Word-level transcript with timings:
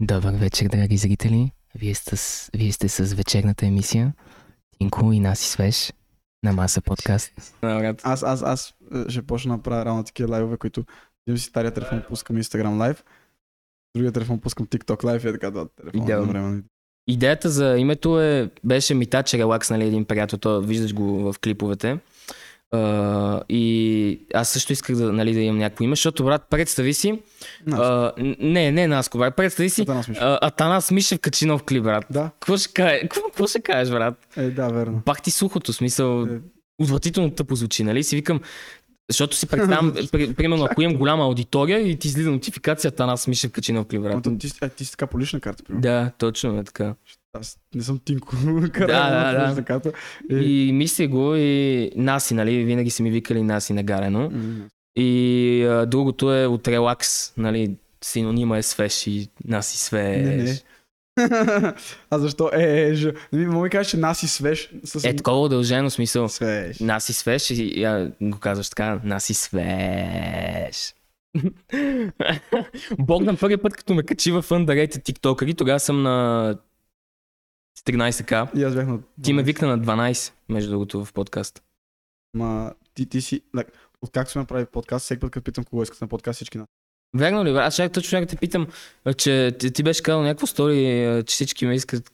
Добър 0.00 0.34
вечер, 0.34 0.68
драги 0.68 0.96
зрители. 0.96 1.50
Вие 1.74 1.94
сте, 1.94 2.16
с, 2.16 2.50
вие 2.54 2.72
сте 2.72 2.88
с 2.88 3.14
вечерната 3.14 3.66
емисия 3.66 4.12
Тинко 4.78 5.12
и 5.12 5.20
Наси 5.20 5.48
Свеж 5.48 5.92
на 6.42 6.52
Маса 6.52 6.80
подкаст. 6.80 7.32
Аз, 8.02 8.22
аз, 8.22 8.42
аз 8.42 8.74
е, 8.94 9.10
ще 9.10 9.22
почна 9.22 9.56
да 9.56 9.62
правя 9.62 9.84
рано 9.84 10.04
такива 10.04 10.32
лайвове, 10.32 10.56
които 10.56 10.84
взимам 11.26 11.38
си 11.38 11.44
стария 11.44 11.70
телефон, 11.70 12.02
пускам 12.08 12.36
Instagram 12.36 12.78
лайв, 12.78 13.04
другия 13.96 14.12
телефон 14.12 14.40
пускам 14.40 14.66
TikTok 14.66 15.04
лайв 15.04 15.24
и 15.24 15.28
е 15.28 15.32
така 15.32 15.50
два 15.50 15.68
телефона 15.68 16.04
Идеално. 16.04 16.22
едновременно. 16.22 16.62
Идеята 17.06 17.50
за 17.50 17.76
името 17.78 18.20
е, 18.20 18.50
беше 18.64 18.94
Митач 18.94 19.34
Релакс, 19.34 19.70
нали, 19.70 19.84
един 19.84 20.04
приятел, 20.04 20.38
то 20.38 20.60
виждаш 20.60 20.94
го 20.94 21.32
в 21.32 21.38
клиповете. 21.38 21.98
Uh, 22.74 23.42
и 23.48 24.26
аз 24.34 24.48
също 24.48 24.72
исках 24.72 24.96
да, 24.96 25.12
нали, 25.12 25.32
да 25.34 25.40
имам 25.40 25.58
някакво 25.58 25.84
име, 25.84 25.92
защото, 25.92 26.24
брат, 26.24 26.42
представи 26.50 26.94
си, 26.94 27.22
uh, 27.68 28.36
не, 28.40 28.72
не 28.72 28.86
Наско, 28.86 29.18
брат, 29.18 29.36
представи 29.36 29.70
си, 29.70 29.82
Атанас 29.82 30.08
Мишев. 30.08 30.22
uh, 30.22 30.38
Атанас 30.42 30.90
Мишев 30.90 31.20
качи 31.20 31.46
нов 31.46 31.62
клип, 31.62 31.82
брат. 31.84 32.04
Да, 32.10 32.30
Какво 32.40 32.56
ще, 32.56 32.72
кажеш, 32.72 33.00
какво, 33.02 33.22
какво 33.22 33.46
ще 33.46 33.60
кажеш, 33.60 33.92
брат? 33.94 34.14
е, 34.36 34.50
да, 34.50 34.68
верно. 34.68 35.02
Бах 35.06 35.22
ти 35.22 35.30
сухото, 35.30 35.72
смисъл, 35.72 36.22
Е. 36.22 36.40
отвратително 36.78 37.30
тъпо 37.30 37.54
звучи, 37.54 37.84
нали? 37.84 38.04
Си 38.04 38.16
викам, 38.16 38.40
защото 39.10 39.36
си 39.36 39.46
представям, 39.46 39.94
при, 40.12 40.34
примерно, 40.34 40.64
ако 40.64 40.82
имам 40.82 40.96
голяма 40.96 41.24
аудитория 41.24 41.78
и 41.80 41.98
ти 41.98 42.08
излиза 42.08 42.30
нотификацията, 42.30 43.04
аз 43.04 43.26
Мишев 43.26 43.52
качи 43.52 43.72
нов 43.72 43.86
клип, 43.86 44.02
брат. 44.02 44.26
Ама 44.26 44.38
ти, 44.38 44.50
а, 44.60 44.68
ти 44.68 44.84
си 44.84 44.90
така 44.90 45.06
по 45.06 45.20
лична 45.20 45.40
карта, 45.40 45.64
примерно. 45.64 45.82
Да, 45.82 46.10
точно 46.18 46.58
е 46.58 46.64
така. 46.64 46.94
Аз 47.34 47.58
не 47.74 47.82
съм 47.82 48.00
Тинко. 48.04 48.36
Да, 48.78 48.86
да, 48.86 49.62
да, 49.62 49.80
да. 49.80 49.92
И... 50.30 50.68
И 50.68 50.72
мисля 50.72 51.06
го 51.06 51.34
и 51.36 51.90
Наси, 51.96 52.34
нали? 52.34 52.64
Винаги 52.64 52.90
са 52.90 53.02
ми 53.02 53.10
викали 53.10 53.42
Наси 53.42 53.72
нагарено. 53.72 54.30
М, 54.30 54.68
И 54.96 55.64
а, 55.64 55.86
другото 55.86 56.34
е 56.34 56.46
от 56.46 56.68
релакс, 56.68 57.36
нали? 57.36 57.76
Синонима 58.04 58.58
е 58.58 58.62
свеж 58.62 59.06
и 59.06 59.28
Наси 59.44 59.78
свеж. 59.78 60.26
Не, 60.26 60.36
не. 60.36 60.58
а 62.10 62.18
защо? 62.18 62.50
Е, 62.52 62.88
е, 62.88 62.94
ж... 62.94 63.12
Не 63.32 63.46
ми, 63.46 63.70
кажеш, 63.70 63.90
че 63.90 63.96
Наси 63.96 64.28
свеж. 64.28 64.70
С... 64.84 65.04
Е, 65.04 65.16
такова 65.16 65.40
удължено 65.40 65.90
смисъл. 65.90 66.28
Свеж. 66.28 66.78
Наси 66.78 67.12
свеж 67.12 67.50
и, 67.50 67.62
и 67.62 67.84
а, 67.84 68.10
го 68.20 68.38
казваш 68.38 68.68
така, 68.68 69.00
Наси 69.04 69.34
свеж. 69.34 70.94
Богдан 72.98 73.36
първи 73.36 73.56
път, 73.56 73.76
като 73.76 73.94
ме 73.94 74.02
качи 74.02 74.32
в 74.32 74.42
underrated 74.42 75.04
тиктокъри, 75.04 75.54
тогава 75.54 75.80
съм 75.80 76.02
на 76.02 76.56
14к. 77.78 78.56
И 78.56 78.62
аз 78.62 78.74
бях 78.74 78.86
на... 78.86 78.98
Ти 79.22 79.32
ме 79.32 79.42
викна 79.42 79.68
на 79.68 79.78
12, 79.78 80.32
между 80.48 80.70
другото, 80.70 81.04
в 81.04 81.12
подкаст. 81.12 81.62
Ма, 82.34 82.74
ти, 82.94 83.06
ти 83.06 83.20
си... 83.20 83.42
Like, 83.54 83.68
откакто 84.02 84.32
сме 84.32 84.40
направили 84.40 84.66
подкаст, 84.66 85.04
всеки 85.04 85.20
път, 85.20 85.30
като 85.30 85.44
питам 85.44 85.64
кого 85.64 85.82
искат 85.82 86.00
на 86.00 86.08
подкаст, 86.08 86.36
всички 86.36 86.58
на... 86.58 86.66
Верно 87.16 87.44
ли? 87.44 87.50
Аз 87.50 87.76
чак 87.76 87.92
точно 87.92 88.10
чак 88.10 88.28
те 88.28 88.36
питам, 88.36 88.66
че 89.16 89.56
ти, 89.58 89.72
ти 89.72 89.82
беше 89.82 90.02
казал 90.02 90.22
някакво 90.22 90.46
стори, 90.46 91.22
че 91.26 91.34
всички 91.34 91.66
ме 91.66 91.74
искат. 91.74 92.12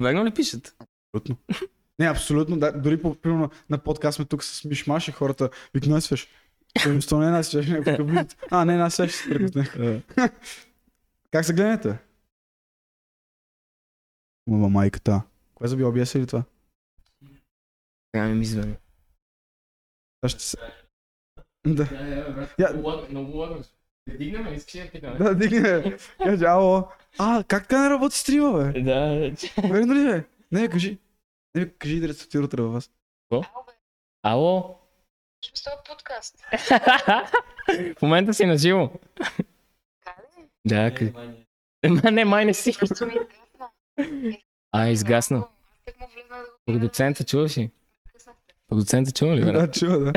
Верно 0.00 0.24
ли 0.24 0.30
пишат? 0.30 0.76
Абсолютно. 1.14 1.36
Не, 1.98 2.06
абсолютно. 2.06 2.58
Да, 2.58 2.72
дори 2.72 3.02
по, 3.02 3.14
примерно, 3.14 3.50
на 3.70 3.78
подкаст 3.78 4.16
сме 4.16 4.24
тук 4.24 4.44
с 4.44 4.64
Мишмаш 4.64 5.08
и 5.08 5.12
хората 5.12 5.50
викна 5.74 6.00
свеж. 6.00 6.28
Сто 7.00 7.18
не 7.18 7.26
е 7.26 7.30
нас 7.30 7.46
свеж, 7.46 7.66
някакъв. 7.66 8.10
А, 8.50 8.64
не, 8.64 8.76
нас 8.76 8.94
свеж. 8.94 9.28
Как 11.30 11.44
се 11.44 11.52
гледате? 11.52 11.98
Мама 14.46 14.68
майката. 14.68 15.22
Кое 15.54 15.68
заби 15.68 15.84
обяса 15.84 16.18
или 16.18 16.26
това? 16.26 16.44
Трябва 18.12 18.34
ми 18.34 18.44
звъни. 18.44 18.76
Аз 20.22 20.30
ще 20.32 20.42
се... 20.42 20.56
Да. 21.66 21.88
Я- 22.58 22.72
Дигнем, 24.18 24.54
искаш 24.54 24.80
да 24.80 24.90
питаме? 24.90 25.18
Да, 25.18 25.34
дигне. 25.34 25.96
Каже, 26.18 26.44
ало. 26.44 26.88
А, 27.18 27.44
как 27.48 27.62
така 27.62 27.82
не 27.82 27.90
работи 27.90 28.18
стрима, 28.18 28.52
бе? 28.72 28.80
Да. 28.82 29.32
Верно 29.68 29.94
ли, 29.94 30.04
бе? 30.04 30.24
Не, 30.52 30.68
кажи. 30.68 30.98
Не, 31.54 31.68
кажи 31.68 32.00
да 32.00 32.08
рецептира 32.08 32.44
утре 32.44 32.62
във 32.62 32.72
вас. 32.72 32.90
Ало? 34.22 34.78
Слушам 35.44 35.56
с 35.56 35.62
този 35.64 35.76
подкаст. 35.88 36.38
В 37.98 38.02
момента 38.02 38.34
си 38.34 38.46
на 38.46 38.58
живо. 38.58 38.90
Да, 40.64 40.94
къде? 40.94 41.12
Ма 41.88 42.10
не, 42.10 42.24
май 42.24 42.44
не 42.44 42.54
си. 42.54 42.72
А, 44.72 44.88
изгасна. 44.88 45.48
Продуцента 46.66 47.24
чуваш 47.24 47.58
ли? 47.58 47.70
къснахте. 48.12 48.54
Продуцента 48.68 49.12
чува 49.12 49.36
ли, 49.36 49.40
брат? 49.40 49.54
Да, 49.54 49.70
чува, 49.70 49.98
да. 49.98 50.12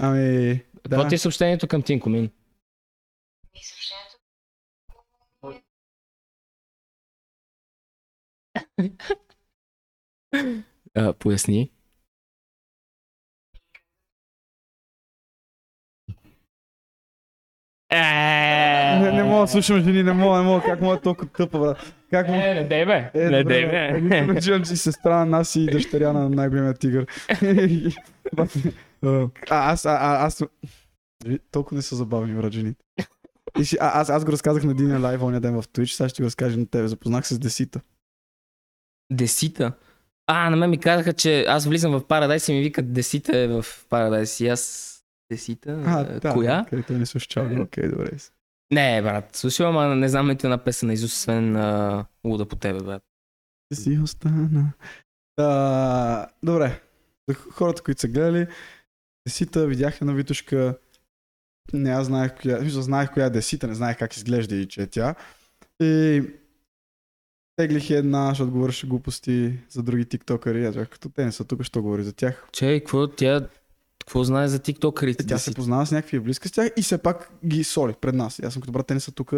Ами, 0.00 0.60
Какво 0.82 1.02
да. 1.02 1.08
ти 1.08 1.14
е 1.14 1.18
съобщението 1.18 1.68
към 1.68 1.82
Тинко 1.82 2.08
Мин? 2.10 2.30
А, 10.94 11.12
поясни. 11.12 11.72
Не, 17.92 19.12
не 19.12 19.24
мога 19.24 19.40
да 19.40 19.48
слушам 19.48 19.80
жени, 19.82 20.02
не 20.02 20.12
мога, 20.12 20.38
не 20.38 20.44
мога. 20.44 20.62
Как 20.62 20.80
мога 20.80 21.00
толкова 21.00 21.30
тъпа, 21.32 21.58
брат? 21.58 21.94
Как 22.10 22.28
мога? 22.28 22.50
Е, 22.50 22.54
не 22.54 22.64
дей 22.64 22.86
бе. 22.86 23.10
Е, 23.14 23.30
Не 23.30 23.44
дей 23.44 23.66
бе. 23.66 24.40
че 24.40 24.64
си 24.64 24.76
сестра 24.76 25.16
на 25.18 25.24
нас 25.26 25.56
и 25.56 25.66
дъщеря 25.66 26.12
на 26.12 26.28
най-големия 26.28 26.74
тигър. 26.74 27.06
а, 29.50 29.72
аз, 29.72 29.86
а, 29.86 29.90
а, 29.90 30.26
аз... 30.26 30.44
Толкова 31.50 31.76
не 31.76 31.82
са 31.82 31.96
забавни, 31.96 32.34
брат, 32.34 32.52
жените. 32.52 32.84
И 33.58 33.64
си, 33.64 33.76
а, 33.80 34.00
аз, 34.00 34.10
аз 34.10 34.24
го 34.24 34.32
разказах 34.32 34.64
на 34.64 34.70
един 34.70 35.02
лайв 35.02 35.22
оня 35.22 35.40
ден 35.40 35.62
в 35.62 35.68
Twitch, 35.68 35.92
сега 35.92 36.08
ще 36.08 36.22
го 36.22 36.26
разкажа 36.26 36.58
на 36.58 36.66
тебе. 36.66 36.88
Запознах 36.88 37.26
се 37.26 37.34
с 37.34 37.38
Десита. 37.38 37.80
Десита. 39.12 39.72
А, 40.26 40.50
на 40.50 40.56
мен 40.56 40.70
ми 40.70 40.78
казаха, 40.78 41.12
че 41.12 41.44
аз 41.48 41.66
влизам 41.66 41.92
в 41.92 42.06
Парадайс 42.06 42.48
и 42.48 42.52
ми 42.52 42.60
викат 42.60 42.92
Десита 42.92 43.38
е 43.38 43.48
в 43.48 43.64
Парадайс. 43.88 44.40
И 44.40 44.48
аз 44.48 44.94
Десита? 45.32 45.82
А, 45.86 46.00
А, 46.00 46.20
да. 46.20 46.32
Коя? 46.32 46.66
Където 46.70 46.92
не 46.92 47.06
слушаш 47.06 47.26
чао. 47.26 47.62
Окей, 47.62 47.88
добре. 47.88 48.10
Не, 48.72 49.02
брат. 49.02 49.36
Слушам, 49.36 49.76
ама 49.76 49.96
не 49.96 50.08
знам 50.08 50.28
нито 50.28 50.46
една 50.46 50.58
песен 50.58 50.86
на 50.86 50.92
Изус, 50.92 51.12
освен 51.12 51.56
а, 51.56 52.06
Луда 52.24 52.46
по 52.46 52.56
тебе, 52.56 52.78
брат. 52.82 53.02
Си 53.74 53.98
остана. 54.02 54.72
А, 55.36 56.26
добре. 56.42 56.80
За 57.28 57.34
хората, 57.34 57.82
които 57.82 58.00
са 58.00 58.08
гледали, 58.08 58.46
Десита 59.26 59.66
видях 59.66 60.00
една 60.00 60.12
витушка. 60.12 60.78
Не, 61.72 61.90
аз 61.90 62.06
знаех 62.06 62.40
коя, 62.42 62.60
мисля, 62.60 62.82
знаех 62.82 63.12
коя 63.12 63.26
е 63.26 63.30
Десита, 63.30 63.66
не 63.66 63.74
знаех 63.74 63.98
как 63.98 64.14
изглежда 64.16 64.54
и 64.54 64.68
че 64.68 64.82
е 64.82 64.86
тя. 64.86 65.14
И 65.82 66.22
теглих 67.56 67.90
една, 67.90 68.28
защото 68.28 68.50
говореше 68.50 68.86
глупости 68.86 69.58
за 69.68 69.82
други 69.82 70.04
тиктокъри. 70.04 70.66
Аз 70.66 70.74
като 70.74 71.08
те 71.08 71.24
не 71.24 71.32
са 71.32 71.44
тук, 71.44 71.62
що 71.62 71.82
говори 71.82 72.04
за 72.04 72.12
тях. 72.12 72.48
Че, 72.52 72.80
какво 72.80 73.08
тя... 73.08 73.48
Какво 74.08 74.24
знае 74.24 74.48
за 74.48 74.58
тиктокерите? 74.58 75.22
Е, 75.22 75.26
Тя 75.26 75.38
се 75.38 75.54
познава 75.54 75.86
с 75.86 75.92
някакви 75.92 76.16
е 76.16 76.20
близка 76.20 76.48
с 76.48 76.52
тях 76.52 76.70
и 76.76 76.82
все 76.82 76.98
пак 76.98 77.32
ги 77.46 77.64
соли 77.64 77.94
пред 77.94 78.14
нас. 78.14 78.38
И 78.38 78.44
аз 78.44 78.52
съм 78.52 78.62
като 78.62 78.72
брат, 78.72 78.86
те 78.86 78.94
не 78.94 79.00
са 79.00 79.12
тук. 79.12 79.32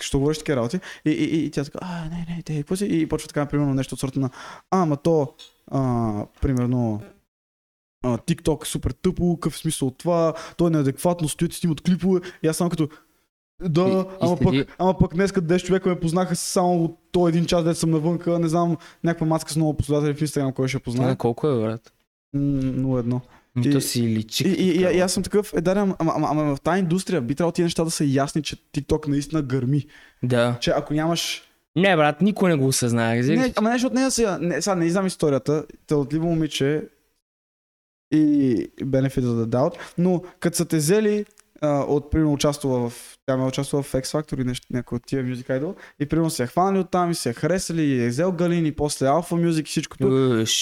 Що 0.00 0.18
говориш 0.18 0.38
такива 0.38 0.56
работи? 0.56 0.80
И, 1.04 1.10
и, 1.10 1.24
и, 1.26 1.44
и 1.44 1.50
тя 1.50 1.64
така, 1.64 1.78
а, 1.82 2.04
не, 2.04 2.26
не, 2.28 2.42
те, 2.42 2.56
какво 2.56 2.76
си? 2.76 2.86
И 2.86 3.06
почва 3.06 3.28
така, 3.28 3.46
примерно, 3.46 3.74
нещо 3.74 3.94
от 3.94 4.00
сорта 4.00 4.20
на, 4.20 4.30
а, 4.70 4.86
ма 4.86 4.96
то, 4.96 5.34
а, 5.66 6.12
примерно, 6.40 7.02
а, 8.04 8.18
TikTok 8.18 8.64
е 8.64 8.68
супер 8.68 8.90
тъпо, 8.92 9.36
какъв 9.36 9.54
е 9.54 9.58
смисъл 9.58 9.88
от 9.88 9.98
това, 9.98 10.34
то 10.56 10.66
е 10.66 10.70
неадекватно, 10.70 11.28
стоят 11.28 11.52
и 11.52 11.56
снимат 11.56 11.80
клипове. 11.80 12.20
И 12.42 12.48
аз 12.48 12.56
само 12.56 12.70
като, 12.70 12.88
да, 13.62 13.80
И- 13.80 13.92
и 13.92 14.04
ама, 14.20 14.36
следи- 14.36 14.44
пък, 14.60 14.76
ама 14.78 14.98
пък 14.98 15.14
днес 15.14 15.32
10 15.32 15.58
човека 15.58 15.88
ме 15.88 16.00
познаха 16.00 16.36
само 16.36 16.84
от 16.84 16.98
то 17.12 17.28
един 17.28 17.44
час, 17.46 17.64
дето 17.64 17.78
съм 17.78 17.90
навънка, 17.90 18.38
не 18.38 18.48
знам, 18.48 18.76
някаква 19.04 19.26
маска 19.26 19.52
с 19.52 19.56
много 19.56 19.74
последователи 19.74 20.14
в 20.14 20.22
Инстаграм, 20.22 20.52
кой 20.52 20.68
ще 20.68 20.78
познае. 20.78 21.06
на 21.06 21.16
колко 21.16 21.48
е, 21.48 21.60
брат? 21.60 21.92
М, 22.32 22.40
0-1. 22.40 23.20
Ми 23.56 23.68
И- 23.68 23.72
то 23.72 23.80
си 23.80 24.02
личи. 24.02 24.48
И, 24.48 24.52
и, 24.52 24.70
и, 24.70 24.96
и 24.96 25.00
аз 25.00 25.12
съм 25.12 25.22
такъв, 25.22 25.52
е, 25.54 25.60
да, 25.60 25.70
ама, 25.70 25.96
ама, 25.98 26.12
ама, 26.16 26.28
ама 26.30 26.56
в 26.56 26.60
тази 26.60 26.78
индустрия 26.78 27.20
би 27.20 27.34
трябвало 27.34 27.52
тия 27.52 27.64
неща 27.64 27.84
да 27.84 27.90
са 27.90 28.04
ясни, 28.04 28.42
че 28.42 28.56
TikTok 28.56 29.08
наистина 29.08 29.42
гърми. 29.42 29.86
Да. 30.22 30.58
Че 30.60 30.70
ако 30.70 30.94
нямаш... 30.94 31.42
Не, 31.76 31.96
брат, 31.96 32.20
никой 32.20 32.50
не 32.50 32.56
го 32.56 32.72
разбираш 32.82 33.26
Не, 33.26 33.52
ама 33.56 33.68
не, 33.68 33.74
защото 33.74 33.94
не, 33.94 34.10
сега, 34.10 34.38
не, 34.40 34.62
сега 34.62 34.74
не 34.74 34.90
знам 34.90 35.06
историята, 35.06 35.64
талантливо 35.86 36.26
момиче 36.26 36.88
и 38.12 38.66
benefit 38.80 39.20
of 39.20 39.44
the 39.44 39.46
doubt, 39.46 39.74
но 39.98 40.22
като 40.40 40.56
са 40.56 40.64
те 40.64 40.76
взели 40.76 41.24
а, 41.60 41.80
от, 41.80 42.10
примерно, 42.10 42.32
участвала 42.32 42.90
в, 42.90 43.18
тя 43.26 43.36
ме 43.36 43.42
е 43.44 43.46
участвала 43.46 43.82
в 43.82 43.92
X 43.92 44.02
Factor 44.02 44.40
и 44.40 44.44
нещо, 44.44 44.66
някой 44.70 44.96
от 44.96 45.06
тия 45.06 45.24
Music 45.24 45.46
Idol, 45.60 45.74
и 46.00 46.06
примерно 46.06 46.30
се 46.30 46.42
е 46.42 46.46
хванали 46.46 46.78
оттам 46.78 47.10
и 47.10 47.14
се 47.14 47.30
е 47.30 47.32
харесали, 47.32 47.82
и 47.82 48.04
е 48.04 48.08
взел 48.08 48.32
Галин, 48.32 48.66
и 48.66 48.72
после 48.72 49.06
Alpha 49.06 49.48
Music 49.48 49.60
и 49.60 49.64
всичкото. 49.64 50.06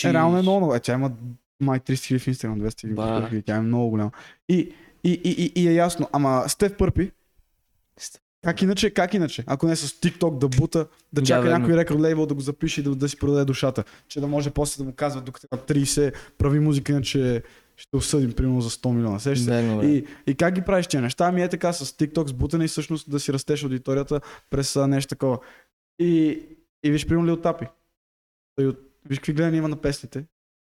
Е. 0.05 0.09
Е, 0.09 0.13
реално 0.13 0.39
е 0.39 0.43
много. 0.43 0.75
Е, 0.75 0.81
тя 0.81 0.93
има 0.93 1.11
май 1.61 1.81
30 1.81 1.93
000 1.93 2.19
в 2.19 2.27
Instagram, 2.27 2.69
200 2.69 2.95
Ба. 2.95 3.29
000, 3.33 3.45
тя 3.47 3.57
е 3.57 3.61
много 3.61 3.91
голяма. 3.91 4.11
И, 4.49 4.73
и, 5.05 5.13
и, 5.25 5.53
и, 5.55 5.63
и 5.63 5.69
е 5.69 5.73
ясно, 5.73 6.09
ама 6.13 6.45
Стев 6.49 6.77
Пърпи, 6.77 7.11
как 8.43 8.63
иначе, 8.63 8.91
как 8.91 9.15
иначе? 9.15 9.45
Ако 9.47 9.67
не 9.67 9.77
с 9.77 9.89
TikTok 9.89 10.39
да 10.39 10.49
бута, 10.49 10.79
да 10.79 11.21
Да, 11.21 11.23
чака 11.23 11.43
верно. 11.43 11.59
някой 11.59 11.77
рекорд 11.77 12.01
лейбъл 12.01 12.27
да 12.27 12.35
го 12.35 12.41
запише 12.41 12.81
и 12.81 12.85
да, 12.85 12.95
да 12.95 13.09
си 13.09 13.19
продаде 13.19 13.45
душата. 13.45 13.85
Че 14.09 14.21
да 14.21 14.27
може 14.27 14.51
после 14.51 14.83
да 14.83 14.85
му 14.85 14.95
казва, 14.95 15.21
докато 15.21 15.47
е 15.53 15.57
на 15.57 15.63
30 15.63 16.15
прави 16.39 16.61
музика, 16.61 16.93
иначе 16.93 17.43
ще 17.77 17.97
осъдим, 17.97 18.33
примерно 18.33 18.61
за 18.61 18.71
100 18.71 18.93
милиона. 18.93 19.19
Се? 19.19 19.31
Бе. 19.31 19.87
И, 19.87 20.07
и 20.27 20.35
как 20.35 20.55
ги 20.55 20.63
правиш 20.63 20.87
тия 20.87 21.03
неща? 21.03 21.27
Ами 21.27 21.43
е 21.43 21.49
така 21.49 21.73
с 21.73 21.87
TikTok 21.87 22.29
с 22.29 22.33
бутане 22.33 22.65
и 22.65 22.69
всъщност 22.69 23.11
да 23.11 23.21
си 23.21 23.33
растеш 23.33 23.65
аудиторията 23.65 24.21
през 24.51 24.77
а, 24.77 24.87
нещо 24.87 25.09
такова. 25.09 25.39
И, 25.99 26.43
и 26.83 26.91
виж, 26.91 27.07
примерно 27.07 27.27
Лил 27.27 27.37
Тапи. 27.37 27.67
Виж 29.09 29.19
какви 29.19 29.33
гледания 29.33 29.59
има 29.59 29.69
на 29.69 29.77
песните. 29.77 30.25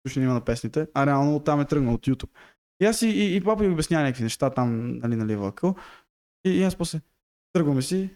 Слушане 0.07 0.25
има 0.25 0.33
на 0.33 0.41
песните. 0.41 0.87
А 0.93 1.05
реално 1.05 1.35
оттам 1.35 1.61
е 1.61 1.65
тръгнал 1.65 1.93
от 1.93 2.07
YouTube. 2.07 2.29
И 2.81 2.85
аз 2.85 3.01
и, 3.01 3.07
и, 3.07 3.35
и 3.35 3.41
папа 3.41 3.63
ми 3.63 3.73
обяснява 3.73 4.03
някакви 4.03 4.23
неща 4.23 4.49
там, 4.49 4.97
нали, 4.97 5.15
нали, 5.15 5.35
вълкъл. 5.35 5.75
И, 6.45 6.49
и 6.49 6.63
аз 6.63 6.75
после 6.75 6.99
тръгваме 7.53 7.81
си. 7.81 8.09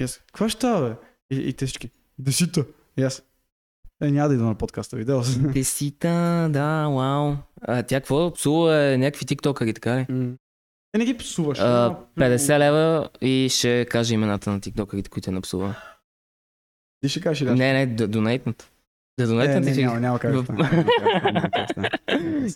И 0.00 0.04
аз, 0.04 0.18
какво 0.18 0.48
ще 0.48 0.58
става, 0.58 0.88
бе? 0.88 0.96
И, 1.36 1.48
и 1.48 1.52
те 1.52 1.66
всички, 1.66 1.90
десита. 2.18 2.64
И 2.96 3.02
аз, 3.02 3.22
е, 4.02 4.10
няма 4.10 4.28
да 4.28 4.34
идва 4.34 4.46
на 4.46 4.54
подкаста, 4.54 4.96
видео. 4.96 5.20
Десита, 5.38 6.48
да, 6.52 6.88
вау. 6.88 7.34
А, 7.60 7.82
тя 7.82 8.00
какво 8.00 8.32
псува 8.32 8.84
е 8.84 8.98
някакви 8.98 9.26
тиктокъри, 9.26 9.74
така 9.74 9.96
ли? 9.96 10.06
Е, 10.94 10.98
не 10.98 11.04
ги 11.04 11.16
псуваш. 11.16 11.58
А, 11.60 11.98
но- 12.16 12.24
50 12.24 12.58
лева 12.58 13.08
и 13.20 13.48
ще 13.50 13.86
каже 13.90 14.14
имената 14.14 14.50
на 14.50 14.60
тиктокерите, 14.60 15.10
които 15.10 15.30
е 15.30 15.32
напсува. 15.32 15.74
Ти 17.00 17.08
ще 17.08 17.20
кажеш 17.20 17.48
ли? 17.48 17.54
Не, 17.54 17.72
не, 17.72 17.86
да 17.86 18.08
донейтнат. 18.08 18.71
Да 19.18 19.24
Е, 19.24 19.26
донейтнат 19.26 19.64
не, 19.64 19.72
ще... 19.72 19.82
няма, 19.82 20.00
няма 20.00 20.18
как 20.18 20.32
да 20.32 20.42
В- 20.42 20.46
да 20.46 20.84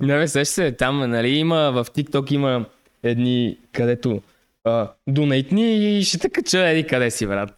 да. 0.00 0.16
Не, 0.18 0.28
сеща 0.28 0.54
се, 0.54 0.72
там, 0.72 1.10
нали, 1.10 1.28
има, 1.28 1.56
в 1.72 1.84
TikTok 1.90 2.32
има 2.32 2.64
едни, 3.02 3.58
където 3.72 4.22
а, 4.64 4.92
донейтни 5.06 5.98
и 5.98 6.02
ще 6.04 6.18
те 6.18 6.30
кача, 6.30 6.68
еди 6.68 6.86
къде 6.86 7.10
си, 7.10 7.26
брат. 7.26 7.54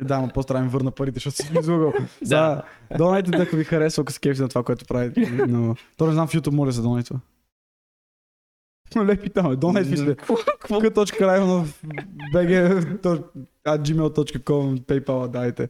Да, 0.00 0.20
но 0.20 0.28
по-стара 0.28 0.60
ми 0.60 0.68
върна 0.68 0.90
парите, 0.90 1.14
защото 1.14 1.36
си 1.36 1.50
излъгал. 1.60 1.92
Да. 2.22 2.62
да. 2.90 2.96
Донайте 2.98 3.30
да 3.30 3.44
ви 3.44 3.64
харесва, 3.64 4.00
ако 4.02 4.12
се 4.12 4.20
кефи 4.20 4.40
на 4.40 4.48
това, 4.48 4.62
което 4.62 4.84
прави. 4.84 5.26
Но 5.48 5.76
то 5.96 6.06
не 6.06 6.12
знам 6.12 6.28
в 6.28 6.32
YouTube 6.32 6.50
може 6.54 6.68
да 6.68 6.72
се 6.72 6.80
донейтва. 6.82 7.20
Но 8.96 9.06
лепи 9.06 9.30
там, 9.30 9.52
е, 9.52 9.56
донейт 9.56 9.90
ми 9.90 9.96
се. 9.96 10.16
К.Районов, 10.16 11.82
bg, 12.34 12.84
at 13.66 13.80
gmail.com, 13.82 14.80
PayPal, 14.80 15.28
дайте. 15.28 15.68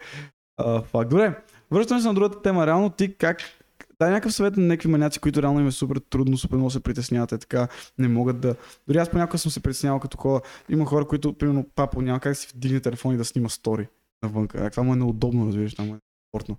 Факт. 0.85 1.11
Добре, 1.11 1.35
връщаме 1.71 2.01
се 2.01 2.09
на 2.09 2.15
другата 2.15 2.43
тема. 2.43 2.67
Реално 2.67 2.91
ти 2.91 3.15
как 3.15 3.39
Дай 3.99 4.11
някакъв 4.11 4.33
съвет 4.33 4.57
на 4.57 4.63
някакви 4.63 4.89
маняци, 4.89 5.19
които 5.19 5.43
реално 5.43 5.61
им 5.61 5.67
е 5.67 5.73
супер 5.73 5.97
трудно, 6.11 6.39
супер 6.39 6.57
много 6.57 6.71
се 6.71 6.81
притесняват, 6.81 7.33
е 7.33 7.39
така, 7.39 7.69
не 7.99 8.09
могат 8.09 8.41
да... 8.41 8.57
Дори 8.89 8.99
аз 8.99 9.11
понякога 9.11 9.39
съм 9.39 9.51
се 9.51 9.63
притеснявал 9.63 10.01
като 10.01 10.17
хора. 10.17 10.43
Има 10.69 10.87
хора, 10.87 11.07
които, 11.07 11.33
примерно, 11.33 11.67
папа 11.75 12.03
няма 12.03 12.21
как 12.21 12.37
си 12.37 12.49
вдигне 12.55 12.81
телефон 12.81 13.15
и 13.15 13.17
да 13.17 13.25
снима 13.25 13.49
стори 13.49 13.89
навънка. 14.23 14.71
Това 14.71 14.83
му 14.83 14.93
е 14.93 14.97
неудобно, 14.97 15.47
разбираш, 15.47 15.75
там 15.75 15.89
е 15.89 15.99
спортно. 16.31 16.57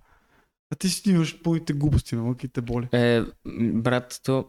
А 0.73 0.75
ти 0.75 0.89
си 0.89 1.01
снимаш 1.01 1.41
пълните 1.43 1.73
глупости 1.73 2.15
навънка 2.15 2.45
и 2.45 2.49
те 2.49 2.61
боли. 2.61 2.87
Е, 2.91 3.23
брат, 3.73 4.21
то... 4.23 4.45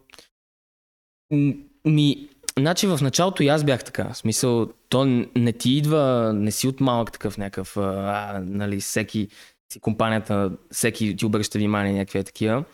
Ми, 1.85 2.29
значи 2.59 2.87
в 2.87 2.99
началото 3.03 3.43
и 3.43 3.49
аз 3.49 3.65
бях 3.65 3.85
така. 3.85 4.13
В 4.13 4.17
смисъл, 4.17 4.73
то 4.89 5.05
не 5.37 5.53
ти 5.53 5.71
идва, 5.71 6.33
не 6.35 6.51
си 6.51 6.69
от 6.69 6.81
малък 6.81 7.13
такъв 7.13 7.39
някакъв, 7.39 7.77
а, 7.77 8.41
нали, 8.45 8.81
всеки 8.81 9.29
си 9.73 9.81
компанията, 9.81 10.51
всеки 10.71 11.17
ти 11.17 11.27
обръща 11.27 11.59
внимание 11.59 11.93
някакви 11.93 12.25
такива. 12.25 12.65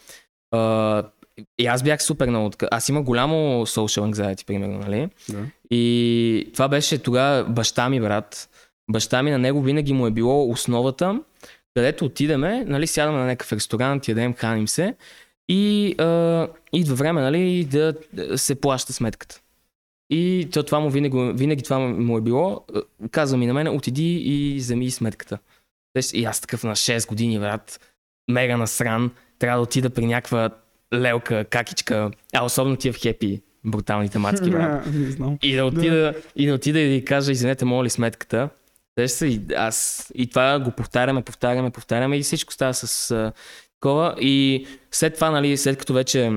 А, 0.51 1.03
и 1.59 1.67
аз 1.67 1.83
бях 1.83 2.03
супер 2.03 2.29
много 2.29 2.51
така. 2.51 2.69
Аз 2.71 2.89
имах 2.89 3.05
голямо 3.05 3.67
social 3.67 4.13
anxiety, 4.13 4.47
примерно, 4.47 4.79
нали? 4.79 5.09
Да. 5.29 5.39
И 5.71 6.51
това 6.53 6.69
беше 6.69 6.99
тогава 6.99 7.45
баща 7.45 7.89
ми, 7.89 8.01
брат. 8.01 8.49
Баща 8.91 9.23
ми 9.23 9.31
на 9.31 9.39
него 9.39 9.63
винаги 9.63 9.93
му 9.93 10.07
е 10.07 10.11
било 10.11 10.51
основата, 10.51 11.21
където 11.75 12.05
отидеме, 12.05 12.65
нали, 12.65 12.87
сядаме 12.87 13.19
на 13.19 13.27
някакъв 13.27 13.53
ресторант, 13.53 14.09
ядем, 14.09 14.35
храним 14.35 14.69
се 14.69 14.95
и 15.49 15.95
а, 15.99 16.49
идва 16.73 16.95
време, 16.95 17.21
нали, 17.21 17.65
да 17.65 17.95
се 18.37 18.61
плаща 18.61 18.93
сметката. 18.93 19.41
И 20.11 20.49
то, 20.53 20.63
това 20.63 20.81
му 20.81 20.91
винаги, 20.91 21.33
винаги 21.35 21.63
това 21.63 21.79
му 21.79 22.19
е 22.19 22.21
било. 22.21 22.65
Казва 23.11 23.39
ми 23.39 23.47
на 23.47 23.55
мен, 23.55 23.69
отиди 23.69 24.17
и 24.17 24.57
вземи 24.57 24.91
сметката. 24.91 25.39
И 26.13 26.25
аз 26.25 26.41
такъв 26.41 26.65
на 26.65 26.77
6 26.77 27.09
години, 27.09 27.39
брат, 27.39 27.81
мега 28.31 28.57
насран, 28.57 29.11
трябва 29.39 29.59
да 29.59 29.63
отида 29.63 29.91
при 29.91 30.07
някаква 30.07 30.51
лелка, 30.95 31.45
какичка, 31.45 32.11
а 32.33 32.45
особено 32.45 32.77
тия 32.77 32.93
в 32.93 32.97
хепи, 32.97 33.43
бруталните 33.65 34.19
мацки, 34.19 34.51
брат. 34.51 34.87
И 35.43 35.57
да 35.57 35.65
отида, 35.65 36.15
и 36.37 36.47
да 36.47 36.55
отида 36.55 36.81
и 36.81 37.01
да 37.01 37.05
кажа, 37.05 37.33
извинете, 37.33 37.65
моля 37.65 37.85
ли 37.85 37.91
сметката. 37.91 38.49
Се, 39.07 39.27
и 39.27 39.41
аз. 39.57 40.07
И 40.15 40.27
това 40.27 40.61
го 40.61 40.71
повтаряме, 40.71 41.23
повтаряме, 41.23 41.71
повтаряме 41.71 42.17
и 42.17 42.23
всичко 42.23 42.53
става 42.53 42.75
с 42.75 43.11
а, 43.11 43.33
такова. 43.81 44.15
И 44.21 44.67
след 44.91 45.15
това, 45.15 45.31
нали, 45.31 45.57
след 45.57 45.79
като 45.79 45.95
вече 45.95 46.33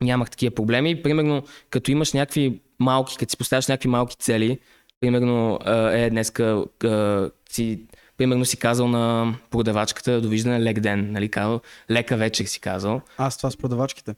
нямах 0.00 0.30
такива 0.30 0.54
проблеми, 0.54 1.02
примерно, 1.02 1.42
като 1.70 1.90
имаш 1.90 2.12
някакви 2.12 2.60
малки, 2.78 3.16
като 3.18 3.30
си 3.30 3.36
поставяш 3.36 3.68
някакви 3.68 3.88
малки 3.88 4.16
цели, 4.16 4.58
примерно, 5.00 5.58
е, 5.92 6.10
днеска 6.10 6.64
а, 6.84 7.30
си, 7.50 7.80
примерно 8.22 8.44
си 8.44 8.56
казал 8.56 8.88
на 8.88 9.34
продавачката, 9.50 10.20
довиждане, 10.20 10.62
лек 10.62 10.80
ден, 10.80 11.12
нали, 11.12 11.28
казал, 11.28 11.60
лека 11.90 12.16
вечер 12.16 12.44
си 12.44 12.60
казал. 12.60 13.00
Аз 13.18 13.36
това 13.36 13.50
с 13.50 13.56
продавачките. 13.56 14.14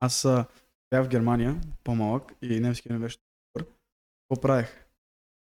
Аз 0.00 0.24
а, 0.24 0.44
бях 0.90 1.04
в 1.04 1.08
Германия, 1.08 1.56
по-малък, 1.84 2.32
и 2.42 2.60
немски 2.60 2.92
не 2.92 2.98
беше 2.98 3.16
добър. 3.54 3.66
Какво 4.28 4.40
правих? 4.40 4.66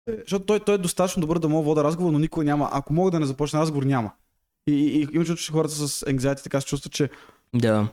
Е, 0.09 0.15
Защото 0.17 0.45
той, 0.45 0.59
той 0.59 0.75
е 0.75 0.77
достатъчно 0.77 1.21
добър 1.21 1.39
да 1.39 1.49
мога 1.49 1.63
да 1.63 1.65
вода 1.65 1.83
разговор, 1.83 2.11
но 2.11 2.19
никой 2.19 2.45
няма. 2.45 2.69
Ако 2.71 2.93
мога 2.93 3.11
да 3.11 3.19
не 3.19 3.25
започна 3.25 3.59
разговор, 3.59 3.83
няма. 3.83 4.11
И, 4.67 4.73
и, 4.73 5.01
и 5.01 5.07
има 5.13 5.25
чувство, 5.25 5.45
че 5.45 5.51
хората 5.51 5.73
с 5.73 6.05
anxiety 6.05 6.43
така 6.43 6.61
се 6.61 6.67
чувстват, 6.67 6.93
че 6.93 7.09
Да, 7.55 7.87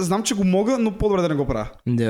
знам, 0.00 0.22
че 0.22 0.34
го 0.34 0.44
мога, 0.44 0.78
но 0.78 0.98
по-добре 0.98 1.22
да 1.22 1.28
не 1.28 1.34
го 1.34 1.46
правя. 1.46 1.68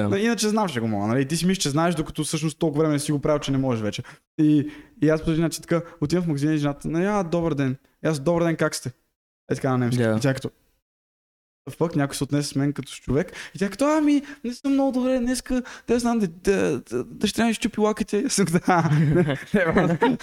Нали, 0.08 0.22
Иначе 0.22 0.48
знам, 0.48 0.68
че 0.68 0.80
го 0.80 0.88
мога. 0.88 1.06
Нали? 1.06 1.28
Ти 1.28 1.36
си 1.36 1.46
мислиш, 1.46 1.62
че 1.62 1.70
знаеш, 1.70 1.94
докато 1.94 2.24
всъщност 2.24 2.58
толкова 2.58 2.82
време 2.82 2.92
не 2.92 2.98
си 2.98 3.12
го 3.12 3.18
правил, 3.18 3.38
че 3.38 3.50
не 3.50 3.58
можеш 3.58 3.82
вече. 3.82 4.02
И, 4.38 4.70
и 5.02 5.08
аз 5.08 5.22
по 5.22 5.30
начин 5.30 5.62
така 5.62 5.82
отивам 6.00 6.24
в 6.24 6.26
магазина 6.26 6.54
и 6.54 6.58
жената, 6.58 6.88
нали, 6.88 7.04
а, 7.04 7.22
добър 7.22 7.54
ден. 7.54 7.76
И 8.04 8.08
аз, 8.08 8.20
добър 8.20 8.44
ден, 8.44 8.56
как 8.56 8.74
сте? 8.74 8.92
Е 9.50 9.54
така 9.54 9.70
на 9.70 9.78
немски. 9.78 10.02
Да. 10.02 10.14
И 10.16 10.20
тя 10.20 10.34
като, 10.34 10.50
пък 11.78 11.96
някой 11.96 12.14
се 12.14 12.24
отнесе 12.24 12.48
с 12.48 12.54
мен 12.54 12.72
като 12.72 12.92
с 12.92 12.96
човек. 12.96 13.32
И 13.54 13.58
тя 13.58 13.68
като, 13.70 13.84
ами, 13.98 14.22
не 14.44 14.54
съм 14.54 14.72
много 14.72 14.92
добре, 14.92 15.18
днеска, 15.18 15.62
да 15.88 15.98
знам, 15.98 16.18
да, 16.18 16.28
да, 16.28 16.80
да, 16.90 17.04
дъщеря 17.04 17.46
ми 17.46 17.54
щупи 17.54 17.80
лаките. 17.80 18.22
Аз 18.26 18.32
съм 18.32 18.44
да, 18.44 18.90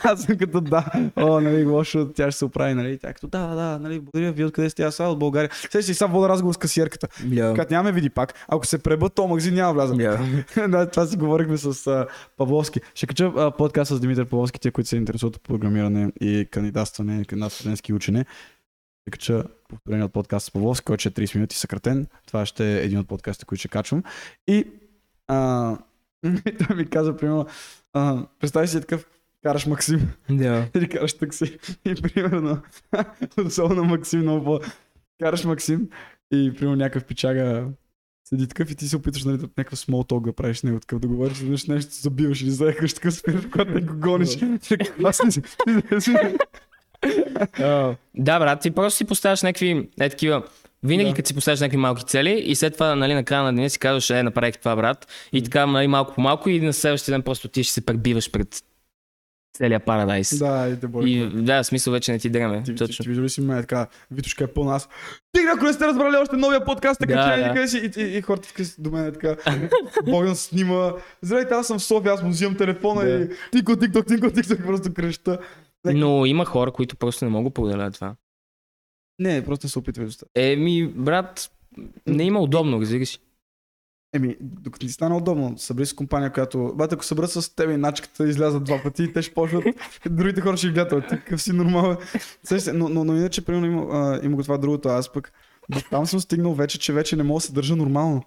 аз 0.04 0.22
съм 0.22 0.38
като, 0.38 0.62
да, 0.62 0.86
о, 1.16 1.40
нали, 1.42 1.66
лошо, 1.66 2.10
тя 2.16 2.32
ще 2.32 2.38
се 2.38 2.46
оправи, 2.46 2.74
нали. 2.74 2.98
Тя 2.98 3.14
като, 3.14 3.28
да, 3.28 3.48
да, 3.48 3.80
нали, 3.80 4.00
благодаря 4.00 4.32
ви, 4.32 4.44
откъде 4.46 4.70
сте, 4.70 4.84
аз 4.84 5.00
от 5.00 5.20
България. 5.20 5.50
Сега 5.72 5.82
си 5.82 5.94
сам 5.94 6.12
вода 6.12 6.30
разговор 6.30 6.54
с 6.54 6.58
касиерката. 6.58 7.08
Да. 7.24 7.50
Когато 7.50 7.74
няма 7.74 7.84
ме 7.84 7.92
види 7.92 8.10
пак, 8.10 8.34
ако 8.48 8.66
се 8.66 8.78
преба, 8.78 9.10
то 9.10 9.28
магазин 9.28 9.54
няма 9.54 9.74
вляза. 9.74 9.96
Да. 9.96 10.20
да, 10.68 10.90
това 10.90 11.06
си 11.06 11.18
говорихме 11.18 11.58
с 11.58 11.88
а, 11.88 12.08
Павловски. 12.38 12.80
Ще 12.96 13.08
кача 13.08 13.52
подкаст 13.58 13.92
с 13.92 14.00
Димитър 14.00 14.26
Павловски, 14.26 14.60
те, 14.60 14.72
които 14.72 14.90
се 14.90 14.96
интересуват 14.96 15.36
от 15.36 15.44
програмиране 15.44 16.12
и 16.22 16.48
кандидатстване, 16.52 17.26
кандидат 17.26 17.54
студентски 17.54 17.94
учене. 17.94 18.26
Ще 19.04 19.12
кача 19.12 19.44
повторение 19.70 20.06
от 20.06 20.14
подкаст 20.14 20.46
с 20.46 20.52
Павловски, 20.52 20.86
който 20.86 21.02
ще 21.02 21.10
е 21.10 21.12
30 21.12 21.36
минути 21.36 21.58
съкратен. 21.58 22.08
Това 22.28 22.46
ще 22.46 22.74
е 22.74 22.86
един 22.86 23.00
от 23.00 23.08
подкастите, 23.08 23.46
които 23.46 23.60
ще 23.60 23.68
качвам. 23.68 24.04
И 24.48 24.68
а, 25.28 25.78
той 26.68 26.76
ми 26.76 26.86
каза, 26.90 27.18
примерно, 27.18 27.46
а, 27.94 28.26
представи 28.40 28.68
си 28.68 28.82
такъв, 28.82 29.06
караш 29.44 29.66
Максим 29.66 30.12
Да. 30.30 30.68
или 30.76 30.90
караш 30.90 31.14
такси. 31.14 31.58
И 31.86 31.96
примерно, 31.96 32.62
особено 33.46 33.84
Максим 33.84 34.22
много 34.22 34.46
по... 34.46 34.60
Караш 35.20 35.44
Максим 35.44 35.90
и 36.32 36.54
примерно 36.58 36.76
някакъв 36.76 37.04
пичага 37.04 37.68
седи 38.30 38.48
такъв 38.48 38.72
и 38.72 38.76
ти 38.76 38.88
се 38.88 38.98
опитваш 38.98 39.24
нали, 39.24 39.38
някакъв 39.38 39.80
small 39.80 40.10
talk 40.12 40.26
да 40.26 40.34
правиш 40.34 40.62
него, 40.62 40.80
такъв 40.80 41.00
да 41.00 41.08
говориш, 41.08 41.38
да 41.38 41.74
нещо, 41.74 41.94
забиваш 41.94 42.42
или 42.42 42.52
заекаш 42.52 42.94
такъв 42.94 43.14
спираш, 43.14 43.46
когато 43.52 43.72
не 43.72 43.82
го 43.82 43.96
гониш. 43.96 44.38
Аз 45.04 45.24
не 45.24 45.32
си- 45.32 45.42
Да, 48.16 48.40
брат, 48.40 48.62
ти 48.62 48.72
просто 48.72 48.98
си 48.98 49.06
поставяш 49.06 49.42
някакви 49.44 49.90
е, 50.00 50.10
такива. 50.10 50.44
Винаги, 50.84 51.10
Да. 51.10 51.16
като 51.16 51.28
си 51.28 51.36
поставяш 51.36 51.60
някакви 51.60 51.78
малки 51.78 52.04
цели 52.06 52.32
и 52.46 52.56
след 52.56 52.74
това, 52.74 52.96
нали, 52.96 53.14
на 53.14 53.24
края 53.24 53.44
на 53.44 53.54
деня 53.54 53.70
си 53.70 53.80
казваш, 53.80 54.10
е, 54.10 54.24
направих 54.24 54.58
това, 54.58 54.76
брат. 54.76 55.08
И 55.34 55.44
така, 55.44 55.66
нали, 55.66 55.88
малко 55.88 56.14
по 56.14 56.22
малко 56.22 56.50
и 56.50 56.60
на 56.60 56.74
следващия 56.74 57.14
ден 57.14 57.22
просто 57.22 57.48
ти 57.48 57.64
ще 57.64 57.74
се 57.74 57.86
пребиваш 57.86 58.32
пред 58.32 58.64
целия 59.58 59.80
парадайс. 59.80 60.40
Да, 60.40 60.70
и 60.70 60.80
те 60.80 60.88
боли. 60.88 61.12
И 61.12 61.44
да, 61.44 61.64
смисъл 61.64 61.94
вече 61.94 62.12
не 62.12 62.20
ти 62.20 62.30
дреме. 62.30 62.64
Ти, 62.64 62.72
ти, 62.72 62.76
Точно. 62.76 63.04
ти, 63.04 63.10
виждал 63.10 63.26
ли 63.26 63.30
си 63.30 63.42
мен 63.42 63.62
така, 63.62 63.88
Витушка 64.12 64.44
е 64.44 64.48
пълна 64.48 64.76
аз. 64.76 64.90
Ти, 65.32 65.42
ако 65.56 65.66
не 65.66 65.74
сте 65.74 65.86
разбрали 65.88 66.16
още 66.16 66.36
новия 66.36 66.66
подкаст, 66.66 67.00
така 67.00 67.14
Да, 67.16 67.36
че 67.36 67.42
да. 67.42 67.54
къде 67.54 67.68
си? 67.68 67.92
И, 67.98 68.02
и, 68.02 68.18
и, 68.18 68.22
хората 68.22 68.66
си 68.66 68.76
до 68.80 68.92
мен 68.92 69.14
така. 69.14 69.36
Богдан 70.06 70.36
снима. 70.36 70.92
Здравейте, 71.22 71.54
аз 71.54 71.68
съм 71.68 71.80
в 71.80 71.84
София, 71.84 72.14
аз 72.14 72.24
му 72.24 72.30
взимам 72.30 72.56
телефона 72.56 73.02
Да. 73.02 73.10
и 73.10 73.30
тинко, 73.52 73.76
тинко, 73.76 74.04
тинко, 74.04 74.32
тинко, 74.32 74.64
просто 74.66 74.94
креща. 74.94 75.38
Но 75.86 76.26
има 76.26 76.46
хора, 76.46 76.72
които 76.72 76.98
просто 76.98 77.26
не 77.26 77.32
могат 77.32 77.52
да 77.52 77.54
поделят 77.54 77.94
това. 77.94 78.16
Не, 79.20 79.46
просто 79.46 79.66
не 79.66 79.70
се 79.70 79.80
опитвай 79.80 80.08
да 80.08 80.14
Еми, 80.36 80.88
брат, 80.88 81.52
не 82.08 82.24
има 82.24 82.40
удобно, 82.40 82.82
разбираш. 82.82 83.20
Еми, 84.16 84.38
докато 84.42 84.86
ти 84.86 84.94
стане 84.94 85.16
удобно, 85.16 85.58
събери 85.58 85.86
с 85.86 85.94
компания, 85.94 86.34
която... 86.34 86.74
Бате, 86.76 86.96
ако 86.96 87.06
съберат 87.06 87.32
с 87.32 87.56
теб 87.56 87.70
и 87.70 87.78
начката 87.78 88.28
излязат 88.28 88.64
два 88.64 88.84
пъти, 88.84 89.14
те 89.14 89.22
ще 89.22 89.34
почват, 89.34 89.64
другите 90.10 90.42
хора 90.42 90.58
ще 90.58 90.68
ги 90.68 90.74
гледат, 90.74 91.02
«Бе, 91.02 91.08
ти 91.08 91.16
какъв 91.16 91.42
си 91.42 91.54
нормален. 91.54 91.98
Но, 92.74 92.90
но, 92.90 93.04
но, 93.04 93.16
иначе, 93.16 93.46
примерно, 93.46 93.66
има, 93.66 93.88
а, 93.92 94.26
има 94.26 94.36
го 94.36 94.44
това 94.44 94.58
другото, 94.58 94.90
аз 94.90 95.14
пък 95.14 95.34
До 95.70 95.80
там 95.90 96.06
съм 96.06 96.20
стигнал 96.20 96.54
вече, 96.54 96.80
че 96.80 96.94
вече 96.94 97.16
не 97.16 97.24
мога 97.24 97.38
да 97.38 97.42
се 97.42 97.54
държа 97.54 97.76
нормално. 97.76 98.24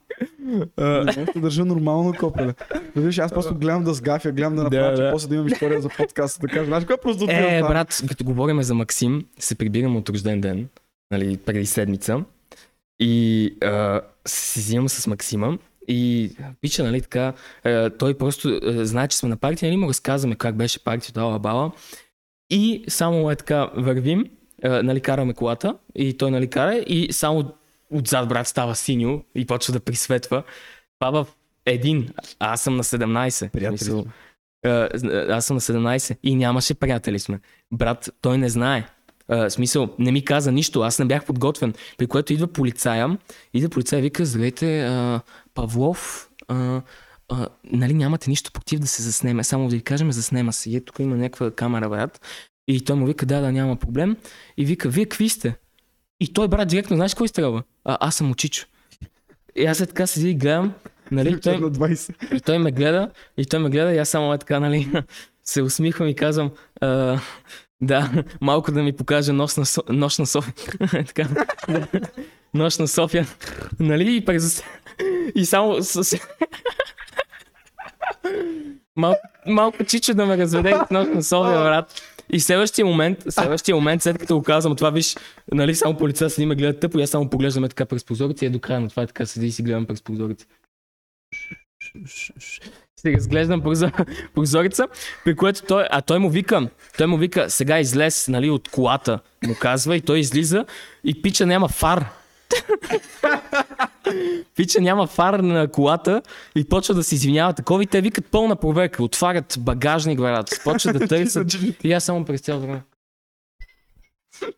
Не 0.49 0.59
мога 0.87 1.25
да 1.27 1.33
се 1.33 1.41
държа 1.41 1.65
нормално, 1.65 2.15
копеле. 2.21 2.55
Виж, 2.97 3.19
аз 3.19 3.33
просто 3.33 3.55
гледам 3.55 3.85
да 3.85 3.95
сгафя, 3.95 4.33
гледам 4.33 4.57
да 4.57 4.63
направя, 4.63 4.91
Да, 4.91 4.97
че 4.97 5.03
да. 5.03 5.13
после 5.13 5.29
да 5.29 5.35
имам 5.35 5.47
история 5.47 5.81
за 5.83 5.89
подкаста, 5.89 6.41
да 6.41 6.49
кажа. 6.49 6.65
Знаеш, 6.65 6.85
кога 6.85 6.97
просто 6.97 7.27
Е, 7.29 7.59
там? 7.61 7.69
брат, 7.69 8.03
като 8.09 8.25
говорим 8.25 8.63
за 8.63 8.75
Максим, 8.75 9.25
се 9.39 9.55
прибирам 9.55 9.97
от 9.97 10.09
рожден 10.09 10.41
ден, 10.41 10.69
нали, 11.11 11.37
преди 11.37 11.67
седмица. 11.67 12.25
И 13.01 13.55
а, 13.63 14.01
си 14.29 14.61
взимам 14.61 14.89
с 14.89 15.07
Максима. 15.07 15.59
И 15.89 16.31
пича, 16.61 16.85
нали, 16.85 17.01
така, 17.01 17.33
а, 17.65 17.91
той 17.91 18.15
просто 18.15 18.61
а, 18.63 18.85
знае, 18.87 19.09
че 19.09 19.17
сме 19.19 19.29
на 19.29 19.37
партия, 19.37 19.69
нали, 19.69 19.77
му 19.77 19.89
разказваме 19.89 20.35
как 20.35 20.57
беше 20.57 20.85
партията, 20.85 21.21
ала 21.21 21.39
бала. 21.39 21.73
И 22.51 22.85
само 22.89 23.31
е 23.31 23.37
така, 23.37 23.71
вървим, 23.77 24.25
а, 24.67 24.83
нали, 24.83 25.01
караме 25.01 25.35
колата 25.35 25.77
и 25.95 26.17
той, 26.17 26.31
нали, 26.31 26.51
кара 26.51 26.77
и 26.77 27.13
само 27.13 27.53
отзад, 27.91 28.29
брат, 28.29 28.47
става 28.47 28.75
синьо 28.75 29.23
и 29.35 29.47
почва 29.47 29.73
да 29.73 29.81
присветва. 29.81 30.43
Това 30.99 31.11
в 31.11 31.27
един, 31.67 32.09
а 32.41 32.53
аз 32.53 32.61
съм 32.61 32.77
на 32.77 32.85
17. 32.85 33.51
Приятели 33.51 34.05
а, 34.65 34.89
аз 35.31 35.47
съм 35.47 35.55
на 35.55 35.61
17 35.61 36.19
и 36.23 36.35
нямаше 36.35 36.75
приятели 36.75 37.19
сме. 37.19 37.41
Брат, 37.73 38.11
той 38.21 38.39
не 38.39 38.49
знае. 38.49 38.87
А, 39.29 39.51
смисъл, 39.51 39.95
не 39.99 40.13
ми 40.13 40.25
каза 40.25 40.53
нищо, 40.53 40.81
аз 40.81 40.99
не 40.99 41.05
бях 41.05 41.25
подготвен. 41.25 41.75
При 41.99 42.07
което 42.07 42.33
идва 42.33 42.47
полицая, 42.47 43.19
идва 43.55 43.69
полицая 43.69 43.99
и 43.99 44.03
вика, 44.03 44.25
здравейте, 44.25 44.87
а, 44.87 45.21
Павлов, 45.55 46.31
а, 46.49 46.83
а, 47.29 47.49
нали 47.65 47.95
нямате 47.95 48.31
нищо 48.31 48.53
против 48.53 48.81
да 48.81 48.87
се 48.87 49.03
заснеме, 49.03 49.45
само 49.45 49.69
да 49.69 49.77
ви 49.77 49.83
кажем, 49.83 50.13
заснема 50.13 50.53
се. 50.53 50.71
Ето 50.71 50.85
тук 50.85 50.99
има 50.99 51.17
някаква 51.17 51.51
камера, 51.51 51.89
брат. 51.89 52.21
И 52.69 52.85
той 52.85 52.97
му 52.97 53.07
вика, 53.07 53.27
да, 53.27 53.41
да, 53.41 53.53
няма 53.53 53.77
проблем. 53.77 54.17
И 54.57 54.65
вика, 54.65 54.89
вие 54.89 55.05
какви 55.05 55.29
сте? 55.29 55.57
И 56.21 56.33
той, 56.33 56.49
брат, 56.49 56.69
директно, 56.69 56.97
знаеш 56.97 57.15
кой 57.15 57.29
стрелва? 57.29 57.63
А, 57.85 57.99
аз 58.01 58.15
съм 58.15 58.31
Очичо. 58.31 58.67
И 59.57 59.65
аз 59.65 59.81
е 59.81 59.87
така 59.87 60.07
седи 60.07 60.31
и 60.31 60.35
гледам, 60.35 60.75
нали, 61.11 61.41
той, 61.41 61.59
На 61.59 61.71
20. 61.71 62.37
и 62.37 62.41
той 62.41 62.59
ме 62.59 62.73
гледа, 62.73 63.11
и 63.37 63.47
той 63.47 63.61
ме 63.61 63.71
гледа, 63.71 63.95
и 63.95 63.99
аз 63.99 64.09
само 64.09 64.35
е 64.35 64.39
така, 64.39 64.61
нали, 64.61 64.93
се 65.45 65.63
усмихвам 65.63 66.09
и 66.09 66.15
казвам, 66.15 66.51
а, 66.81 67.21
да, 67.81 68.25
малко 68.41 68.73
да 68.73 68.83
ми 68.83 68.97
покаже 68.97 69.33
нощ 69.33 69.57
на, 69.57 69.67
Со... 69.67 69.83
нощ 69.89 70.19
на 70.19 70.27
София. 70.27 70.55
Така, 71.07 71.29
да, 71.69 71.89
нощ 72.55 72.79
на 72.79 72.89
София. 72.89 73.27
Нали, 73.81 74.17
и 74.17 74.25
през... 74.25 74.63
И 75.35 75.47
само 75.47 75.83
с... 75.83 76.19
Малко, 78.97 79.21
малко 79.47 79.85
чичо 79.85 80.15
да 80.15 80.27
ме 80.27 80.39
разведе 80.39 80.75
нощ 80.91 81.11
на 81.15 81.23
София, 81.23 81.59
брат. 81.59 82.03
И 82.33 82.41
следващия 82.41 82.87
момент, 82.87 83.19
следващия 83.29 83.75
момент, 83.75 84.03
след 84.03 84.19
като 84.19 84.37
го 84.37 84.43
казвам 84.43 84.77
това, 84.77 84.91
виж, 84.91 85.17
нали, 85.53 85.75
само 85.75 85.97
полица 85.97 86.31
седи 86.31 86.47
ме 86.47 86.55
гледа 86.55 86.79
тъпо, 86.79 86.99
и 86.99 87.03
аз 87.03 87.11
само 87.11 87.31
поглеждаме 87.31 87.69
така 87.69 87.87
през 87.87 88.05
прозореца 88.05 88.45
и 88.45 88.49
е 88.49 88.51
до 88.51 88.59
края 88.59 88.81
на 88.81 88.89
това 88.89 89.03
е 89.03 89.07
така 89.07 89.27
седи 89.27 89.47
и 89.47 89.53
си 89.53 89.63
гледам 89.63 89.87
през 89.87 90.03
прозореца 90.03 90.47
се 92.97 93.13
разглеждам 93.13 93.63
прозор, 93.63 93.91
прозореца, 94.35 94.89
при 95.25 95.37
което 95.37 95.63
той, 95.63 95.87
а 95.91 96.03
той 96.03 96.19
му 96.19 96.31
вика, 96.31 96.69
той 96.99 97.07
му 97.07 97.17
вика, 97.17 97.51
сега 97.51 97.81
излез, 97.81 98.29
нали, 98.29 98.51
от 98.51 98.69
колата, 98.69 99.19
му 99.47 99.55
казва, 99.61 99.97
и 99.97 100.01
той 100.01 100.19
излиза, 100.19 100.65
и 101.05 101.23
пича 101.23 101.47
няма 101.47 101.69
фар. 101.69 102.05
Пича 104.57 104.81
няма 104.81 105.07
фар 105.07 105.35
на 105.35 105.69
колата 105.69 106.23
и 106.57 106.65
почва 106.65 106.95
да 106.95 107.03
се 107.03 107.15
извинява 107.15 107.53
такова 107.53 107.83
и 107.83 107.87
те 107.87 108.01
викат 108.01 108.27
пълна 108.27 108.57
проверка, 108.57 109.05
отварят 109.05 109.57
багажник, 109.59 110.19
брат, 110.19 110.61
почват 110.65 110.99
да 110.99 111.09
търсят. 111.09 111.57
И 111.85 111.93
аз 111.93 112.05
само 112.05 112.25
през 112.25 112.41
цялото 112.41 112.67
време. 112.67 112.83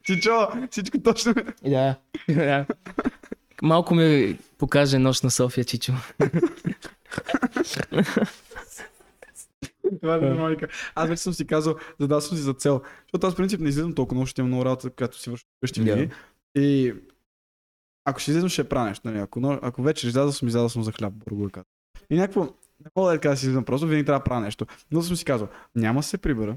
Чичо, 0.03 0.49
всичко 0.71 1.03
точно. 1.03 1.35
Да, 1.65 1.95
да. 2.29 2.67
Малко 3.63 3.95
ми 3.95 4.39
покаже 4.59 4.99
нощ 4.99 5.25
на 5.25 5.31
София, 5.31 5.65
Чичо. 5.65 5.93
Това 10.01 10.15
е 10.15 10.21
нормално. 10.21 10.57
Аз 10.95 11.09
вече 11.09 11.23
съм 11.23 11.33
си 11.33 11.47
казал, 11.47 11.75
задал 12.01 12.21
съм 12.21 12.37
си 12.37 12.43
за 12.43 12.55
цел. 12.55 12.81
Защото 13.03 13.27
аз 13.27 13.33
в 13.33 13.37
принцип 13.37 13.61
не 13.61 13.69
излизам 13.69 13.95
толкова 13.95 14.15
много, 14.15 14.27
ще 14.27 14.41
имам 14.41 14.49
много 14.49 14.65
работа, 14.65 14.91
която 14.91 15.19
си 15.19 15.31
върши 15.31 15.45
вкъщи 15.57 15.81
винаги. 15.81 16.11
И 16.55 16.95
ако 18.09 18.21
ще 18.21 18.31
излизам, 18.31 18.49
ще 18.49 18.69
правя 18.69 18.87
нещо. 18.89 19.09
Нали? 19.09 19.19
Ако, 19.19 19.41
но- 19.41 19.59
ако 19.63 19.83
вече 19.83 20.09
излязал 20.09 20.33
съм, 20.33 20.49
излязал 20.49 20.69
съм 20.69 20.83
за 20.83 20.93
хляб, 20.93 21.13
да 21.33 21.51
кажа. 21.51 21.65
И 22.11 22.17
някакво, 22.17 22.41
не 22.85 22.91
мога 22.97 23.09
да 23.09 23.15
е 23.15 23.19
така 23.19 23.29
да 23.31 23.37
си 23.37 23.47
излизам, 23.47 23.65
просто 23.65 23.87
винаги 23.87 24.05
трябва 24.07 24.19
да 24.21 24.25
правя 24.25 24.41
нещо. 24.41 24.67
Но 24.91 25.03
съм 25.03 25.17
си 25.17 25.25
казал, 25.25 25.49
няма 25.75 26.01
да 26.01 26.07
се 26.07 26.19
прибера. 26.19 26.57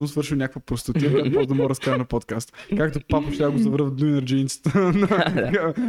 Но 0.00 0.06
свършил 0.06 0.36
някаква 0.36 0.60
простотия, 0.60 1.10
която 1.10 1.30
може 1.30 1.48
да 1.48 1.54
да 1.54 1.68
разкажа 1.68 1.98
на 1.98 2.04
подкаст. 2.04 2.52
Както 2.76 3.00
папа 3.08 3.32
ще 3.32 3.46
го 3.46 3.58
завърва 3.58 3.86
в 3.86 3.94
Дуинер 3.94 4.22
джинсите 4.24 4.70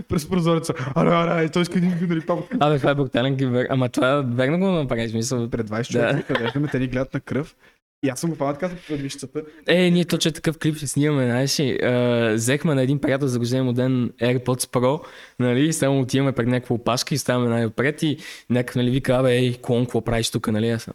през 0.09 0.29
прозореца. 0.29 0.73
Аре, 0.95 1.09
аре, 1.09 1.49
той 1.49 1.61
иска 1.61 1.77
един 1.77 1.99
дюнер 1.99 2.15
и 2.17 2.25
папа. 2.25 2.43
Абе, 2.59 2.77
това 2.77 2.91
е 2.91 2.95
брутален 2.95 3.37
кибер. 3.37 3.67
Ама 3.69 3.89
това 3.89 4.21
верно 4.21 4.59
го 4.59 4.71
направиш, 4.71 5.13
мисъл. 5.13 5.49
Пред 5.49 5.69
20 5.69 5.93
Да. 5.93 6.09
човека, 6.11 6.43
виждаме, 6.43 6.67
те 6.67 6.79
ни 6.79 6.87
гледат 6.87 7.13
на 7.13 7.19
кръв. 7.19 7.55
И 8.03 8.09
аз 8.09 8.19
съм 8.19 8.29
го 8.29 8.35
правил 8.37 8.53
така 8.59 8.75
пред 8.87 9.01
вишцата. 9.01 9.41
Е, 9.67 9.89
ние 9.91 10.05
точно 10.05 10.31
такъв 10.31 10.57
клип 10.59 10.75
ще 10.75 10.87
снимаме, 10.87 11.25
знаеш 11.25 11.59
ли. 11.59 11.79
А, 11.83 12.31
взехме 12.33 12.75
на 12.75 12.81
един 12.81 12.99
приятел 12.99 13.27
за 13.27 13.39
рождение 13.39 13.63
му 13.63 13.73
ден 13.73 14.09
AirPods 14.09 14.45
Pro, 14.71 15.01
нали, 15.39 15.73
само 15.73 16.01
отиваме 16.01 16.31
пред 16.31 16.47
някаква 16.47 16.75
опашка 16.75 17.15
и 17.15 17.17
ставаме 17.17 17.49
най-отпред 17.49 18.03
и 18.03 18.17
някакъв, 18.49 18.75
нали, 18.75 18.91
вика, 18.91 19.13
абе, 19.13 19.35
ей, 19.35 19.57
клон, 19.61 19.85
какво 19.85 20.01
правиш 20.01 20.29
тук, 20.29 20.47
нали, 20.47 20.69
аз 20.69 20.83
съм. 20.83 20.93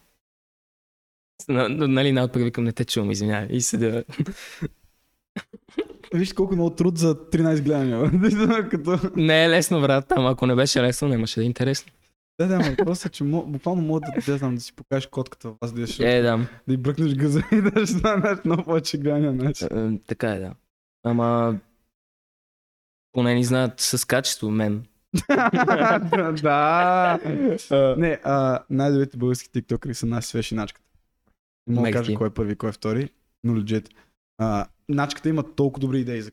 На- 1.48 1.68
на- 1.68 1.88
Нали, 1.88 2.12
най-отпред 2.12 2.44
викам, 2.44 2.64
не 2.64 2.72
те 2.72 2.84
чувам, 2.84 3.10
извинявай. 3.10 3.48
И 3.50 3.60
седя. 3.60 4.04
Виж 6.14 6.32
колко 6.32 6.54
много 6.54 6.70
труд 6.70 6.98
за 6.98 7.14
13 7.14 7.62
гледания. 7.62 8.10
Не 9.16 9.44
е 9.44 9.48
лесно, 9.50 9.80
брат, 9.80 10.12
ама 10.16 10.30
ако 10.30 10.46
не 10.46 10.54
беше 10.54 10.82
лесно, 10.82 11.08
нямаше 11.08 11.40
да 11.40 11.44
е 11.44 11.46
интересно. 11.46 11.92
Да, 12.42 12.48
да, 12.48 12.58
но 12.58 12.64
въпросът 12.70 13.06
е, 13.06 13.08
че 13.08 13.24
мо, 13.24 13.46
буквално 13.46 13.82
мога 13.82 14.00
да, 14.00 14.32
да, 14.32 14.38
знам, 14.38 14.54
да 14.54 14.60
си 14.60 14.72
покажеш 14.72 15.06
котката 15.06 15.48
в 15.48 15.56
вас, 15.60 15.72
да, 15.72 15.82
Е, 16.00 16.22
да. 16.22 16.48
да 16.68 16.74
й 16.74 16.76
бръкнеш 16.76 17.14
газа 17.14 17.42
и 17.52 17.60
да 17.60 17.70
ще 17.70 17.98
станеш 17.98 18.38
много 18.44 18.64
повече 18.64 18.98
гледания. 18.98 19.32
Значи. 19.32 19.64
Е, 19.64 19.98
Така 20.06 20.30
е, 20.30 20.38
да. 20.38 20.54
Ама 21.04 21.58
поне 23.12 23.34
ни 23.34 23.44
знаят 23.44 23.80
с 23.80 24.04
качество 24.04 24.50
мен. 24.50 24.86
да. 26.42 27.18
Не, 27.98 28.20
а, 28.24 28.64
най-добрите 28.70 29.16
български 29.16 29.52
тиктокери 29.52 29.94
са 29.94 30.06
наши 30.06 30.28
свежи 30.28 30.54
начката. 30.54 30.86
Не 31.66 31.74
мога 31.74 31.88
да 31.88 31.92
кажа 31.92 32.14
кой 32.14 32.28
е 32.28 32.30
първи, 32.30 32.56
кой 32.56 32.68
е 32.68 32.72
втори, 32.72 33.10
но 33.44 33.56
легит. 33.56 33.88
А, 34.38 34.66
начката 34.88 35.28
има 35.28 35.54
толкова 35.54 35.80
добри 35.80 36.00
идеи 36.00 36.22
за. 36.22 36.30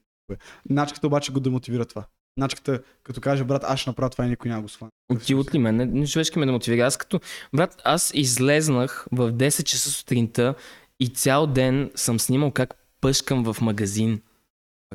Начката 0.69 1.07
обаче 1.07 1.31
го 1.31 1.39
демотивира 1.39 1.85
това. 1.85 2.05
Начката, 2.39 2.81
като 3.03 3.21
каже, 3.21 3.43
брат, 3.43 3.63
аз 3.65 3.79
ще 3.79 3.89
направя 3.89 4.09
това 4.09 4.25
и 4.25 4.29
никой 4.29 4.49
няма 4.49 4.61
го 4.61 4.69
схване. 4.69 4.91
Ти 5.25 5.35
от 5.35 5.53
ли 5.53 5.59
мен? 5.59 5.75
Не, 5.75 5.85
не 5.85 6.07
човешки 6.07 6.39
ме 6.39 6.45
да 6.45 6.51
мотивира. 6.51 6.85
Аз 6.85 6.97
като... 6.97 7.19
Брат, 7.55 7.81
аз 7.83 8.11
излезнах 8.15 9.07
в 9.11 9.33
10 9.33 9.63
часа 9.63 9.89
сутринта 9.89 10.55
и 10.99 11.07
цял 11.07 11.47
ден 11.47 11.91
съм 11.95 12.19
снимал 12.19 12.51
как 12.51 12.75
пъшкам 13.01 13.53
в 13.53 13.61
магазин. 13.61 14.21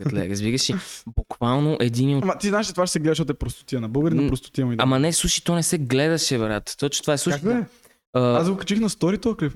Братле, 0.00 0.28
разбираш 0.28 0.70
ли? 0.70 0.74
Буквално 1.06 1.76
един 1.80 2.16
от... 2.16 2.22
Ама 2.22 2.38
ти 2.38 2.48
знаеш, 2.48 2.66
че 2.66 2.72
това 2.72 2.86
ще 2.86 2.92
се 2.92 2.98
гледа, 2.98 3.10
защото 3.10 3.32
е 3.32 3.34
простотия. 3.34 3.80
На 3.80 3.88
българи 3.88 4.14
на 4.14 4.28
простотия 4.28 4.66
му 4.66 4.72
и 4.72 4.76
да. 4.76 4.82
Ама 4.82 4.98
не, 4.98 5.12
слушай, 5.12 5.42
то 5.44 5.54
не 5.54 5.62
се 5.62 5.78
гледаше, 5.78 6.38
брат. 6.38 6.74
Точно 6.78 7.02
това 7.02 7.14
е, 7.14 7.18
слушай. 7.18 7.40
Как 7.40 7.48
бе? 7.48 7.64
а, 8.12 8.36
Аз 8.36 8.50
го 8.50 8.56
качих 8.56 8.80
на 8.80 8.90
стори 8.90 9.18
този 9.18 9.36
клип. 9.36 9.52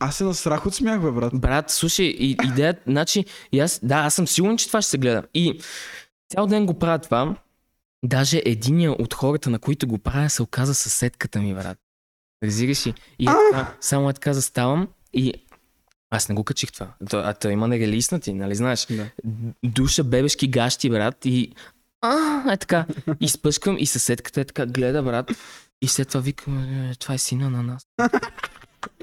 Аз 0.00 0.16
се 0.16 0.24
насрах 0.24 0.66
от 0.66 0.74
смях, 0.74 1.02
бе, 1.02 1.10
брат. 1.10 1.32
Брат, 1.40 1.70
слушай, 1.70 2.06
и, 2.06 2.36
идеята, 2.44 2.82
значи, 2.86 3.24
и 3.52 3.60
аз, 3.60 3.80
да, 3.82 3.94
аз 3.94 4.14
съм 4.14 4.26
сигурен, 4.26 4.56
че 4.56 4.66
това 4.66 4.82
ще 4.82 4.90
се 4.90 4.98
гледа. 4.98 5.22
И 5.34 5.60
цял 6.28 6.46
ден 6.46 6.66
го 6.66 6.74
правя 6.74 6.98
това. 6.98 7.34
Даже 8.04 8.42
единия 8.44 8.92
от 8.92 9.14
хората, 9.14 9.50
на 9.50 9.58
които 9.58 9.86
го 9.86 9.98
правя, 9.98 10.30
се 10.30 10.42
оказа 10.42 10.74
съседката 10.74 11.40
ми, 11.40 11.54
брат. 11.54 11.78
Разбираш 12.44 12.86
ли? 12.86 12.94
И 13.18 13.24
е 13.24 13.32
така, 13.52 13.76
само 13.80 14.10
е 14.10 14.14
така 14.14 14.32
заставам 14.32 14.88
и 15.12 15.34
аз 16.10 16.28
не 16.28 16.34
го 16.34 16.44
качих 16.44 16.72
това. 16.72 16.94
То- 17.10 17.18
А 17.18 17.34
той 17.34 17.52
има 17.52 17.68
нерелиснати, 17.68 18.32
нали 18.32 18.54
знаеш? 18.54 18.86
Да. 18.86 19.06
Душа 19.64 20.04
бебешки 20.04 20.48
гащи, 20.48 20.90
брат, 20.90 21.24
и 21.24 21.52
а, 22.00 22.16
е 22.52 22.56
така. 22.56 22.86
Изпъшкам 23.20 23.76
и 23.78 23.86
съседката 23.86 24.40
е 24.40 24.44
така, 24.44 24.66
гледа, 24.66 25.02
брат. 25.02 25.30
И 25.82 25.88
след 25.88 26.08
това 26.08 26.20
викам, 26.20 26.58
«Е, 26.90 26.94
това 26.94 27.14
е 27.14 27.18
сина 27.18 27.50
на 27.50 27.62
нас. 27.62 27.82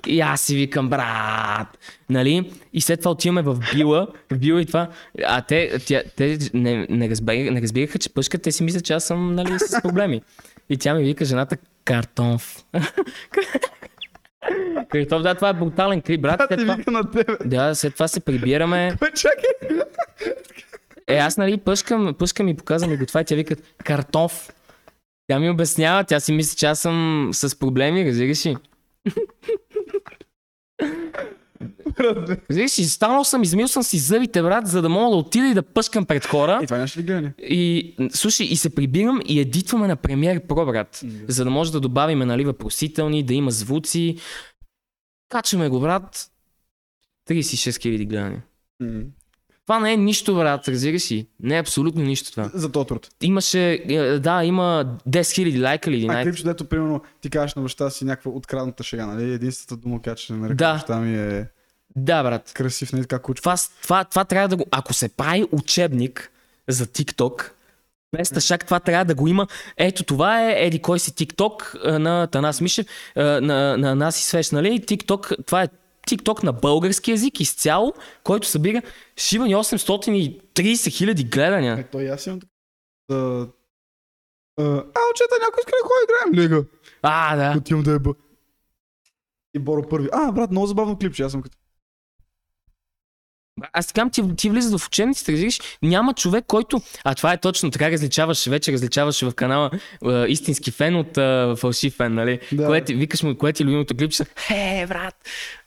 И 0.08 0.22
аз 0.22 0.42
си 0.42 0.56
викам, 0.56 0.90
брат, 0.90 1.78
нали? 2.10 2.52
И 2.74 2.82
след 2.82 3.00
това 3.00 3.12
отиваме 3.12 3.42
в 3.42 3.60
Била, 3.74 4.08
в 4.32 4.38
Била 4.38 4.62
и 4.62 4.66
това. 4.66 4.90
А 5.26 5.42
те, 5.42 5.80
тя, 5.86 6.04
те 6.16 6.38
не, 6.54 6.88
не, 6.90 7.10
разбираха, 7.10 7.52
не 7.52 7.62
разбираха, 7.62 8.00
че 8.00 8.14
пъшкат, 8.14 8.42
те 8.42 8.52
си 8.52 8.64
мислят, 8.64 8.86
че 8.86 8.94
аз 8.94 9.04
съм, 9.04 9.36
нали, 9.36 9.60
с 9.60 9.82
проблеми. 9.82 10.22
И 10.70 10.78
тя 10.78 10.94
ми 10.94 11.04
вика, 11.04 11.26
жената, 11.26 11.58
картонф. 11.86 12.64
Картоф, 14.90 15.22
да, 15.22 15.36
това 15.36 15.50
е 15.50 15.54
брутален 15.54 16.02
клип, 16.02 16.22
брат. 16.22 16.38
Тя 16.38 16.48
След 16.48 16.60
това, 16.60 16.76
вика 16.76 16.92
на 16.92 17.12
тебе. 17.12 17.38
да, 17.46 17.76
след 17.76 17.94
това 17.94 18.08
се 18.08 18.20
прибираме. 18.20 18.98
Чакай. 19.16 19.80
Е, 21.08 21.18
аз 21.18 21.38
нали 21.38 21.58
пъшкам, 21.58 22.16
пъшкам 22.20 22.48
и 22.48 22.58
показвам 22.58 22.94
и 22.94 22.98
го 22.98 23.06
това 23.06 23.22
и 23.22 23.26
тя 23.26 23.36
вика 23.36 23.56
картоф. 23.84 24.50
Тя 25.28 25.40
ми 25.40 25.50
обяснява, 25.50 26.04
тя 26.04 26.20
си 26.20 26.32
мисли, 26.32 26.58
че 26.58 26.66
аз 26.66 26.80
съм 26.80 27.30
с 27.34 27.60
проблеми, 27.60 28.06
разбираш 28.06 28.46
ли? 28.46 28.58
Разбираш 32.00 32.80
ли, 32.80 32.84
станал 32.84 33.24
съм, 33.24 33.44
измил 33.44 33.68
съм 33.68 33.84
си 33.84 33.98
зъбите, 33.98 34.42
брат, 34.42 34.68
за 34.68 34.82
да 34.82 34.90
мога 34.90 35.10
да 35.10 35.16
отида 35.16 35.48
и 35.48 35.54
да 35.54 35.62
пъскам 35.64 36.06
пред 36.06 36.26
хора. 36.26 36.60
Е, 36.62 36.66
това 36.66 36.78
нямаше 36.78 37.00
ли 37.00 37.04
гледане? 37.04 37.34
И, 37.40 37.96
слушай, 38.14 38.46
и 38.48 38.56
се 38.56 38.76
прибирам 38.76 39.22
и 39.26 39.40
едитваме 39.40 39.88
на 39.88 39.96
премиер 39.96 40.40
Pro, 40.40 40.66
брат. 40.66 41.02
Мгм. 41.04 41.16
За 41.28 41.44
да 41.44 41.50
може 41.50 41.72
да 41.72 41.80
добавиме, 41.80 42.26
нали, 42.26 42.46
въпросителни, 42.46 43.24
да 43.24 43.34
има 43.34 43.52
звуци. 43.52 44.18
Качваме 45.30 45.70
го, 45.70 45.80
брат. 45.80 46.28
36 47.30 47.44
000 47.70 48.06
гледания. 48.06 48.44
М. 48.80 49.02
Това 49.66 49.80
не 49.80 49.94
е 49.94 49.98
нищо, 49.98 50.36
брат, 50.36 50.68
разбираш 50.68 51.12
ли? 51.12 51.28
Не 51.40 51.56
е 51.58 51.60
абсолютно 51.60 52.02
нищо 52.04 52.32
това. 52.32 52.52
За 52.54 52.72
този 52.72 52.88
труд. 52.88 53.10
Имаше, 53.22 53.74
е, 53.90 54.20
да, 54.20 54.44
има 54.44 54.98
10 55.08 55.20
000 55.22 55.64
лайка 55.64 55.90
или 55.92 56.08
А 56.10 56.14
11. 56.14 56.24
клипче, 56.24 56.44
дето 56.44 56.66
примерно 56.66 57.02
ти 57.22 57.30
кажеш 57.30 57.56
на 57.56 57.62
баща 57.62 57.90
си 57.90 58.06
някаква 58.06 58.32
открадната 58.32 58.84
шега, 58.84 59.06
нали? 59.06 59.34
Единствената 59.34 59.82
дума, 59.82 60.02
която 60.02 60.22
ще 60.22 60.34
нарека 60.34 60.56
Да. 60.56 60.74
баща 60.74 61.00
ми 61.00 61.18
е 61.18 61.48
Да, 61.96 62.24
брат. 62.24 62.52
красив, 62.54 62.94
не 62.94 63.02
така 63.02 63.20
кучка. 63.20 63.42
Това, 63.42 63.56
това, 63.82 64.04
това 64.04 64.26
трябва 64.26 64.48
да 64.48 64.56
го... 64.56 64.66
Ако 64.72 64.94
се 64.94 65.10
прави 65.10 65.46
учебник 65.52 66.32
за 66.68 66.86
TikTok, 66.86 67.52
без 68.18 68.46
шак 68.46 68.66
това 68.66 68.80
трябва 68.80 69.06
да 69.06 69.16
го 69.16 69.28
има. 69.28 69.48
Ето 69.78 70.04
това 70.04 70.50
е 70.50 70.66
еди 70.66 70.82
кой 70.82 71.00
си 71.00 71.12
TikTok 71.12 71.88
на 71.98 72.28
Танас 72.28 72.62
Мишев, 72.62 72.88
на, 73.16 73.78
на 73.78 73.96
нас 73.96 74.20
и 74.20 74.24
свеж, 74.24 74.52
нали? 74.52 74.82
TikTok, 74.82 75.46
това 75.46 75.64
е 75.64 75.68
TikTok 76.08 76.44
на 76.44 76.54
български 76.54 77.12
язик 77.12 77.40
изцяло, 77.40 77.94
който 78.24 78.48
събира 78.48 78.82
шибани 79.18 79.56
830 79.56 80.92
хиляди 80.92 81.24
гледания. 81.24 81.80
Е, 81.80 81.84
той 81.84 82.10
аз 82.10 82.28
имам. 82.28 82.40
Да... 83.10 83.48
А, 84.58 84.64
а, 84.64 85.02
очета, 85.12 85.36
някой 85.42 85.60
иска 85.60 85.72
да 85.72 85.88
ходи 85.88 86.04
играем 86.04 86.44
лига. 86.44 86.66
А, 87.02 87.36
да. 87.36 87.58
Отивам 87.58 87.84
да 87.84 87.92
е 87.92 88.00
бъ. 88.00 88.14
И 89.54 89.60
Боро 89.60 89.90
първи. 89.90 90.10
А, 90.12 90.32
брат, 90.32 90.52
много 90.52 90.68
забавно 90.68 90.98
клипче, 90.98 91.24
аз 91.24 91.32
съм 91.32 91.42
като. 91.42 91.58
Аз 93.74 93.88
така 93.88 94.10
ти, 94.10 94.36
ти 94.36 94.50
влизат 94.50 94.82
в 94.82 94.88
учебниците, 94.88 95.32
разбираш, 95.32 95.60
няма 95.82 96.14
човек, 96.14 96.44
който... 96.48 96.82
А 97.04 97.16
това 97.16 97.34
е 97.34 97.38
точно, 97.38 97.72
така 97.72 97.92
различаваш, 97.92 98.46
вече 98.46 98.72
различаваш 98.72 99.22
в 99.22 99.34
канала 99.34 99.72
а, 100.06 100.28
истински 100.28 100.72
фен 100.72 100.96
от 100.96 101.18
а, 101.18 101.56
фалшив 101.58 101.94
фен, 101.94 102.14
нали? 102.14 102.40
Да. 102.52 102.66
Кое 102.66 102.84
ти, 102.84 102.96
викаш 102.96 103.24
му, 103.24 103.38
кое 103.38 103.54
ти 103.54 103.64
е 103.64 103.66
любимото 103.66 103.96
клипче? 103.98 104.24
Хе, 104.38 104.86
брат, 104.88 105.16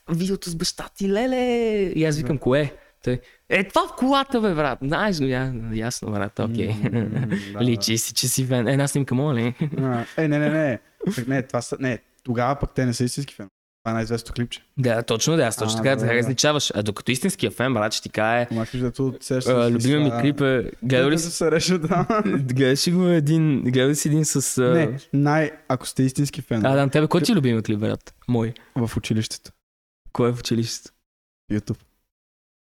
видеото 0.09 0.49
с 0.49 0.55
баща 0.55 0.89
ти, 0.95 1.09
леле! 1.09 1.35
И 1.95 2.05
аз 2.05 2.17
викам, 2.17 2.37
кое? 2.37 2.73
Той, 3.03 3.19
е, 3.49 3.63
това 3.63 3.87
в 3.87 3.95
колата, 3.97 4.41
бе, 4.41 4.53
брат. 4.53 4.79
Знаеш 4.81 5.19
го, 5.19 5.25
я, 5.25 5.53
ясно, 5.73 6.11
брат, 6.11 6.39
окей. 6.39 6.73
Да. 7.53 7.63
Личи 7.63 7.97
си, 7.97 8.13
че 8.13 8.27
си 8.27 8.45
фен. 8.45 8.67
Е, 8.67 8.71
една 8.71 8.87
снимка, 8.87 9.15
моля 9.15 9.35
ли? 9.35 9.53
Е, 10.17 10.27
не, 10.27 10.39
не, 10.39 10.49
не. 10.49 10.79
Не, 11.27 11.43
това 11.43 11.61
са... 11.61 11.77
Не, 11.79 11.99
тогава 12.23 12.55
пък 12.55 12.71
те 12.75 12.85
не 12.85 12.93
са 12.93 13.03
истински 13.03 13.35
фен. 13.35 13.49
Това 13.89 13.91
е 13.91 13.93
най-известното 13.93 14.33
клипче. 14.33 14.61
да, 14.77 15.03
точно 15.03 15.35
да, 15.35 15.43
аз 15.43 15.57
точно 15.57 15.79
А, 15.79 15.83
така 15.83 15.95
да, 15.95 16.05
да, 16.05 16.13
различаваш. 16.13 16.71
А 16.75 16.83
докато 16.83 17.11
истинския 17.11 17.51
фен, 17.51 17.73
брат, 17.73 17.93
ще 17.93 18.03
ти 18.03 18.09
кае, 18.09 18.47
любимия 19.71 19.99
ми 19.99 20.21
клип 20.21 20.41
е... 20.41 20.71
Гледа 20.83 21.11
ли 21.11 21.19
си? 21.19 21.31
се 21.31 21.51
реша, 21.51 21.79
да. 21.79 22.05
Гледаш 22.25 22.87
ли 22.87 22.91
го 22.91 23.05
един, 23.07 23.61
гледа 23.61 23.89
ли 23.89 23.95
си 23.95 24.07
един 24.07 24.25
с... 24.25 24.57
а, 24.57 24.61
Не, 24.61 24.97
най... 25.13 25.51
Ако 25.67 25.87
сте 25.87 26.03
истински 26.03 26.41
фен 26.41 26.65
А, 26.65 26.75
да, 26.75 26.81
на 26.81 26.89
тебе 26.89 27.07
кой 27.07 27.21
ти 27.21 27.31
е 27.31 27.35
любимият 27.35 27.65
клип, 27.65 27.79
брат? 27.79 28.13
Мой. 28.27 28.53
в 28.75 28.97
училището. 28.97 29.51
Кой 30.13 30.29
е 30.29 30.33
в 30.33 30.39
училището? 30.39 30.91
YouTube. 31.51 31.79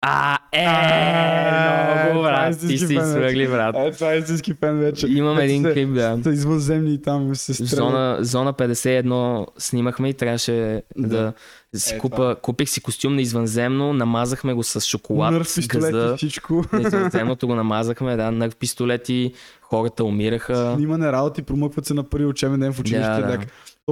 А, 0.06 0.38
е, 0.52 0.64
А, 0.66 2.04
много, 2.04 2.18
това 2.18 2.46
е 2.46 2.50
брат. 2.50 2.60
Ти 2.60 2.78
си 2.78 2.86
свъргли, 2.86 3.48
брат. 3.48 3.76
Е, 3.78 3.90
това 3.90 4.12
е 4.12 4.18
истински 4.18 4.54
фен 4.54 4.78
вече. 4.78 5.06
Имам 5.06 5.38
един 5.38 5.62
клип, 5.62 5.94
да. 5.94 6.18
Са 6.22 6.30
извънземни 6.30 7.02
там 7.02 7.34
се 7.34 7.54
стрелят. 7.54 7.68
Зона, 7.70 8.16
зона 8.20 8.52
51 8.54 9.46
снимахме 9.58 10.08
и 10.08 10.14
трябваше 10.14 10.82
да, 10.96 11.08
Да. 11.08 11.32
си 11.78 11.94
Е, 11.94 11.98
купа, 11.98 12.16
това. 12.16 12.34
купих 12.34 12.68
си 12.68 12.80
костюм 12.80 13.14
на 13.14 13.22
извънземно, 13.22 13.92
намазахме 13.92 14.52
го 14.52 14.62
с 14.62 14.80
шоколад, 14.80 15.32
Нърв 15.32 15.44
пистолет 15.54 16.12
и 16.12 16.16
всичко. 16.16 16.64
На 16.72 16.80
извънземното 16.80 17.46
го 17.46 17.54
намазахме, 17.54 18.16
да, 18.16 18.30
нърв 18.30 18.56
пистолети, 18.56 19.32
хората 19.62 20.04
умираха. 20.04 20.72
Снимане 20.76 21.12
работи, 21.12 21.42
промъкват 21.42 21.86
се 21.86 21.94
на 21.94 22.02
първи 22.02 22.26
учебен 22.26 22.60
ден 22.60 22.72
в 22.72 22.80
училище. 22.80 23.08
Да, 23.10 23.38
да. 23.38 23.38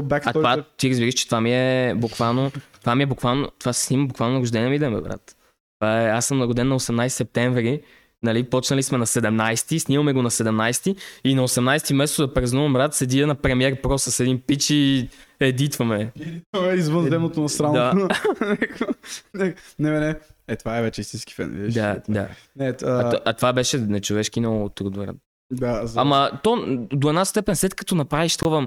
Бак 0.03 0.27
А 0.27 0.33
това, 0.33 0.65
ти 0.77 0.91
разбираш, 0.91 1.15
че 1.15 1.27
това 1.27 1.41
ми 1.41 1.55
е 1.55 1.95
буквално, 1.97 2.53
това 2.81 2.95
ми 2.95 3.03
е 3.03 3.07
буквално, 3.07 3.49
това 3.59 3.73
се 3.73 3.85
снима 3.87 4.07
буквално 4.07 4.35
на 4.35 4.41
рождения 4.41 4.71
ми 4.71 4.79
ден, 4.79 4.95
бе, 4.95 5.01
брат. 5.01 5.37
Това 5.83 6.03
е, 6.03 6.09
аз 6.09 6.27
съм 6.27 6.39
на 6.39 6.47
роден 6.47 6.69
на 6.69 6.81
18 6.81 7.09
септември, 7.09 7.83
нали, 8.23 8.43
почнали 8.43 8.83
сме 8.83 8.99
на 8.99 9.07
17, 9.07 9.79
снимаме 9.79 10.13
го 10.13 10.23
на 10.23 10.31
17 10.31 10.97
и 11.25 11.35
на 11.35 11.49
18 11.49 11.95
место 11.95 12.27
да 12.27 12.35
празнувам, 12.35 12.73
брат, 12.73 12.95
седя 12.95 13.27
на 13.27 13.35
премьер 13.35 13.81
про 13.81 13.99
с 13.99 14.21
един 14.21 14.41
пич 14.41 14.71
и 14.71 15.09
едитваме. 15.41 16.13
Това 16.53 16.73
е 16.73 16.75
извънземното 16.75 17.41
на 17.41 17.45
Да. 17.45 17.49
срамото. 17.49 18.09
не, 19.35 19.55
не, 19.79 20.01
не. 20.01 20.15
Е, 20.49 20.57
това 20.57 20.79
е 20.79 20.83
вече 20.83 21.01
истински 21.01 21.35
фен. 21.35 21.51
Виж? 21.51 21.75
Да, 21.75 22.03
да. 22.09 22.29
Не, 22.57 22.69
А, 22.69 22.75
а, 22.83 23.21
а 23.25 23.33
това 23.33 23.53
беше 23.53 23.79
нечовешки 23.79 24.41
много 24.41 24.69
труд, 24.69 24.95
брат. 24.95 25.17
Да, 25.51 25.87
за... 25.87 26.01
Ама 26.01 26.31
то 26.43 26.65
до 26.93 27.09
една 27.09 27.25
степен, 27.25 27.57
след 27.57 27.75
като 27.75 27.95
направиш 27.95 28.37
това 28.37 28.67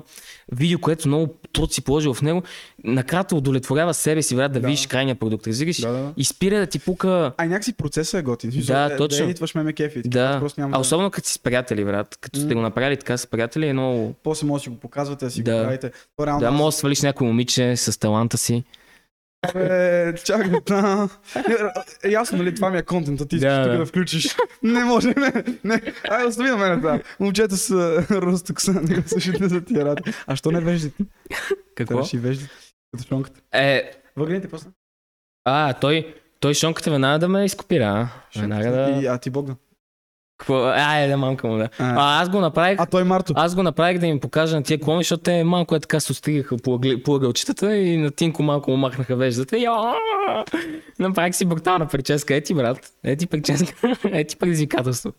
видео, 0.51 0.79
което 0.79 1.07
много 1.07 1.33
труд 1.53 1.73
си 1.73 1.81
положил 1.81 2.13
в 2.13 2.21
него, 2.21 2.43
накрая 2.83 3.23
те 3.23 3.35
удовлетворява 3.35 3.93
себе 3.93 4.21
си, 4.21 4.35
брат, 4.35 4.51
да, 4.51 4.59
Да. 4.59 4.67
видиш 4.67 4.87
крайния 4.87 5.15
продукт. 5.15 5.47
Разбираш? 5.47 5.81
Да, 5.81 5.91
да. 5.91 6.13
И 6.17 6.23
спира 6.25 6.59
да 6.59 6.65
ти 6.65 6.79
пука 6.79 7.31
Ай, 7.37 7.47
някакси 7.47 7.73
процесът 7.73 8.19
е 8.19 8.23
готин. 8.23 8.51
Да, 8.67 8.89
е, 8.93 8.97
точно. 8.97 9.17
Да, 9.17 9.23
едитваш 9.23 9.55
ме 9.55 9.63
ме 9.63 9.73
кефи. 9.73 10.01
Да, 10.05 10.37
Просто 10.39 10.61
няма 10.61 10.77
а 10.77 10.79
особено 10.79 11.11
като 11.11 11.27
си 11.27 11.33
с 11.33 11.39
приятели, 11.39 11.85
брат. 11.85 12.17
Като 12.21 12.39
сте 12.39 12.53
го 12.53 12.61
направили 12.61 12.97
така 12.97 13.17
с 13.17 13.27
приятели, 13.27 13.67
е 13.67 13.73
много... 13.73 14.13
После 14.23 14.47
може 14.47 14.61
да 14.61 14.63
си 14.63 14.69
го 14.69 14.75
показвате, 14.75 15.25
да 15.25 15.31
си 15.31 15.43
Да. 15.43 15.57
го 15.57 15.63
правите. 15.63 15.91
То 16.17 16.25
реално 16.27 16.39
Да, 16.39 16.51
може 16.51 16.73
да 16.75 16.77
свалиш 16.77 17.01
някой 17.01 17.27
момиче 17.27 17.75
с 17.77 17.99
таланта 17.99 18.37
си. 18.37 18.63
Бе, 19.53 20.15
чакай, 20.15 20.51
да. 20.67 21.09
Е, 22.03 22.09
ясно, 22.09 22.37
нали, 22.37 22.55
това 22.55 22.69
ми 22.69 22.77
е 22.77 22.81
контента, 22.81 23.27
ти 23.27 23.35
искаш 23.35 23.67
тук 23.67 23.77
да. 23.77 23.85
включиш. 23.85 24.35
Не 24.63 24.83
може, 24.83 25.07
не, 25.07 25.43
не. 25.63 25.81
Ай, 26.09 26.25
остави 26.25 26.49
на 26.49 26.57
мен 26.57 26.77
това. 26.79 26.99
Момчета 27.19 27.57
са 27.57 28.05
ростокса, 28.11 28.73
не 28.73 28.95
го 28.95 29.07
слушате 29.07 29.47
за 29.47 29.61
тия 29.61 29.85
работи. 29.85 30.11
А 30.27 30.35
що 30.35 30.51
не 30.51 30.59
веждите? 30.59 31.03
Какво? 31.75 31.93
Трябваше 31.93 32.15
и 32.15 32.19
веждите. 32.19 32.51
Като 32.91 33.07
шонката. 33.07 33.41
Е, 33.53 33.91
Въглените 34.17 34.47
после. 34.47 34.69
а, 35.43 35.73
той, 35.73 36.15
той 36.39 36.53
шонката 36.53 36.91
веднага 36.91 37.19
да 37.19 37.27
ме 37.27 37.45
изкопира, 37.45 37.85
а? 37.85 38.39
Веднага 38.39 38.71
да... 38.71 38.99
И, 39.01 39.05
а 39.05 39.17
ти 39.17 39.29
Богдан. 39.29 39.55
Какво? 40.37 40.63
А, 40.63 40.99
е, 40.99 41.07
да, 41.07 41.17
мамка 41.17 41.47
му, 41.47 41.57
да. 41.57 41.69
А, 41.79 41.95
А, 41.97 42.21
аз 42.21 42.29
го 42.29 42.39
направих... 42.39 42.79
а 42.79 42.85
той 42.85 43.03
Марто. 43.03 43.33
Аз 43.35 43.55
го 43.55 43.63
направих 43.63 43.99
да 43.99 44.07
им 44.07 44.19
покажа 44.19 44.55
на 44.55 44.63
тия 44.63 44.79
клони, 44.79 45.03
защото 45.03 45.23
те 45.23 45.43
малко 45.43 45.75
е 45.75 45.79
така 45.79 45.99
се 45.99 46.11
остригаха 46.11 46.57
по, 46.57 46.81
по 47.03 47.15
ъгълчетата 47.15 47.77
и 47.77 47.97
на 47.97 48.11
Тинко 48.11 48.43
малко 48.43 48.71
му 48.71 48.77
махнаха 48.77 49.15
веждата. 49.15 49.57
И, 49.57 49.67
направих 50.99 51.35
си 51.35 51.45
брутална 51.45 51.87
прическа. 51.87 52.35
Ети, 52.35 52.53
брат. 52.53 52.93
Ети 53.03 53.27
прическа. 53.27 53.97
Ети 54.11 54.37
предизвикателство. 54.37 55.13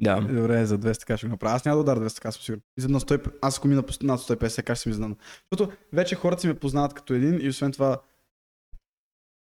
Да. 0.00 0.20
Добре, 0.20 0.64
за 0.66 0.78
200 0.78 0.98
така 0.98 1.16
ще 1.16 1.26
го 1.26 1.30
направя. 1.30 1.54
Аз 1.54 1.64
няма 1.64 1.76
да 1.76 1.80
ударя 1.80 2.00
200 2.00 2.14
така, 2.14 2.32
съм 2.32 2.42
сигурен. 2.42 2.62
И 2.78 2.80
за 2.80 2.88
на 2.88 3.00
100, 3.00 3.32
аз 3.42 3.58
ако 3.58 3.68
мина 3.68 3.84
над 4.02 4.20
150, 4.20 4.62
как 4.62 4.76
ще 4.76 4.82
съм 4.82 4.92
изненадан. 4.92 5.16
Защото 5.52 5.76
вече 5.92 6.14
хората 6.14 6.40
си 6.40 6.46
ме 6.46 6.54
познават 6.54 6.94
като 6.94 7.14
един 7.14 7.38
и 7.42 7.48
освен 7.48 7.72
това, 7.72 8.00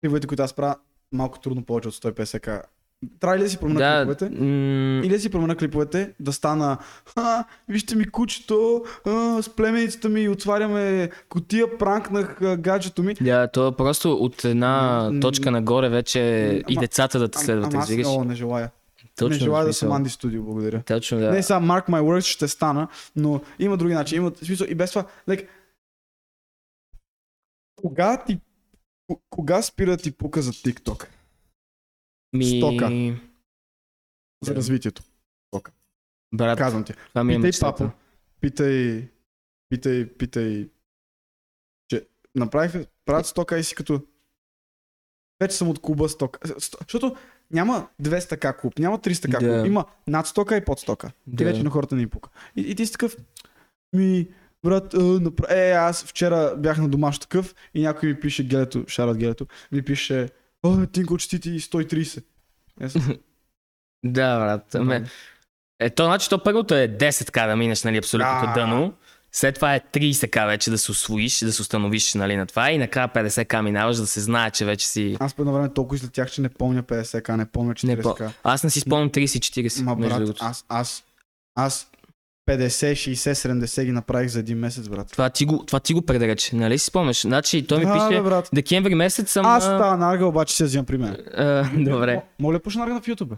кривовете, 0.02 0.28
които 0.28 0.44
аз 0.44 0.54
правя, 0.54 0.76
малко 1.12 1.40
трудно 1.40 1.66
повече 1.66 1.88
от 1.88 1.94
150 1.94 2.40
к. 2.40 2.70
Трябва 3.20 3.38
ли 3.38 3.42
да 3.42 3.50
си 3.50 3.58
променя 3.58 3.80
Да, 3.80 4.00
клиповете? 4.06 4.30
м- 4.36 4.46
Или 5.00 5.10
да 5.10 5.20
си 5.20 5.30
променя 5.30 5.56
клиповете, 5.56 6.14
да 6.20 6.34
стана 6.34 6.78
а, 7.16 7.44
вижте 7.70 7.96
ми 7.96 8.06
кучето, 8.06 8.84
а, 9.06 9.42
с 9.42 9.50
племеницата 9.50 10.10
ми 10.10 10.30
отваряме 10.30 11.10
котия, 11.30 11.78
пранкнах 11.78 12.42
а, 12.42 12.58
гаджето 12.58 13.04
ми. 13.04 13.14
да, 13.14 13.48
то 13.48 13.68
е 13.68 13.72
просто 13.74 14.14
от 14.14 14.46
една 14.46 14.70
М, 15.06 15.20
точка 15.20 15.52
нагоре 15.52 15.90
вече 15.90 16.20
и 16.20 16.64
ама- 16.70 16.80
децата 16.80 17.20
да 17.20 17.28
те 17.28 17.40
следват, 17.40 17.66
ама 17.66 17.78
аз 17.78 17.84
разбираш? 17.84 18.08
много 18.08 18.24
не 18.24 18.36
желая. 18.36 18.72
Точно, 19.16 19.30
не 19.30 19.36
желая 19.36 19.66
да 19.66 19.74
съм 19.74 19.92
Анди 19.92 20.10
Студио, 20.10 20.44
благодаря. 20.44 20.82
Точно, 20.84 21.20
Да. 21.20 21.32
Не, 21.32 21.44
сега 21.44 21.60
Mark 21.60 21.88
My 21.88 22.02
Words 22.02 22.22
ще 22.26 22.48
стана, 22.48 22.88
но 23.16 23.42
има 23.60 23.78
други 23.78 23.94
начини. 23.94 24.18
Има, 24.18 24.32
смисъл, 24.36 24.68
и 24.70 24.76
без 24.76 24.90
това, 24.90 25.06
like, 25.28 25.48
кога 27.76 28.18
ти 28.18 28.40
ко- 29.08 29.22
кога 29.30 29.62
спира 29.62 29.98
ти 29.98 30.12
пука 30.12 30.42
за 30.42 30.52
TikTok? 30.52 31.06
Ми... 32.34 32.46
стока. 32.46 32.88
За 34.42 34.52
Да. 34.52 34.56
развитието. 34.56 35.04
Брат, 36.34 36.58
Казвам 36.58 36.84
ти. 36.84 36.94
това 37.10 37.24
ми 37.24 37.34
е 37.34 37.36
Питай 37.36 37.48
мечтата. 37.48 37.78
папа. 37.78 37.92
Питай, 38.42 39.08
питай, 39.70 40.08
питай, 40.08 40.70
че 41.88 42.08
направих, 42.36 42.74
правят 43.06 43.26
стока 43.26 43.60
и 43.60 43.64
си 43.64 43.76
като 43.76 44.02
вече 45.40 45.56
съм 45.56 45.70
от 45.70 45.80
клуба 45.80 46.10
стока. 46.10 46.40
Сто- 46.50 46.78
Защото 46.82 47.16
няма 47.52 47.88
200к 48.02 48.58
клуб, 48.58 48.80
няма 48.80 49.00
300к 49.00 49.32
Да. 49.32 49.56
клуб, 49.56 49.68
има 49.68 49.86
над 50.08 50.28
стока 50.28 50.58
и 50.58 50.66
под 50.66 50.80
стока. 50.80 51.12
Да. 51.28 51.44
вече 51.44 51.64
на 51.64 51.70
хората 51.70 51.96
не 51.96 52.02
им 52.02 52.10
пука. 52.10 52.30
И, 52.56 52.62
и 52.62 52.76
ти 52.76 52.86
си 52.86 52.92
такъв, 52.92 53.18
ми, 53.94 54.28
брат, 54.64 54.94
а, 54.94 55.00
напра... 55.00 55.48
е, 55.52 55.72
аз 55.72 56.06
вчера 56.06 56.56
бях 56.58 56.78
на 56.78 56.90
домаш 56.90 57.20
такъв 57.20 57.56
и 57.74 57.82
някой 57.82 58.10
ми 58.10 58.20
пише 58.20 58.48
гелето, 58.48 58.84
шарат 58.88 59.18
гелето, 59.18 59.48
ми 59.72 59.82
пише, 59.82 60.30
о, 60.68 60.86
Тинко, 60.86 61.18
че 61.18 61.40
ти 61.40 61.60
130. 61.60 62.24
Аз 62.82 62.92
съм, 62.92 63.18
Да, 64.06 64.40
брат. 64.40 64.86
Ме... 64.86 65.04
Е, 65.80 65.90
то 65.90 66.06
значи 66.06 66.30
то 66.30 66.44
първото 66.44 66.76
е 66.76 66.88
10 66.88 67.26
така 67.26 67.46
да 67.46 67.56
минеш, 67.56 67.84
нали, 67.84 67.98
абсолютното 67.98 68.54
дъно. 68.56 68.94
След 69.32 69.56
това 69.56 69.76
е 69.76 69.80
30к 69.80 70.48
вече 70.48 70.72
да 70.72 70.78
се 70.78 70.92
освоиш, 70.92 71.40
да 71.40 71.54
се 71.54 71.62
установиш 71.62 72.14
нали, 72.14 72.36
на 72.36 72.46
това 72.46 72.72
и 72.72 72.78
накрая 72.78 73.10
50к 73.10 73.62
минаваш 73.62 73.98
да 73.98 74.08
се 74.08 74.22
знае, 74.22 74.52
че 74.52 74.66
вече 74.66 74.88
си... 74.88 75.18
Аз 75.20 75.34
по 75.34 75.42
едно 75.42 75.54
време 75.54 75.74
толкова 75.74 75.96
излетях, 75.96 76.32
че 76.32 76.42
не 76.42 76.50
помня 76.50 76.84
50к, 76.84 77.36
не 77.36 77.46
помня 77.46 77.74
Не, 77.84 77.98
40к. 77.98 78.32
Аз 78.44 78.64
не 78.64 78.70
си 78.70 78.80
спомням 78.80 79.10
30-40. 79.10 79.84
Ма 79.84 79.96
брат, 79.96 80.38
аз, 80.40 80.66
аз, 80.70 81.04
аз 81.56 81.92
50, 82.48 82.92
60, 82.92 83.34
70 83.34 83.84
ги 83.84 83.92
направих 83.92 84.30
за 84.30 84.40
един 84.40 84.58
месец, 84.58 84.90
брат. 84.90 85.12
Това 85.12 85.30
ти 85.30 85.46
го, 85.46 85.66
това 85.66 85.80
ти 85.80 85.94
го 85.94 86.02
предрече, 86.02 86.56
нали 86.56 86.78
си 86.80 86.86
спомняш? 86.86 87.22
Значи 87.22 87.68
той 87.68 87.80
ми 87.80 87.86
да, 87.86 87.94
пише, 87.94 88.22
бе, 88.22 88.30
брат. 88.30 88.50
декември 88.54 88.96
месец 88.96 89.32
съм... 89.32 89.46
Аз 89.46 89.64
става 89.64 89.98
нарга, 89.98 90.26
обаче 90.26 90.56
се 90.56 90.64
взимам 90.64 90.86
при 90.86 90.98
мен. 90.98 91.18
а, 91.34 91.70
добре. 91.78 92.16
М- 92.16 92.22
Мога 92.40 92.56
ли 92.56 92.60
пуша 92.60 92.80
нарга 92.80 93.02
в 93.02 93.06
YouTube? 93.06 93.26
бе? 93.26 93.36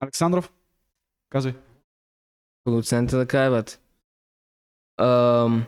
Александров? 0.00 0.52
Казвай. 1.30 1.54
Продуцента 2.64 3.18
да 3.18 3.26
кае, 3.26 3.50
бат. 3.50 3.80
Ам... 5.00 5.64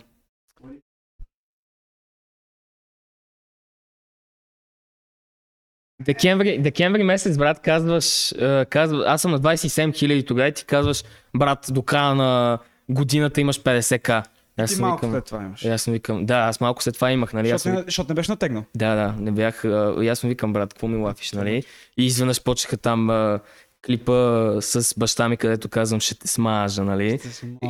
Декември, 6.01 6.59
декември 6.59 7.03
месец, 7.03 7.39
брат, 7.39 7.61
казваш, 7.61 8.35
казва, 8.71 9.05
аз 9.07 9.23
съм 9.23 9.31
на 9.31 9.41
27 9.41 9.95
хиляди 9.97 10.23
тогава 10.27 10.49
и 10.49 10.53
ти 10.53 10.65
казваш, 10.65 11.05
брат, 11.37 11.67
до 11.71 11.83
края 11.83 12.15
на 12.15 12.59
годината 12.89 13.41
имаш 13.41 13.63
50к. 13.63 14.25
Аз 14.59 14.71
Ти 14.71 14.77
съм 14.77 14.87
малко 14.87 15.07
викам, 15.07 15.13
след 15.13 15.25
това 15.25 15.43
имаш. 15.43 15.65
аз 15.65 15.83
съм 15.83 15.93
викам, 15.93 16.27
да, 16.27 16.35
аз 16.39 16.61
малко 16.61 16.83
след 16.83 16.95
това 16.95 17.13
имах, 17.13 17.33
нали? 17.33 17.49
Защото 17.49 17.63
съм 17.63 17.73
не, 17.73 17.83
защото 17.83 18.09
не 18.09 18.15
беше 18.15 18.33
натегнал. 18.33 18.65
да, 18.77 18.95
да, 18.95 19.15
не 19.19 19.31
бях. 19.33 19.65
аз 20.11 20.23
му 20.23 20.29
викам, 20.29 20.53
брат, 20.53 20.75
какво 20.75 20.89
ми 20.89 20.97
лафиш, 20.97 21.33
нали? 21.33 21.63
И 21.97 22.07
изведнъж 22.07 22.43
почнаха 22.43 22.77
там 22.77 23.11
а, 23.11 23.41
клипа 23.87 24.13
с 24.61 24.95
баща 24.99 25.29
ми, 25.29 25.37
където 25.37 25.69
казвам, 25.69 26.01
ще 26.01 26.19
те 26.19 26.29
смажа, 26.29 26.85
нали? 26.85 27.19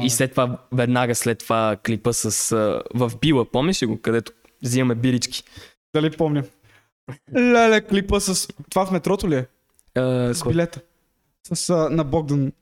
И 0.03 0.11
след 0.11 0.31
това, 0.31 0.59
веднага 0.73 1.15
след 1.15 1.39
това 1.39 1.77
клипа 1.87 2.13
с 2.13 2.53
а, 2.53 2.83
в 2.95 3.13
Била, 3.21 3.45
помниш 3.51 3.83
ли 3.83 3.87
го, 3.87 4.01
където 4.01 4.33
взимаме 4.63 4.95
бирички? 4.95 5.43
Дали 5.95 6.11
помня. 6.11 6.43
Леле, 7.37 7.81
клипа 7.81 8.21
с... 8.21 8.49
Това 8.71 8.87
в 8.87 8.91
метрото 8.91 9.29
ли 9.29 9.35
е? 9.35 9.47
А, 9.95 10.35
С 10.35 10.43
ко- 10.43 10.49
билета. 10.51 10.81
С 11.53 11.71
а, 11.71 11.89
на 11.91 12.05
Богдан. 12.05 12.53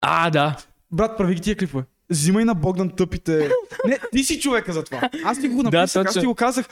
а, 0.00 0.30
да. 0.30 0.56
Брат, 0.92 1.16
прави 1.18 1.34
ги 1.34 1.40
тия 1.40 1.56
клипове. 1.56 1.84
Взимай 2.10 2.44
на 2.44 2.54
Богдан 2.54 2.90
тъпите. 2.90 3.50
Не, 3.86 3.98
ти 4.12 4.24
си 4.24 4.40
човека 4.40 4.72
за 4.72 4.84
това. 4.84 5.10
Аз 5.24 5.40
ти 5.40 5.48
го 5.48 5.62
написах, 5.62 6.06
аз 6.06 6.14
ти 6.14 6.26
го 6.26 6.34
казах. 6.34 6.66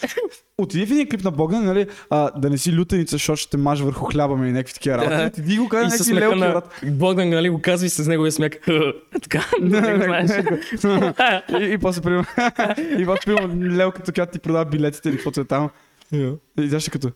Отиди 0.58 0.86
в 0.86 0.90
един 0.90 1.08
клип 1.08 1.24
на 1.24 1.30
Богдан, 1.30 1.64
нали, 1.64 1.86
а, 2.10 2.30
да 2.30 2.50
не 2.50 2.58
си 2.58 2.76
лютеница, 2.76 3.14
защото 3.14 3.36
ще 3.36 3.50
те 3.50 3.56
мажа 3.56 3.84
върху 3.84 4.04
хляба 4.04 4.36
ми 4.36 4.48
и 4.48 4.52
някакви 4.52 4.74
такива 4.74 4.96
Да. 4.96 5.10
работи. 5.10 5.44
Ти 5.44 5.58
го 5.58 5.68
каза 5.68 5.84
някакви 5.86 6.14
лелки, 6.14 6.38
на 6.38 6.48
брат. 6.48 6.80
Богдан, 6.86 7.28
нали, 7.28 7.48
го 7.48 7.62
казва 7.62 7.86
и 7.86 7.90
с 7.90 8.08
неговия 8.08 8.32
смяк. 8.32 8.56
така. 9.22 9.44
И, 11.60 11.78
после 11.78 12.02
примерно, 12.02 12.24
и 12.98 13.06
после 13.06 13.20
примерно 13.24 13.76
лелката, 13.76 14.12
която 14.12 14.32
ти 14.32 14.38
продава 14.38 14.64
билетите 14.64 15.08
или 15.08 15.16
каквото 15.16 15.40
е 15.40 15.44
там. 15.44 15.70
И 16.12 16.70
тя 16.70 16.80
ще 16.80 16.90
като... 16.90 17.10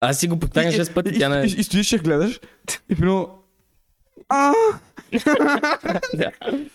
Аз 0.00 0.18
си 0.18 0.28
го 0.28 0.38
повтарям 0.38 0.72
6 0.72 0.94
пъти, 0.94 1.10
и, 1.14 1.18
тя 1.18 1.28
не... 1.28 1.46
и, 1.46 1.48
и, 1.48 1.60
и 1.60 1.62
стоиш, 1.62 1.86
ще 1.86 1.98
гледаш. 1.98 2.40
И 2.88 2.94
примерно... 2.94 3.38
А! 4.28 4.52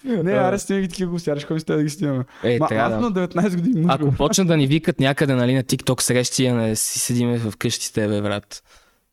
Не, 0.06 0.32
аре, 0.32 0.60
снимай 0.60 0.82
ги 0.82 0.90
такива 0.90 1.12
гостяри, 1.12 1.44
кой 1.44 1.60
сте 1.60 1.76
да 1.76 1.84
ги 1.84 1.90
снимаме. 1.90 2.24
Е, 2.44 2.60
Ма, 2.60 2.68
трябва 2.68 2.96
аз 2.96 3.02
на 3.02 3.28
19 3.28 3.56
години 3.56 3.86
Ако 3.90 4.12
бе. 4.12 4.18
почнат 4.18 4.48
да 4.48 4.58
ни 4.58 4.68
викат 4.68 5.00
някъде, 5.00 5.36
нали, 5.36 5.54
на 5.54 5.64
TikTok 5.64 6.02
срещи, 6.02 6.52
не 6.52 6.76
си 6.76 7.00
седиме 7.00 7.38
в 7.38 7.58
къщи 7.58 7.86
с 7.86 7.92
тебе, 7.92 8.22
брат. 8.22 8.64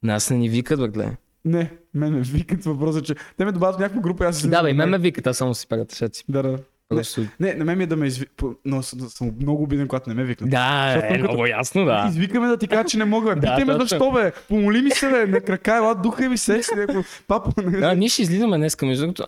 Нас 0.03 0.31
не 0.31 0.39
ни 0.39 0.49
викат, 0.49 0.81
братле. 0.81 1.17
Не, 1.45 1.73
мен 1.95 2.13
ме 2.13 2.21
викат 2.21 2.65
въпроса, 2.65 3.03
че 3.03 3.15
те 3.37 3.45
ме 3.45 3.53
добавят 3.53 3.77
в 3.77 3.79
някаква 3.79 4.03
група 4.03 4.25
и 4.25 4.27
аз 4.27 4.39
си 4.41 4.51
Да, 4.51 4.63
бе, 4.63 4.71
и 4.71 4.73
мен 4.73 4.91
ме 4.91 4.99
викат, 4.99 5.27
аз 5.27 5.37
само 5.37 5.55
си 5.55 5.67
пера 5.69 5.85
тъшаци. 5.85 6.25
Да, 6.29 6.43
да. 6.43 6.59
Просто... 6.89 7.27
Не, 7.41 7.55
на 7.55 7.65
мен 7.65 7.79
ми 7.79 7.85
е 7.85 7.87
да 7.87 7.97
ме 7.97 8.07
изви... 8.07 8.27
Но 8.65 8.83
съм, 8.83 9.33
много 9.41 9.63
обиден, 9.63 9.89
когато 9.89 10.09
не 10.09 10.15
ме 10.15 10.25
викнат. 10.25 10.51
Да, 10.51 10.93
Защото 10.93 11.07
е, 11.15 11.17
като- 11.17 11.31
много 11.33 11.47
ясно, 11.47 11.85
да. 11.85 12.07
Извикаме 12.09 12.47
да 12.47 12.59
ти 12.59 12.69
кажа, 12.69 12.85
че 12.89 12.99
не 12.99 13.05
мога. 13.05 13.35
Да, 13.35 13.41
Питай 13.41 13.65
ме 13.65 13.81
защо, 13.81 14.13
бе. 14.13 14.33
Помоли 14.49 14.83
ми 14.83 14.91
се, 14.91 15.11
бе. 15.11 15.27
На 15.27 15.41
крака, 15.41 15.77
ела, 15.77 15.95
духа 15.95 16.29
ми 16.29 16.39
се. 16.39 16.63
Си, 16.63 16.71
някакво, 16.77 17.03
Папа, 17.27 17.63
не... 17.63 17.79
Да, 17.79 17.95
ние 17.95 18.09
ще 18.09 18.23
излизаме 18.23 18.57
днеска, 18.57 18.87
между 18.87 19.03
другото. 19.03 19.25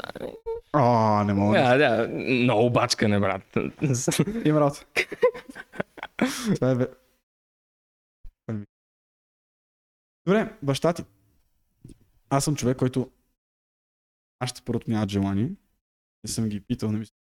А, 0.72 1.24
не 1.24 1.34
мога. 1.34 1.58
Да, 1.58 1.76
да, 1.78 2.08
много 2.08 2.70
бачка, 2.70 3.08
не, 3.08 3.20
брат. 3.20 3.42
Има 4.44 4.60
работа. 4.60 4.84
Това 6.54 6.70
е 6.70 6.74
бе. 6.74 6.86
Добре, 10.26 10.52
баща 10.62 10.92
ти. 10.92 11.04
Аз 12.30 12.44
съм 12.44 12.56
човек, 12.56 12.76
който 12.76 13.10
нашите 14.40 14.62
първото 14.62 14.90
нямат 14.90 15.10
желание. 15.10 15.50
Не 16.24 16.30
съм 16.30 16.48
ги 16.48 16.60
питал, 16.60 16.92
не 16.92 16.98
мисля. 16.98 17.14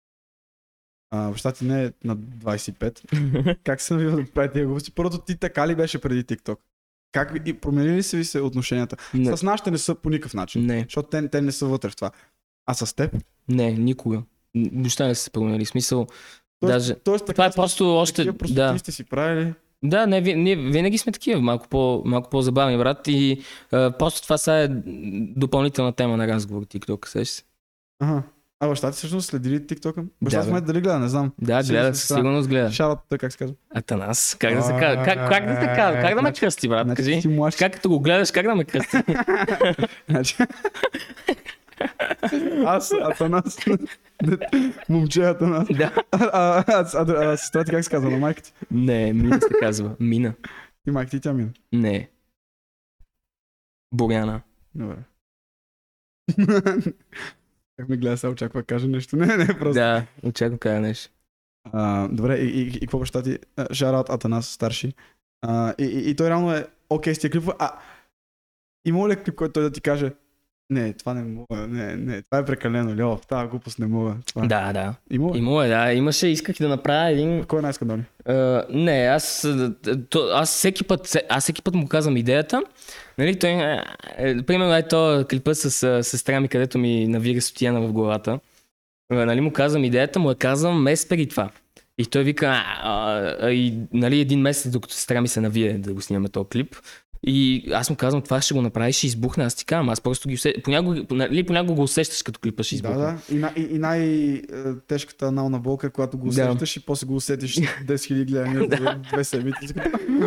А, 1.12 1.30
баща 1.32 1.52
ти 1.52 1.66
не 1.66 1.84
е 1.84 1.92
на 2.04 2.18
25. 2.18 3.58
Как 3.64 3.82
се 3.82 3.94
навива 3.94 4.16
да 4.16 4.26
прави 4.26 4.52
тия 4.52 4.66
глупости? 4.66 4.92
Първото 4.92 5.18
ти 5.18 5.38
така 5.38 5.68
ли 5.68 5.76
беше 5.76 6.02
преди 6.02 6.24
TikTok? 6.24 6.58
Как 7.12 7.34
ви, 7.34 7.42
и 7.46 7.54
промени 7.54 7.98
ли 7.98 8.04
се 8.04 8.18
ви 8.18 8.26
се 8.26 8.42
отношенията? 8.42 8.98
Не, 9.14 9.38
С 9.38 9.44
нашите 9.44 9.72
не 9.72 9.78
са 9.78 9.96
по 9.96 10.10
никакъв 10.10 10.34
начин. 10.34 10.66
не, 10.66 10.82
Защото 10.82 11.10
те, 11.10 11.28
те 11.28 11.42
не 11.42 11.52
са 11.52 11.66
вътре 11.66 11.90
в 11.90 11.96
това. 11.96 12.12
А 12.66 12.74
с 12.74 12.94
теб? 12.96 13.16
не, 13.50 13.72
никога. 13.72 14.24
Неща 14.56 15.08
не 15.08 15.16
са 15.16 15.24
се 15.24 15.32
променили. 15.32 15.66
Смисъл, 15.66 16.08
Тоест, 16.60 16.74
даже... 16.74 16.96
тоест, 16.96 17.26
Това 17.26 17.46
е 17.46 17.52
просто 17.52 17.96
още... 17.96 18.38
Просто 18.38 18.56
Да, 18.56 18.78
сте 18.78 18.92
си 18.92 19.04
правили. 19.04 19.54
да 19.84 20.08
не, 20.08 20.22
ние 20.22 20.56
винаги 20.56 20.98
сме 20.98 21.12
такива, 21.12 21.42
малко, 21.42 21.68
по, 21.68 22.02
малко 22.06 22.30
по-забавни, 22.30 22.78
брат. 22.78 23.08
И 23.08 23.42
а, 23.72 23.92
просто 23.92 24.22
това 24.22 24.38
са 24.38 24.54
е 24.54 24.68
допълнителна 25.36 25.92
тема 25.94 26.18
на 26.18 26.28
разговор 26.28 26.66
TikTok, 26.66 27.08
сеш 27.08 27.28
се. 27.30 27.44
Ага. 28.00 28.24
А 28.60 28.68
баща 28.68 28.92
ти 28.92 28.98
всъщност 28.98 29.30
следи 29.30 29.50
ли 29.50 29.60
TikTok? 29.60 30.08
Баща 30.22 30.38
Да, 30.40 30.44
в 30.44 30.48
момента 30.48 30.68
дали 30.68 30.82
гледа, 30.82 31.00
не 31.00 31.08
знам. 31.08 31.32
Да, 31.42 31.64
Сигурно 31.64 31.82
гледа, 31.82 31.96
със 31.96 32.08
сигурност 32.08 32.50
гледа. 32.50 32.72
Шарот, 32.72 33.00
той 33.10 33.18
как 33.18 33.32
се 33.32 33.38
казва? 33.38 33.56
Атанас, 33.76 34.38
как 34.40 34.56
да 34.56 34.62
се 34.62 34.72
казва? 34.80 35.04
Как, 35.06 35.30
как 35.30 35.46
да 35.46 35.56
се 35.62 35.66
казва? 35.76 36.02
Как 36.02 36.16
да 36.16 36.22
ме 36.22 36.34
кръсти, 36.34 36.68
брат? 36.68 36.88
Значи 36.88 37.04
Кажи. 37.04 37.58
Как 37.60 37.74
като 37.74 37.90
го 37.90 38.00
гледаш, 38.00 38.32
как 38.32 38.46
да 38.46 38.56
ме 38.56 38.64
кръсти? 38.66 38.98
Значи... 40.10 40.36
Аз, 42.66 42.94
Атанас. 43.02 43.58
Момче 44.90 45.22
Атанас. 45.22 45.68
да. 45.78 45.92
А, 46.12 46.20
а, 46.34 46.64
а, 46.68 46.86
а, 46.94 47.32
а, 47.32 47.38
сестра 47.38 47.64
ти 47.64 47.72
как 47.72 47.84
се 47.84 47.90
казва 47.90 48.12
на 48.12 48.18
майка 48.18 48.42
ти? 48.42 48.54
Не, 48.72 49.14
Мина 49.14 49.40
се 49.42 49.60
казва. 49.60 49.96
Мина. 50.00 50.34
И 50.88 50.92
майка 50.92 51.12
ти 51.12 51.20
тя 51.20 51.34
мина. 51.34 51.50
Не. 51.74 52.10
Боряна. 53.94 54.42
Добре. 54.76 54.98
как 57.78 57.90
ме 57.90 57.98
гледа, 57.98 58.18
сега 58.18 58.32
очаква 58.32 58.60
да 58.62 58.66
каже 58.66 58.88
нещо. 58.88 59.16
Не, 59.18 59.38
не, 59.38 59.48
просто. 59.48 59.74
Да, 59.74 60.06
очаквам 60.24 60.60
кажа 60.60 60.80
нещо. 60.80 61.12
А, 61.72 62.08
добре, 62.08 62.38
и, 62.38 62.62
и, 62.62 62.68
и, 62.68 62.80
какво 62.80 63.00
баща 63.00 63.24
ти? 63.24 63.38
Шарат 63.72 64.10
Атанас, 64.10 64.48
старши. 64.50 64.94
А, 65.42 65.74
и, 65.78 65.86
и, 65.86 66.10
и 66.10 66.16
той 66.16 66.30
реално 66.30 66.54
е 66.54 66.68
окей 66.90 67.16
с 67.16 67.20
тия 67.20 67.32
клипове. 67.32 67.54
А, 67.60 67.72
има 68.86 69.10
ли 69.10 69.16
клип, 69.16 69.36
който 69.36 69.54
той 69.54 69.64
да 69.64 69.72
ти 69.72 69.82
каже 69.82 70.12
не, 70.70 70.94
това 70.94 71.14
не 71.14 71.24
мога, 71.24 71.68
не, 71.68 71.96
не, 71.96 72.22
това 72.22 72.38
е 72.38 72.46
прекалено, 72.46 73.04
Льо, 73.04 73.20
тази 73.30 73.48
глупост 73.48 73.80
не 73.80 73.88
мога. 73.88 74.16
Това. 74.26 74.48
Да, 74.48 74.74
да. 74.74 74.96
Има? 75.12 75.38
Има 75.38 75.66
е, 75.66 75.70
да. 75.70 75.94
Имаше, 75.94 76.28
исках 76.28 76.56
да 76.56 76.70
направя 76.70 77.12
един... 77.12 77.44
Кой 77.44 77.60
е 77.60 77.62
най-скандален? 77.62 78.06
Uh, 78.26 78.66
не, 78.70 79.06
аз, 79.06 79.48
то, 80.10 80.30
аз, 80.34 80.50
всеки 80.50 80.84
път, 80.84 81.08
се- 81.08 81.24
аз 81.30 81.44
всеки 81.44 81.62
път 81.62 81.76
му 81.76 81.88
казвам 81.88 82.18
идеята. 82.18 82.64
Нали, 83.18 83.40
той, 83.40 83.50
е, 83.50 83.84
е, 84.18 84.42
примерно, 84.42 84.76
е 84.76 84.88
то 84.88 85.26
клипа 85.30 85.54
с 85.54 86.04
сестра 86.04 86.40
ми, 86.40 86.48
където 86.48 86.78
ми 86.78 87.08
навира 87.08 87.42
сотияна 87.42 87.82
в 87.82 87.94
главата. 87.94 88.40
А, 89.10 89.26
нали, 89.26 89.42
му 89.42 89.52
казвам 89.54 89.84
идеята, 89.84 90.20
му 90.20 90.30
я 90.30 90.36
казвам 90.36 90.82
месец 90.82 91.10
преди 91.10 91.28
това. 91.28 91.50
И 91.98 92.06
той 92.06 92.24
вика, 92.24 92.48
а, 92.48 92.64
а, 92.82 93.36
а, 93.42 93.52
и 93.52 93.74
нали, 93.94 94.20
един 94.20 94.42
месец, 94.42 94.72
докато 94.72 94.94
сестра 94.94 95.22
ми 95.22 95.28
се 95.28 95.42
навие 95.42 95.74
да 95.74 95.94
го 95.94 96.02
снимаме 96.02 96.30
този 96.30 96.50
клип. 96.50 96.76
И 97.24 97.68
аз 97.74 97.90
му 97.90 97.96
казвам, 97.96 98.22
това 98.22 98.42
ще 98.42 98.54
го 98.54 98.62
направиш, 98.62 98.96
ще 98.98 99.08
избухне. 99.08 99.44
Аз 99.44 99.56
ти 99.56 99.66
казвам, 99.66 99.90
аз 99.90 100.02
просто 100.02 100.30
ги 100.30 100.36
усещам. 100.36 100.62
Понякога, 100.64 101.04
нали, 101.12 101.44
понякога 101.44 101.74
го 101.74 101.84
усещаш, 101.84 102.22
като 102.24 102.40
клипа 102.40 102.64
ще 102.64 102.76
избухне. 102.76 102.98
Да, 102.98 103.18
да. 103.30 103.52
И, 103.56 103.62
и, 103.62 103.76
и 103.76 103.78
най-тежката 103.80 105.26
анална 105.26 105.60
болка, 105.60 105.90
когато 105.90 106.18
го 106.18 106.30
Да. 106.30 106.30
усещаш 106.30 106.78
и 106.78 106.80
после 106.80 107.08
го 107.08 107.16
усетиш 107.16 107.56
10 107.56 107.62
000 107.88 108.26
гледания 108.26 108.62
за 108.80 108.96
две 109.12 109.24
седмици. 109.24 109.74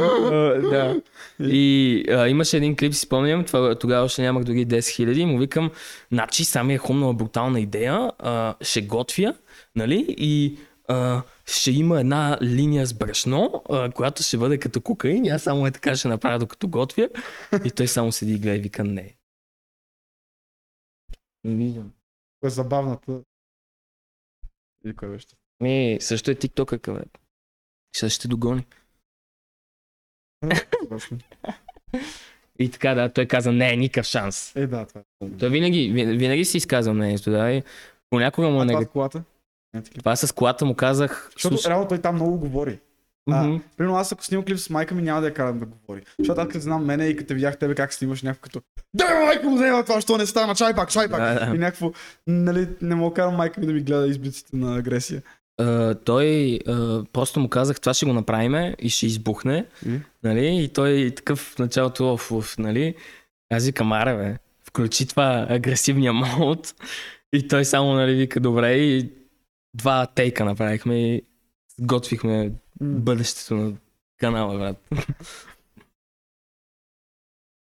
да. 0.71 1.01
И 1.41 2.05
а, 2.11 2.29
имаше 2.29 2.57
един 2.57 2.77
клип, 2.77 2.95
си 2.95 3.01
спомням, 3.01 3.45
това, 3.45 3.75
тогава 3.75 4.05
още 4.05 4.23
нямах 4.23 4.45
дори 4.45 4.67
10 4.67 4.79
000 4.79 5.17
и 5.19 5.25
му 5.27 5.39
викам, 5.39 5.71
значи 6.13 6.45
сами 6.45 6.75
е 6.75 6.79
хумнала 6.79 7.15
брутална 7.15 7.61
идея, 7.61 8.11
а, 8.19 8.55
ще 8.61 8.83
готвя, 8.83 9.35
нали, 9.77 10.07
и 10.19 10.59
а, 10.89 11.23
ще 11.53 11.71
има 11.71 12.01
една 12.01 12.39
линия 12.43 12.87
с 12.87 12.95
брашно, 12.95 13.63
а, 13.71 13.91
която 13.93 14.23
ще 14.23 14.39
бъде 14.39 14.59
като 14.59 14.81
кокаин, 14.81 15.25
и 15.25 15.29
аз 15.29 15.43
само 15.43 15.67
е 15.67 15.71
така 15.71 15.97
ще 15.97 16.09
направя 16.09 16.39
докато 16.39 16.69
готвя, 16.69 17.09
и 17.65 17.71
той 17.71 17.89
само 17.89 18.13
седи 18.13 18.33
и 18.33 18.39
гледа 18.39 18.57
и 18.57 18.61
вика, 18.61 18.85
не. 18.85 19.17
Не 21.45 21.55
виждам. 21.55 21.93
Кое 22.41 22.47
е 22.47 22.51
забавната. 22.51 23.21
И 24.85 24.97
кое 24.97 25.09
беше? 25.09 25.27
Ми, 25.61 25.99
също 26.01 26.31
е 26.31 26.35
тиктока, 26.35 26.79
къде. 26.79 27.05
Ще 27.97 28.09
ще 28.09 28.29
догони. 28.29 28.67
Точно. 30.89 31.19
И 32.59 32.71
така, 32.71 32.95
да, 32.95 33.13
той 33.13 33.27
каза, 33.27 33.53
не, 33.53 33.77
никакъв 33.77 34.07
шанс. 34.07 34.57
Е, 34.57 34.67
да, 34.67 34.87
това 34.87 35.01
е. 35.01 35.31
Той 35.39 35.51
винаги, 35.51 35.91
ви- 35.93 36.17
винаги 36.17 36.45
си 36.45 36.57
изказва 36.57 36.95
мнението, 36.95 37.31
да. 37.31 37.53
И 37.53 37.63
понякога 38.11 38.49
му 38.49 38.63
е 38.63 38.65
негативно. 38.65 39.25
Колата? 39.73 39.91
Това 39.99 40.17
с 40.17 40.33
колата 40.33 40.65
му 40.65 40.75
казах. 40.75 41.31
Защото 41.33 41.57
слушай, 41.57 41.71
реално 41.71 41.89
той 41.89 41.99
там 41.99 42.15
много 42.15 42.39
говори. 42.39 42.79
А, 43.31 43.43
мгм. 43.43 43.57
Примерно 43.77 43.97
аз 43.97 44.13
ако 44.13 44.25
снимам 44.25 44.45
клип 44.45 44.59
с 44.59 44.71
майка 44.71 44.95
ми, 44.95 45.03
няма 45.03 45.21
да 45.21 45.27
я 45.27 45.35
карам 45.35 45.59
да 45.59 45.67
говори. 45.67 46.03
Защото 46.19 46.41
аз 46.41 46.49
като 46.49 46.61
знам 46.61 46.85
мене 46.85 47.07
и 47.07 47.17
като 47.17 47.35
видях 47.35 47.59
тебе 47.59 47.75
как 47.75 47.93
снимаш 47.93 48.23
някакво 48.23 48.43
като 48.43 48.61
Да, 48.95 49.25
майка 49.25 49.49
му 49.49 49.57
взема 49.57 49.85
това, 49.85 50.01
що 50.01 50.17
не 50.17 50.27
стана, 50.27 50.55
чай 50.55 50.75
пак, 50.75 50.91
чай 50.91 51.09
пак. 51.09 51.21
Да, 51.21 51.47
да. 51.47 51.57
И 51.57 51.59
някакво, 51.59 51.93
нали, 52.27 52.69
не 52.83 52.95
мога 52.95 53.15
карам 53.15 53.35
майка 53.35 53.61
ми 53.61 53.67
да 53.67 53.73
ми 53.73 53.81
гледа 53.81 54.07
изблиците 54.07 54.57
на 54.57 54.77
агресия. 54.77 55.23
А, 55.59 55.95
той 55.95 56.59
а, 56.69 57.05
просто 57.13 57.41
му 57.41 57.49
казах, 57.49 57.81
това 57.81 57.95
ще 57.95 58.07
го 58.07 58.13
направиме 58.13 58.77
и 58.79 58.91
ще 58.91 59.07
избухне. 59.07 59.67
И? 59.87 60.01
Нали? 60.25 60.65
И 60.65 60.69
той 60.69 61.13
такъв 61.17 61.39
в 61.39 61.59
началото, 61.59 62.13
оф, 62.13 62.33
оф, 62.33 62.59
нали? 62.59 62.95
Аз 63.53 63.67
викам, 63.67 63.93
аре, 63.93 64.17
бе, 64.17 64.37
включи 64.67 65.07
това 65.07 65.47
агресивния 65.51 66.13
мод. 66.39 66.75
И 67.33 67.49
той 67.49 67.65
само, 67.65 67.95
нали, 67.95 68.15
вика, 68.15 68.41
добре, 68.41 68.75
и 68.75 69.11
два 69.75 70.07
тейка 70.07 70.45
направихме 70.45 71.07
и 71.07 71.23
готвихме 71.81 72.53
бъдещето 72.81 73.55
на 73.55 73.73
канала, 74.19 74.59
брат. 74.59 75.05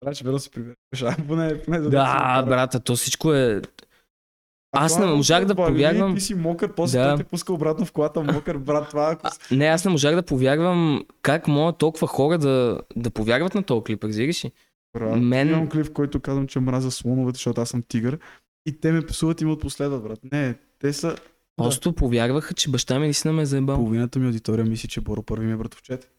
Трябва, 0.00 0.14
че 0.14 0.24
верно 0.24 0.38
се 0.38 0.50
прибереш. 0.50 0.74
А, 1.02 1.16
поне, 1.18 1.62
поне 1.62 1.78
да, 1.78 1.90
Да, 1.90 2.42
брата, 2.42 2.80
то 2.80 2.96
всичко 2.96 3.32
е... 3.32 3.62
Аз 4.72 4.98
не 4.98 5.04
е 5.04 5.08
можах 5.08 5.44
да 5.44 5.54
повярвам- 5.54 6.14
Ти 6.14 6.20
си 6.20 6.34
мокър, 6.34 6.74
после 6.74 6.98
Да. 6.98 7.16
те 7.16 7.24
пуска 7.24 7.52
обратно 7.52 7.86
в 7.86 7.92
колата, 7.92 8.22
мокър, 8.22 8.58
брат, 8.58 8.88
това 8.90 9.10
ако... 9.10 9.26
А, 9.26 9.54
не, 9.54 9.66
аз 9.66 9.84
не 9.84 9.90
можах 9.90 10.14
да 10.14 10.22
повярвам 10.22 11.04
как 11.22 11.48
могат 11.48 11.78
толкова 11.78 12.06
хора 12.06 12.38
да, 12.38 12.80
да 12.96 13.10
повярват 13.10 13.54
на 13.54 13.62
този 13.62 13.84
клип, 13.84 14.04
разбираш 14.04 14.44
ли? 14.44 14.52
Брат, 14.94 15.16
мен- 15.16 15.48
Имам 15.48 15.68
клип, 15.68 15.86
в 15.86 15.92
който 15.92 16.20
казвам, 16.20 16.46
че 16.46 16.60
мразя 16.60 16.90
слоновете, 16.90 17.36
защото 17.36 17.60
аз 17.60 17.68
съм 17.68 17.82
тигър. 17.82 18.18
И 18.66 18.80
те 18.80 18.92
ме 18.92 19.06
псуват 19.06 19.40
и 19.40 19.44
ме 19.44 19.52
отпоследват, 19.52 20.02
брат. 20.02 20.18
Не, 20.32 20.54
те 20.78 20.92
са... 20.92 21.16
Просто 21.56 21.94
повярваха, 21.94 22.54
че 22.54 22.70
баща 22.70 22.94
ми 22.94 23.06
наистина 23.06 23.32
ме 23.34 23.42
е 23.42 23.46
заебал. 23.46 23.76
Половината 23.76 24.18
ми 24.18 24.26
аудитория 24.26 24.64
мисли, 24.64 24.88
че 24.88 25.00
Боро 25.00 25.22
първи 25.22 25.46
ми 25.46 25.52
е 25.52 25.56
братовчет. 25.56 26.10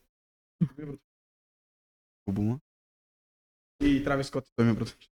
Обума. 2.27 2.59
И 3.81 4.03
Травис 4.03 4.27
Скот, 4.27 4.45
той 4.55 4.65
ми 4.65 4.71
е 4.71 4.75
братовчет. 4.75 5.11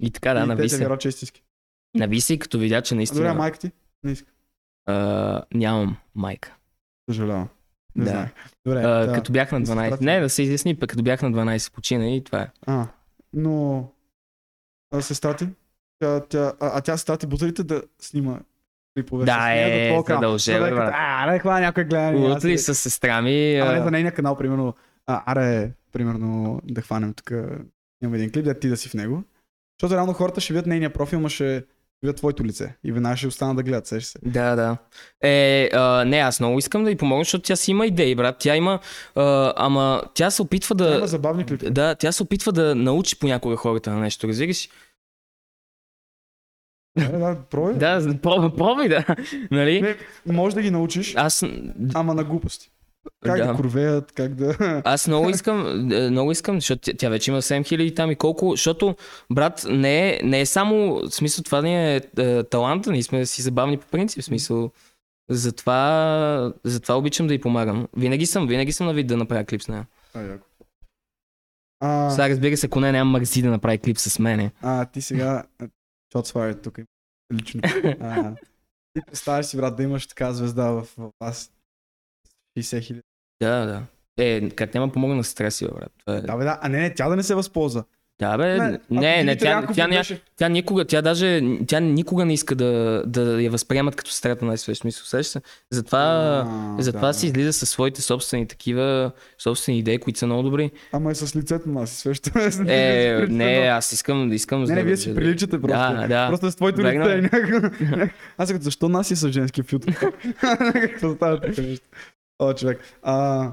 И 0.00 0.10
така, 0.10 0.34
да, 0.34 0.46
нави 0.46 0.62
те 0.62 0.68
се. 0.68 0.88
Роче 0.88 1.08
истински. 1.08 1.42
Нави 1.94 2.20
се 2.20 2.34
и 2.34 2.38
като 2.38 2.58
видя, 2.58 2.82
че 2.82 2.88
А 2.88 2.88
добре, 2.88 2.96
наистина 2.96 3.34
майка 3.34 3.58
ти? 3.58 3.70
Не 4.02 4.12
иска. 4.12 4.32
а, 4.86 5.42
нямам 5.54 5.96
майка. 6.14 6.56
Съжалявам. 7.10 7.48
Не 7.94 8.04
Да. 8.04 8.10
знаех. 8.10 8.30
Добре, 8.66 8.78
А, 8.78 9.06
да. 9.06 9.12
като 9.12 9.32
бях 9.32 9.52
на 9.52 9.60
Да 9.60 9.66
се 9.66 9.72
12. 9.72 9.88
пратим. 9.90 10.04
Не, 10.04 10.20
да 10.20 10.28
се 10.30 10.42
изясни, 10.42 10.78
пък 10.78 10.90
като 10.90 11.02
бях 11.02 11.22
на 11.22 11.32
12 11.32 11.72
почина 11.72 12.10
и 12.10 12.24
това 12.24 12.42
е. 12.42 12.50
А, 12.66 12.88
но... 13.32 13.88
А 14.90 15.00
сестра 15.00 15.36
ти? 15.36 15.48
Тя, 16.00 16.20
тя, 16.20 16.52
а, 16.60 16.70
а 16.74 16.80
тя 16.80 16.96
сестра 16.96 17.16
ти 17.16 17.26
бутарите 17.26 17.62
да 17.62 17.82
снима 18.00 18.38
клипове 18.96 19.24
Да, 19.24 19.48
е, 19.50 19.88
канал. 19.88 20.04
задължено, 20.20 20.58
Да, 20.60 20.70
да, 20.70 20.76
като, 20.76 20.90
А, 20.94 21.26
не 21.26 21.38
хвана 21.38 21.60
някой 21.60 21.84
гледа. 21.84 22.18
Утли 22.36 22.48
ли- 22.48 22.58
с 22.58 22.74
сестра 22.74 23.22
ми. 23.22 23.56
А, 23.56 23.72
не 23.72 23.78
а, 23.78 23.82
за 23.82 23.90
нейния 23.90 24.12
канал, 24.12 24.36
примерно, 24.36 24.74
а, 25.06 25.22
аре, 25.26 25.70
примерно, 25.92 26.60
да 26.64 26.80
хванем 26.82 27.14
тук, 27.14 27.30
имам 28.02 28.14
един 28.14 28.32
клип, 28.32 28.44
да 28.44 28.54
ти 28.54 28.68
да 28.68 28.76
си 28.76 28.88
в 28.88 28.94
него. 28.94 29.22
Защото 29.76 29.94
реално 29.94 30.12
хората 30.12 30.40
ще 30.40 30.52
видят 30.52 30.66
нейния 30.66 30.92
профил, 30.92 31.20
ма 31.20 31.28
ще 31.28 31.64
видят 32.02 32.16
твоето 32.16 32.44
лице. 32.44 32.74
И 32.84 32.92
веднага 32.92 33.16
ще 33.16 33.26
останат 33.26 33.56
да 33.56 33.62
гледат, 33.62 33.86
сеш 33.86 34.04
се. 34.04 34.18
Да, 34.24 34.56
да. 34.56 34.76
Е, 35.22 35.70
а, 35.72 36.04
не, 36.04 36.18
аз 36.18 36.40
много 36.40 36.58
искам 36.58 36.84
да 36.84 36.90
й 36.90 36.96
помогна, 36.96 37.24
защото 37.24 37.42
тя 37.42 37.56
си 37.56 37.70
има 37.70 37.86
идеи, 37.86 38.14
брат. 38.14 38.36
Тя 38.38 38.56
има, 38.56 38.78
а, 39.14 39.52
ама 39.56 40.02
тя 40.14 40.30
се 40.30 40.42
опитва 40.42 40.74
Да. 40.74 40.88
Има 40.88 41.00
да... 41.00 41.06
забавни 41.06 41.44
клипи. 41.46 41.70
Да, 41.70 41.94
тя 41.94 42.12
се 42.12 42.22
опитва 42.22 42.52
да 42.52 42.74
научи 42.74 43.18
понякога 43.18 43.56
хората 43.56 43.90
на 43.90 44.00
нещо, 44.00 44.28
разбираш? 44.28 44.68
Да, 46.98 47.18
да, 47.18 47.36
пробвай. 47.50 47.74
Да, 47.74 48.14
пробвай, 48.22 48.50
пробвай 48.56 48.88
да. 48.88 49.04
Нали? 49.50 49.82
Не, 49.82 49.96
може 50.32 50.54
да 50.54 50.62
ги 50.62 50.70
научиш, 50.70 51.14
Аз, 51.16 51.44
ама 51.94 52.14
на 52.14 52.24
глупости. 52.24 52.70
Как 53.24 53.38
да, 53.38 53.46
да. 53.46 53.54
курвеят, 53.54 54.12
как 54.12 54.34
да... 54.34 54.82
Аз 54.84 55.08
много 55.08 55.30
искам, 55.30 55.66
е, 55.92 56.10
много 56.10 56.32
искам, 56.32 56.56
защото 56.56 56.92
тя, 56.96 57.08
вече 57.08 57.30
има 57.30 57.42
7000 57.42 57.96
там 57.96 58.10
и 58.10 58.16
колко, 58.16 58.50
защото, 58.50 58.96
брат, 59.32 59.66
не 59.70 60.08
е, 60.08 60.20
не 60.24 60.40
е 60.40 60.46
само, 60.46 60.94
в 60.94 61.10
смисъл, 61.10 61.44
това 61.44 61.62
не 61.62 61.96
е, 61.96 62.00
е 62.18 62.42
таланта, 62.44 62.92
ние 62.92 63.02
сме 63.02 63.26
си 63.26 63.42
забавни 63.42 63.78
по 63.78 63.86
принцип, 63.86 64.22
в 64.22 64.24
смисъл, 64.24 64.70
затова, 65.30 66.52
затова 66.64 66.96
обичам 66.96 67.26
да 67.26 67.34
й 67.34 67.40
помагам. 67.40 67.88
Винаги 67.96 68.26
съм, 68.26 68.46
винаги 68.46 68.72
съм 68.72 68.86
на 68.86 68.94
вид 68.94 69.06
да 69.06 69.16
направя 69.16 69.44
клип 69.44 69.62
с 69.62 69.68
нея. 69.68 69.86
А, 70.14 70.20
яко. 70.20 70.46
А, 71.80 72.10
Сега 72.10 72.28
разбира 72.28 72.56
се, 72.56 72.66
ако 72.66 72.80
не, 72.80 72.92
няма 72.92 73.10
мързи 73.10 73.42
да 73.42 73.50
направи 73.50 73.78
клип 73.78 73.98
с 73.98 74.18
мене. 74.18 74.50
а, 74.62 74.84
ти 74.84 75.00
сега... 75.00 75.44
Shots 76.14 76.32
fired 76.34 76.62
тук. 76.62 76.78
Лично. 77.32 77.60
А, 78.00 78.34
ти 78.92 79.02
представяш 79.06 79.46
си, 79.46 79.56
брат, 79.56 79.76
да 79.76 79.82
имаш 79.82 80.06
така 80.06 80.32
звезда 80.32 80.70
в, 80.70 80.88
в 80.96 81.10
вас. 81.20 81.52
60 82.58 82.82
хиляди. 82.82 83.02
Да, 83.42 83.66
да. 83.66 83.86
Е, 84.18 84.50
как 84.50 84.74
няма 84.74 84.92
помогна 84.92 85.16
на 85.16 85.24
стрес, 85.24 85.62
бе, 85.62 85.68
брат. 85.68 85.92
Това 85.98 86.16
е... 86.16 86.20
Да, 86.20 86.36
бе, 86.36 86.44
да. 86.44 86.58
А 86.62 86.68
не, 86.68 86.80
не, 86.80 86.94
тя 86.94 87.08
да 87.08 87.16
не 87.16 87.22
се 87.22 87.34
възползва. 87.34 87.84
Да, 88.20 88.38
бе, 88.38 88.58
не, 88.58 88.78
не, 88.90 89.24
не 89.24 89.36
тя, 89.36 89.66
тя, 89.74 89.88
беше- 89.88 90.20
тя 90.36 90.48
никога, 90.48 90.84
тя 90.84 91.02
даже, 91.02 91.42
тя 91.66 91.80
никога 91.80 92.24
не 92.24 92.34
иска 92.34 92.54
да, 92.54 93.02
да 93.06 93.42
я 93.42 93.50
възприемат 93.50 93.96
като 93.96 94.10
сестрата 94.10 94.44
на 94.44 94.58
свеж 94.58 94.78
смисъл, 94.78 95.04
сещаш 95.04 95.26
се? 95.26 95.40
Затова, 95.70 95.98
А, 95.98 96.82
затова 96.82 97.06
да, 97.06 97.14
си 97.14 97.26
излиза 97.26 97.52
със 97.52 97.70
своите 97.70 98.02
собствени 98.02 98.46
такива, 98.46 99.10
собствени 99.38 99.78
идеи, 99.78 99.98
които 99.98 100.18
са 100.18 100.26
много 100.26 100.42
добри. 100.42 100.70
Ама 100.92 101.10
е 101.10 101.14
с 101.14 101.36
лицето 101.36 101.68
на 101.68 101.86
си 101.86 101.96
свеща. 101.96 102.30
Е, 102.68 103.26
не, 103.28 103.54
аз 103.56 103.92
искам, 103.92 104.32
искам 104.32 104.64
Не, 104.64 104.74
не, 104.74 104.82
вие 104.82 104.96
си 104.96 105.14
приличате 105.14 105.60
просто. 105.60 105.78
Да, 105.78 106.06
да. 106.08 106.28
Просто 106.28 106.50
с 106.50 106.56
твоето 106.56 106.80
лице. 106.80 107.30
и 107.34 108.08
Аз 108.38 108.52
като 108.52 108.64
защо 108.64 108.88
нас 108.88 109.06
си 109.06 109.16
с 109.16 109.28
женски 109.28 109.62
филтър? 109.62 109.94
Какво 110.72 111.14
става 111.14 111.40
така 111.40 111.62
нещо? 111.62 111.86
О, 112.38 112.52
човек. 112.52 112.80
А, 113.02 113.50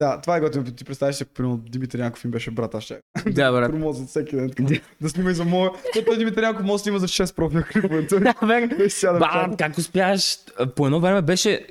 да, 0.00 0.20
това 0.20 0.36
е 0.36 0.40
готино. 0.40 0.64
Ти 0.66 0.84
представяш 0.84 1.20
ако 1.20 1.32
примерно 1.32 1.56
Димитър 1.58 1.98
Янков 1.98 2.24
им 2.24 2.30
беше 2.30 2.50
брат, 2.50 2.74
аз 2.74 2.84
ще 2.84 3.00
Да, 3.26 3.52
брат. 3.52 3.70
промозват 3.70 4.08
всеки 4.08 4.36
ден. 4.36 4.50
така, 4.50 4.74
Да 5.00 5.08
снима 5.08 5.30
и 5.30 5.34
за 5.34 5.44
моя. 5.44 5.70
Защото 5.94 6.18
Димитър 6.18 6.42
Янков 6.42 6.64
може 6.64 6.74
да 6.74 6.82
снима 6.82 6.98
за 6.98 7.08
6 7.08 7.34
профила 7.34 7.62
клипове. 7.62 8.06
Той- 8.08 8.20
Да, 8.20 8.34
бе. 8.42 8.68
той 8.68 8.90
сяда 8.90 9.16
в 9.16 9.20
Ба, 9.20 9.30
чата. 9.34 9.56
как 9.58 9.78
успяваш? 9.78 10.38
По 10.76 10.86
едно 10.86 11.00
време 11.00 11.22
беше... 11.22 11.66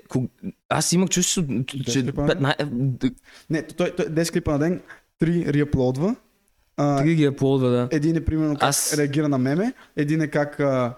Аз 0.70 0.92
имах 0.94 1.10
чувство, 1.10 1.44
че... 1.68 2.04
клипа 2.04 2.22
на 2.22 2.28
ден? 2.30 2.38
15 2.40 3.14
Не, 3.50 3.64
той, 3.64 3.92
той 3.92 4.06
10 4.06 4.32
клипа 4.34 4.52
на 4.52 4.60
ден, 4.60 4.82
3 5.22 5.54
реаплодва. 5.54 6.16
А, 6.78 6.98
Три 6.98 7.16
ги 7.16 7.26
аплодва, 7.26 7.70
да. 7.70 7.88
Един 7.92 8.16
е 8.16 8.22
примерно 8.22 8.54
как 8.56 8.64
Аз- 8.64 8.98
реагира 8.98 9.30
на 9.30 9.38
меме, 9.38 9.74
един 9.96 10.22
е 10.22 10.28
как 10.28 10.60
а, 10.60 10.96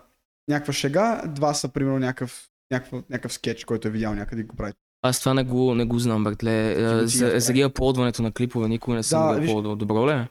някаква 0.47 0.73
шега, 0.73 1.21
два 1.27 1.53
са 1.53 1.69
примерно 1.69 1.99
някакъв, 1.99 2.47
някакъв, 2.71 3.03
някакъв 3.09 3.33
скетч, 3.33 3.63
който 3.63 3.87
е 3.87 3.91
видял 3.91 4.15
някъде 4.15 4.41
и 4.41 4.45
го 4.45 4.55
прави. 4.55 4.73
Аз 5.01 5.19
това 5.19 5.33
не 5.33 5.43
го, 5.43 5.75
не 5.75 5.85
го 5.85 5.99
знам, 5.99 6.23
братле. 6.23 6.75
го 7.01 7.09
си 7.09 7.17
За, 7.17 7.25
направи. 7.25 7.41
за 7.41 7.53
реаплодването 7.53 8.21
на 8.21 8.31
клипове 8.31 8.67
никога 8.67 8.95
не 8.97 9.03
съм 9.03 9.27
Да, 9.27 9.41
реаплодвал. 9.41 9.75
Добро 9.75 10.07
ли 10.07 10.11
е? 10.11 10.27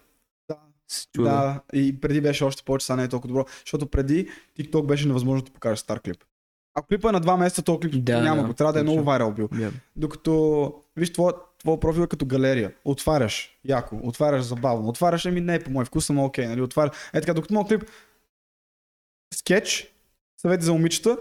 Да. 1.19 1.61
И 1.73 2.01
преди 2.01 2.21
беше 2.21 2.45
още 2.45 2.63
повече, 2.63 2.87
сега 2.87 2.97
не 2.97 3.03
е 3.03 3.09
толкова 3.09 3.29
добро, 3.29 3.45
защото 3.65 3.87
преди 3.87 4.29
TikTok 4.59 4.87
беше 4.87 5.07
невъзможно 5.09 5.45
да 5.45 5.53
покажеш 5.53 5.79
стар 5.79 6.01
клип. 6.01 6.25
Ако 6.75 6.87
клипа 6.89 7.09
е 7.09 7.13
на 7.13 7.21
два 7.21 7.37
месеца, 7.37 7.63
то 7.63 7.81
клип 7.81 8.05
Да, 8.05 8.21
няма 8.23 8.43
да, 8.43 8.49
го. 8.49 8.55
Трябва 8.55 8.73
да 8.73 8.81
е 8.81 8.83
много 8.83 9.03
вайрал 9.03 9.33
бил. 9.33 9.49
Yeah. 9.49 9.73
Докато, 9.97 10.75
виж, 10.97 11.13
твоя, 11.13 11.35
твоя 11.59 11.81
профил 11.81 12.03
е 12.03 12.07
като 12.07 12.27
галерия. 12.27 12.73
Отваряш, 12.85 13.59
яко, 13.65 14.01
отваряш 14.03 14.43
забавно, 14.43 14.89
отваряш, 14.89 15.27
ами 15.27 15.41
не 15.41 15.55
е 15.55 15.61
по 15.63 15.71
мой 15.71 15.85
вкус, 15.85 16.11
ама 16.11 16.25
окей, 16.25 16.47
нали, 16.47 16.63
отваряш. 16.63 16.97
Е 17.15 17.21
така, 17.21 17.35
докато 17.35 17.55
моят 17.55 17.69
клип, 17.69 17.85
скетч, 19.35 19.95
съвети 20.41 20.65
за 20.65 20.73
момичета, 20.73 21.19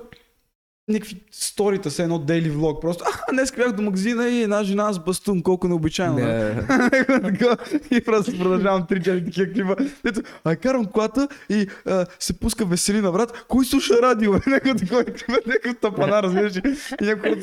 никакви 0.87 1.21
сторита 1.31 1.91
са 1.91 2.03
едно 2.03 2.19
дейли 2.19 2.49
влог, 2.49 2.81
просто, 2.81 3.03
а, 3.07 3.31
днес 3.31 3.51
бях 3.51 3.71
до 3.71 3.81
магазина 3.81 4.29
и 4.29 4.41
една 4.41 4.63
жена 4.63 4.93
с 4.93 4.99
бастун, 4.99 5.43
колко 5.43 5.67
необичайно. 5.67 6.17
Така, 7.07 7.57
и 7.91 8.01
просто 8.01 8.37
продължавам 8.37 8.83
3-4 8.83 9.25
такива 9.25 9.53
клипа. 9.53 9.75
Дето, 10.03 10.21
а 10.43 10.55
карам 10.55 10.85
колата 10.85 11.27
и 11.49 11.67
а, 11.85 12.05
се 12.19 12.39
пуска 12.39 12.65
веселина, 12.65 13.11
брат. 13.11 13.45
Кой 13.47 13.65
слуша 13.65 13.93
радио? 14.01 14.33
Някой 14.47 14.75
такова 14.75 15.05
клипа, 15.05 15.33
някакъв 15.47 15.77
тапана, 15.81 16.23
разбираш? 16.23 16.55
И 17.01 17.05
някой 17.05 17.35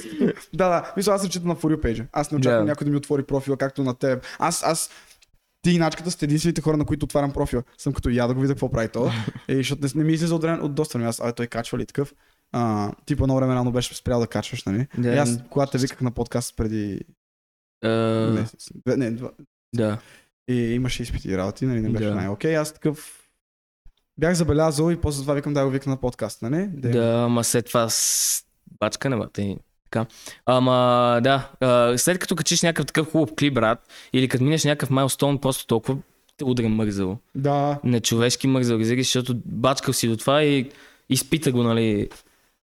Да, 0.55 0.69
да. 0.69 0.93
Мисля, 0.97 1.13
аз 1.13 1.21
съм 1.21 1.31
чета 1.31 1.49
на 1.49 1.57
For 1.57 1.77
You 1.77 1.81
page. 1.81 2.07
Аз 2.13 2.31
не 2.31 2.39
очаквам 2.39 2.61
Да. 2.61 2.71
някой 2.71 2.85
да 2.85 2.91
ми 2.91 2.97
отвори 2.97 3.23
профила, 3.23 3.57
както 3.57 3.83
на 3.85 3.95
теб. 3.95 4.25
Аз, 4.39 4.63
аз, 4.63 4.91
ти 5.63 5.71
и 5.71 5.79
начката 5.79 6.11
сте 6.11 6.25
единствените 6.25 6.61
хора, 6.61 6.77
на 6.77 6.85
които 6.85 7.05
отварям 7.05 7.33
профила. 7.33 7.63
Съм 7.79 7.93
като 7.93 8.09
я 8.09 8.27
да 8.27 8.35
го 8.35 8.41
видя 8.41 8.55
какво 8.55 8.71
прави 8.71 8.89
то. 8.89 9.11
И 9.49 9.57
защото 9.57 9.83
не, 9.83 9.89
не 9.95 10.05
ми 10.05 10.13
излиза 10.13 10.35
от, 10.35 10.45
от 10.45 10.75
доста 10.75 10.99
време. 10.99 11.09
Аз, 11.09 11.21
а 11.25 11.33
той 11.33 11.47
качва 11.47 11.79
ли 11.79 11.87
такъв? 11.87 12.15
А, 12.57 12.93
типа 13.07 13.25
едно 13.25 13.37
време 13.37 13.55
рано 13.55 13.73
беше 13.73 13.95
спрял 13.95 14.21
да 14.21 14.27
качваш, 14.27 14.65
нали? 14.65 14.87
Да. 14.99 15.09
И 15.09 15.19
аз, 15.19 15.39
когато 15.51 15.73
те 15.73 15.79
виках 15.79 16.01
на 16.01 16.11
подкаст 16.11 16.57
преди 16.57 17.01
месец, 18.33 18.69
две- 18.77 18.97
не, 18.97 19.11
два, 19.11 19.31
Да. 19.75 19.99
и 20.49 20.55
имаше 20.55 21.03
изпити 21.03 21.29
и 21.29 21.37
работи, 21.39 21.67
нали, 21.67 21.81
не 21.81 21.89
беше 21.91 22.05
Да. 22.05 22.15
най-окей. 22.15 22.57
Аз 22.57 22.73
такъв 22.73 23.21
бях 24.19 24.35
забелязал 24.35 24.91
и 24.91 24.97
после 24.97 25.21
това 25.23 25.35
викам 25.35 25.55
да 25.55 25.65
го 25.65 25.71
викна 25.71 25.91
на 25.91 25.97
подкаст, 25.97 26.43
нали? 26.43 26.67
Да, 26.67 27.23
ама 27.25 27.45
след 27.45 27.67
това 27.67 27.89
с 27.91 28.45
бачка 28.81 29.11
не 29.11 29.17
бата 29.17 29.43
и 29.43 29.57
така. 29.85 30.07
Ама 30.47 30.73
да, 31.23 31.51
а, 31.61 31.99
след 31.99 32.19
като 32.19 32.37
качиш 32.37 32.63
някакъв 32.63 32.87
такъв 32.87 33.11
хубав 33.11 33.31
клип, 33.39 33.55
брат, 33.55 33.89
или 34.13 34.29
като 34.29 34.45
минеш 34.45 34.65
някакъв 34.65 34.91
майлстоун, 34.91 35.41
просто 35.41 35.67
толкова 35.67 35.99
те 36.37 36.45
удря 36.45 36.69
мързало. 36.69 37.19
Да. 37.35 37.81
Нечовешки 37.85 38.47
мързал, 38.47 38.79
разбираш, 38.79 39.07
защото 39.07 39.35
бачкал 39.47 39.95
си 39.95 40.09
до 40.09 40.17
това 40.17 40.43
и 40.43 40.71
изпита 41.09 41.53
го, 41.53 41.63
нали, 41.63 42.09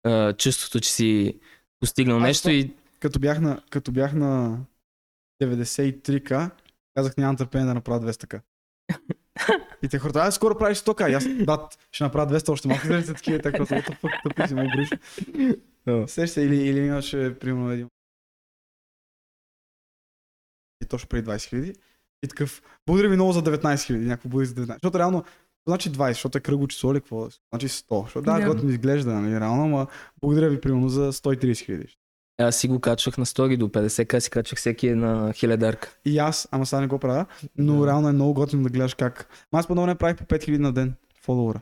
а, 0.09 0.33
чувството, 0.33 0.81
че 0.81 0.93
си 0.93 1.41
постигнал 1.81 2.17
Аз 2.17 2.23
нещо 2.23 2.51
и 2.51 2.75
Като 3.01 3.19
бях 3.19 3.41
на, 3.41 3.63
като 3.71 3.93
бях 3.93 4.13
на 4.13 4.59
93к, 5.43 6.51
казах 6.95 7.17
нямам 7.17 7.37
търпение 7.37 7.67
да 7.67 7.75
направя 7.75 8.13
200к. 8.13 8.41
И 9.83 9.89
те 9.89 9.99
хората, 9.99 10.21
ай, 10.21 10.33
скоро 10.33 10.59
правиш 10.59 10.79
100к. 10.79 11.11
И 11.11 11.15
аз, 11.15 11.45
брат, 11.45 11.79
ще 11.93 12.05
направя 12.05 12.39
200 12.39 12.49
още 12.49 12.69
малко. 12.69 12.83
Изглеждате 12.83 13.17
такива, 13.17 13.39
те 13.39 13.51
хората, 13.51 13.75
what 13.75 13.91
the 13.91 14.01
fuck, 14.01 14.23
тъпи 14.23 14.49
си, 14.49 14.55
ме 14.55 14.71
броиш. 14.75 14.91
Сеща 16.11 16.35
се, 16.35 16.43
или, 16.43 16.57
или 16.57 16.79
имаше, 16.79 17.39
примерно, 17.39 17.71
един 17.71 17.89
и 20.85 20.87
точно 20.87 21.09
преди 21.09 21.29
20 21.31 21.49
хиляди. 21.49 21.75
И 22.23 22.29
такъв, 22.29 22.63
благодаря 22.87 23.09
ви 23.09 23.17
много 23.17 23.33
за 23.33 23.43
19 23.43 23.87
хиляди, 23.87 24.05
някакво 24.05 24.29
бъде 24.29 24.45
за 24.45 24.55
19. 24.55 24.67
Защото 24.73 24.99
реално, 24.99 25.25
значи 25.69 25.91
20, 25.93 26.09
защото 26.09 26.39
е 26.39 26.41
кръгло 26.41 26.67
число 26.67 26.93
или 26.93 27.01
какво? 27.01 27.29
Значи 27.53 27.69
100. 27.69 28.05
Защото 28.05 28.25
да, 28.25 28.39
Да. 28.39 28.47
готино 28.47 28.71
изглежда, 28.71 29.11
нали, 29.13 29.41
реално, 29.41 29.65
ама 29.65 29.87
благодаря 30.21 30.49
ви 30.51 30.61
примерно 30.61 30.89
за 30.89 31.13
130 31.13 31.65
хиляди. 31.65 31.97
аз 32.39 32.57
си 32.57 32.69
го 32.69 32.81
качвах 32.81 33.19
на 33.19 33.27
стори 33.27 33.57
до 33.57 33.69
50к, 33.69 34.19
си 34.19 34.31
качвах 34.31 34.59
всеки 34.59 34.89
една 34.89 35.33
хиледарка. 35.33 35.97
И 36.05 36.19
аз, 36.19 36.49
ама 36.51 36.67
сега 36.67 36.81
не 36.81 36.87
го 36.87 36.99
правя, 36.99 37.27
но 37.57 37.81
Да. 37.81 37.87
реално 37.87 38.09
е 38.09 38.13
много 38.13 38.35
готино 38.35 38.63
да 38.63 38.69
гледаш 38.69 38.95
как. 38.95 39.29
Аз 39.53 39.67
по 39.67 39.87
не 39.87 39.95
правих 39.95 40.17
по 40.17 40.25
5000 40.25 40.59
на 40.59 40.73
ден 40.73 40.95
фолуара. 41.23 41.61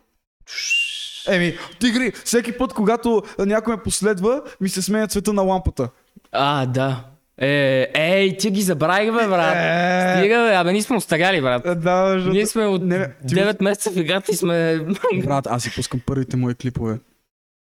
Еми, 1.29 1.55
тигри, 1.81 2.13
всеки 2.25 2.59
път, 2.59 2.73
когато 2.73 3.23
някой 3.39 3.77
ме 3.77 3.83
последва, 3.83 4.43
ми 4.61 4.69
се 4.69 4.83
сменя 4.83 5.09
цвета 5.09 5.33
на 5.33 5.43
лампата. 5.43 5.89
А, 6.33 6.67
да. 6.67 7.05
Е, 7.39 7.49
ей, 7.95 8.37
ти 8.37 8.51
ги 8.51 8.63
забравих, 8.63 9.13
бе, 9.13 9.27
брат. 9.27 9.57
Е, 9.57 10.19
Стига, 10.19 10.37
бе, 10.39 10.55
абе, 10.55 10.73
ние 10.73 10.83
сме 10.83 10.97
устаряли, 10.97 11.41
брат. 11.41 11.63
да, 11.83 12.11
защото... 12.11 12.33
Ние 12.33 12.47
сме 12.47 12.67
от 12.67 12.83
Не, 12.83 12.99
бе, 12.99 13.13
ти 13.29 13.35
9 13.35 13.63
месеца 13.63 13.91
в 13.91 13.97
играта 13.97 14.33
и 14.33 14.37
сме... 14.37 14.81
Брат, 15.17 15.47
аз 15.47 15.63
си 15.63 15.73
пускам 15.75 16.01
първите 16.01 16.37
мои 16.37 16.55
клипове. 16.55 16.99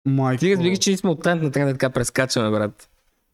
Майко. 0.06 0.40
Ти 0.40 0.52
разбираш, 0.52 0.78
че 0.78 0.90
ние 0.90 0.96
сме 0.96 1.10
от 1.10 1.24
трend 1.24 1.42
на 1.42 1.50
трend, 1.50 1.72
така 1.72 1.90
прескачаме, 1.90 2.50
брат. 2.50 2.88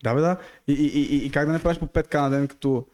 Да, 0.04 0.14
бе, 0.14 0.20
да. 0.20 0.36
И, 0.68 0.72
и, 0.72 0.86
и, 1.06 1.26
и, 1.26 1.30
как 1.30 1.46
да 1.46 1.52
не 1.52 1.58
правиш 1.58 1.78
по 1.78 1.86
5к 1.86 2.14
на 2.16 2.30
ден, 2.30 2.48
като 2.48 2.84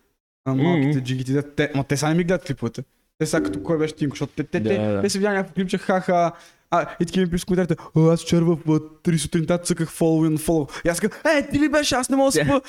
а, 0.45 0.55
малките 0.55 1.01
джигити. 1.01 1.33
да- 1.33 1.43
Те, 1.45 1.71
ма 1.75 1.85
те 1.85 1.97
сега 1.97 2.09
не 2.09 2.15
ми 2.15 2.25
гледат 2.25 2.45
клиповете. 2.45 2.83
Те 3.19 3.27
сега 3.27 3.45
като 3.45 3.63
кой 3.63 3.79
беше 3.79 3.95
Тинко, 3.95 4.15
защото 4.15 4.33
те, 4.33 4.45
те, 4.45 4.63
те, 4.63 4.79
Да, 4.79 4.87
да. 4.87 5.01
те 5.01 5.11
си 5.11 5.19
видяли 5.19 5.35
някакво 5.35 5.55
клипче, 5.55 5.79
ха-ха. 5.79 6.33
А, 6.71 6.87
и 7.01 7.07
такива 7.07 7.25
ми 7.25 7.31
пишат 7.31 7.47
коментарите, 7.47 7.83
«О, 7.97 8.01
аз 8.03 8.23
вчера 8.23 8.45
в 8.45 8.57
3 8.57 9.17
сутринта 9.17 9.59
цъках 9.59 9.89
follow 9.91 10.29
and 10.29 10.39
follow. 10.39 10.85
И 10.85 10.89
аз 10.89 11.01
казвам, 11.01 11.21
е, 11.29 11.49
ти 11.49 11.59
ли 11.59 11.69
беше, 11.69 11.95
аз 11.95 12.09
не 12.09 12.17
мога 12.17 12.31
да 12.33 12.39
Да. 12.39 12.45
спа. 12.47 12.61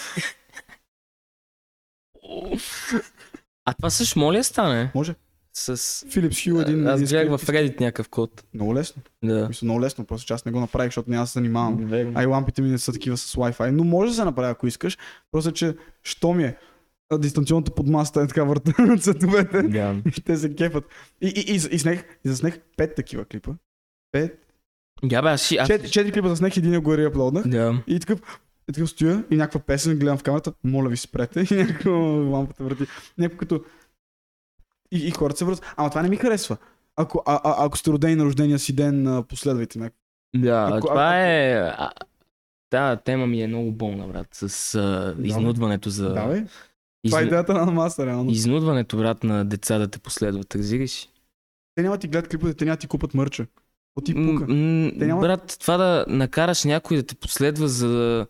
А 3.66 3.74
това 3.74 3.90
също 3.90 4.20
моля 4.20 4.44
стане? 4.44 4.92
Може. 4.96 5.16
С... 5.54 6.06
Филипс 6.10 6.44
Хю 6.44 6.60
един... 6.60 6.88
Аз 6.88 7.02
гледах 7.02 7.38
в. 7.40 7.48
Reddit 7.48 7.82
някакъв 7.82 8.10
код. 8.10 8.44
Много 8.54 8.76
лесно. 8.76 9.02
Да. 9.24 9.48
Мисля, 9.48 9.66
много 9.66 9.82
лесно, 9.82 10.06
просто 10.06 10.28
че 10.28 10.34
аз 10.34 10.46
не 10.46 10.52
го 10.52 10.60
направих, 10.60 10.88
защото 10.88 11.10
няма 11.10 11.24
да 11.24 11.28
се 11.28 11.34
занимавам. 11.34 11.94
А 12.16 12.24
и 12.24 12.26
лампите 12.26 12.62
ми 12.62 12.70
не 12.70 12.78
са 12.78 12.94
такива 12.94 13.18
с 13.18 13.36
Wi-Fi. 13.36 13.72
Но 13.72 13.84
може 13.84 14.10
да 14.12 14.16
се 14.16 14.26
направи, 14.26 14.52
ако 14.52 14.68
искаш. 14.68 14.98
Просто, 15.32 15.52
че 15.52 15.76
що 16.04 16.34
ми 16.34 16.44
е 16.44 16.58
а, 17.10 17.18
дистанционната 17.18 17.72
подмаста 17.72 18.22
е 18.22 18.28
така 18.28 18.44
върта 18.44 18.74
на 18.84 18.98
цветовете. 18.98 19.62
Да. 19.62 19.96
И 20.18 20.22
те 20.22 20.38
се 20.38 20.56
кефат. 20.56 20.84
И, 21.22 21.28
и, 21.28 21.52
и, 21.52 21.56
и, 21.56 21.80
снех, 21.80 22.04
и 22.26 22.30
заснех 22.30 22.60
пет 22.78 22.96
такива 22.96 23.26
клипа. 23.26 23.52
Пет. 24.12 24.40
Я 25.12 25.22
бе, 25.22 25.30
аз. 25.30 25.48
Четири, 25.48 25.90
четири 25.90 26.12
клипа 26.12 26.30
заснех, 26.30 26.58
един 26.58 26.82
го 26.82 26.98
реаплоднах. 26.98 27.48
Да. 27.48 27.84
И 27.88 28.00
такъв, 28.00 28.20
и 28.70 28.74
такъв 28.74 28.90
стоя 28.90 29.24
и 29.32 29.36
някаква 29.36 29.60
песен 29.60 30.00
гледам 30.00 30.18
в 30.18 30.24
камерата. 30.24 30.54
Моля 30.64 30.90
ви 30.90 30.98
спрете. 30.98 31.40
И 31.52 31.56
някаква 31.56 31.92
лампата 31.92 32.64
върти. 32.64 32.84
Някакво 33.18 33.38
като... 33.40 33.64
И, 34.92 35.08
и 35.08 35.12
хората 35.12 35.38
се 35.38 35.46
връзват. 35.46 35.74
Ама 35.78 35.90
това 35.90 36.02
не 36.02 36.10
ми 36.10 36.18
харесва. 36.18 36.58
Ако, 36.96 37.24
а, 37.26 37.42
а, 37.44 37.66
ако 37.66 37.78
сте 37.78 37.92
родени 37.92 38.16
на 38.16 38.26
рождения 38.26 38.60
си 38.60 38.76
ден, 38.76 39.24
последвайте 39.30 39.80
ме. 39.80 39.92
Да, 40.36 40.70
Ако- 40.74 40.88
това 40.88 41.04
ако- 41.08 41.16
е... 41.16 41.74
А, 42.72 42.96
тема 42.96 43.28
ми 43.28 43.42
е 43.42 43.48
много 43.48 43.72
болна, 43.72 44.08
брат, 44.08 44.28
с 44.32 44.76
а, 44.76 45.16
изнудването 45.24 45.90
за... 45.90 46.14
Да, 46.14 46.28
бе. 46.28 46.46
Това 47.08 47.22
е 47.22 47.24
идеята 47.24 47.54
на 47.54 47.72
маса, 47.72 48.06
реално. 48.06 48.32
Изнудването, 48.32 48.98
брат, 48.98 49.24
на 49.24 49.46
деца 49.46 49.78
да 49.78 49.88
те 49.88 50.00
последват, 50.00 50.56
разбираш? 50.56 51.10
Те 51.76 51.82
няма 51.84 51.98
ти 51.98 52.08
гледат 52.08 52.30
клиповете, 52.30 52.58
те 52.58 52.66
няма 52.66 52.78
ти 52.78 52.88
купат 52.88 53.14
мърча. 53.14 53.48
От 53.96 54.06
ти 54.06 54.14
пука. 54.14 54.46
М, 54.48 54.92
няма- 54.96 55.22
Брат, 55.22 55.58
това 55.60 55.78
да 55.78 56.06
накараш 56.10 56.64
някой 56.64 56.98
да 56.98 57.04
те 57.04 57.16
последва 57.16 57.68
за... 57.68 57.88
да, 57.88 58.28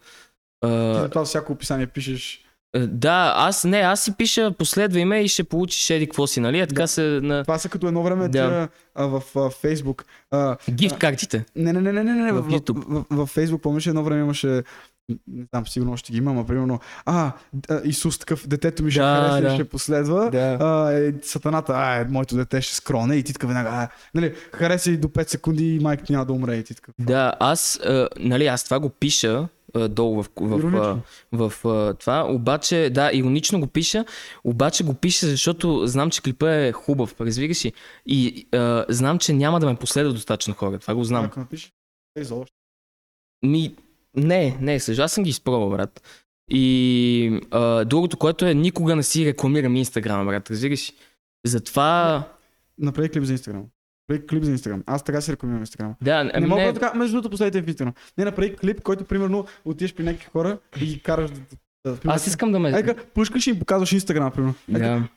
А, 0.62 0.94
за 0.94 1.10
това 1.10 1.26
всяко 1.26 1.54
описание 1.54 1.88
пишеш. 1.88 2.41
а, 2.76 2.88
да, 2.88 3.34
аз 3.36 3.63
не, 3.63 3.78
аз 3.78 4.04
си 4.04 4.13
пиша 4.18 4.52
последвай 4.52 5.06
ме 5.06 5.20
и 5.20 5.28
ще 5.28 5.44
получиш 5.44 5.89
еди 5.89 6.06
какво 6.08 6.28
си, 6.28 6.39
нали? 6.39 6.60
Е, 6.60 6.68
така 6.68 6.82
Да. 6.82 6.88
се 6.88 7.02
на 7.02 7.44
Това 7.44 7.58
са 7.60 7.70
като 7.70 7.88
едно 7.88 8.04
време 8.04 8.24
Да. 8.24 8.32
тия, 8.32 8.70
а, 8.96 9.06
в 9.06 9.24
а, 9.36 9.50
Фейсбук. 9.50 10.06
А, 10.32 10.58
гифт 10.72 10.98
картите. 10.98 11.46
не, 11.56 11.74
не, 11.74 11.82
не, 11.82 11.91
не, 11.94 12.04
не, 12.04 12.13
не, 12.13 12.32
В 12.32 12.41
в, 12.41 12.50
YouTube. 12.50 12.84
в, 12.88 13.06
в, 13.12 13.26
в 13.26 13.28
Фейсбук, 13.28 13.62
помниш, 13.62 13.88
едно 13.88 14.04
време 14.04 14.22
имаше 14.22 14.63
не 15.28 15.44
знам, 15.50 15.68
сигурно 15.68 15.91
още 15.94 16.12
ги 16.12 16.18
има, 16.18 16.32
ама 16.32 16.48
примерно, 16.48 16.80
а, 17.06 17.32
а, 17.70 17.82
Исус 17.84 18.20
такъв, 18.20 18.48
детето 18.48 18.84
ми 18.84 18.91
ще 18.91 19.00
Да, 19.00 19.06
хареса 19.06 19.41
да. 19.41 19.54
ще 19.54 19.63
последва. 19.63 20.30
Да. 20.30 20.58
А, 20.62 20.91
е, 20.94 21.13
сатаната, 21.22 21.74
а, 21.76 21.96
е, 21.96 22.06
моето 22.06 22.36
дете 22.36 22.62
ще 22.62 22.76
скроне 22.76 23.15
и 23.15 23.24
ти 23.24 23.34
така 23.34 23.48
веднага, 23.48 23.70
а, 23.70 23.88
нали, 24.15 24.34
хареса 24.54 24.91
и 24.91 24.98
до 24.98 25.08
5 25.08 25.30
секунди 25.30 25.76
и 25.76 25.80
майка 25.80 26.04
ти 26.04 26.12
няма 26.12 26.26
да 26.26 26.34
умре 26.34 26.56
и 26.56 26.63
ти 26.63 26.76
така. 26.76 26.91
Да, 27.00 27.34
аз, 27.39 27.80
а, 27.86 28.10
нали, 28.20 28.46
аз 28.48 28.63
това 28.63 28.80
го 28.80 28.89
пиша 28.89 29.28
а, 29.28 29.48
долу 29.90 30.24
в, 30.24 30.30
в, 30.40 30.58
в, 30.58 30.60
Иронично. 30.60 31.02
в, 31.32 31.52
в 31.64 31.96
това, 32.00 32.26
обаче, 32.30 32.90
да, 32.90 33.12
иронично 33.14 33.60
го 33.60 33.68
пиша, 33.68 34.06
обаче 34.44 34.84
го 34.84 34.94
пиша, 34.94 35.28
защото 35.28 35.88
знам, 35.88 36.10
че 36.10 36.22
клипа 36.22 36.52
е 36.52 36.72
хубав, 36.72 37.22
разбираш 37.22 37.66
ли? 37.66 37.74
И 38.06 38.48
а, 38.52 38.86
знам, 38.90 39.20
че 39.20 39.34
няма 39.34 39.60
да 39.60 39.66
ме 39.66 39.76
последва 39.76 40.14
достатъчно 40.14 40.54
хора, 40.54 40.80
това 40.80 40.96
го 40.96 41.04
знам. 41.04 41.26
Ако 41.26 41.40
напишеш, 41.40 41.74
е. 42.18 42.24
Ми, 43.46 43.76
не, 44.16 44.58
не, 44.62 44.80
съжа, 44.80 45.04
аз 45.04 45.12
съм 45.12 45.24
ги 45.24 45.30
изпробвал, 45.30 45.70
брат. 45.70 46.02
И 46.50 47.42
а, 47.52 47.86
другото, 47.86 48.18
което 48.18 48.46
е, 48.46 48.54
никога 48.54 48.96
не 48.96 49.04
си 49.04 49.26
рекламирам 49.26 49.76
Инстаграм, 49.76 50.26
брат, 50.26 50.52
разбираш? 50.52 50.90
ли? 50.90 50.96
Затова, 51.46 52.24
Направи 52.78 53.10
клип 53.10 53.24
за 53.24 53.32
Инстаграм. 53.32 53.66
Направи 54.10 54.28
клип 54.28 54.44
за 54.44 54.52
Инстаграм. 54.52 54.84
Аз 54.86 55.04
така 55.04 55.22
си 55.22 55.32
рекламирам 55.32 55.62
Инстаграм. 55.62 55.96
да, 56.02 56.24
Не, 56.24 56.32
ами 56.34 56.48
мога 56.48 56.62
не, 56.62 56.74
така, 56.74 56.94
между 56.94 57.13
другото, 57.13 57.30
последите 57.30 57.62
в 57.62 57.68
Инстаграм. 57.68 57.94
Не 58.18 58.26
направи 58.26 58.56
клип, 58.56 58.82
който 58.82 59.06
примерно 59.06 59.46
отидеш 59.65 59.94
при 59.94 60.04
някакви 60.04 60.28
хора 60.34 60.58
и 60.82 60.86
ги 60.86 61.00
караш 61.00 61.32
да. 61.32 61.39
да, 61.86 61.91
да 61.91 62.00
аз 62.06 62.28
искам 62.28 62.52
да 62.52 62.60
ме... 62.60 62.70
Ека, 62.70 62.96
пускаш 63.13 63.48
и 63.48 63.50
им 63.50 63.60
показваш 63.60 63.91
Инстаграм, 63.91 64.32
примерно. 64.32 64.56
Ека, 64.76 64.80
Да. 64.80 65.08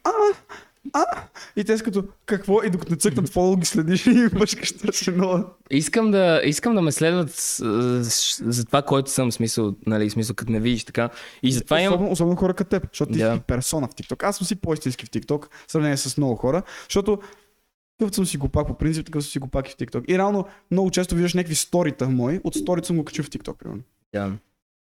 И 1.56 1.64
те 1.64 1.78
са 1.78 1.84
като, 1.84 2.04
какво? 2.26 2.62
И 2.62 2.70
докато 2.70 2.92
не 2.92 2.98
цъкнат 2.98 3.28
фоло, 3.28 3.56
ги 3.56 3.66
следиш 3.66 4.06
и 4.06 4.28
пускаш 4.38 4.72
търси 4.72 5.10
нова. 5.10 5.44
Искам 5.70 6.10
да, 6.10 6.40
искам 6.44 6.74
да 6.74 6.82
ме 6.82 6.92
следват 6.92 7.30
за 8.40 8.64
това, 8.64 8.82
който 8.82 9.10
съм, 9.10 9.32
смисъл, 9.32 9.74
нали, 9.86 10.10
смисъл, 10.10 10.36
като 10.36 10.52
ме 10.52 10.60
видиш 10.60 10.84
така. 10.84 11.10
И 11.42 11.52
затова 11.52 11.80
имам... 11.80 11.94
Особено, 11.94 12.12
особено 12.12 12.36
хора 12.36 12.54
като 12.54 12.70
теб, 12.70 12.88
защото 12.92 13.12
ти 13.12 13.18
Да. 13.18 13.34
си 13.34 13.40
персона 13.46 13.88
в 13.88 13.90
TikTok. 13.90 14.28
Аз 14.28 14.36
съм 14.36 14.46
си 14.46 14.56
по-истински 14.56 15.06
в 15.06 15.10
TikTok, 15.10 15.48
в 15.66 15.72
сравнение 15.72 15.96
с 15.96 16.16
много 16.16 16.36
хора, 16.36 16.62
защото 16.88 17.18
такъв 17.98 18.14
съм 18.14 18.26
си 18.26 18.36
го 18.36 18.48
пак 18.48 18.66
по 18.66 18.78
принцип, 18.78 19.06
такъв 19.06 19.22
съм 19.24 19.30
си 19.30 19.38
го 19.38 19.48
пак 19.48 19.68
и 19.68 19.72
в 19.72 19.76
TikTok. 19.76 20.04
И 20.08 20.18
реално 20.18 20.46
много 20.70 20.90
често 20.90 21.14
виждаш 21.14 21.34
някакви 21.34 21.54
сторита 21.54 22.08
мои, 22.08 22.40
от 22.44 22.54
сторите 22.54 22.86
съм 22.86 22.96
го 22.96 23.04
качил 23.04 23.24
в 23.24 23.30
TikTok, 23.30 23.58
примерно. 23.58 23.82
Да. 24.14 24.32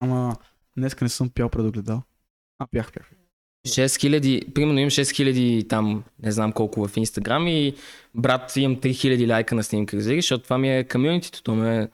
Ама 0.00 0.36
днеска 0.76 1.04
не 1.04 1.08
съм 1.08 1.30
пял 1.30 1.48
предогледал. 1.48 2.02
А, 2.58 2.66
пях, 2.66 2.92
пях. 2.92 3.10
6000, 3.68 4.52
примерно 4.52 4.78
имам 4.78 4.90
6000 4.90 5.68
там, 5.68 6.04
не 6.22 6.32
знам 6.32 6.52
колко 6.52 6.88
в 6.88 6.96
Инстаграм 6.96 7.46
и 7.48 7.74
брат 8.14 8.56
имам 8.56 8.76
3000 8.76 9.30
лайка 9.30 9.54
на 9.54 9.64
снимка, 9.64 9.96
разбираш, 9.96 10.24
защото 10.24 10.44
това 10.44 10.58
ми 10.58 10.76
е 10.76 10.84
комьюнитито, 10.84 11.42
то 11.42 11.54
ме 11.54 11.88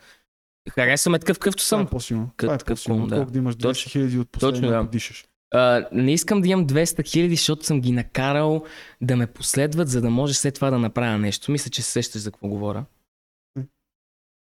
харесваме 0.70 1.18
такъв 1.18 1.38
Това 1.38 1.50
съм. 1.52 1.82
е 1.82 1.86
по-силно. 1.86 2.30
Това 2.36 2.54
е 2.54 2.58
по-силно. 2.58 3.06
да. 3.06 3.16
Колко 3.16 3.30
да 3.30 3.38
имаш 3.38 3.54
200 3.54 3.62
Точно. 3.62 3.90
хиляди 3.90 4.18
от 4.18 4.28
Точно, 4.30 4.48
последния, 4.48 4.72
да. 4.72 4.78
ако 4.78 4.90
дишаш. 4.90 5.24
А, 5.56 5.88
не 5.92 6.12
искам 6.12 6.40
да 6.42 6.48
имам 6.48 6.66
200 6.66 7.06
хиляди, 7.06 7.36
защото 7.36 7.66
съм 7.66 7.80
ги 7.80 7.92
накарал 7.92 8.64
да 9.00 9.16
ме 9.16 9.26
последват, 9.26 9.88
за 9.88 10.00
да 10.00 10.10
може 10.10 10.34
след 10.34 10.54
това 10.54 10.70
да 10.70 10.78
направя 10.78 11.18
нещо. 11.18 11.50
Мисля, 11.52 11.70
че 11.70 11.82
се 11.82 11.90
сещаш 11.92 12.22
за 12.22 12.30
какво 12.30 12.48
говоря. 12.48 12.84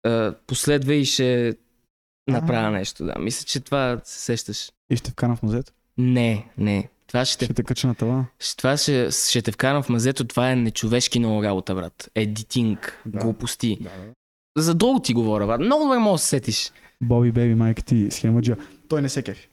А, 0.03 0.35
последвай 0.47 0.97
и 0.97 1.05
ще 1.05 1.55
направя 2.29 2.71
нещо, 2.71 3.05
да. 3.05 3.15
Мисля, 3.19 3.45
че 3.47 3.61
това 3.61 4.01
се 4.05 4.21
сещаш. 4.21 4.73
И 4.91 4.97
ще 4.97 5.11
вкарам 5.11 5.37
в 5.37 5.43
музето. 5.43 5.73
Не, 5.99 6.47
не. 6.59 6.89
Това 7.07 7.25
ще, 7.25 7.45
Ще 7.45 7.55
те 7.55 7.63
кача 7.63 7.87
на 7.87 7.95
това. 7.95 8.27
това 8.57 8.77
ще, 8.77 9.11
ще 9.11 9.43
те 9.43 9.53
вкарам 9.53 9.83
в 9.83 9.89
мазето. 9.89 10.25
Това 10.25 10.51
е 10.51 10.57
нечовешки 10.57 11.19
много 11.19 11.43
работа, 11.43 11.75
брат. 11.75 12.11
Едитинг, 12.15 13.03
Да. 13.07 13.19
глупости. 13.19 13.79
Да, 13.81 13.91
да. 13.91 14.13
За 14.63 14.75
друго 14.75 15.01
ти 15.01 15.15
говоря, 15.15 15.47
брат. 15.47 15.61
Много 15.61 15.85
добре 15.85 15.99
можеш 15.99 16.23
да 16.23 16.25
се 16.25 16.29
сетиш. 16.29 16.73
Боби, 17.03 17.33
беби, 17.33 17.55
майка 17.55 17.83
ти, 17.83 18.11
схемаджа. 18.11 18.57
Той 18.89 19.03
не 19.03 19.09
се 19.09 19.23
кефи. 19.23 19.49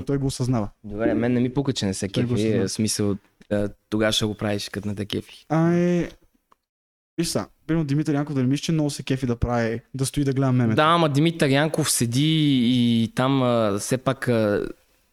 Той 0.00 0.18
го 0.18 0.26
осъзнава. 0.26 0.68
Добре, 0.84 1.14
мен 1.14 1.32
не 1.32 1.40
ми 1.40 1.54
пука, 1.54 1.72
че 1.72 1.86
не 1.86 1.94
се 1.94 2.08
Той 2.08 2.22
кефи. 2.22 2.34
осъзнава. 2.34 2.68
В 2.68 2.72
смисъл, 2.72 3.16
а, 3.50 3.68
тогава 3.90 4.12
ще 4.12 4.24
го 4.24 4.34
правиш, 4.34 4.68
като 4.68 4.88
не 4.88 4.94
те 4.94 5.06
кефи. 5.06 5.46
Ай, 5.48 6.08
виж 7.18 7.28
са, 7.28 7.46
примерно 7.66 7.84
Димитър 7.86 8.14
Янков 8.14 8.34
да 8.34 8.40
не 8.40 8.46
мисли, 8.46 8.64
че 8.64 8.72
много 8.72 8.90
се 8.90 9.02
кефи 9.02 9.26
да 9.26 9.36
прави, 9.36 9.80
да 9.94 10.06
стои 10.06 10.24
да 10.24 10.32
гледа 10.32 10.52
мемета. 10.52 10.76
Да, 10.76 10.84
ама 10.84 11.08
Димитър 11.08 11.48
Янков 11.48 11.90
седи 11.90 12.60
и 12.64 13.12
там 13.14 13.42
а, 13.42 13.78
все 13.78 13.98
пак 13.98 14.28
а, 14.28 14.68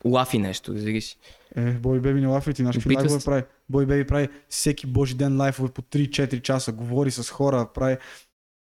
лафи 0.06 0.38
нещо, 0.38 0.74
разбираш. 0.74 1.18
Е, 1.56 1.72
Бой 1.72 2.00
Беби 2.00 2.22
не 2.22 2.28
лафи, 2.28 2.54
ти 2.54 2.62
знаеш 2.62 2.76
какви 2.78 2.96
лайфове 2.96 3.20
прави. 3.26 3.44
Бой 3.70 3.86
Беби 3.86 4.08
прави 4.08 4.30
всеки 4.50 4.88
божи 4.88 5.16
ден 5.16 5.38
лайфове 5.42 5.70
по 5.70 5.82
3-4 5.82 6.42
часа, 6.42 6.72
говори 6.72 7.12
с 7.12 7.30
хора, 7.30 7.68
прави 7.74 7.98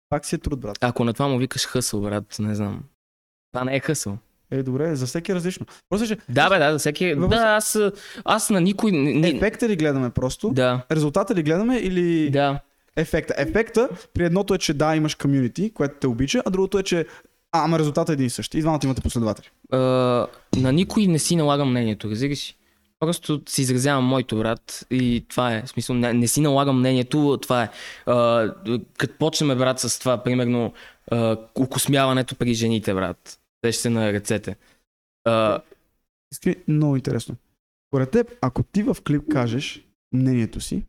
Пак 0.09 0.25
си 0.25 0.35
е 0.35 0.37
труд, 0.37 0.59
брат. 0.59 0.77
Ако 0.81 1.03
на 1.03 1.13
това 1.13 1.27
му 1.27 1.37
викаш 1.37 1.65
хъсъл, 1.65 2.01
брат, 2.01 2.35
не 2.39 2.55
знам. 2.55 2.83
Това 3.51 3.65
не 3.65 3.75
е 3.75 3.79
хъсъл. 3.79 4.17
Е, 4.51 4.63
добре, 4.63 4.95
за 4.95 5.05
всеки 5.05 5.31
е 5.31 5.35
различно. 5.35 5.65
Просто, 5.89 6.07
че 6.07 6.17
Да, 6.29 6.49
бе, 6.49 6.59
да, 6.59 6.71
за 6.71 6.79
всеки. 6.79 7.05
Въпрос- 7.05 7.29
Да, 7.29 7.35
аз, 7.35 7.79
аз 8.25 8.49
на 8.49 8.61
никой. 8.61 8.91
Ни... 8.91 9.29
ефекта 9.29 9.69
ли 9.69 9.75
гледаме 9.75 10.09
просто? 10.09 10.49
Да, 10.49 10.81
Резултата 10.91 11.35
ли 11.35 11.43
гледаме 11.43 11.77
или 11.77 12.29
да. 12.29 12.59
ефекта? 12.95 13.33
Ефекта 13.37 13.89
при 14.13 14.25
едното 14.25 14.53
е, 14.53 14.57
че 14.57 14.73
да, 14.73 14.95
имаш 14.95 15.15
комюнити, 15.15 15.71
което 15.73 15.95
те 16.01 16.07
обича, 16.07 16.41
а 16.45 16.49
другото 16.49 16.79
е, 16.79 16.83
че 16.83 17.05
а, 17.51 17.63
ама 17.63 17.79
резултатът 17.79 18.09
е 18.09 18.13
един 18.13 18.25
и 18.25 18.29
същи. 18.29 18.57
И 18.57 18.61
двамата 18.61 18.79
имате 18.83 19.01
последователи. 19.01 19.49
А, 19.71 19.77
на 20.57 20.71
никой 20.71 21.07
не 21.07 21.19
си 21.19 21.35
налагам 21.35 21.69
мнението, 21.69 22.09
разбираш? 22.09 22.49
ли? 22.49 22.55
Просто 22.99 23.41
си 23.49 23.61
изразявам 23.61 24.05
моето, 24.05 24.37
брат, 24.37 24.85
и 24.91 25.25
това 25.29 25.55
е. 25.55 25.61
В 25.61 25.69
смисъл, 25.69 25.95
не, 25.95 26.13
не 26.13 26.27
си 26.27 26.41
налагам 26.41 26.79
мнението, 26.79 27.37
това 27.41 27.63
е. 27.63 27.69
А, 28.05 28.49
като 28.97 29.13
почнем, 29.19 29.57
брат, 29.57 29.79
с 29.79 29.99
това, 29.99 30.17
примерно, 30.17 30.73
а, 31.11 31.37
окосмяването 31.55 32.35
при 32.35 32.53
жените, 32.53 32.93
брат. 32.93 33.39
Те 33.65 33.71
ще 33.71 33.81
се 33.81 33.89
на 33.89 34.13
ръцете. 34.13 34.55
А, 35.23 35.61
Искри, 36.31 36.63
много 36.67 36.95
интересно. 36.95 37.35
Поред 37.91 38.11
теб, 38.11 38.31
ако 38.41 38.63
ти 38.63 38.83
в 38.83 38.97
клип 39.07 39.31
кажеш 39.31 39.87
мнението 40.13 40.61
си, 40.61 40.83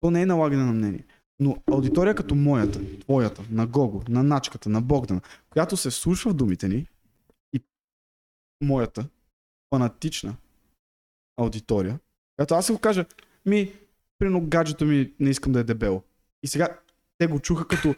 то 0.00 0.10
не 0.10 0.22
е 0.22 0.26
налагане 0.26 0.64
на 0.64 0.72
мнение. 0.72 1.04
Но 1.40 1.56
аудитория 1.72 2.14
като 2.14 2.34
моята, 2.34 2.98
твоята, 3.00 3.42
на 3.50 3.66
Гого, 3.66 4.02
на 4.08 4.22
Начката, 4.22 4.68
на 4.68 4.80
Богдана, 4.80 5.20
която 5.50 5.76
се 5.76 5.90
слуша 5.90 6.30
в 6.30 6.34
думите 6.34 6.68
ни 6.68 6.86
и 7.52 7.60
моята 8.64 9.08
фанатична 9.74 10.36
аудитория, 11.36 11.98
която 12.36 12.54
аз 12.54 12.66
си 12.66 12.72
го 12.72 12.78
кажа, 12.78 13.04
ми, 13.46 13.72
примерно 14.18 14.46
гаджето 14.46 14.84
ми 14.84 15.12
не 15.20 15.30
искам 15.30 15.52
да 15.52 15.60
е 15.60 15.64
дебело. 15.64 16.02
И 16.42 16.46
сега 16.46 16.78
те 17.18 17.26
го 17.26 17.40
чуха 17.40 17.68
като 17.68 17.94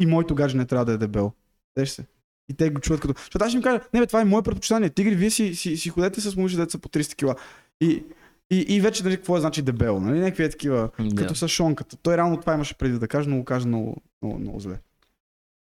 и 0.00 0.06
моето 0.06 0.34
гадже 0.34 0.56
не 0.56 0.66
трябва 0.66 0.84
да 0.84 0.92
е 0.92 0.98
дебело. 0.98 1.32
Сещаш 1.78 1.96
се? 1.96 2.15
И 2.48 2.54
те 2.54 2.70
го 2.70 2.80
чуват 2.80 3.00
като... 3.00 3.14
Защото 3.16 3.44
аз 3.44 3.50
ще 3.50 3.56
им 3.56 3.62
кажа, 3.62 3.80
не 3.94 4.00
бе, 4.00 4.06
това 4.06 4.20
е 4.20 4.24
мое 4.24 4.42
предпочитание. 4.42 4.90
Тигри, 4.90 5.14
вие 5.14 5.30
си, 5.30 5.54
си, 5.54 5.76
си 5.76 5.88
ходете 5.88 6.20
с 6.20 6.36
момиче 6.36 6.56
деца 6.56 6.78
по 6.78 6.88
300 6.88 7.14
кила. 7.16 7.34
И, 7.80 8.04
и, 8.50 8.58
и 8.58 8.80
вече, 8.80 9.04
нали, 9.04 9.16
какво 9.16 9.36
е 9.36 9.40
значи 9.40 9.62
дебело, 9.62 10.00
нали? 10.00 10.20
Някакви 10.20 10.44
е 10.44 10.50
такива, 10.50 10.88
Да. 11.00 11.14
като 11.16 11.34
с 11.34 11.48
шонката. 11.48 11.96
Той 11.96 12.16
реално 12.16 12.40
това 12.40 12.54
имаше 12.54 12.74
преди 12.74 12.98
да 12.98 13.08
каже, 13.08 13.28
но 13.28 13.36
го 13.38 13.44
каже 13.44 13.66
много, 13.68 13.96
много, 14.22 14.38
много 14.38 14.60
зле. 14.60 14.78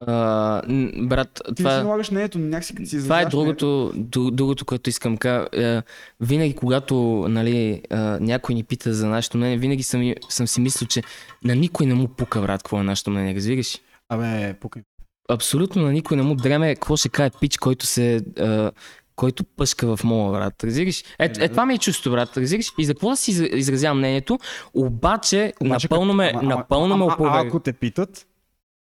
н- 0.07 0.93
брат, 0.99 1.43
Ти 1.47 1.55
това 1.55 1.78
си 1.78 1.83
налагаш 1.83 2.11
нето, 2.11 2.39
някакси 2.39 2.74
като 2.74 2.89
си 2.89 2.99
Това 2.99 3.18
е 3.18 3.22
изразяваш 3.22 3.31
другото, 3.31 3.93
дру- 3.97 4.31
другото, 4.31 4.64
което 4.64 4.91
искам 4.91 5.12
да 5.14 5.18
кажа. 5.18 5.47
Е, 5.53 5.83
Винаги, 6.20 6.55
когато 6.55 6.95
нали, 7.28 7.57
е, 7.91 7.97
някой 8.20 8.55
ни 8.55 8.64
пита 8.64 8.95
за 8.95 9.07
нашето 9.07 9.37
мнение, 9.37 9.59
винаги 9.59 9.83
съм, 9.83 10.14
съм 10.28 10.47
си 10.49 10.61
мислил, 10.61 10.89
че 10.89 11.03
на 11.45 11.55
никой 11.55 11.87
не 11.87 11.95
му 11.95 12.09
пука, 12.09 12.41
брат, 12.41 12.62
какво 12.62 12.81
е 12.81 12.85
нашето 12.85 13.11
мнение. 13.11 13.35
Разбираш? 13.35 13.78
Абе, 14.09 14.55
пукай. 14.61 14.83
Абсолютно 15.31 15.83
на 15.83 15.93
никой 15.93 16.16
не 16.16 16.22
му 16.22 16.35
дреме 16.35 16.74
какво 16.74 16.97
ще 16.97 17.09
каже 17.09 17.31
пич, 17.41 17.57
който 17.59 17.87
се... 17.87 18.20
е, 18.39 18.68
който 19.16 19.45
пъшка 19.45 19.97
в 19.97 20.05
моя, 20.05 20.33
брат. 20.33 20.64
Разбираш? 20.64 21.01
Е, 21.18 21.24
е, 21.39 21.49
това 21.49 21.66
ми 21.66 21.74
е 21.74 21.78
чувство, 21.78 22.11
брат. 22.11 22.37
Разбираш? 22.37 22.66
И 22.78 22.85
за 22.85 22.95
какво 22.95 23.11
да 23.11 23.16
си 23.16 23.33
изра- 23.33 23.55
изразявам 23.57 23.99
мнението, 23.99 24.39
обаче, 24.74 25.53
Обаче, 25.61 25.85
напълно 25.87 26.14
ме, 26.14 26.33
ама- 26.35 26.49
напълно 26.49 26.97
ме 26.97 27.05
а- 27.05 27.14
опровергва. 27.14 27.49
Ако 27.49 27.61
те 27.61 27.72
питат, 27.72 28.26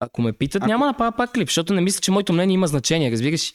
Ако 0.00 0.22
ме 0.22 0.32
питат, 0.32 0.62
Ако- 0.62 0.68
няма 0.68 0.84
да 0.84 0.90
направя 0.90 1.12
пак 1.16 1.32
клип, 1.32 1.48
защото 1.48 1.74
не 1.74 1.80
мисля, 1.80 2.00
че 2.00 2.10
моето 2.10 2.32
мнение 2.32 2.54
има 2.54 2.66
значение, 2.66 3.10
разбираш? 3.10 3.54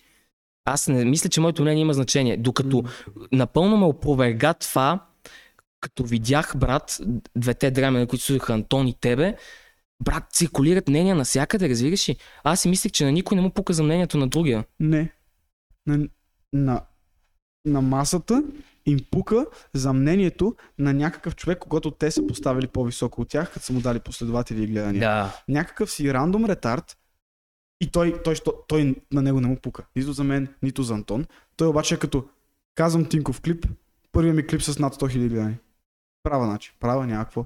Аз 0.66 0.88
не 0.88 1.06
мисля, 1.06 1.30
че 1.30 1.42
моето 1.42 1.62
мнение 1.62 1.82
има 1.82 1.94
значение. 1.94 2.38
Докато 2.38 2.84
напълно 3.32 3.78
ме 3.78 3.86
опроверга 3.86 4.54
това, 4.54 5.00
като 5.82 6.04
видях, 6.04 6.54
брат, 6.58 7.00
двете 7.36 7.90
на 7.92 8.08
които 8.08 8.26
слушаха 8.26 8.54
Антон 8.54 8.88
и 8.88 8.94
тебе, 9.02 9.36
брат, 10.04 10.24
циркулират 10.32 10.88
мнения 10.88 11.16
навсякъде, 11.16 11.70
разбираш 11.70 12.10
ли? 12.10 12.18
Аз 12.44 12.60
си 12.60 12.70
мислех, 12.70 12.92
че 12.92 13.06
на 13.06 13.12
никой 13.12 13.36
не 13.36 13.42
му 13.42 13.50
пука 13.50 13.74
за 13.74 13.84
мнението 13.84 14.18
на 14.18 14.28
другия. 14.28 14.66
не. 14.80 15.12
На, 15.88 16.08
на, 16.54 16.82
на 17.66 17.82
масата 17.82 18.44
им 18.86 19.00
пука 19.12 19.46
за 19.74 19.94
мнението 19.94 20.56
на 20.80 20.94
някакъв 20.94 21.36
човек, 21.36 21.60
когато 21.60 21.92
те 21.92 22.12
са 22.12 22.28
поставили 22.28 22.68
по-високо 22.68 23.22
от 23.22 23.30
тях, 23.30 23.54
като 23.54 23.66
са 23.66 23.74
му 23.74 23.82
дали 23.82 24.00
последователи 24.00 24.64
и 24.64 24.68
гледания. 24.68 25.00
Да. 25.00 25.44
някакъв 25.48 25.92
си 25.92 26.14
рандом 26.14 26.46
ретард 26.46 26.98
и 27.82 27.92
той, 27.92 28.24
той, 28.24 28.36
той, 28.36 28.54
той 28.68 28.96
на 29.12 29.22
него 29.22 29.42
не 29.42 29.48
му 29.48 29.60
пука. 29.60 29.86
Нито 29.96 30.14
за 30.14 30.24
мен, 30.24 30.48
нито 30.64 30.84
за 30.84 30.94
Антон. 30.94 31.26
Той 31.56 31.68
обаче 31.68 31.96
е 31.96 32.00
като 32.00 32.28
казвам 32.76 33.06
Тинков 33.06 33.42
клип, 33.42 33.66
първият 34.12 34.36
ми 34.36 34.48
клип 34.48 34.62
с 34.62 34.80
над 34.80 34.96
100 34.96 35.18
000 35.18 35.30
гледани. 35.30 35.58
Права, 36.24 36.46
значи. 36.46 36.74
Права 36.80 37.08
някакво. 37.08 37.46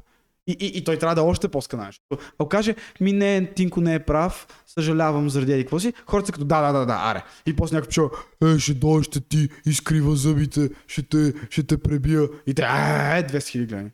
И, 0.49 0.51
и, 0.59 0.77
и 0.77 0.83
той 0.83 0.97
трябва 0.97 1.15
да 1.15 1.21
е 1.21 1.23
още 1.23 1.47
по-сканаеш. 1.47 2.01
Ако 2.39 2.49
каже, 2.49 2.75
ми 3.01 3.13
не, 3.13 3.53
Тинко 3.53 3.81
не 3.81 3.93
е 3.93 3.99
прав, 3.99 4.63
съжалявам 4.67 5.29
заради 5.29 5.53
еди 5.53 5.63
какво 5.63 5.79
си, 5.79 5.93
хората 6.07 6.25
са 6.25 6.33
като 6.33 6.45
да, 6.45 6.61
да, 6.61 6.79
да, 6.79 6.85
да, 6.85 6.93
аре. 6.93 7.23
И 7.45 7.55
после 7.55 7.75
някой 7.75 7.89
чува, 7.89 8.09
е, 8.43 8.59
ще 8.59 8.73
дойде, 8.73 9.03
ще 9.03 9.19
ти 9.21 9.49
изкрива 9.65 10.15
зъбите, 10.15 10.69
ще 10.87 11.03
те, 11.03 11.33
ще 11.49 11.63
те 11.63 11.77
пребия. 11.77 12.29
И 12.47 12.53
те, 12.53 12.61
е, 12.61 12.65
200 12.65 13.29
000 13.29 13.65
гледани. 13.65 13.91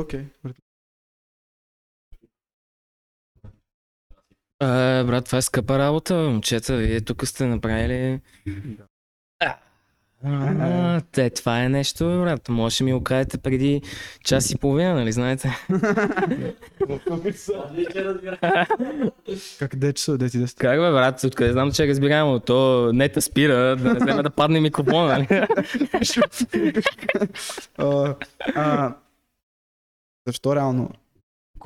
Окей. 0.00 0.24
Okay. 0.44 0.54
Е, 4.62 5.04
брат, 5.04 5.24
това 5.24 5.38
е 5.38 5.42
скъпа 5.42 5.78
работа, 5.78 6.14
момчета. 6.14 6.76
Вие 6.76 7.00
тук 7.00 7.26
сте 7.26 7.46
направили... 7.46 8.20
А, 10.24 11.00
те, 11.12 11.30
това 11.30 11.62
е 11.62 11.68
нещо, 11.68 12.04
брат. 12.04 12.48
Може 12.48 12.78
да 12.78 12.84
ми 12.84 12.92
го 12.92 13.02
кажете 13.02 13.38
преди 13.38 13.82
час 14.24 14.50
и 14.50 14.56
половина, 14.56 14.94
нали 14.94 15.12
знаете? 15.12 15.56
Как 19.58 19.76
де 19.76 19.92
часа, 19.92 20.18
де 20.18 20.30
ти 20.30 20.38
да? 20.38 20.46
Как 20.58 20.80
бе, 20.80 20.90
брат, 20.90 21.24
откъде 21.24 21.52
знам, 21.52 21.72
че 21.72 21.84
е 21.84 21.88
разбираемо. 21.88 22.40
То 22.40 22.90
не 22.92 23.08
те 23.08 23.20
спира, 23.20 23.76
да 23.76 23.94
не 23.94 24.00
вземе 24.00 24.22
да 24.22 24.30
падне 24.30 24.60
микрофона, 24.60 25.06
нали? 25.06 25.26
Защо 30.26 30.56
реално? 30.56 30.90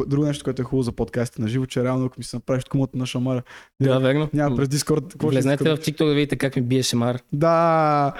Друго 0.07 0.27
нещо, 0.27 0.45
което 0.45 0.63
е 0.63 0.65
хубаво 0.65 0.83
за 0.83 0.93
подкастите 0.93 1.43
на 1.43 1.49
живо, 1.49 1.67
че 1.67 1.85
реално 1.85 2.05
ако 2.05 2.15
ми 2.19 2.25
се 2.25 2.37
направиш 2.37 2.65
комуто 2.65 2.99
на 2.99 3.07
шамара, 3.07 3.43
да, 3.81 3.99
верно. 3.99 4.31
няма 4.33 4.57
през 4.57 4.69
Дискорд. 4.69 5.23
Влезнете 5.23 5.77
в 5.77 5.79
TikTok 5.79 6.07
да 6.07 6.15
видите 6.15 6.37
как 6.37 6.57
ми 6.57 6.63
бие 6.63 6.83
шамар. 6.83 7.21
Да! 7.33 8.15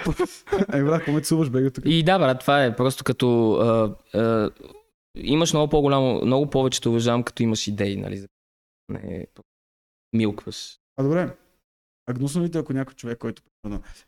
Ей, 0.75 0.83
брат, 0.83 0.99
какво 0.99 1.13
ме 1.13 1.21
цуваш, 1.21 1.51
бега 1.51 1.71
тук? 1.71 1.85
И 1.87 2.03
да, 2.03 2.19
брат, 2.19 2.41
това 2.41 2.65
е 2.65 2.77
просто 2.77 3.05
като... 3.05 3.53
А, 3.53 3.95
а, 4.19 4.51
имаш 5.17 5.53
много 5.53 5.71
по-голямо, 5.71 6.21
много 6.25 6.51
повече 6.51 6.81
те 6.81 6.89
уважавам, 6.89 7.23
като 7.23 7.43
имаш 7.43 7.69
идеи, 7.69 7.97
нали? 7.97 8.27
Не, 8.89 9.27
милкваш. 10.13 10.79
А 10.97 11.03
добре. 11.03 11.37
А 12.07 12.13
гнусно 12.13 12.43
ли 12.43 12.51
ти, 12.51 12.59
ако 12.59 12.73
някой 12.73 12.95
човек, 12.95 13.19
който... 13.19 13.43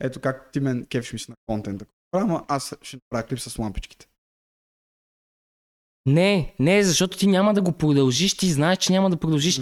Ето 0.00 0.20
как 0.20 0.52
ти 0.52 0.60
мен 0.60 0.86
кефиш 0.86 1.12
ми 1.12 1.18
си 1.18 1.30
на 1.30 1.34
контента. 1.46 1.86
Ама 2.12 2.44
аз 2.48 2.74
ще 2.82 2.96
направя 2.96 3.28
клип 3.28 3.38
с 3.40 3.58
лампичките. 3.58 4.06
Не, 6.06 6.54
не, 6.58 6.82
защото 6.82 7.18
ти 7.18 7.26
няма 7.26 7.54
да 7.54 7.62
го 7.62 7.72
продължиш, 7.72 8.36
ти 8.36 8.52
знаеш, 8.52 8.78
че 8.78 8.92
няма 8.92 9.10
да 9.10 9.16
продължиш 9.16 9.60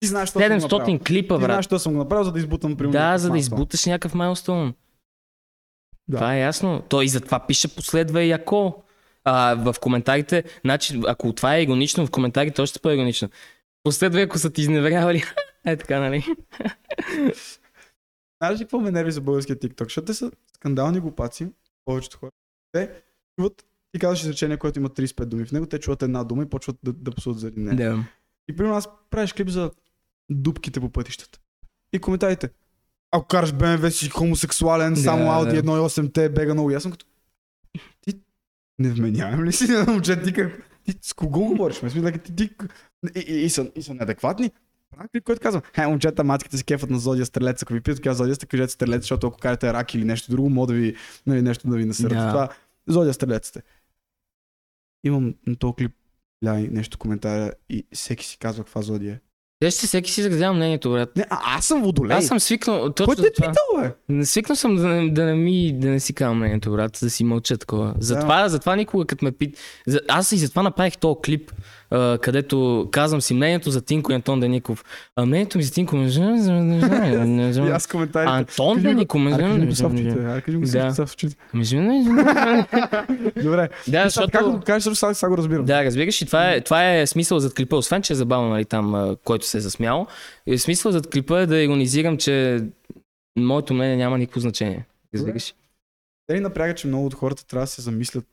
Ти 0.00 0.08
знаеш, 0.08 0.28
що 0.28 0.38
съм 0.40 0.48
го 0.48 0.54
направил. 0.54 0.96
700 0.96 1.06
клипа, 1.06 1.34
Ти 1.34 1.44
знаеш, 1.44 1.56
брат. 1.56 1.64
що 1.64 1.78
съм 1.78 1.92
го 1.92 1.98
направил, 1.98 2.24
за 2.24 2.32
да 2.32 2.38
избутам 2.38 2.76
примерно. 2.76 2.92
Да, 2.92 3.18
за 3.18 3.30
да 3.30 3.38
избуташ 3.38 3.86
някакъв 3.86 4.14
майлстоун. 4.14 4.74
Да. 6.08 6.16
Това 6.16 6.36
е 6.36 6.40
ясно. 6.40 6.82
То 6.88 7.02
и 7.02 7.08
затова 7.08 7.46
пише 7.46 7.74
последва 7.74 8.22
и 8.22 8.30
ако. 8.30 8.82
А, 9.24 9.54
в 9.54 9.80
коментарите, 9.80 10.44
значи, 10.64 11.00
ако 11.06 11.32
това 11.32 11.56
е 11.56 11.62
иронично, 11.62 12.06
в 12.06 12.10
коментарите 12.10 12.62
още 12.62 12.78
по-иронично. 12.78 13.28
Последва, 13.82 14.20
ако 14.20 14.38
са 14.38 14.50
ти 14.50 14.60
изневерявали. 14.60 15.22
е 15.66 15.76
така, 15.76 16.00
нали? 16.00 16.24
Знаеш 18.42 18.60
ли 18.60 18.64
какво 18.64 18.80
ме 18.80 18.90
нерви 18.90 19.12
за 19.12 19.20
българския 19.20 19.56
TikTok? 19.56 19.84
Защото 19.84 20.04
те 20.04 20.14
са 20.14 20.30
скандални 20.54 21.00
глупаци, 21.00 21.48
повечето 21.84 22.18
хора. 22.18 22.30
Те 22.72 22.90
чуват, 23.38 23.64
ти 23.92 23.98
казваш 23.98 24.22
изречение, 24.22 24.56
което 24.56 24.78
има 24.78 24.88
35 24.88 25.24
думи 25.24 25.44
в 25.44 25.52
него, 25.52 25.66
те 25.66 25.78
чуват 25.78 26.02
една 26.02 26.24
дума 26.24 26.42
и 26.42 26.46
почват 26.46 26.76
да, 26.82 26.92
да 26.92 27.10
псуват 27.10 27.38
заради 27.38 27.60
нея. 27.60 27.76
Да. 27.76 28.04
И 28.48 28.56
примерно 28.56 28.76
аз 28.76 28.88
правиш 29.10 29.32
клип 29.32 29.48
за 29.48 29.70
дупките 30.30 30.80
по 30.80 30.90
пътищата. 30.90 31.38
И 31.92 31.98
коментарите. 31.98 32.50
Ако 33.12 33.26
караш 33.26 33.52
BMW 33.52 33.88
си 33.88 34.08
хомосексуален, 34.08 34.94
Да, 34.94 35.00
само 35.00 35.24
Audi 35.24 35.62
да. 35.62 35.62
1.8 35.62 36.14
те 36.14 36.28
бега 36.28 36.54
много 36.54 36.70
ясно 36.70 36.90
като... 36.90 37.06
Ти 38.00 38.14
не 38.78 38.88
вменяем 38.88 39.44
ли 39.44 39.52
си 39.52 39.72
на 39.72 39.84
момче? 39.84 40.22
Ти, 40.22 40.32
как... 40.32 40.70
ти 40.84 40.98
с 41.02 41.12
кого 41.12 41.44
говориш? 41.44 41.82
Ме 41.82 41.90
смисъл, 41.90 42.12
ти, 42.12 42.36
ти... 42.36 42.50
И, 43.16 43.20
и, 43.20 43.44
и, 43.44 43.50
са, 43.50 43.70
и 43.76 43.82
са 43.82 43.94
неадекватни. 43.94 44.50
Правя 44.96 45.08
клип, 45.08 45.24
който 45.24 45.42
казвам, 45.42 45.62
хай, 45.74 45.86
момчета, 45.86 46.24
матките 46.24 46.56
се 46.56 46.64
кефат 46.64 46.90
на 46.90 46.98
Зодия 46.98 47.26
Стрелец. 47.26 47.62
Ако 47.62 47.72
ви 47.72 47.80
питат 47.80 48.02
коя 48.02 48.14
Зодия 48.14 48.34
сте, 48.34 48.46
кажете 48.46 48.72
Стрелец, 48.72 49.02
защото 49.02 49.26
ако 49.26 49.38
карате 49.38 49.72
рак 49.72 49.94
или 49.94 50.04
нещо 50.04 50.30
друго, 50.30 50.50
мога 50.50 50.66
да 50.66 50.72
ви 50.72 50.96
нали, 51.26 51.42
нещо 51.42 51.68
да 51.68 51.76
ви 51.76 51.84
насърят. 51.84 52.18
Да. 52.18 52.28
Това 52.28 52.48
Зодия 52.86 53.14
Стрелец 53.14 53.48
сте. 53.48 53.62
Имам 55.04 55.34
на 55.46 55.56
този 55.56 55.74
клип 55.74 55.92
ляй 56.44 56.68
нещо 56.70 56.98
коментаря 56.98 57.52
и 57.70 57.86
всеки 57.94 58.26
си 58.26 58.38
казва 58.38 58.64
каква 58.64 58.82
Зодия 58.82 59.14
е. 59.14 59.18
Те 59.60 59.70
ще 59.70 59.86
всеки 59.86 60.10
си 60.10 60.20
изразява 60.20 60.54
мнението, 60.54 60.90
брат. 60.90 61.16
Не, 61.16 61.26
а, 61.30 61.56
аз 61.56 61.66
съм 61.66 61.82
водолей. 61.82 62.16
Аз 62.16 62.26
съм 62.26 62.40
свикнал. 62.40 62.92
Кой 63.04 63.16
те 63.16 63.26
е 63.26 63.30
питал, 63.32 63.94
бе? 64.08 64.24
Свикнал 64.24 64.56
съм 64.56 64.76
да, 64.76 64.88
не- 64.88 65.10
да, 65.10 65.24
не 65.24 65.34
ми, 65.34 65.78
да 65.78 65.88
не 65.88 66.00
си 66.00 66.14
казвам 66.14 66.38
мнението, 66.38 66.72
брат, 66.72 66.98
да 67.02 67.10
си 67.10 67.24
мълча 67.24 67.58
такова. 67.58 67.94
Затова, 67.98 68.48
затова 68.48 68.76
никога, 68.76 69.04
като 69.04 69.24
ме 69.24 69.32
пит... 69.32 69.58
Аз 70.08 70.32
и 70.32 70.36
затова 70.36 70.62
направих 70.62 70.98
този 70.98 71.20
клип. 71.24 71.52
А, 71.90 72.18
където 72.18 72.88
казвам 72.92 73.20
си 73.20 73.34
мнението 73.34 73.70
за 73.70 73.82
Тинко 73.82 74.12
и 74.12 74.14
Антон 74.14 74.40
Деников. 74.40 74.84
А 75.16 75.26
мнението 75.26 75.58
ми 75.58 75.64
за 75.64 75.72
Тинко... 75.72 75.96
И 75.96 77.70
аз 77.70 77.86
коментарите. 77.86 78.32
Антон 78.32 78.82
Деников... 78.82 79.20
Добре. 83.42 83.68
Да, 83.88 84.00
сега 84.00 84.02
Как 84.02 84.04
защото... 84.04 84.52
го 84.52 84.60
кажеш, 84.60 84.84
защото 84.84 84.96
сега, 84.96 85.14
сега 85.14 85.30
го 85.30 85.36
разбирам. 85.36 85.64
Да, 85.64 85.84
разбираш, 85.84 86.22
и 86.22 86.26
това 86.26 86.50
е, 86.50 86.60
това 86.60 86.94
е 86.94 87.06
смисъл 87.06 87.38
зад 87.38 87.54
клипа, 87.54 87.76
освен 87.76 88.02
че 88.02 88.12
е 88.12 88.16
забавно, 88.16 88.48
нали, 88.48 88.64
там, 88.64 89.16
който 89.24 89.46
се 89.46 89.58
е 89.58 89.60
засмял. 89.60 90.06
И 90.46 90.58
смисъл 90.58 90.92
зад 90.92 91.10
клипа 91.10 91.40
е 91.40 91.46
да 91.46 91.58
иронизирам, 91.58 92.16
че 92.16 92.64
моето 93.38 93.74
мнение 93.74 93.96
няма 93.96 94.18
никакво 94.18 94.40
значение. 94.40 94.86
Разбираш? 95.14 95.54
Те 96.26 96.34
ли 96.34 96.40
напряга, 96.40 96.74
че 96.74 96.86
много 96.86 97.06
от 97.06 97.14
хората 97.14 97.46
трябва 97.46 97.62
да 97.62 97.70
се 97.70 97.82
замислят. 97.82 98.24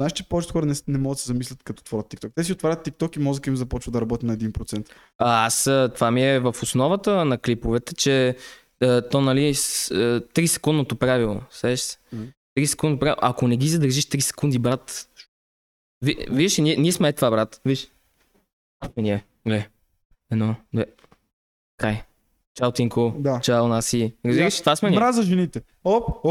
Знаеш, 0.00 0.12
че 0.12 0.28
повечето 0.28 0.52
хора 0.52 0.66
не, 0.66 0.74
не 0.88 0.98
могат 0.98 1.16
да 1.16 1.20
се 1.20 1.26
замислят 1.26 1.62
като 1.62 1.80
отворят 1.80 2.06
TikTok. 2.06 2.32
Те 2.34 2.44
си 2.44 2.52
отварят 2.52 2.86
TikTok 2.86 3.16
и 3.16 3.20
мозъка 3.20 3.50
им 3.50 3.56
започва 3.56 3.92
да 3.92 4.00
работи 4.00 4.26
на 4.26 4.36
1%. 4.36 4.90
А, 5.18 5.46
аз, 5.46 5.70
това 5.94 6.10
ми 6.10 6.22
е 6.22 6.40
в 6.40 6.54
основата 6.62 7.24
на 7.24 7.38
клиповете, 7.38 7.94
че 7.94 8.36
а, 8.82 9.08
то, 9.08 9.20
нали, 9.20 9.48
а, 9.48 9.52
3 9.52 10.46
секундното 10.46 10.96
правило. 10.96 11.40
Сещаш 11.50 11.80
се? 11.80 11.98
Мгм. 12.12 12.24
3 12.58 12.64
секундно 12.64 12.98
правило. 12.98 13.16
Ако 13.20 13.48
не 13.48 13.56
ги 13.56 13.68
задържиш 13.68 14.04
3 14.04 14.20
секунди, 14.20 14.58
брат. 14.58 15.08
Ви, 16.02 16.16
виж, 16.30 16.58
ние, 16.58 16.76
ние 16.76 16.92
сме 16.92 17.08
е 17.08 17.12
това, 17.12 17.30
брат. 17.30 17.60
Виж. 17.64 17.90
Ние. 18.96 19.24
Гле. 19.46 19.68
Едно, 20.32 20.56
две. 20.74 20.86
Край. 21.76 22.02
Чао, 22.54 22.72
Тинко. 22.72 23.14
Да. 23.18 23.40
Чао, 23.40 23.68
Наси. 23.68 24.14
Разбираш, 24.26 24.60
това 24.60 24.76
сме 24.76 24.90
ние. 24.90 24.98
Мраза 24.98 25.22
жените. 25.22 25.60
Оп! 25.84 26.08
О! 26.24 26.30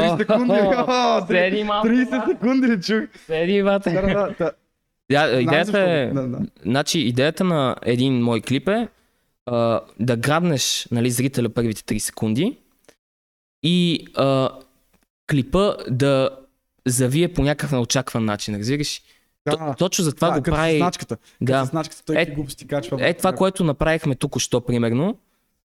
3 0.00 0.16
секунди. 0.16 0.52
О, 0.88 1.26
три- 1.26 1.50
Седи 1.50 1.64
малко. 1.64 1.88
30 1.88 2.26
секунди 2.26 2.80
чух? 2.80 3.20
Седи, 3.26 3.62
бате. 3.62 4.14
Да, 5.10 5.40
идеята 5.40 5.80
е... 5.80 6.06
Да, 6.06 6.22
да. 6.28 6.38
Значи, 6.62 7.00
идеята 7.00 7.44
на 7.44 7.76
един 7.82 8.22
мой 8.22 8.40
клип 8.40 8.68
е 8.68 8.88
а, 9.46 9.80
да 10.00 10.16
грабнеш 10.16 10.88
нали, 10.90 11.10
зрителя 11.10 11.48
първите 11.48 11.94
3 11.94 11.98
секунди 11.98 12.58
и 13.62 14.06
а, 14.14 14.50
клипа 15.30 15.74
да 15.90 16.30
завие 16.86 17.32
по 17.32 17.42
някакъв 17.42 17.72
неочакван 17.72 18.24
начин, 18.24 18.56
разбираш? 18.56 19.02
Да. 19.50 19.56
То, 19.56 19.74
точно 19.78 20.04
за 20.04 20.14
това 20.14 20.30
да, 20.30 20.36
го 20.36 20.42
като 20.42 20.56
прави... 20.56 20.76
значката. 20.76 21.16
Да. 21.40 21.52
Като 21.52 21.64
значката, 21.64 22.02
той 22.04 22.16
Е, 22.16 22.22
е, 22.22 22.26
глупости 22.26 22.66
качва. 22.66 23.08
Е 23.08 23.14
това, 23.14 23.32
което 23.32 23.64
направихме 23.64 24.14
тук-що, 24.14 24.60
примерно, 24.60 25.18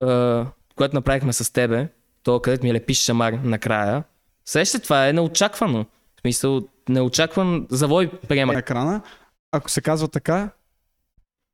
а, 0.01 0.47
което 0.75 0.95
направихме 0.95 1.33
с 1.33 1.53
тебе, 1.53 1.89
то 2.23 2.41
където 2.41 2.67
ми 2.67 2.75
лепиш 2.75 2.99
шамар 2.99 3.33
накрая. 3.33 4.05
Сеща, 4.45 4.81
това 4.81 5.09
е 5.09 5.13
неочаквано. 5.13 5.87
В 6.17 6.21
смисъл, 6.21 6.61
неочакван 6.89 7.67
завой 7.71 8.11
приема. 8.29 8.53
на 8.53 8.59
екрана, 8.59 9.03
ако 9.53 9.71
се 9.71 9.81
казва 9.81 10.09
така, 10.09 10.51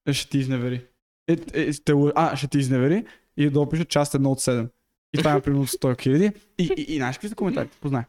е, 0.09 0.13
ще 0.13 0.31
ти 0.31 0.39
изневери. 0.39 0.87
Е, 1.29 1.37
е, 1.53 1.73
ще, 1.73 1.93
а, 2.15 2.37
ще 2.37 2.49
ти 2.49 2.59
изневери 2.59 3.05
и 3.37 3.51
да 3.51 3.61
опише 3.61 3.85
част 3.85 4.15
едно 4.15 4.31
от 4.31 4.41
7. 4.41 4.69
И 5.15 5.19
това 5.19 5.33
е 5.33 5.41
примерно 5.41 5.67
100 5.67 6.01
хиляди. 6.01 6.33
И, 6.59 6.71
и, 6.77 6.83
и 6.95 6.97
знаеш 6.97 7.17
какви 7.17 7.29
са 7.29 7.35
коментарите? 7.35 7.77
Познай. 7.81 8.03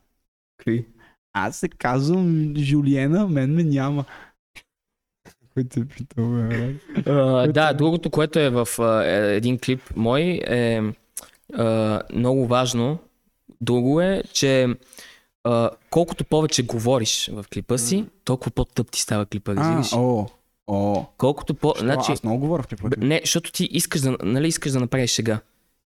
Какви? 0.58 0.86
Аз 1.34 1.58
се 1.58 1.70
казвам 1.70 2.54
Жулиена, 2.58 3.28
мен 3.28 3.54
ме 3.54 3.64
няма. 3.64 4.06
Кой 5.54 5.64
те 5.64 5.80
е 5.80 5.86
питал, 5.86 6.30
бе? 6.32 6.76
Което 6.94 7.54
да, 7.54 7.70
е- 7.70 7.74
другото, 7.74 8.10
което 8.10 8.40
е 8.40 8.50
в 8.50 8.68
е, 9.06 9.36
един 9.36 9.60
клип 9.60 9.82
мой 9.96 10.22
е 10.48 10.82
а, 11.54 12.02
много 12.14 12.48
важно. 12.48 12.98
Друго 13.62 14.02
е, 14.02 14.24
че 14.34 14.68
а, 15.44 15.70
колкото 15.90 16.24
повече 16.26 16.64
говориш 16.64 17.30
в 17.34 17.46
клипа 17.54 17.78
си, 17.78 18.06
толкова 18.24 18.52
по-тъп 18.52 18.92
ти 18.92 19.02
става 19.02 19.26
клипа, 19.26 19.56
разбираш? 19.56 19.94
о, 19.94 20.28
о. 20.68 21.06
Колкото 21.18 21.54
по... 21.56 21.74
Що? 21.76 21.84
Значи, 21.86 22.12
Аз 22.12 22.24
много 22.24 22.40
говоря 22.40 22.64
в 22.64 22.68
клипа. 22.68 22.90
б- 22.90 22.96
не, 22.98 23.22
защото 23.24 23.52
ти 23.52 23.70
искаш 23.72 24.02
да, 24.02 24.18
нали, 24.24 24.48
искаш 24.48 24.72
да 24.72 24.80
направиш 24.80 25.12
шега. 25.12 25.40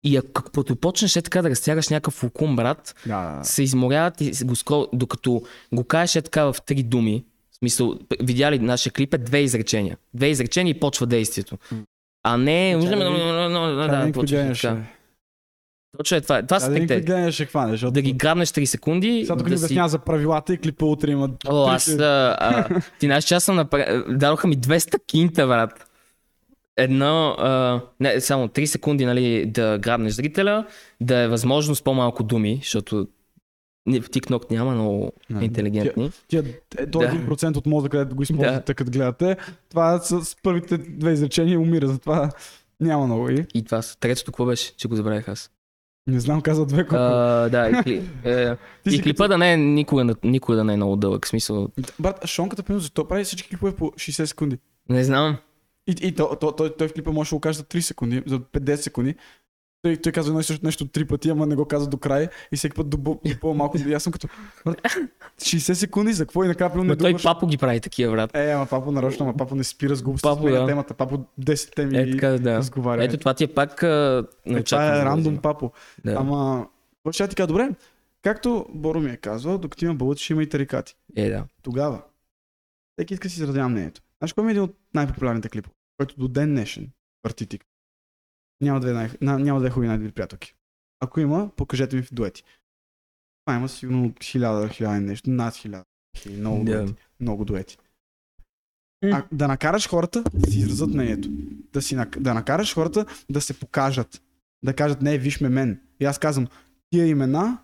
И 0.05 0.17
ако 0.17 0.43
като 0.43 0.77
почнеш 0.77 1.17
е 1.17 1.23
така 1.23 1.43
да 1.43 1.51
разтягаш 1.51 1.89
някакъв 1.89 2.15
фукум, 2.15 2.57
брат, 2.57 2.95
Да, 3.07 3.37
да. 3.39 3.45
се 3.45 3.63
изморяват 3.63 4.21
и 4.21 4.45
го 4.45 4.57
скрол, 4.57 4.89
докато 4.93 5.43
го 5.73 5.85
кажеш 5.85 6.17
е 6.17 6.23
така 6.23 6.45
в 6.45 6.57
три 6.67 6.83
думи. 6.83 7.25
В 7.53 7.57
смисъл, 7.57 7.99
п- 8.09 8.17
видя 8.21 8.53
ли 8.53 8.59
нашия 8.59 8.93
клип 8.93 9.15
е 9.15 9.19
две 9.19 9.39
изречения. 9.39 9.97
Две 10.15 10.29
изречения 10.29 10.71
и 10.71 10.81
почва 10.81 11.07
действието. 11.07 11.59
А 12.23 12.37
не... 12.37 12.77
Да 12.77 12.97
Да. 14.63 14.77
Точно 15.99 16.17
е 16.17 16.21
това. 16.21 16.43
Това 16.43 16.61
са 16.61 16.71
да, 16.71 16.81
гледания 16.81 17.33
ще 17.33 17.45
хванеш, 17.45 17.71
защото... 17.71 17.93
Да 17.93 18.03
ги 18.03 18.13
грабнеш 18.13 18.49
3 18.49 18.65
секунди. 18.65 19.23
Сега 19.25 19.37
тук 19.37 19.49
да 19.49 19.59
си... 19.59 19.79
за 19.87 19.99
правилата 19.99 20.55
и 20.55 20.59
клипа 20.59 20.85
утре 20.85 21.11
има... 21.11 21.31
О, 21.47 21.67
аз... 21.69 21.89
А, 21.89 22.69
ти 22.99 23.07
знаеш, 23.07 23.25
че 23.25 23.35
аз 23.35 23.45
съм 23.45 23.57
направ... 23.57 23.83
Дадоха 24.09 24.49
ми 24.49 24.59
200 24.59 25.07
кинта, 25.07 25.47
брат. 25.47 25.92
Едно, 26.77 27.37
а, 27.39 27.81
не, 28.01 28.21
само 28.21 28.49
3 28.49 28.65
секунди, 28.65 29.07
нали, 29.07 29.47
да 29.47 29.79
грабнеш 29.79 30.13
зрителя, 30.13 30.67
да 31.01 31.19
е 31.19 31.29
възможно 31.29 31.75
с 31.75 31.83
по-малко 31.83 32.23
думи, 32.23 32.59
защото 32.63 33.07
в 33.87 34.09
TikTok 34.09 34.51
няма 34.51 34.75
много 34.75 35.13
Не, 35.31 35.45
интелигентни. 35.45 36.11
Тия, 36.29 36.45
е, 36.79 36.87
то 36.87 36.99
Да. 36.99 37.09
1% 37.09 37.57
от 37.57 37.67
мозъка, 37.67 37.99
където 37.99 38.17
го 38.17 38.23
използвате, 38.23 38.75
като 38.75 38.91
гледате, 38.91 39.37
това 39.71 39.99
с, 39.99 40.25
с 40.25 40.37
първите 40.43 40.79
две 40.79 41.13
изречения 41.13 41.61
умира, 41.61 41.87
затова 41.87 42.31
няма 42.81 43.07
много. 43.07 43.31
И 43.31 43.47
И 43.55 43.65
това 43.65 43.83
са. 43.83 43.99
Третото 43.99 44.33
какво 44.33 44.47
беше, 44.47 44.77
че 44.77 44.89
го 44.89 44.97
забравих 44.97 45.29
аз? 45.29 45.51
не 46.07 46.21
знам, 46.21 46.41
каза 46.41 46.67
две 46.67 46.87
колко. 46.87 47.05
А, 47.05 47.49
да, 47.49 47.71
и, 47.71 47.83
кли... 47.83 48.03
е, 48.25 48.57
и 48.91 49.03
клипа 49.03 49.29
да 49.29 49.39
не 49.39 49.53
е 49.53 49.57
никога, 49.57 50.15
никога 50.25 50.57
да 50.57 50.65
не 50.65 50.73
е 50.73 50.77
много 50.77 50.97
дълъг. 50.97 51.27
Смисъл. 51.27 51.69
Брат, 51.99 52.27
Шонката, 52.27 52.63
примерно, 52.63 52.81
защо 52.81 53.09
прави 53.09 53.25
всички 53.25 53.49
клипове 53.49 53.77
по 53.77 53.85
60 53.91 54.25
секунди? 54.25 54.59
не 54.89 55.05
знам. 55.05 55.37
И, 55.87 55.95
и 56.03 56.15
то, 56.15 56.37
то, 56.41 56.53
той, 56.53 56.77
той 56.77 56.89
в 56.89 56.93
клипа 56.93 57.11
може 57.13 57.31
да 57.31 57.37
го 57.37 57.41
каже 57.41 57.59
за 57.59 57.65
3 57.65 57.81
секунди, 57.81 58.23
за 58.27 58.41
5-10 58.41 58.77
секунди. 58.77 59.15
Той, 59.83 59.97
той 59.97 60.13
казва 60.13 60.31
едно 60.31 60.41
и 60.41 60.45
също 60.45 60.67
нещо 60.67 60.89
три 60.89 61.05
пъти, 61.05 61.31
ама 61.31 61.47
не 61.47 61.57
го 61.57 61.65
казва 61.65 61.91
до 61.91 61.97
края 61.97 62.31
и 62.53 62.57
всеки 62.57 62.75
път 62.75 62.89
до, 62.89 62.97
до 62.97 63.21
по-малко. 63.41 63.79
И 63.79 63.95
аз 63.95 64.03
съм 64.03 64.13
като... 64.13 64.29
брат, 64.65 64.81
60 65.41 65.73
секунди 65.73 66.13
за 66.13 66.27
какво 66.27 66.45
и 66.45 66.49
накрая 66.49 66.85
не 66.85 66.97
той 66.97 67.17
папо 67.23 67.47
ги 67.47 67.59
прави 67.59 67.81
такива, 67.81 68.13
брат. 68.13 68.37
Е, 68.37 68.51
ама 68.51 68.67
папо 68.67 68.93
нарочно, 68.93 69.27
ама 69.27 69.37
папо 69.37 69.55
не 69.55 69.65
спира 69.65 69.97
с 69.97 70.03
глупости, 70.03 70.29
Папо, 70.29 70.49
да. 70.49 70.67
темата, 70.67 70.95
папо 70.95 71.25
10 71.41 71.75
теми 71.75 71.99
Е, 71.99 72.11
така, 72.11 72.29
да. 72.29 72.57
разговаря. 72.57 73.05
Ето 73.05 73.17
това 73.17 73.35
ти 73.35 73.45
е 73.45 73.49
пак 73.49 73.83
а, 73.83 74.27
Е, 74.47 74.63
това 74.63 75.01
е 75.01 75.05
рандом 75.05 75.39
папо. 75.39 75.73
Да. 76.05 76.13
Ама, 76.13 76.67
какво 76.97 77.13
ще 77.13 77.23
я 77.23 77.29
ти 77.29 77.37
кажа? 77.37 77.47
Добре, 77.47 77.71
както 78.23 78.67
Боро 78.75 79.01
ми 79.01 79.11
е 79.11 79.17
казвал, 79.17 79.59
докато 79.59 79.85
има 79.85 79.95
бълъци, 79.95 80.25
ще 80.25 80.33
има 80.33 80.43
и 80.43 80.49
тарикати. 80.49 80.97
Е, 81.17 81.31
да. 81.31 81.45
Тогава, 81.63 82.03
всеки 82.99 83.15
иска 83.15 83.29
да 83.29 83.35
си 83.35 83.41
изразява 83.43 83.69
мнението. 83.69 84.01
Знаеш, 84.19 84.33
кой 84.33 84.49
е 84.49 84.51
един 84.51 84.63
от 84.63 84.77
най-популярните 84.95 85.49
клипове, 85.49 85.75
който 85.99 86.17
до 86.17 86.29
ден 86.29 86.51
днешен 86.51 86.91
върти 87.25 87.47
тик. 87.47 87.65
Няма 88.61 88.81
две, 88.81 88.93
най- 88.93 89.11
на- 89.21 89.39
няма 89.39 89.61
две 89.61 89.71
хубави 89.71 89.89
най-добри 89.89 90.13
приятелки. 90.13 90.55
Ако 91.01 91.21
има, 91.21 91.51
покажете 91.57 91.97
ми 91.97 92.03
в 92.03 92.15
дуети. 92.15 92.45
Това 93.45 93.57
има 93.57 93.69
сигурно 93.69 94.15
хиляда, 94.23 94.69
хиляда 94.69 94.97
и 94.97 95.01
нещо, 95.01 95.31
над 95.31 95.55
хиляда. 95.57 95.85
Много 96.31 96.65
Да. 96.65 96.77
дуети. 96.77 96.95
Много 97.21 97.45
дуети. 97.45 97.79
А, 99.05 99.25
да 99.33 99.49
накараш 99.49 99.89
хората 99.89 100.25
да 100.35 100.51
си 100.51 100.59
изразят 100.59 100.89
мнението. 100.91 101.29
Да, 101.73 101.83
си, 101.83 101.97
да 102.21 102.35
накараш 102.35 102.75
хората 102.75 103.07
да 103.31 103.41
се 103.41 103.61
покажат. 103.61 104.23
Да 104.65 104.75
кажат, 104.77 105.03
не, 105.03 105.19
виж 105.19 105.41
ме 105.41 105.49
мен. 105.49 105.81
И 106.01 106.05
аз 106.05 106.19
казвам, 106.19 106.47
тия 106.91 107.07
имена 107.07 107.59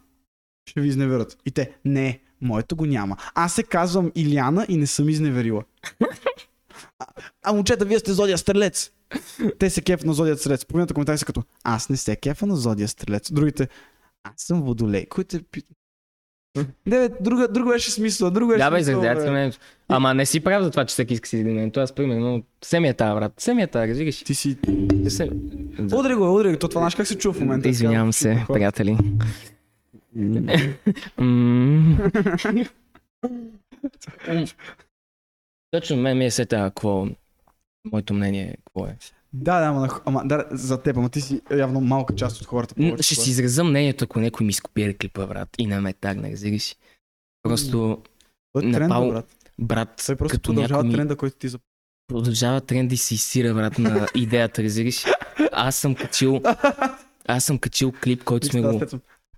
ще 0.67 0.81
ви 0.81 0.89
изневерят. 0.89 1.39
И 1.47 1.51
те, 1.51 1.79
не, 1.85 2.21
моето 2.41 2.77
го 2.77 2.87
няма. 2.87 3.17
Аз 3.35 3.55
се 3.55 3.63
казвам 3.63 4.13
Иляна 4.15 4.67
и 4.69 4.77
не 4.77 4.87
съм 4.87 5.09
изневерила. 5.09 5.65
А, 6.99 7.07
а 7.45 7.53
момчета, 7.53 7.85
вие 7.85 7.99
сте 7.99 8.13
Зодия 8.13 8.39
Стрелец. 8.39 8.91
Те 9.59 9.71
се 9.71 9.83
кеф 9.83 10.05
на 10.05 10.13
Зодия 10.13 10.37
Стрелец. 10.37 10.65
Половината 10.65 10.95
коментари 10.95 11.19
са 11.19 11.27
като, 11.27 11.43
аз 11.65 11.89
не 11.89 11.97
се 11.97 12.17
кефа 12.17 12.47
на 12.47 12.57
Зодия 12.57 12.89
Стрелец. 12.89 13.33
Другите, 13.33 13.69
аз 14.25 14.35
съм 14.37 14.63
Водолей. 14.63 15.07
Кой 15.07 15.25
те 15.25 15.43
пита? 15.43 15.75
Не, 16.57 16.65
бе, 16.87 17.09
друга, 17.21 17.49
друга 17.49 17.71
беше 17.71 17.91
смисъл. 17.91 18.31
Друга 18.31 18.47
беше 18.47 18.65
Да, 18.65 18.71
бе, 18.71 18.81
изразяват 18.81 19.31
мнението. 19.31 19.59
Ама 19.89 20.15
не 20.15 20.27
си 20.27 20.41
прав 20.41 20.63
за 20.63 20.71
това, 20.71 20.85
че 20.85 20.93
всеки 20.93 21.15
иска 21.15 21.29
си 21.29 21.37
мнението. 21.37 21.81
Аз, 21.81 21.93
примерно, 21.93 22.43
се 22.65 22.81
ми 22.81 22.89
е 22.89 22.95
тази, 22.95 23.15
брат. 23.15 23.33
Се 23.39 23.55
ми 23.55 23.63
е 23.63 23.67
тази, 23.67 23.91
разбираш. 23.91 24.23
Ти 24.23 24.35
си... 24.35 24.57
Не 24.95 25.11
се... 25.11 25.31
Удари 25.95 26.15
го, 26.15 26.35
удари 26.35 26.53
го. 26.53 26.59
То 26.59 26.69
това 26.69 26.81
знаеш 26.81 26.95
как 26.95 27.07
се 27.07 27.19
чува 27.19 27.35
в 27.35 27.41
момента. 27.41 27.69
Извинявам 27.69 28.13
се, 28.13 28.45
приятели. 28.49 28.99
Точно 35.71 35.97
мен 35.97 36.19
ми 36.19 36.25
е 36.25 36.31
сета 36.31 36.57
какво 36.57 37.07
моето 37.85 38.15
мнение 38.15 38.57
какво 38.57 38.87
е. 38.87 38.97
Да, 39.33 39.61
да, 39.61 39.67
ама, 39.67 39.81
на- 39.81 40.01
ама 40.05 40.23
да, 40.25 40.45
за 40.51 40.83
теб, 40.83 40.97
ама 40.97 41.09
ти 41.09 41.21
си 41.21 41.41
явно 41.51 41.81
малка 41.81 42.15
част 42.15 42.41
от 42.41 42.47
хората. 42.47 42.75
Повече 42.75 43.03
Ще 43.03 43.15
си 43.15 43.31
изразя 43.31 43.65
мнението, 43.65 44.05
ако 44.05 44.21
някой 44.21 44.47
ми 44.47 44.53
скопира 44.53 44.95
клипа, 44.95 45.27
брат, 45.27 45.49
и 45.59 45.67
не 45.67 45.81
ме 45.81 45.93
тагне, 45.93 46.33
разбираш. 46.33 46.77
Просто, 47.43 48.03
Той 48.53 48.63
е 48.63 48.73
тренда, 48.73 48.81
направо- 48.89 49.09
брат. 49.09 49.37
брат, 49.59 50.03
Той 50.07 50.17
просто 50.17 50.37
като 50.37 50.49
продължава 50.49 50.83
някой 50.83 50.97
тренда, 50.97 51.17
който 51.17 51.37
ти 51.37 51.49
за... 51.49 51.59
продължава 52.07 52.61
тренд 52.61 52.93
и 52.93 52.97
си 52.97 53.15
изсира, 53.15 53.55
брат, 53.55 53.79
на 53.79 54.09
идеята, 54.15 54.63
разбираш. 54.63 55.05
Аз 55.53 55.77
съм 55.77 55.95
качил, 55.95 56.41
аз 57.27 57.45
съм 57.45 57.59
качил 57.59 57.93
клип, 57.93 58.25
който 58.25 58.47
сме 58.47 58.61
го, 58.63 58.83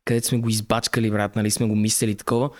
където 0.04 0.26
сме 0.26 0.38
го 0.38 0.48
избачкали, 0.48 1.10
брат, 1.10 1.36
нали 1.36 1.50
сме 1.50 1.66
го 1.66 1.76
мислили 1.76 2.14
такова. 2.14 2.50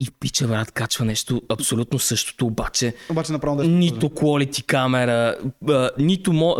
И 0.00 0.10
пича, 0.20 0.46
брат, 0.48 0.70
качва 0.72 1.04
нещо 1.04 1.42
абсолютно 1.48 1.98
същото, 1.98 2.46
обаче 2.46 2.94
Обаче 3.10 3.32
направо 3.32 3.56
да 3.56 3.64
нито 3.64 4.08
quality 4.08 4.64
камера, 4.64 5.36
а, 5.68 5.90
нито 5.98 6.32
мо... 6.32 6.56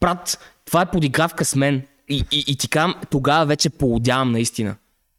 Брат, 0.00 0.38
това 0.64 0.82
е 0.82 0.90
подигравка 0.90 1.44
с 1.44 1.56
мен. 1.56 1.82
И, 2.08 2.24
и, 2.32 2.44
и 2.46 2.56
ти 2.56 2.68
казвам, 2.68 2.94
тогава 3.10 3.46
вече 3.46 3.70
поудявам 3.70 4.32
наистина. 4.32 4.76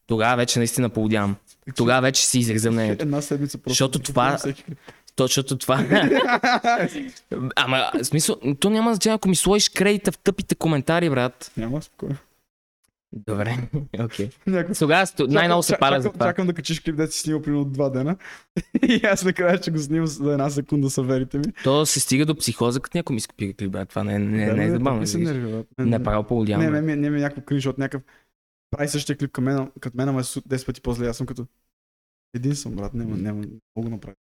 Тогава 0.07 0.35
вече 0.37 0.59
наистина 0.59 0.89
поудявам. 0.89 1.35
Тогава 1.75 2.01
вече 2.01 2.25
си 2.27 2.39
изразя 2.39 2.71
мнението. 2.71 3.03
Една 3.03 3.21
седмица 3.21 3.57
просто. 3.57 3.69
Защото 3.69 3.99
това- 3.99 4.23
купувам 4.23 4.37
всеки 4.37 4.63
клип. 4.63 4.77
То, 5.15 5.23
защото 5.23 5.57
това... 5.57 5.85
Ама, 7.55 7.91
в 7.93 8.03
смисъл, 8.05 8.35
то 8.59 8.69
няма 8.69 8.93
значение, 8.93 9.15
ако 9.15 9.29
ми 9.29 9.35
сложиш 9.35 9.69
кредита 9.69 10.11
в 10.11 10.17
тъпите 10.17 10.55
коментари, 10.55 11.09
брат. 11.09 11.51
Няма, 11.57 11.81
спокойно. 11.81 12.15
Добре, 13.27 13.57
окей. 13.99 14.29
Тогава 14.79 15.05
сто- 15.05 15.27
най-много 15.27 15.63
се 15.63 15.73
чакам, 15.73 16.01
за 16.01 16.11
това. 16.11 16.25
Чакам 16.25 16.47
да 16.47 16.53
качиш 16.53 16.79
клип, 16.79 16.95
да 16.95 17.07
си 17.07 17.19
снимал 17.19 17.41
примерно 17.41 17.65
два 17.65 17.89
дена. 17.89 18.17
и 18.83 19.01
аз 19.03 19.23
накрая 19.23 19.57
ще 19.57 19.71
го 19.71 19.79
снимам 19.79 20.07
за 20.07 20.31
една 20.31 20.49
секунда, 20.49 20.89
са 20.89 21.03
верите 21.03 21.37
ми. 21.37 21.43
То 21.63 21.85
се 21.85 21.99
стига 21.99 22.25
до 22.25 22.35
психоза, 22.35 22.79
като 22.79 22.97
някой 22.97 23.13
ми 23.13 23.19
скопира 23.19 23.53
клип, 23.53 23.71
брат. 23.71 23.89
Това 23.89 24.03
не, 24.03 24.15
е- 24.15 24.19
не, 24.19 24.53
не 24.53 24.65
е 24.65 24.71
забавно. 24.71 25.01
Не 25.13 25.23
нерви, 25.23 25.51
брат. 25.51 25.65
Не, 25.77 25.85
Не, 25.85 25.97
не, 25.97 26.03
право 26.03 26.21
не, 26.21 26.27
поудявам. 26.27 26.65
не, 26.65 26.81
не, 26.81 26.95
не, 26.95 27.09
ми 27.09 27.17
е 27.17 27.21
някакво 27.21 27.41
кринж 27.41 27.65
от 27.65 27.77
някакъв. 27.77 28.01
Прави 28.71 28.87
същия 28.89 29.17
клип 29.17 29.31
към 29.31 29.43
мен, 29.43 29.71
като 29.79 29.97
мен, 29.97 30.09
ама 30.09 30.19
е 30.19 30.23
су- 30.23 30.47
10 30.47 30.65
пъти 30.65 30.81
по-зле. 30.81 31.07
Аз 31.07 31.17
съм 31.17 31.27
като... 31.27 31.45
Един 32.33 32.55
съм, 32.55 32.75
брат, 32.75 32.93
няма, 32.93 33.17
няма, 33.17 33.39
не 33.39 33.47
мога 33.75 33.89
да 33.89 33.95
направя. 33.95 34.15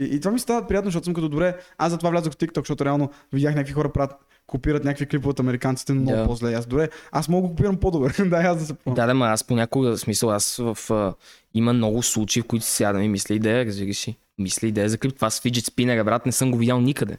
И, 0.00 0.04
и 0.06 0.20
това 0.20 0.32
ми 0.32 0.38
става 0.38 0.66
приятно, 0.66 0.88
защото 0.88 1.04
съм 1.04 1.14
като 1.14 1.28
добре. 1.28 1.58
Аз 1.78 1.92
затова 1.92 2.10
влязох 2.10 2.32
в 2.32 2.36
TikTok, 2.36 2.58
защото 2.58 2.84
реално 2.84 3.10
видях 3.32 3.54
някакви 3.54 3.72
хора 3.72 3.92
правят, 3.92 4.12
копират 4.50 4.84
някакви 4.84 5.06
клипове 5.06 5.30
от 5.30 5.40
американците, 5.40 5.92
но 5.92 6.00
много 6.00 6.18
Да. 6.18 6.26
по-зле. 6.26 6.54
Аз 6.54 6.66
добре, 6.66 6.88
аз 7.12 7.28
мога 7.28 7.48
да 7.48 7.54
копирам 7.54 7.76
по-добре. 7.80 8.12
да, 8.28 8.36
аз 8.36 8.58
да 8.58 8.64
се 8.64 8.74
помня. 8.74 8.94
Да, 8.94 9.06
да, 9.06 9.14
ма 9.14 9.26
аз 9.26 9.44
понякога, 9.44 9.90
в 9.90 10.00
смисъл, 10.00 10.30
аз 10.30 10.56
в... 10.56 10.90
А, 10.90 11.14
има 11.54 11.72
много 11.72 12.02
случаи, 12.02 12.42
в 12.42 12.46
които 12.46 12.66
сядам 12.66 13.02
и 13.02 13.08
мисля 13.08 13.34
идея, 13.34 13.66
разбираш 13.66 14.08
ли. 14.08 14.16
Мисля 14.38 14.68
идея 14.68 14.88
за 14.88 14.98
клип. 14.98 15.14
Това 15.16 15.30
с 15.30 15.40
фиджет 15.40 15.64
спинера, 15.64 16.04
брат, 16.04 16.26
не 16.26 16.32
съм 16.32 16.50
го 16.50 16.58
видял 16.58 16.80
никъде. 16.80 17.18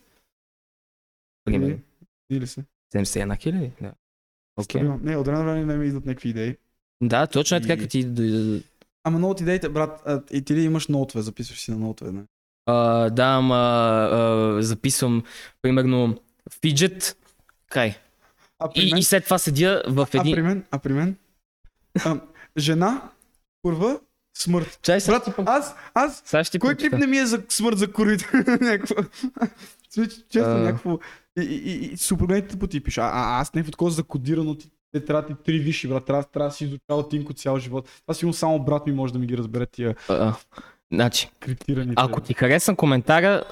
Примерно. 1.45 1.79
Или 2.31 2.47
се. 2.47 2.63
71 2.95 3.39
хиляди? 3.39 3.71
Да. 3.81 3.91
Okay. 4.59 5.03
Не, 5.03 5.17
от 5.17 5.25
време 5.25 5.39
на 5.39 5.45
време 5.45 5.65
не 5.65 5.77
ми 5.77 5.87
идват 5.87 6.05
някакви 6.05 6.29
идеи. 6.29 6.57
Да, 7.03 7.27
точно 7.27 7.57
е 7.57 7.61
така, 7.61 7.77
като 7.77 7.89
ти 7.89 8.03
дойде. 8.03 8.63
Ама 9.03 9.17
много 9.17 9.31
от 9.31 9.41
идеите, 9.41 9.69
брат, 9.69 10.01
а, 10.05 10.21
и 10.31 10.41
ти 10.41 10.55
ли 10.55 10.61
имаш 10.61 10.87
ноутове, 10.87 11.21
записваш 11.21 11.59
си 11.59 11.71
на 11.71 11.77
ноутове, 11.77 12.11
не? 12.11 12.21
А, 12.65 13.09
да, 13.09 13.25
ама 13.25 13.55
а, 14.11 14.57
записвам, 14.61 15.23
примерно, 15.61 16.17
фиджет, 16.61 17.17
край. 17.69 17.95
А 18.59 18.69
при 18.69 18.81
И, 18.81 18.91
мен, 18.91 18.97
и 18.99 19.03
след 19.03 19.23
това 19.23 19.37
седя 19.37 19.83
в 19.87 20.07
а 20.13 20.17
един... 20.17 20.35
при 20.35 20.41
мен, 20.41 20.63
а 20.71 20.79
при 20.79 20.93
мен, 20.93 21.15
а, 22.05 22.19
жена, 22.57 23.01
курва, 23.63 23.99
смърт. 24.37 24.79
Чай 24.81 25.01
сега. 25.01 25.19
Брат, 25.19 25.35
аз, 25.45 25.75
аз, 25.93 26.21
Сега 26.25 26.43
ще 26.43 26.51
ти 26.51 26.59
кой 26.59 26.75
клип 26.75 26.93
не 26.93 27.07
ми 27.07 27.17
е 27.17 27.25
за 27.25 27.43
смърт 27.49 27.77
за 27.77 27.91
курвите? 27.91 28.29
Някакво. 28.61 28.95
Честно, 30.29 30.51
А. 30.53 30.57
някакво. 30.57 30.99
И, 31.39 31.41
и, 31.41 31.71
и, 31.71 31.85
и 31.93 31.97
супер 31.97 32.25
големите 32.25 32.47
тъпоти 32.47 32.83
пиша. 32.83 33.01
А, 33.01 33.11
а 33.13 33.41
аз 33.41 33.53
някакво 33.53 33.71
такова 33.71 33.91
закодирано 33.91 34.55
ти. 34.55 34.71
Те 34.91 35.05
трябва 35.05 35.25
ти 35.25 35.33
три 35.43 35.59
висши, 35.59 35.87
брат. 35.87 36.05
Трябва, 36.05 36.23
трябва 36.23 36.49
да 36.49 36.55
си 36.55 36.63
изучавал 36.65 37.09
тинко 37.09 37.33
цял 37.33 37.59
живот. 37.59 37.89
Това 38.01 38.13
сигурно 38.13 38.33
само 38.33 38.59
брат 38.59 38.87
ми 38.87 38.93
може 38.93 39.13
да 39.13 39.19
ми 39.19 39.27
ги 39.27 39.37
разбере 39.37 39.65
тия 39.65 39.95
А, 40.09 40.13
а. 40.13 40.35
Значи, 40.93 41.29
криптирани. 41.39 41.93
ако 41.95 42.21
ти 42.21 42.33
харесам 42.33 42.75
коментара, 42.75 43.43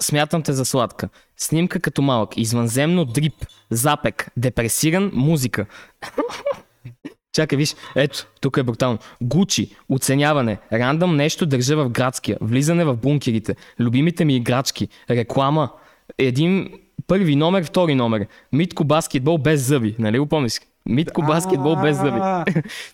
смятам 0.00 0.42
те 0.42 0.52
за 0.52 0.64
сладка. 0.64 1.08
Снимка 1.36 1.80
като 1.80 2.02
малък, 2.02 2.36
извънземно 2.36 3.04
дрип, 3.04 3.46
запек, 3.70 4.30
депресиран, 4.36 5.10
музика. 5.14 5.66
Чакай, 7.32 7.56
виж, 7.56 7.76
ето, 7.96 8.26
тук 8.40 8.56
е 8.56 8.62
брутално. 8.62 8.98
Гучи, 9.22 9.76
оценяване, 9.88 10.58
рандъм 10.72 11.16
нещо 11.16 11.46
държа 11.46 11.76
в 11.76 11.88
градския, 11.88 12.38
влизане 12.40 12.84
в 12.84 12.96
бункерите, 12.96 13.56
любимите 13.80 14.24
ми 14.24 14.36
играчки, 14.36 14.88
реклама, 15.10 15.70
един 16.18 16.72
първи 17.06 17.36
номер, 17.36 17.64
втори 17.64 17.94
номер, 17.94 18.26
Митко 18.52 18.84
баскетбол 18.84 19.38
без 19.38 19.60
зъби, 19.60 19.96
нали 19.98 20.18
го 20.18 20.26
помниш? 20.26 20.60
Митко 20.86 21.22
баскетбол 21.22 21.76
без 21.76 21.96
зъби. 21.96 22.20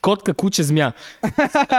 Котка, 0.03 0.34
куче, 0.34 0.62
змия. 0.62 0.93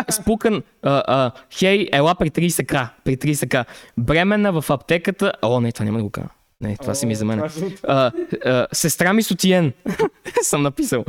Спукан, 0.09 0.63
а, 0.83 1.03
а, 1.07 1.31
хей, 1.51 1.89
ела 1.91 2.15
при 2.15 2.29
30к, 2.29 2.89
при 3.03 3.17
30к. 3.17 3.65
Бременна 3.97 4.61
в 4.61 4.69
аптеката. 4.69 5.33
О, 5.41 5.59
не, 5.59 5.71
това 5.71 5.85
няма 5.85 5.97
да 5.97 6.03
го 6.03 6.09
кажа. 6.09 6.29
Не, 6.61 6.77
това 6.77 6.95
си 6.95 7.05
ми 7.05 7.13
е 7.13 7.15
за 7.15 7.25
мен. 7.25 7.49
А, 7.87 8.11
а, 8.45 8.67
сестра 8.73 9.13
ми 9.13 9.23
Сотиен. 9.23 9.73
Съм 10.41 10.61
написал. 10.63 11.05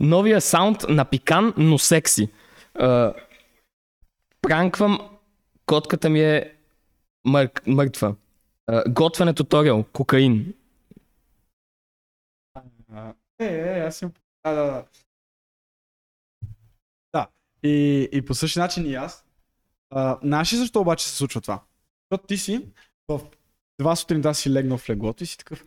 Новия 0.00 0.40
саунд 0.40 0.78
на 0.88 1.04
пикан, 1.04 1.54
но 1.56 1.78
секси. 1.78 2.28
А, 2.74 3.12
пранквам. 4.42 4.98
Котката 5.66 6.10
ми 6.10 6.20
е 6.20 6.52
мър... 7.24 7.50
мъртва. 7.66 8.14
А, 8.66 8.82
готвене 8.88 9.34
туториал. 9.34 9.84
Кокаин. 9.92 10.54
А, 12.94 13.12
Е, 13.38 13.46
е, 13.46 13.80
аз 13.80 13.96
съм... 13.96 14.12
Да, 14.44 14.54
да, 14.54 14.64
да. 14.64 14.84
Да. 17.12 17.28
И, 17.62 18.08
и 18.12 18.22
по 18.22 18.34
същия 18.34 18.62
начин 18.62 18.86
и 18.86 18.94
аз. 18.94 19.24
А, 19.90 20.18
знаеш 20.22 20.52
ли 20.52 20.56
защо 20.56 20.80
обаче 20.80 21.08
се 21.08 21.16
случва 21.16 21.40
това? 21.40 21.62
Защото 22.04 22.26
ти 22.26 22.36
си 22.36 22.66
в 23.08 23.20
два 23.80 23.96
сутринта 23.96 24.34
си 24.34 24.52
легнал 24.52 24.78
в 24.78 24.90
леглото 24.90 25.24
и 25.24 25.26
си 25.26 25.38
такъв 25.38 25.64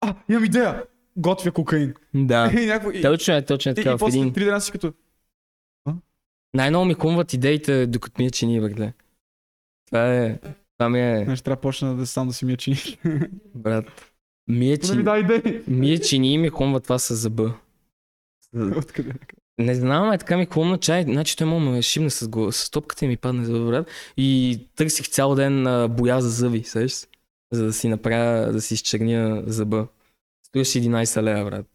А, 0.00 0.14
имам 0.28 0.44
идея! 0.44 0.84
Готвя 1.16 1.52
кокаин. 1.52 1.94
Да. 2.14 2.50
И, 2.62 2.66
някакво, 2.66 2.90
и, 2.90 3.02
Точно 3.02 3.34
е, 3.34 3.44
точно 3.44 3.70
е 3.70 3.72
и, 3.72 3.74
така. 3.74 3.90
и 3.90 3.94
в 3.94 3.98
после 3.98 4.18
един... 4.18 4.32
три 4.32 4.44
дена 4.44 4.60
си 4.60 4.72
като 4.72 4.92
Най-много 6.54 6.84
ми 6.84 6.94
хумват 6.94 7.32
идеите, 7.32 7.86
докато 7.86 8.22
ми 8.22 8.26
е 8.26 8.30
чини, 8.30 8.60
братле. 8.60 8.92
Това 9.86 10.14
е... 10.14 10.38
Това 10.78 10.88
ми 10.88 11.00
е... 11.00 11.24
Знаеш, 11.24 11.42
трябва 11.42 11.56
да 11.56 11.60
почна 11.60 11.96
да 11.96 12.06
сам 12.06 12.28
да 12.28 12.34
си 12.34 12.44
ми 12.44 12.52
е 12.52 12.56
чини. 12.56 12.76
Брат. 13.54 14.12
Ми 14.48 14.72
е 14.72 14.76
Да 14.78 14.94
ми 14.94 15.42
чини. 15.42 15.62
Ми 15.68 15.90
е 15.90 15.98
чини 16.00 16.34
и 16.34 16.38
ми 16.38 16.48
хумва 16.48 16.80
това 16.80 16.98
с 16.98 17.14
зъба. 17.14 17.54
Откъде? 18.76 19.12
Не 19.58 19.74
знам, 19.74 20.12
е 20.12 20.18
така 20.18 20.36
ми 20.36 20.46
хумна 20.46 20.78
чай, 20.78 21.02
значи 21.02 21.36
той 21.36 21.46
му 21.46 21.60
ме 21.60 21.82
шибна 21.82 22.10
с, 22.10 22.28
го, 22.28 22.52
с 22.52 22.70
топката 22.70 23.04
и 23.04 23.08
ми 23.08 23.16
падне 23.16 23.44
за 23.44 23.60
брат. 23.60 23.90
И 24.16 24.60
търсих 24.76 25.08
цял 25.08 25.34
ден 25.34 25.66
а, 25.66 25.88
боя 25.88 26.20
за 26.20 26.30
зъби, 26.30 26.64
сеш? 26.64 27.06
За 27.52 27.64
да 27.64 27.72
си 27.72 27.88
направя, 27.88 28.52
да 28.52 28.60
си 28.60 28.74
изчерня 28.74 29.42
зъба. 29.46 29.88
Струваше 30.46 30.80
11 30.80 31.22
лева, 31.22 31.50
брат. 31.50 31.66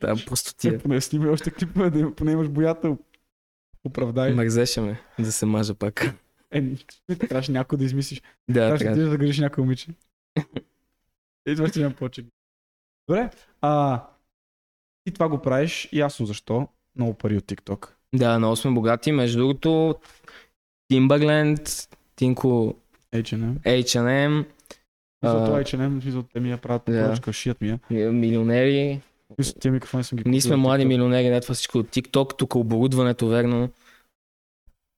Да, 0.00 0.14
просто 0.26 0.50
Е, 0.50 0.54
тия. 0.58 0.78
поне 0.78 1.00
снимай 1.00 1.30
още 1.30 1.50
клипове, 1.50 1.90
да 1.90 2.14
поне 2.14 2.32
имаш 2.32 2.48
боята. 2.48 2.96
Оправдай. 3.84 4.34
Мързеше 4.34 4.80
ме 4.80 5.00
да 5.18 5.32
се 5.32 5.46
мажа 5.46 5.74
пак. 5.74 6.14
Е, 6.50 6.64
трябваше 7.18 7.52
някой 7.52 7.78
да 7.78 7.84
измислиш. 7.84 8.22
Да, 8.48 8.54
Трябваше 8.54 8.84
трябва. 8.84 9.02
да 9.02 9.16
грижиш 9.16 9.38
някой 9.38 9.62
момиче. 9.64 9.86
И 11.48 11.56
това 11.56 11.68
ще 11.68 11.80
няма 11.80 11.94
повече. 11.94 12.24
Добре. 13.08 13.30
А, 13.60 14.02
ти 15.08 15.14
това 15.14 15.28
го 15.28 15.38
правиш, 15.38 15.88
ясно 15.92 16.26
защо. 16.26 16.68
Много 16.96 17.14
пари 17.14 17.36
от 17.36 17.44
TikTok. 17.44 17.88
Да, 18.14 18.38
много 18.38 18.56
сме 18.56 18.70
богати. 18.70 19.12
Между 19.12 19.38
другото, 19.38 19.94
Timberland, 20.92 21.94
Тинко 22.16 22.74
H&M. 23.14 23.54
H&M, 23.58 24.44
това 25.20 25.62
H&M, 25.62 26.04
мисля, 26.04 26.24
те 26.32 26.40
ми 26.40 26.50
я 26.50 26.56
правят 26.58 26.84
поръчка, 26.84 27.32
шият 27.32 27.60
ми 27.60 27.68
я. 27.90 28.12
милионери. 28.12 29.00
Мисля, 29.38 29.60
тия 29.60 29.72
микрофони 29.72 30.04
съм 30.04 30.16
ги 30.16 30.30
Ние 30.30 30.40
сме 30.40 30.56
млади 30.56 30.84
милионери, 30.84 31.28
не 31.30 31.40
това 31.40 31.54
всичко 31.54 31.78
от 31.78 31.86
TikTok, 31.86 32.38
тук 32.38 32.54
оборудването, 32.54 33.28
верно. 33.28 33.68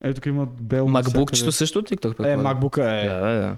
Ето 0.05 0.15
тук 0.15 0.27
има 0.27 0.47
бел. 0.47 0.89
Макбукчето 0.89 1.53
също 1.53 1.79
от 1.79 1.91
TikTok. 1.91 2.33
Е, 2.33 2.37
макбука 2.37 2.93
е. 2.93 3.09
Да, 3.09 3.21
да, 3.21 3.41
да. 3.41 3.57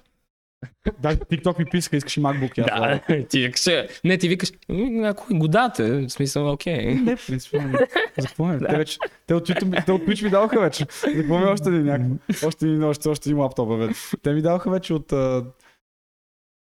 Да, 1.00 1.16
TikTok 1.16 1.58
ми 1.58 1.64
писка, 1.64 1.96
искаш 1.96 2.16
и 2.16 2.20
макбук. 2.20 2.58
я 2.58 2.66
това. 2.66 3.00
Да, 3.08 3.26
ти 3.26 3.40
викаш, 3.40 3.66
не, 4.04 4.18
ти 4.18 4.28
викаш, 4.28 4.52
«М, 4.68 5.04
ако 5.04 5.34
го 5.34 5.48
дате, 5.48 5.92
в 5.92 6.10
смисъл, 6.10 6.52
окей. 6.52 6.94
Не, 6.94 7.16
в 7.16 7.26
принцип. 7.26 7.52
не. 7.52 7.72
За 8.18 8.26
какво 8.28 8.52
е? 8.52 8.58
Те, 8.58 8.76
вече, 8.76 8.98
те, 9.26 9.34
от 9.34 9.48
ми- 9.48 9.84
те 9.86 9.92
от 9.92 10.02
Twitch 10.02 10.24
ми 10.24 10.30
даваха 10.30 10.60
вече. 10.60 10.86
За 11.06 11.12
какво 11.12 11.38
ми 11.38 11.44
е 11.44 11.48
още 11.48 11.68
един 11.68 11.84
някакъв? 11.84 12.42
Още 12.46 12.66
един, 12.66 12.84
още, 12.84 13.08
още 13.08 13.28
един 13.28 13.38
лаптопа 13.38 13.76
вече. 13.76 13.94
Те 14.22 14.32
ми 14.32 14.42
даваха 14.42 14.70
вече 14.70 14.94
от, 14.94 15.12
от 15.12 15.54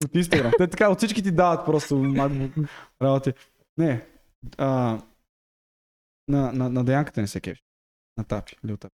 Instagram. 0.05 0.53
Те 0.59 0.67
така, 0.67 0.91
от 0.91 0.99
всички 0.99 1.23
ти 1.23 1.31
дават 1.31 1.67
просто 1.67 1.95
MacBook 1.95 2.69
работи. 3.03 3.33
Не. 3.79 4.03
А, 4.59 4.99
на, 6.29 6.53
на, 6.53 6.71
на 6.71 6.85
Деянката 6.85 7.21
не 7.21 7.27
се 7.27 7.41
кефи. 7.41 7.61
На 8.19 8.25
Тапи. 8.25 8.57
Лил 8.67 8.77
Тапи. 8.77 8.95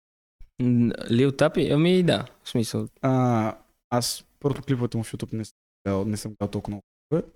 Лил 1.11 1.31
Тапи, 1.31 1.69
ами 1.71 2.03
да, 2.03 2.25
в 2.43 2.49
смисъл. 2.49 2.87
А, 3.01 3.55
аз 3.89 4.25
първото 4.41 4.61
клиповете 4.61 4.97
му 4.97 5.03
в 5.03 5.11
YouTube 5.13 5.33
не 5.33 5.43
гледал, 5.85 6.05
не 6.05 6.17
съм 6.17 6.31
гледал 6.31 6.51
толкова 6.51 6.71
много. 6.71 6.83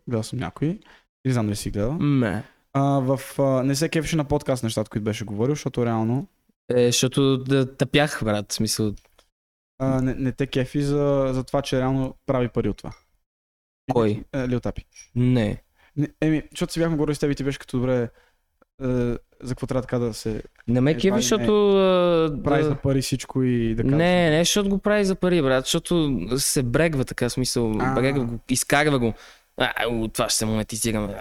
Гледал 0.08 0.24
съм 0.24 0.40
някои. 0.40 0.80
Не 1.26 1.34
знам 1.34 1.46
дали 1.46 1.56
си 1.56 1.72
гледал. 1.72 1.94
Ме. 1.94 2.44
А, 2.74 2.82
в, 2.82 3.40
а, 3.40 3.64
не 3.64 3.76
се 3.76 3.90
кефеше 3.90 4.16
на 4.16 4.26
подкаст 4.26 4.64
нещата, 4.64 4.90
които 4.90 5.04
беше 5.04 5.26
говорил, 5.26 5.56
защото 5.56 5.86
реално 5.86 6.28
Е, 6.70 6.86
защото 6.86 7.38
да 7.38 7.78
тъпях, 7.78 8.22
брат, 8.24 8.52
в 8.52 8.54
смисъл. 8.56 8.94
а, 9.80 10.02
не, 10.02 10.14
не 10.14 10.32
те 10.32 10.48
кефи 10.48 10.82
за, 10.82 11.32
за 11.34 11.44
това, 11.44 11.62
че 11.62 11.80
реално 11.80 12.16
прави 12.26 12.50
пари 12.50 12.70
от 12.70 12.78
това. 12.78 12.92
Кой? 13.92 14.24
Е, 14.34 14.48
Лил 14.48 14.60
Тапи. 14.60 14.86
Не. 15.16 15.62
Не, 15.98 16.10
еми, 16.22 16.44
защото 16.52 16.74
си 16.74 16.80
бяхме 16.80 16.96
говорили 16.98 17.16
с 17.16 17.20
теб 17.20 17.32
и 17.32 17.36
ти 17.36 17.44
беше 17.44 17.60
като 17.60 17.78
добре. 17.78 18.10
Е, 18.82 18.86
за 19.44 19.50
какво 19.50 19.68
трябва 19.68 19.82
така 19.82 20.00
да 20.00 20.14
се 20.14 20.44
Не 20.68 20.82
ме 20.82 20.92
Е, 20.92 20.94
не 20.94 21.08
е. 21.08 21.12
защото... 21.12 21.78
а, 21.78 22.44
прави 22.44 22.64
да- 22.64 22.70
за 22.70 22.76
пари 22.76 23.02
всичко 23.02 23.44
и 23.44 23.76
да 23.76 23.84
кажеш. 23.84 23.98
Не, 23.98 24.30
не, 24.30 24.42
защото 24.42 24.70
го 24.70 24.78
прави 24.78 25.06
за 25.06 25.16
пари, 25.16 25.42
брат, 25.42 25.64
защото 25.66 26.20
се 26.38 26.64
брегва 26.64 27.06
така, 27.06 27.30
смисъл, 27.30 27.72
брегва 27.72 28.26
го, 28.26 28.40
изкарва 28.50 29.00
го. 29.00 29.14
А, 29.58 29.88
у, 29.88 30.08
това 30.08 30.30
ще 30.30 30.38
се 30.38 30.46
монетизираме. 30.46 31.16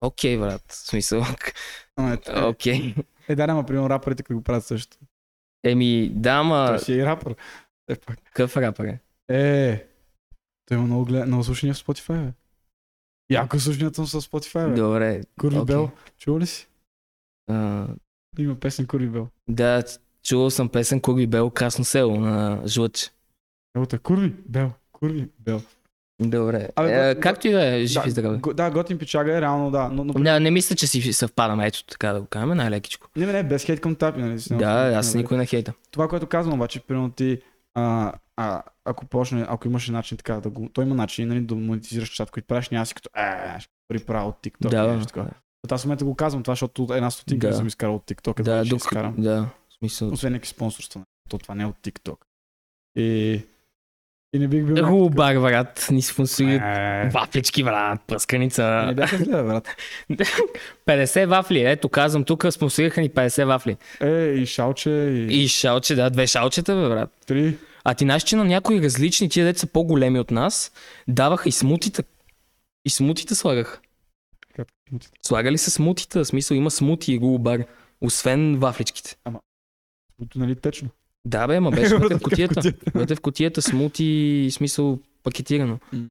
Окей, 0.00 0.38
брат, 0.38 0.62
в 0.68 0.74
смисъл, 0.74 1.22
е, 1.98 2.40
окей. 2.40 2.94
е, 3.28 3.34
да, 3.34 3.44
ама 3.44 3.66
примерно 3.66 3.90
раперите, 3.90 4.22
които 4.22 4.38
го 4.38 4.44
правят 4.44 4.64
също. 4.64 4.96
Еми, 5.64 6.10
да, 6.14 6.38
Той 6.40 6.44
ма, 6.72 6.78
си 6.78 6.92
е 6.92 6.96
и 6.96 7.06
рапър. 7.06 7.34
Е, 7.90 7.94
пак. 7.96 8.18
какъв 8.24 8.56
рапър 8.56 8.84
е? 8.84 8.98
Е, 9.28 9.86
той 10.66 10.76
има 10.76 10.86
много, 10.86 11.04
глед... 11.04 11.26
много 11.26 11.44
слушания 11.44 11.74
в 11.74 11.78
Spotify, 11.78 12.24
бе. 12.24 12.32
Яко 13.30 13.58
слушанията 13.58 14.00
му 14.00 14.06
са 14.06 14.20
в 14.20 14.24
Spotify, 14.24 14.68
бе. 14.68 14.74
Добре. 14.80 15.20
Курви 15.40 15.58
окей. 15.58 15.74
Бел, 15.74 15.90
чува 16.18 16.40
ли 16.40 16.46
си? 16.46 16.68
А, 17.50 17.86
Има 18.38 18.54
песен 18.54 18.86
Курви 18.86 19.08
Бел. 19.08 19.28
да, 19.48 19.82
чувал 20.22 20.50
съм 20.50 20.68
песен 20.68 21.00
Курби 21.00 21.26
Бел, 21.26 21.50
Красно 21.50 21.84
село 21.84 22.20
на 22.20 22.62
Жлъч. 22.66 23.10
Ето, 23.78 23.98
Курви 24.00 24.34
Бел, 24.48 24.70
Курви 24.92 25.28
Бел. 25.40 25.60
Добре. 26.20 26.68
Абе, 26.76 27.10
е, 27.10 27.14
го- 27.14 27.20
както 27.20 27.48
и 27.48 27.52
да 27.52 27.66
е, 27.66 27.86
жив 27.86 28.02
и 28.02 28.04
да, 28.04 28.10
здрав. 28.10 28.40
го- 28.40 28.54
да, 28.54 28.70
готин 28.70 28.98
пичага 28.98 29.36
е, 29.36 29.40
реално 29.40 29.70
да. 29.70 29.88
Но, 29.88 30.04
но... 30.04 30.14
Не, 30.14 30.40
не 30.40 30.50
мисля, 30.50 30.76
че 30.76 30.86
си 30.86 31.12
съвпадаме, 31.12 31.66
ето 31.66 31.84
така 31.84 32.12
да 32.12 32.20
го 32.20 32.26
кажем, 32.26 32.48
най-лекичко. 32.48 33.08
Не, 33.16 33.26
не, 33.26 33.32
не, 33.32 33.42
без 33.42 33.64
хейт 33.64 33.80
към 33.80 33.94
тапи, 33.94 34.20
нали? 34.20 34.40
си, 34.40 34.56
Да, 34.56 34.84
не- 34.84 34.94
аз 34.96 35.14
не- 35.14 35.20
никой 35.22 35.36
не 35.38 35.46
хейта. 35.46 35.72
Това, 35.90 36.08
което 36.08 36.26
казвам 36.26 36.54
обаче, 36.54 36.80
примерно 36.80 37.10
ти, 37.10 37.38
а, 37.74 38.12
а, 38.36 38.62
ако 38.84 39.06
почне, 39.06 39.46
ако 39.48 39.68
имаш 39.68 39.88
начин 39.88 40.16
така 40.18 40.34
да 40.34 40.50
го... 40.50 40.68
Той 40.72 40.84
има 40.84 40.94
начин, 40.94 41.28
нали, 41.28 41.40
да 41.40 41.54
монетизираш 41.54 42.08
чат, 42.08 42.30
които 42.30 42.46
правиш, 42.46 42.68
няма 42.68 42.86
си 42.86 42.94
като, 42.94 43.10
е, 43.16 44.00
правя 44.06 44.28
от 44.28 44.36
TikTok. 44.42 44.68
Да, 44.70 44.86
да, 44.86 44.92
нещо 44.92 45.06
такова. 45.06 45.26
От 45.26 45.34
аз 45.72 45.82
в 45.82 45.86
момента 45.86 46.04
го 46.04 46.14
казвам 46.14 46.42
това, 46.42 46.52
защото 46.52 46.86
една 46.90 47.10
стотинка 47.10 47.48
Да. 47.48 47.56
съм 47.56 47.66
изкарал 47.66 47.94
от 47.94 48.04
TikTok, 48.04 48.36
да, 48.36 48.54
да, 48.54 48.64
дух, 48.64 48.76
изкарам. 48.78 49.14
да, 49.18 49.48
смисъл. 49.78 50.08
Освен 50.08 50.32
някакви 50.32 50.48
спонсорства, 50.48 50.98
нали, 50.98 51.06
то 51.30 51.38
това 51.38 51.54
не 51.54 51.62
е 51.62 51.66
от 51.66 51.76
TikTok. 51.78 52.16
И, 52.96 53.40
и 54.32 54.38
не 54.38 54.48
бих 54.48 54.64
бил... 54.64 54.76
Хубаво 54.76 55.10
бар, 55.10 55.34
брат, 55.36 55.88
ни 55.90 56.02
спонсорират 56.02 56.62
Е, 57.06 57.10
вафлички, 57.10 57.64
брат, 57.64 58.00
пръсканица. 58.06 58.84
не 58.86 58.94
бяха 58.94 59.16
зле, 59.16 59.42
брат. 59.42 59.68
50 60.86 61.26
вафли, 61.26 61.60
ето 61.60 61.88
казвам, 61.88 62.24
тук 62.24 62.46
спонсорираха 62.50 63.00
ни 63.00 63.10
50 63.10 63.44
вафли. 63.44 63.76
Е, 64.00 64.08
и 64.26 64.46
шалче, 64.46 64.90
и, 64.90 65.42
И 65.42 65.48
шалче, 65.48 65.94
да, 65.94 66.10
две 66.10 66.26
шалчета, 66.26 66.74
бе, 66.74 66.88
брат. 66.88 67.10
три. 67.26 67.56
А 67.84 67.94
ти 67.94 68.04
знаеш, 68.04 68.22
че 68.22 68.36
на 68.36 68.44
някои 68.44 68.82
различни, 68.82 69.28
тия 69.28 69.46
деца 69.46 69.66
по-големи 69.66 70.20
от 70.20 70.30
нас, 70.30 70.72
даваха 71.08 71.48
и 71.48 71.52
смутита. 71.52 72.02
И 72.84 72.90
смутите 72.90 73.34
слагаха. 73.34 73.78
Как? 74.56 74.68
Слагали 75.26 75.58
са 75.58 75.70
смутита, 75.70 76.24
в 76.24 76.26
смисъл 76.26 76.54
има 76.54 76.70
смути 76.70 77.12
и 77.12 77.18
гул 77.18 77.38
бар, 77.38 77.64
освен 78.00 78.58
вафличките. 78.58 79.16
Нали 80.34 80.56
течно? 80.56 80.88
Да, 81.26 81.46
бе, 81.46 81.60
ма 81.60 81.70
беше 81.70 81.94
вътре 81.96 82.14
в 82.14 82.18
Така 82.18 82.30
кутията. 82.30 82.72
Вътре 82.94 83.14
в 83.14 83.20
кутията 83.20 83.62
смути, 83.62 84.48
смисъл 84.52 84.98
пакетирано. 85.22 85.78
М. 85.92 86.06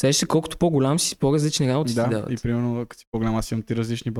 Сещаш 0.00 0.16
се, 0.20 0.26
колкото 0.26 0.58
по-голям 0.58 0.98
си, 0.98 1.16
по-различни 1.18 1.68
работи 1.68 1.90
ти 1.90 1.94
Да, 1.94 2.08
дават. 2.08 2.32
и 2.32 2.36
примерно, 2.42 2.86
като 2.86 2.98
си 3.00 3.06
по-голям, 3.10 3.36
аз 3.36 3.50
имам 3.50 3.62
три 3.62 3.76
различни. 3.76 4.12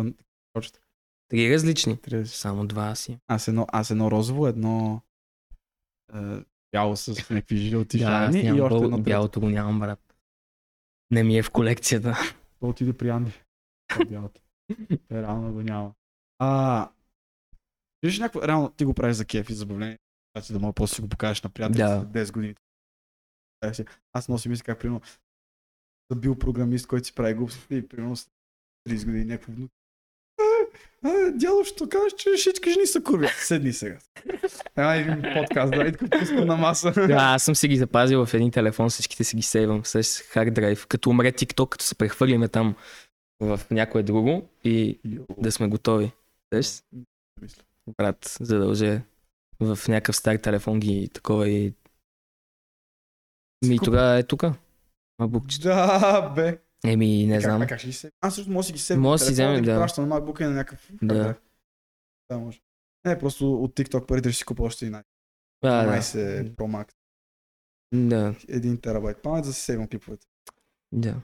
Шалчета. 0.57 0.81
Три 1.29 1.55
различни. 1.55 1.97
Три 1.97 2.16
различни. 2.16 2.37
Само 2.39 2.66
два 2.66 2.95
си. 2.95 3.18
Аз 3.29 3.49
едно, 3.49 3.66
аз 3.72 3.91
едно 3.91 4.11
розово, 4.11 4.47
едно 4.47 5.01
е, 6.14 6.18
бяло 6.72 6.97
с 6.97 7.31
някакви 7.31 7.57
жълти 7.57 7.99
Да, 7.99 8.31
и 8.33 8.61
още 8.61 8.85
едно 8.85 8.99
бялото 8.99 9.41
го 9.41 9.49
нямам, 9.49 9.81
брат. 9.81 10.14
Не 11.11 11.22
ми 11.22 11.39
е 11.39 11.43
в 11.43 11.51
колекцията. 11.51 12.18
То 12.61 12.68
отиде 12.68 12.93
при 12.93 13.09
Анди. 13.09 13.33
Бялото. 14.09 14.41
Реално 15.12 15.53
го 15.53 15.62
няма. 15.62 15.93
А, 16.39 16.89
виж 18.03 18.18
някакво, 18.18 18.49
реално 18.49 18.70
ти 18.70 18.84
го 18.84 18.95
правиш 18.95 19.16
за 19.16 19.24
кеф 19.24 19.51
и 19.51 19.55
забавление. 19.55 19.99
Значи 20.37 20.53
да 20.53 20.59
мога 20.59 20.72
после 20.72 20.95
си 20.95 21.01
го 21.01 21.09
покажеш 21.09 21.43
на 21.43 21.51
приятели 21.51 21.78
Да. 21.78 22.07
след 22.12 22.26
10 22.28 22.32
години. 22.32 22.55
Е, 23.64 23.72
Аз 24.12 24.28
много 24.28 24.39
си 24.39 24.49
мисля 24.49 24.64
как, 24.64 24.78
примерно, 24.78 25.01
да 26.11 26.16
бил 26.16 26.39
програмист, 26.39 26.87
който 26.87 27.07
си 27.07 27.14
прави 27.14 27.34
глупости 27.34 27.76
и 27.76 27.89
примерно 27.89 28.16
с 28.16 28.28
30 28.89 29.05
години 29.05 29.24
някакво 29.24 29.53
внук. 29.53 29.70
Е, 30.41 31.09
е, 31.09 31.30
дядо, 31.30 31.64
ще 31.64 31.89
кажеш, 31.89 32.12
че 32.12 32.30
всички 32.37 32.70
жени 32.70 32.87
са 32.87 33.03
курви. 33.03 33.28
Седни 33.28 33.72
сега. 33.72 33.99
Ема 34.76 34.95
един 34.97 35.22
подкаст, 35.34 35.72
да, 35.72 35.87
и 35.87 35.93
пускам 36.11 36.47
на 36.47 36.57
маса. 36.57 36.93
Да, 36.93 37.14
аз 37.14 37.45
съм 37.45 37.55
си 37.55 37.68
ги 37.68 37.76
запазил 37.76 38.26
в 38.26 38.34
един 38.34 38.51
телефон, 38.51 38.89
всичките 38.89 39.24
си 39.24 39.37
ги 39.37 39.43
сейвам 39.43 39.84
с 39.84 40.03
hard 40.03 40.53
drive. 40.53 40.87
Като 40.87 41.11
умре 41.11 41.32
TikTok, 41.32 41.68
като 41.68 41.84
се 41.84 41.95
прехвърлиме 41.95 42.49
там 42.49 42.76
в 43.41 43.61
някое 43.70 44.03
друго 44.03 44.49
и 44.64 45.01
да 45.39 45.53
сме 45.53 45.68
готови. 45.68 46.12
Мисля. 47.43 47.62
Брат, 47.99 48.37
задължа 48.41 49.03
в 49.61 49.78
някакъв 49.89 50.16
стар 50.16 50.37
телефон 50.37 50.80
ги 50.80 51.09
такова 51.09 51.49
и... 51.49 51.74
Ми 53.66 53.78
куп- 53.78 53.84
тогава 53.84 54.18
е 54.18 54.22
тук. 54.22 54.43
Макбукчето. 55.18 55.62
Да, 55.62 56.32
бе. 56.37 56.61
Еми, 56.87 57.26
не 57.26 57.34
Как- 57.34 57.43
знам. 57.43 57.62
а 57.62 57.66
как 57.66 57.78
ще 57.78 57.89
ги 57.89 57.93
се? 57.93 58.12
Аз 58.20 58.34
също 58.34 58.51
мога 58.51 58.66
да 58.66 58.72
ги 58.72 58.78
се. 58.78 58.97
Може 58.97 59.20
да 59.20 59.26
си 59.26 59.32
вземем, 59.32 59.64
да. 59.64 59.76
Пращам 59.80 60.09
на 60.09 60.20
MacBook 60.20 60.41
и 60.41 60.45
на 60.45 60.51
някакъв. 60.51 60.89
Да. 61.03 61.34
Да, 62.30 62.39
може. 62.39 62.61
Не, 63.05 63.18
просто 63.18 63.55
от 63.55 63.74
TikTok 63.74 64.07
парите 64.07 64.30
ще 64.32 64.39
си 64.39 64.45
купа 64.45 64.62
още 64.62 64.84
11. 64.87 65.03
А, 65.62 65.84
да. 65.84 65.93
12 65.93 66.51
Pro 66.51 66.57
Max. 66.57 66.93
Да, 67.95 68.32
1 68.32 68.82
терабайт 68.82 69.22
памет, 69.22 69.45
за 69.45 69.51
да 69.51 69.55
си 69.55 69.61
сейвам 69.61 69.89
клиповете. 69.89 70.26
да. 70.93 71.20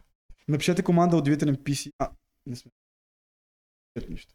Напишете 0.49 0.83
команда 0.83 1.17
удивителен 1.17 1.57
PC. 1.57 1.93
А, 1.99 2.11
не 2.47 2.57
сме. 2.57 2.71
Нищо. 4.09 4.35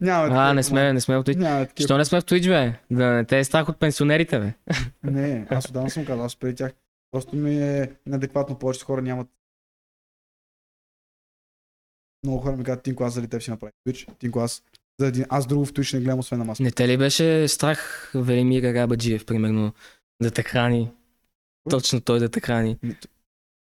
Няма 0.00 0.28
А, 0.30 0.54
не 0.54 0.62
сме, 0.62 0.92
не 0.92 1.00
сме 1.00 1.18
в 1.18 1.24
Twitch. 1.24 1.36
Няма 1.36 1.66
такива. 1.66 1.86
Що 1.86 1.98
не 1.98 2.04
сме 2.04 2.20
в 2.20 2.24
Twitch, 2.24 2.48
бе? 2.48 2.78
Да 2.96 3.06
не 3.06 3.24
те 3.24 3.38
е 3.38 3.44
страх 3.44 3.68
от 3.68 3.78
пенсионерите, 3.78 4.38
бе. 4.38 4.54
Не, 5.10 5.46
аз 5.50 5.68
отдавна 5.68 5.90
съм 5.90 6.06
казал, 6.06 6.24
аз 6.24 6.36
преди 6.36 6.54
тях. 6.54 6.72
Просто 7.10 7.36
ми 7.36 7.62
е 7.62 7.92
неадекватно, 8.06 8.58
повечето 8.58 8.86
хора 8.86 9.02
нямат. 9.02 9.28
Много 12.24 12.38
хора 12.38 12.56
ми 12.56 12.64
казват, 12.64 12.82
Тинко, 12.82 13.04
аз 13.04 13.14
заради 13.14 13.30
теб 13.30 13.42
си 13.42 13.50
направих 13.50 13.74
Twitch. 13.88 14.18
Тинко, 14.18 14.38
аз 14.38 14.62
заради... 15.00 15.24
аз 15.28 15.46
друго 15.46 15.64
в 15.64 15.72
Twitch 15.72 15.94
не 15.94 16.00
гледам, 16.00 16.18
освен 16.18 16.38
на 16.38 16.44
маска. 16.44 16.62
Не 16.62 16.70
те 16.70 16.88
ли 16.88 16.96
беше 16.96 17.48
страх 17.48 18.10
Велимир 18.14 18.74
Рабаджиев, 18.74 19.26
примерно, 19.26 19.72
да 20.22 20.30
те 20.30 20.42
храни? 20.42 20.90
Точно 21.70 22.00
той 22.00 22.18
да 22.18 22.28
те 22.28 22.40
храни. 22.40 22.78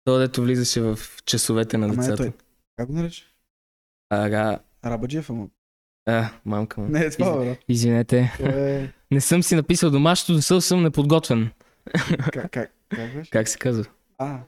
Не, 0.09 0.13
т- 0.13 0.19
Той 0.19 0.21
дето 0.21 0.43
влизаше 0.43 0.81
в 0.81 0.99
часовете 1.25 1.79
на 1.79 1.87
Ама 1.87 1.95
е 1.95 1.97
децата. 1.97 2.17
той. 2.17 2.33
Как 2.77 2.87
го 2.87 2.93
нарича? 2.93 3.25
Ага, 4.11 4.59
Арабаджиев, 4.83 5.31
ама. 5.31 5.49
а, 6.07 6.31
мамка 6.45 6.81
му. 6.81 6.89
Не, 6.89 7.01
е 7.01 7.11
това, 7.11 7.39
бе. 7.39 7.59
Извинете. 7.69 8.35
Той 8.39 8.71
е... 8.71 8.93
Не 9.11 9.21
съм 9.21 9.43
си 9.43 9.55
написал 9.57 9.91
домашното, 9.91 10.33
не 10.33 10.43
съм, 10.43 10.61
съм 10.61 10.83
неподготвен. 10.83 11.51
Как, 12.33 12.51
как, 12.51 12.73
как 12.89 13.15
беше? 13.15 13.31
Как 13.31 13.49
се 13.49 13.59
казва? 13.59 13.85
А, 14.19 14.41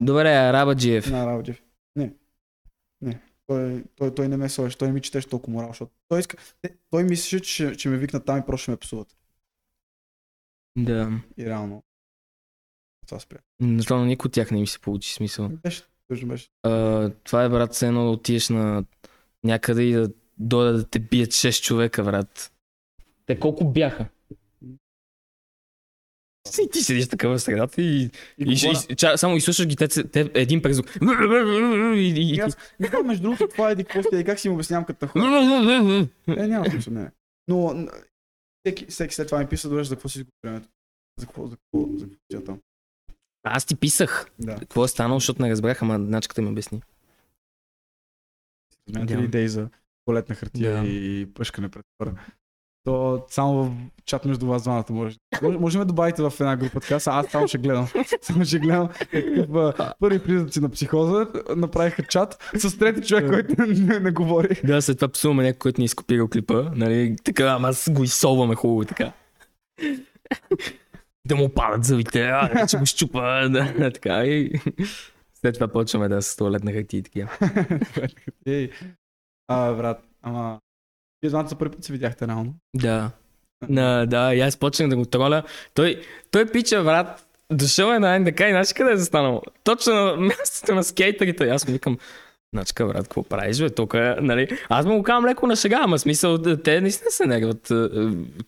Добре, 0.00 0.28
Арабаджиев. 0.28 1.10
на 1.10 1.22
Арабаджиев. 1.22 1.62
Не. 1.96 2.12
Не. 3.00 3.20
Той, 3.46 3.84
той, 3.96 4.14
той 4.14 4.28
не 4.28 4.36
ме 4.36 4.48
сложи, 4.48 4.76
той 4.76 4.92
ми 4.92 5.00
четеше 5.00 5.28
толкова 5.28 5.52
морал, 5.52 5.68
защото 5.68 5.92
той 6.08 6.20
иска... 6.20 6.36
Не, 6.64 6.70
той 6.90 7.04
мислеше, 7.04 7.40
че, 7.40 7.76
че 7.76 7.88
ме 7.88 7.96
викнат 7.96 8.24
там 8.24 8.38
и 8.38 8.46
просто 8.46 8.62
ще 8.62 8.70
ме 8.70 8.76
псуват. 8.76 9.16
Да. 10.76 11.10
И 11.36 11.46
реално. 11.46 11.82
Това 13.10 13.20
спря. 13.20 13.38
Защото 13.62 14.04
никой 14.04 14.28
от 14.28 14.32
тях 14.32 14.50
не 14.50 14.60
ми 14.60 14.66
се 14.66 14.78
получи 14.78 15.12
смисъл. 15.14 15.48
Беше, 15.48 15.82
тъжно 16.08 16.28
беше. 16.28 16.48
А, 16.62 17.10
това 17.24 17.44
е, 17.44 17.48
брат, 17.48 17.72
все 17.72 17.86
едно 17.86 18.04
да 18.04 18.10
отидеш 18.10 18.48
на 18.48 18.84
някъде 19.44 19.82
и 19.82 19.92
да 19.92 20.10
дойде 20.38 20.72
да 20.72 20.84
те 20.84 20.98
бият 20.98 21.30
6 21.30 21.62
човека, 21.62 22.04
брат. 22.04 22.52
Те 23.26 23.40
колко 23.40 23.64
бяха? 23.64 24.06
И 26.62 26.70
ти 26.70 26.82
седиш 26.82 27.08
така 27.08 27.28
в 27.28 27.38
средата 27.38 27.82
и, 27.82 28.02
И, 28.04 28.10
и, 28.38 28.72
и, 28.88 28.96
ча, 28.96 29.16
само 29.16 29.36
изслушаш 29.36 29.66
ги 29.66 29.76
те, 29.76 29.88
те 29.88 30.30
един 30.34 30.62
през 30.62 30.76
звук. 30.76 30.96
И, 30.96 32.00
и, 32.00 32.22
и 32.22 32.34
и, 32.34 32.40
аз, 32.40 32.56
знам, 32.80 33.06
между 33.06 33.22
другото, 33.22 33.48
това 33.48 33.70
е 33.70 33.76
сте 34.06 34.16
и 34.16 34.24
как 34.24 34.40
си 34.40 34.48
му 34.48 34.54
обяснявам 34.54 34.84
като 34.84 35.06
хора. 35.06 36.08
Е, 36.28 36.46
няма 36.46 36.70
смисъл, 36.70 36.94
не. 36.94 37.10
Но 37.48 37.86
всеки, 38.64 38.86
всеки 38.86 39.14
след 39.14 39.26
това 39.26 39.38
ми 39.38 39.48
писа, 39.48 39.68
добре, 39.68 39.84
за 39.84 39.94
какво 39.94 40.08
си 40.08 40.18
изгубил 40.18 40.32
времето? 40.44 40.68
За 41.18 41.26
какво, 41.26 41.46
за 41.46 41.56
какво, 41.56 41.96
за 41.98 42.04
какво 42.04 42.38
си 42.38 42.44
там? 42.44 42.60
Аз 43.42 43.64
ти 43.64 43.76
писах. 43.76 44.26
Да. 44.38 44.56
Какво 44.56 44.84
е 44.84 44.88
станало, 44.88 45.20
защото 45.20 45.42
не 45.42 45.50
разбрах, 45.50 45.82
ама 45.82 45.98
начката 45.98 46.42
ми 46.42 46.48
обясни. 46.48 46.82
Да. 48.88 49.16
ли 49.18 49.24
идеи 49.24 49.48
за 49.48 49.68
туалетна 50.04 50.34
хартия 50.34 50.82
Да. 50.82 50.88
и 50.88 51.28
пъшкане 51.34 51.68
пред 51.68 51.84
хора? 51.98 52.14
То 52.84 53.24
само 53.28 53.64
в 53.64 53.72
чат 54.04 54.24
между 54.24 54.46
вас 54.46 54.62
двамата 54.62 54.84
може. 54.90 55.16
Може, 55.42 55.78
да 55.78 55.84
добавите 55.84 56.22
в 56.22 56.32
една 56.40 56.56
група 56.56 56.80
така, 56.80 56.94
аз 56.94 57.30
само 57.30 57.48
ще 57.48 57.58
гледам. 57.58 57.88
Само 58.22 58.44
ще 58.44 58.58
гледам. 58.58 58.88
Такъв, 59.12 59.54
а, 59.54 59.94
първи 60.00 60.18
признаци 60.18 60.60
на 60.60 60.68
психоза 60.68 61.26
направиха 61.56 62.02
чат 62.02 62.50
с 62.54 62.78
трети 62.78 63.08
човек, 63.08 63.28
който 63.28 63.54
не, 63.62 63.66
не, 63.66 64.00
не 64.00 64.10
говори. 64.10 64.60
Да, 64.64 64.82
след 64.82 64.98
това 64.98 65.08
псуваме 65.08 65.42
някой, 65.42 65.58
който 65.58 65.80
ни 65.80 65.84
е 65.84 65.86
изкопирал 65.86 66.28
клипа, 66.28 66.62
нали? 66.74 67.16
Така, 67.24 67.46
ама 67.46 67.68
аз 67.68 67.90
го 67.90 68.04
изсолваме 68.04 68.54
хубаво 68.54 68.84
така. 68.84 69.12
Да 71.26 71.36
му 71.36 71.48
падат 71.48 71.84
зъбите, 71.84 72.22
а, 72.22 72.66
че 72.70 72.78
го 72.78 72.86
щупа, 72.86 73.48
да, 73.48 73.90
така 73.92 74.24
и... 74.24 74.52
След 75.40 75.54
това 75.54 75.68
почваме 75.68 76.08
да 76.08 76.22
с 76.22 76.36
туалетна 76.36 76.72
хартия 76.72 76.98
и 76.98 77.02
такива. 77.02 77.28
А, 79.52 79.72
брат, 79.72 80.04
ама... 80.22 80.60
Вие 81.22 81.30
двамата 81.30 81.48
за 81.48 81.58
първи 81.58 81.74
път 81.74 81.84
се 81.84 81.92
видяхте 81.92 82.26
реално. 82.26 82.54
Да. 82.76 83.10
На, 83.68 84.06
да, 84.06 84.34
и 84.34 84.40
аз 84.40 84.56
почнах 84.56 84.88
да 84.88 84.96
го 84.96 85.04
троля. 85.04 85.42
Той, 85.74 86.02
той 86.30 86.46
пича, 86.46 86.84
брат, 86.84 87.26
дошъл 87.52 87.92
е 87.92 87.98
на 87.98 88.18
НДК 88.18 88.40
и 88.40 88.50
знаеш 88.50 88.72
къде 88.72 88.92
е 88.92 88.96
застанал? 88.96 89.42
Точно 89.64 89.94
на 89.94 90.16
мястото 90.16 90.74
на 90.74 90.84
скейтерите. 90.84 91.48
Аз 91.48 91.68
му 91.68 91.72
викам, 91.72 91.98
Начка, 92.52 92.86
брат, 92.86 93.02
какво 93.02 93.22
правиш, 93.22 93.58
бе, 93.58 93.70
тук, 93.70 93.94
нали? 94.20 94.48
Аз 94.68 94.86
му 94.86 94.96
го 94.96 95.02
казвам 95.02 95.26
леко 95.26 95.46
на 95.46 95.56
шега, 95.56 95.78
ама 95.82 95.98
смисъл, 95.98 96.38
те 96.38 96.80
наистина 96.80 97.10
се 97.10 97.26
нерват, 97.26 97.70
е, 97.70 97.74
е, 97.74 97.88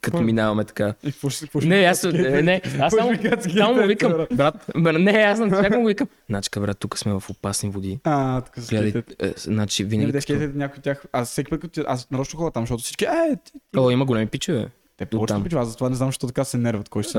като 0.01 0.23
минаваме 0.23 0.65
така. 0.65 0.95
И 1.03 1.13
какво 1.13 1.31
ще 1.31 1.47
Не, 1.55 1.77
аз, 1.77 2.03
не, 2.05 2.43
не, 2.43 2.63
аз 2.81 2.95
само, 2.95 3.13
само 3.57 3.75
му 3.75 3.87
викам, 3.87 4.27
брат? 4.33 4.55
не, 4.75 5.11
аз 5.11 5.39
на 5.39 5.49
човек 5.51 5.77
му 5.77 5.87
викам, 5.87 6.09
Начка, 6.29 6.61
брат, 6.61 6.79
тук 6.79 6.99
сме 6.99 7.13
в 7.13 7.31
опасни 7.31 7.71
води. 7.71 8.01
А, 8.05 8.41
така 8.41 8.61
се 8.61 8.77
Гледай, 8.77 9.03
е, 9.23 9.33
значи 9.37 9.83
Не, 9.83 9.89
винаги... 9.89 10.13
като- 10.13 10.33
някои 10.55 10.79
от 10.79 10.85
тях. 10.85 11.05
Аз 11.13 11.31
всеки 11.31 11.51
път, 11.51 11.61
като 11.61 11.85
аз 11.87 12.11
нарочно 12.11 12.39
ходя 12.39 12.51
там, 12.51 12.63
защото 12.63 12.83
всички, 12.83 13.05
е, 13.05 13.37
ти, 13.45 13.53
ти. 13.53 13.79
О, 13.79 13.91
има 13.91 14.05
големи 14.05 14.27
пичове. 14.27 14.69
Те 14.97 15.07
повече 15.07 15.35
пичува, 15.45 15.63
аз 15.63 15.69
затова 15.69 15.89
не 15.89 15.97
знам, 15.97 16.09
защо 16.09 16.27
така 16.27 16.45
се 16.45 16.59
нерват, 16.59 16.89
кой 16.89 17.03
ще 17.03 17.19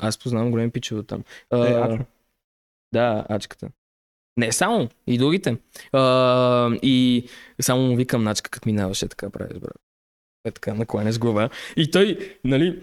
аз 0.00 0.18
познавам 0.18 0.50
големи 0.50 0.70
пичове 0.70 1.02
там. 1.02 1.24
Е. 1.54 1.98
Да, 2.92 3.24
ачката. 3.28 3.68
Не, 4.36 4.52
само. 4.52 4.88
И 5.06 5.18
другите. 5.18 5.56
А, 5.92 6.70
и 6.82 7.24
само 7.60 7.82
му 7.82 7.96
викам 7.96 8.24
начка, 8.24 8.50
като 8.50 8.68
минаваше 8.68 9.08
така 9.08 9.30
правиш, 9.30 9.58
брат. 9.58 9.76
Е 10.44 10.50
така, 10.50 10.74
накланяш 10.74 11.18
глава. 11.18 11.48
И 11.76 11.90
той, 11.90 12.18
нали, 12.44 12.82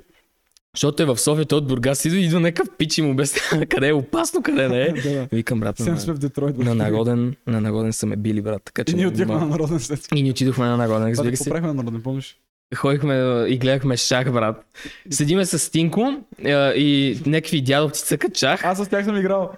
защото 0.75 1.03
е 1.03 1.05
в 1.05 1.17
София, 1.17 1.45
той 1.45 1.57
от 1.57 1.67
Бургас 1.67 2.05
идва, 2.05 2.17
идва 2.19 2.39
някакъв 2.39 2.77
пич 2.77 2.97
и 2.97 3.01
му 3.01 3.11
обяснява 3.11 3.65
къде 3.65 3.87
е 3.87 3.93
опасно, 3.93 4.43
къде 4.43 4.67
не 4.69 4.81
е. 4.81 4.93
Да. 5.03 5.27
Викам, 5.31 5.59
брат, 5.59 5.79
на, 5.79 5.99
сме 5.99 6.13
в 6.13 6.17
Детройт. 6.17 6.57
на 6.57 6.75
народен, 6.75 7.35
на 7.47 7.61
народен 7.61 7.93
са 7.93 8.05
ме 8.05 8.15
били, 8.15 8.41
брат. 8.41 8.61
Така 8.65 8.83
че 8.83 8.93
И 8.93 8.95
ние 8.95 9.07
отивахме 9.07 9.35
на 9.35 9.45
народен 9.45 9.79
след. 9.79 10.07
и 10.15 10.23
ни 10.23 10.31
отидохме 10.31 10.65
на 10.65 10.77
народен, 10.77 11.09
разбира 11.09 11.37
се. 11.37 11.49
правихме 11.49 11.67
на 11.67 11.73
народен, 11.73 12.01
помниш? 12.01 12.37
Ходихме 12.75 13.45
и 13.47 13.57
гледахме 13.57 13.97
шах, 13.97 14.31
брат. 14.31 14.65
Седиме 15.09 15.45
с 15.45 15.59
Стинко 15.59 16.13
а, 16.45 16.73
и 16.73 17.19
някакви 17.25 17.61
дядовци 17.61 18.05
цъкат 18.05 18.37
шах. 18.37 18.65
Аз 18.65 18.77
с 18.77 18.89
тях 18.89 19.05
съм 19.05 19.17
играл. 19.17 19.51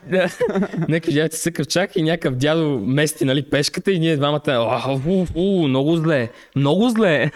Някакви 0.89 1.13
дядо 1.13 1.35
си 1.35 1.41
цъкав 1.41 1.67
чак 1.67 1.95
и 1.95 2.03
някакъв 2.03 2.35
дядо 2.35 2.79
мести, 2.79 3.25
нали, 3.25 3.49
пешката 3.49 3.91
и 3.91 3.99
ние 3.99 4.17
двамата, 4.17 4.41
«О, 4.47 4.99
у, 5.07 5.25
у, 5.35 5.67
много 5.67 5.95
зле, 5.95 6.29
много 6.55 6.89
зле. 6.89 7.31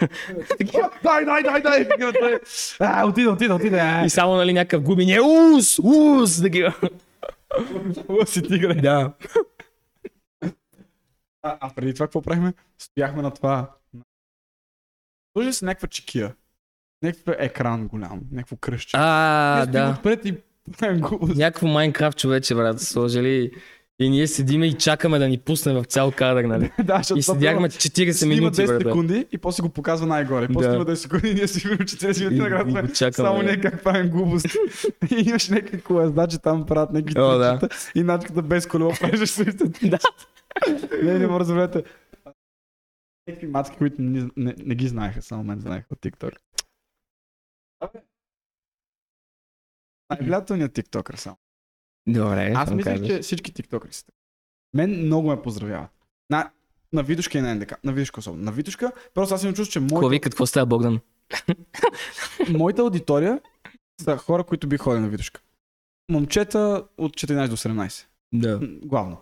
Дай, 1.02 1.24
дай, 1.24 1.42
дай, 1.42 1.62
дай! 1.62 1.88
А, 2.80 3.06
отида, 3.06 3.30
отида, 3.30 3.54
отида. 3.54 4.02
и 4.06 4.10
само, 4.10 4.36
нали, 4.36 4.52
някакъв 4.52 4.82
губи, 4.82 5.06
ние, 5.06 5.20
ус, 5.20 5.78
ус, 5.82 6.42
такива. 6.42 6.74
Лъв 8.08 8.28
си 8.30 8.42
тигре. 8.42 8.74
Да. 8.74 9.12
А, 11.42 11.56
а 11.60 11.70
преди 11.76 11.94
това 11.94 12.06
какво 12.06 12.22
правихме? 12.22 12.52
Стояхме 12.78 13.22
на 13.22 13.30
това. 13.30 13.70
Сложи 15.36 15.52
се 15.52 15.64
някаква 15.64 15.88
чекия. 15.88 16.34
Някакъв 17.02 17.34
екран 17.38 17.88
голям, 17.88 18.20
някакво 18.32 18.56
кръстче. 18.56 18.96
А, 19.00 19.56
Ние 19.56 19.72
да. 19.72 19.94
Отпред 19.98 20.24
и. 20.24 20.34
Някакво 21.36 21.66
Майнкрафт 21.66 22.18
човече, 22.18 22.54
брат, 22.54 22.80
сложили. 22.80 23.50
И 23.98 24.10
ние 24.10 24.26
седиме 24.26 24.66
и 24.66 24.72
чакаме 24.72 25.18
да 25.18 25.28
ни 25.28 25.38
пусне 25.38 25.72
в 25.72 25.84
цял 25.84 26.10
кадър, 26.10 26.44
нали? 26.44 26.70
да, 26.84 27.00
И 27.16 27.22
седяхме 27.22 27.68
40 27.68 28.10
снима 28.10 28.34
минути, 28.34 28.62
10 28.62 28.66
брат. 28.66 28.82
секунди 28.82 29.26
и 29.32 29.38
после 29.38 29.62
го 29.62 29.68
показва 29.68 30.06
най-горе. 30.06 30.48
После 30.48 30.68
Да. 30.68 30.72
снима 30.74 30.84
10 30.84 30.94
секунди 30.94 31.28
и 31.28 31.34
ние 31.34 31.48
си 31.48 31.68
видим 31.68 31.86
40 31.86 32.26
И, 32.26 32.64
минути 32.66 32.94
чакаме. 32.94 33.28
Само 33.28 33.42
ние 33.42 33.60
как 33.60 33.82
правим 33.82 34.08
глупост. 34.08 34.46
и 35.10 35.28
имаш 35.28 35.48
някакви 35.48 35.80
колездачи 35.80 36.38
там 36.38 36.66
правят 36.66 36.92
някакви 36.92 37.20
О, 37.20 37.38
да. 37.38 37.58
и 37.94 38.02
начката 38.02 38.42
без 38.42 38.66
колело 38.66 38.92
правиш 39.00 39.30
същото. 39.30 39.70
Да. 39.82 39.98
Не, 41.02 41.18
не 41.18 41.26
може 41.26 41.44
да. 41.44 41.82
Някакви 43.26 43.46
мацки, 43.46 43.76
които 43.76 44.02
не, 44.02 44.28
не, 44.36 44.54
не 44.58 44.74
ги 44.74 44.88
знаеха, 44.88 45.22
само 45.22 45.44
мен 45.44 45.60
знаеха 45.60 45.86
от 45.90 45.98
TikTok. 46.00 46.38
Абе. 47.80 48.02
Най-влиятелният 50.10 50.72
тиктокър 50.74 51.16
само. 51.16 51.36
Добре, 52.08 52.52
Аз 52.56 52.70
казваш. 52.84 53.06
че 53.06 53.18
всички 53.18 53.54
тиктокъри 53.54 53.92
са. 53.92 54.04
Мен 54.74 55.06
много 55.06 55.28
ме 55.28 55.42
поздравяват. 55.42 55.90
На, 56.30 56.50
на 56.92 57.02
Видушка 57.02 57.38
и 57.38 57.40
на 57.40 57.54
НДК. 57.54 57.84
На 57.84 57.92
Видушка 57.92 58.20
особено. 58.20 58.44
На 58.44 58.52
Видушка, 58.52 58.92
просто 59.14 59.34
аз 59.34 59.42
имам 59.42 59.54
чувство, 59.54 59.72
че 59.72 59.80
моята, 59.80 60.08
вика, 60.08 60.30
какво 60.30 60.46
става 60.46 60.66
Богдан? 60.66 61.00
моята 62.48 62.82
аудитория 62.82 63.40
са 64.00 64.16
хора, 64.16 64.44
които 64.44 64.68
би 64.68 64.76
ходили 64.76 65.00
на 65.00 65.08
Видушка. 65.08 65.40
Момчета 66.10 66.86
от 66.98 67.12
14 67.12 67.48
до 67.48 67.56
17. 67.56 68.06
Да. 68.32 68.60
Главно. 68.82 69.20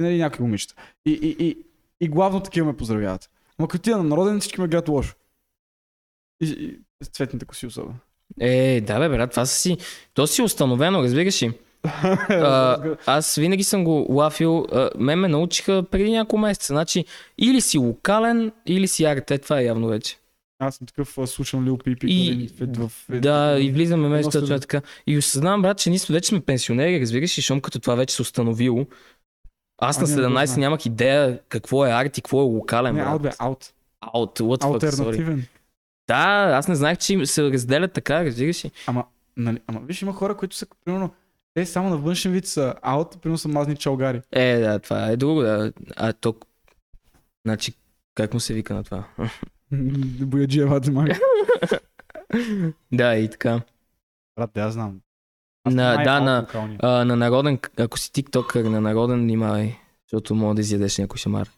И 0.00 0.02
нали 0.02 0.18
някои 0.18 0.44
момичета. 0.44 0.74
И, 1.06 1.12
и, 1.12 1.46
и, 1.46 1.64
и 2.00 2.08
главно 2.08 2.42
такива 2.42 2.66
ме 2.66 2.76
поздравяват. 2.76 3.30
Ама 3.58 3.68
като 3.68 3.82
тия 3.82 3.96
на 3.96 4.04
народен 4.04 4.40
всички 4.40 4.60
ме 4.60 4.68
гледат 4.68 4.88
лошо. 4.88 5.14
И, 6.40 6.46
и 6.46 6.78
с 7.04 7.08
цветните 7.08 7.44
коси 7.46 7.66
особено. 7.66 7.94
Е, 8.40 8.80
да 8.80 8.98
бе, 8.98 9.08
брат, 9.08 9.30
това 9.30 9.46
си... 9.46 9.76
То 10.14 10.26
си 10.26 10.42
установено, 10.42 11.02
разбираш 11.02 11.42
ли? 11.42 11.52
А, 12.28 12.78
аз 13.06 13.34
винаги 13.34 13.64
съм 13.64 13.84
го 13.84 14.06
лафил. 14.08 14.66
А, 14.72 14.90
мен 14.98 15.18
ме 15.18 15.28
научиха 15.28 15.82
преди 15.90 16.10
няколко 16.10 16.38
месеца. 16.38 16.66
Значи, 16.72 17.04
или 17.38 17.60
си 17.60 17.78
локален, 17.78 18.52
или 18.66 18.88
си 18.88 19.04
арте. 19.04 19.38
Това 19.38 19.60
е 19.60 19.64
явно 19.64 19.88
вече. 19.88 20.18
Аз 20.58 20.76
съм 20.76 20.86
такъв, 20.86 21.18
слушам 21.26 21.64
Лил 21.64 21.78
Пипи. 21.78 22.06
И- 22.10 22.48
в, 22.60 22.88
в, 22.88 23.20
Да, 23.20 23.58
и 23.60 23.70
влизаме 23.70 24.08
между 24.08 24.30
това 24.30 24.54
е 24.54 24.60
така. 24.60 24.82
И 25.06 25.18
осъзнавам, 25.18 25.62
брат, 25.62 25.78
че 25.78 25.90
ние 25.90 25.98
вече 26.10 26.28
сме 26.28 26.40
пенсионери, 26.40 27.00
разбираш 27.00 27.38
ли, 27.38 27.42
щом 27.42 27.60
като 27.60 27.78
това 27.78 27.94
вече 27.94 28.14
се 28.14 28.22
установило. 28.22 28.86
Аз 29.78 30.00
на 30.00 30.04
А, 30.04 30.08
не, 30.08 30.16
не 30.16 30.28
го 30.28 30.34
17 30.34 30.44
знам. 30.44 30.60
нямах 30.60 30.86
идея 30.86 31.40
какво 31.48 31.86
е 31.86 31.90
арт 31.90 32.18
и 32.18 32.22
какво 32.22 32.40
е 32.40 32.44
локален, 32.44 32.94
Не, 32.94 33.02
аут 33.02 33.22
бе, 33.22 33.28
брат. 33.28 33.36
аут. 33.38 33.72
Аут, 34.00 34.38
what 34.38 34.62
fuck. 34.62 34.64
Алтернативен. 34.64 35.46
Да, 36.08 36.50
аз 36.54 36.68
не 36.68 36.74
знаех, 36.74 36.98
че 36.98 37.26
се 37.26 37.42
разделят 37.42 37.92
така, 37.92 38.24
разбираш 38.24 38.64
ли. 38.64 38.70
Нали, 39.36 39.60
ама 39.66 39.80
виж, 39.80 40.02
има 40.02 40.12
хора, 40.12 40.36
които 40.36 40.56
са, 40.56 40.66
примерно, 40.84 41.10
те 41.54 41.66
само 41.66 41.90
на 41.90 41.96
външен 41.96 42.32
вид 42.32 42.46
са 42.46 42.74
аут, 42.82 43.20
примерно 43.22 43.38
са 43.38 43.48
мазни 43.48 43.76
чалгари. 43.76 44.22
Е, 44.32 44.58
да, 44.58 44.78
това 44.78 45.06
е 45.06 45.16
друго, 45.16 45.40
да. 45.42 45.72
А 45.96 46.12
то... 46.12 46.34
Значи, 47.46 47.72
как 48.14 48.34
му 48.34 48.40
се 48.40 48.54
вика 48.54 48.74
на 48.74 48.84
това? 48.84 49.04
Бояджиева 50.20 50.80
демага. 50.80 51.18
да, 52.92 53.16
и 53.16 53.30
така. 53.30 53.60
Брат, 54.36 54.50
да, 54.54 54.60
я 54.60 54.70
знам. 54.70 55.00
На, 55.66 56.04
да, 56.04 56.20
на, 56.20 56.46
а, 56.82 57.04
на 57.04 57.16
народен, 57.16 57.58
ако 57.78 57.98
си 57.98 58.12
тиктокър, 58.12 58.64
на 58.64 58.80
народен 58.80 59.20
внимавай, 59.20 59.76
защото 60.06 60.34
мога 60.34 60.54
да 60.54 60.60
изядеш 60.60 60.98
някой 60.98 61.18
шамар. 61.18 61.50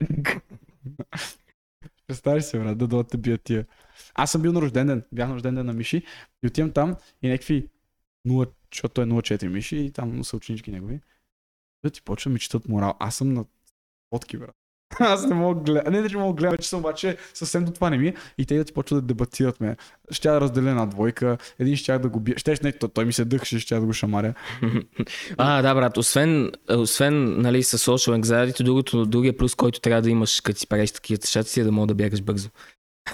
Представи 2.06 2.42
се, 2.42 2.58
брат, 2.58 2.78
да 2.78 2.86
дойдат 2.86 3.10
да 3.10 3.18
бият 3.18 3.42
тия. 3.42 3.66
Аз 4.14 4.30
съм 4.30 4.42
бил 4.42 4.52
на 4.52 4.60
рожден 4.60 4.86
ден. 4.86 5.04
Бях 5.12 5.28
на 5.28 5.34
рожден 5.34 5.54
ден 5.54 5.66
на 5.66 5.72
Миши 5.72 6.02
и 6.42 6.46
отивам 6.46 6.72
там 6.72 6.96
и 7.22 7.28
някакви 7.28 7.68
0, 8.28 8.50
защото 8.72 8.94
той 8.94 9.04
е 9.04 9.06
0,4 9.06 9.48
Миши 9.48 9.76
и 9.76 9.90
там 9.92 10.24
са 10.24 10.36
ученички 10.36 10.70
негови. 10.70 11.00
Да 11.84 11.90
ти 11.90 12.02
почва 12.02 12.30
ми 12.30 12.38
четат 12.38 12.68
морал. 12.68 12.94
Аз 12.98 13.16
съм 13.16 13.32
на 13.34 13.44
фотки, 14.10 14.38
брат. 14.38 14.59
Аз 14.98 15.26
не 15.26 15.34
мога 15.34 15.54
да 15.54 15.72
гледам. 15.72 15.92
Не, 15.92 16.00
не, 16.00 16.08
че 16.08 16.16
мога 16.16 16.34
да 16.34 16.38
гледам, 16.38 16.56
вече 16.56 16.68
съм 16.68 16.80
обаче 16.80 17.16
съвсем 17.34 17.64
до 17.64 17.72
това 17.72 17.90
не 17.90 17.98
ми. 17.98 18.08
е. 18.08 18.14
И 18.38 18.46
те 18.46 18.56
да 18.56 18.64
ти 18.64 18.72
почват 18.72 19.00
да 19.00 19.06
дебатират 19.06 19.60
ме. 19.60 19.76
Ще 20.10 20.28
да 20.28 20.40
разделя 20.40 20.74
на 20.74 20.86
двойка, 20.86 21.38
един 21.58 21.76
ще 21.76 21.98
да 21.98 22.08
го 22.08 22.20
бия. 22.20 22.38
Щеш, 22.38 22.60
не, 22.60 22.72
той, 22.72 22.88
той 22.88 23.04
ми 23.04 23.12
се 23.12 23.24
дъхше, 23.24 23.58
ще 23.58 23.74
да 23.74 23.80
го 23.80 23.92
шамаря. 23.92 24.34
а, 25.36 25.62
да, 25.62 25.74
брат, 25.74 25.96
освен, 25.96 26.52
освен 26.70 27.40
нали, 27.40 27.62
с 27.62 27.78
social 27.78 28.22
anxiety, 28.22 28.64
другото, 28.64 29.06
другия 29.06 29.36
плюс, 29.36 29.54
който 29.54 29.80
трябва 29.80 30.02
да 30.02 30.10
имаш, 30.10 30.40
като 30.40 30.58
си 30.58 30.66
правиш 30.66 30.90
такива 30.90 31.26
шаци, 31.26 31.60
е 31.60 31.64
да 31.64 31.72
мога 31.72 31.86
да 31.86 31.94
бягаш 31.94 32.22
бързо. 32.22 32.48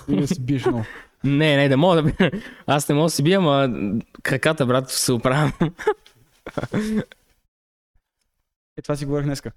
И 0.08 0.20
да 0.20 0.28
си 0.28 0.40
биеш 0.40 0.66
много. 0.66 0.84
Не, 1.24 1.56
не, 1.56 1.68
да 1.68 1.76
мога 1.76 1.96
да 1.96 2.02
бия. 2.02 2.30
Аз 2.66 2.88
не 2.88 2.94
мога 2.94 3.06
да 3.06 3.10
си 3.10 3.22
бия, 3.22 3.38
ама 3.38 3.68
краката, 4.22 4.66
брат, 4.66 4.90
се 4.90 5.12
оправям. 5.12 5.52
Е, 8.78 8.82
това 8.82 8.96
си 8.96 9.04
говорих 9.04 9.26
днеска. 9.26 9.52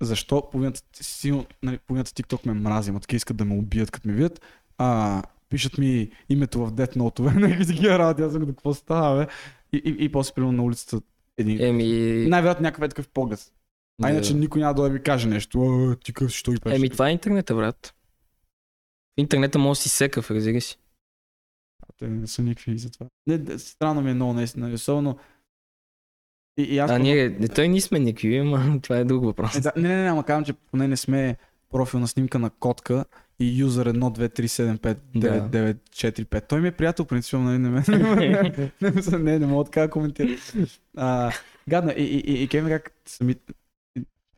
Защо 0.00 0.50
половината, 0.50 0.80
силно, 0.94 1.46
нали, 1.62 1.78
половината 1.78 2.10
TikTok 2.10 2.46
ме 2.46 2.52
мрази, 2.52 2.90
ама 2.90 3.00
таки 3.00 3.16
искат 3.16 3.36
да 3.36 3.44
ме 3.44 3.54
убият, 3.54 3.90
като 3.90 4.08
ме 4.08 4.14
видят. 4.14 4.40
А, 4.78 5.22
пишат 5.48 5.78
ми 5.78 6.10
името 6.28 6.66
в 6.66 6.72
Death 6.72 6.96
Note, 6.96 7.34
някакви 7.40 7.66
такива 7.66 7.98
работи, 7.98 8.22
аз 8.22 8.32
съм 8.32 8.46
какво 8.46 8.74
става, 8.74 9.24
бе. 9.24 9.32
И, 9.72 9.82
и, 9.84 10.04
и 10.04 10.12
после, 10.12 10.34
примерно, 10.34 10.52
на 10.52 10.62
улицата 10.62 11.00
един. 11.38 11.60
Еми, 11.60 11.86
Най-вероятно 12.28 12.62
някакъв 12.62 12.84
е 12.84 12.88
такъв 12.88 13.08
поглед. 13.08 13.52
А 14.02 14.10
иначе 14.10 14.32
да. 14.32 14.38
никой 14.38 14.60
няма 14.60 14.74
да 14.74 14.90
ми 14.90 15.02
каже 15.02 15.28
нещо. 15.28 15.62
А, 15.62 15.96
ти 15.96 16.12
къв 16.12 16.30
що 16.30 16.52
ги 16.52 16.60
правиш? 16.60 16.78
Еми, 16.78 16.90
това 16.90 17.08
е 17.08 17.12
интернета, 17.12 17.54
брат. 17.54 17.94
В 19.16 19.20
интернета 19.20 19.58
може 19.58 19.78
да 19.78 19.82
си 19.82 19.88
секав, 19.88 20.30
разбираш 20.30 20.64
си. 20.64 20.78
Те 21.98 22.08
не 22.08 22.26
са 22.26 22.42
никакви 22.42 22.78
за 22.78 22.90
това. 22.90 23.06
Не, 23.26 23.58
странно 23.58 24.02
ми 24.02 24.10
е 24.10 24.14
много, 24.14 24.32
наистина. 24.32 24.72
Особено... 24.72 25.18
И, 26.56 26.62
и 26.62 26.78
аз... 26.78 26.90
А 26.90 26.98
ние, 26.98 27.28
не, 27.28 27.48
той 27.48 27.68
ние 27.68 27.80
сме 27.80 27.98
никакви, 27.98 28.36
ама 28.36 28.78
това 28.82 28.96
е 28.96 29.04
друг 29.04 29.24
въпрос. 29.24 29.56
Е, 29.56 29.60
да, 29.60 29.72
не, 29.76 29.88
не, 29.88 30.02
не, 30.02 30.10
ама 30.10 30.24
казвам, 30.24 30.44
че 30.44 30.52
поне 30.52 30.88
не 30.88 30.96
сме 30.96 31.36
профилна 31.70 32.08
снимка 32.08 32.38
на 32.38 32.50
котка 32.50 33.04
и 33.38 33.58
юзър 33.58 33.92
1-2-3-7-5-9-9-4-5. 33.92 36.48
Той 36.48 36.60
ми 36.60 36.68
е 36.68 36.72
приятел, 36.72 37.04
принципно, 37.04 37.42
нали, 37.42 37.58
не 37.58 37.70
ме... 37.70 37.82
не, 37.88 38.70
не, 38.90 39.18
не, 39.18 39.38
не 39.38 39.46
мога 39.46 39.64
така 39.64 39.80
да 39.80 39.90
коментирам. 39.90 40.36
А, 40.96 41.32
гадна, 41.68 41.92
и, 41.92 42.02
и, 42.02 42.18
и, 42.18 42.42
и 42.42 42.48
кефи 42.48 42.68
как 42.68 42.92
самите... 43.06 43.52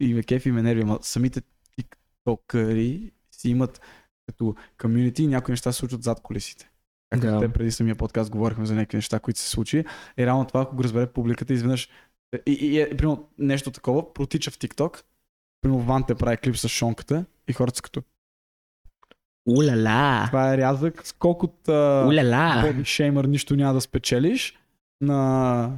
И 0.00 0.14
ме 0.14 0.22
кефи 0.22 0.48
и 0.48 0.52
ме 0.52 0.62
нерви, 0.62 0.82
ама 0.82 0.98
самите 1.02 1.40
тик, 1.76 1.96
тиктокъри 2.26 3.10
си 3.32 3.50
имат 3.50 3.80
като 4.26 4.54
комьюнити 4.80 5.22
и 5.22 5.26
някои 5.26 5.52
неща 5.52 5.72
се 5.72 5.78
случват 5.78 6.02
зад 6.02 6.20
колесите. 6.20 6.70
Както 7.10 7.26
Да. 7.26 7.40
те 7.40 7.48
преди 7.48 7.70
самия 7.70 7.96
подкаст 7.96 8.30
говорихме 8.30 8.66
за 8.66 8.74
някакви 8.74 8.96
неща, 8.96 9.18
които 9.18 9.40
се 9.40 9.48
случи. 9.48 9.84
И 10.18 10.26
реално 10.26 10.44
това, 10.44 10.60
ако 10.60 10.76
го 10.76 10.84
разбере 10.84 11.06
публиката, 11.06 11.52
изведнъж 11.52 11.88
и, 12.46 12.52
и, 12.52 12.66
и 12.66 12.80
е, 12.80 12.90
примерно, 12.90 13.28
нещо 13.38 13.70
такова 13.70 14.14
протича 14.14 14.50
в 14.50 14.58
TikTok. 14.58 15.02
Примерно 15.60 15.82
Ванте 15.82 16.14
прави 16.14 16.36
клип 16.36 16.56
с 16.56 16.68
шонката 16.68 17.24
и 17.48 17.52
хората 17.52 17.76
са 17.76 17.82
като 17.82 18.02
Уляла! 19.48 20.24
това 20.26 20.54
е 20.54 20.56
рязък, 20.56 21.06
с 21.06 21.12
колкото 21.12 21.72
а, 21.72 22.06
Уляла! 22.08 22.84
шеймър 22.84 23.24
нищо 23.24 23.56
няма 23.56 23.74
да 23.74 23.80
спечелиш 23.80 24.58
на 25.00 25.70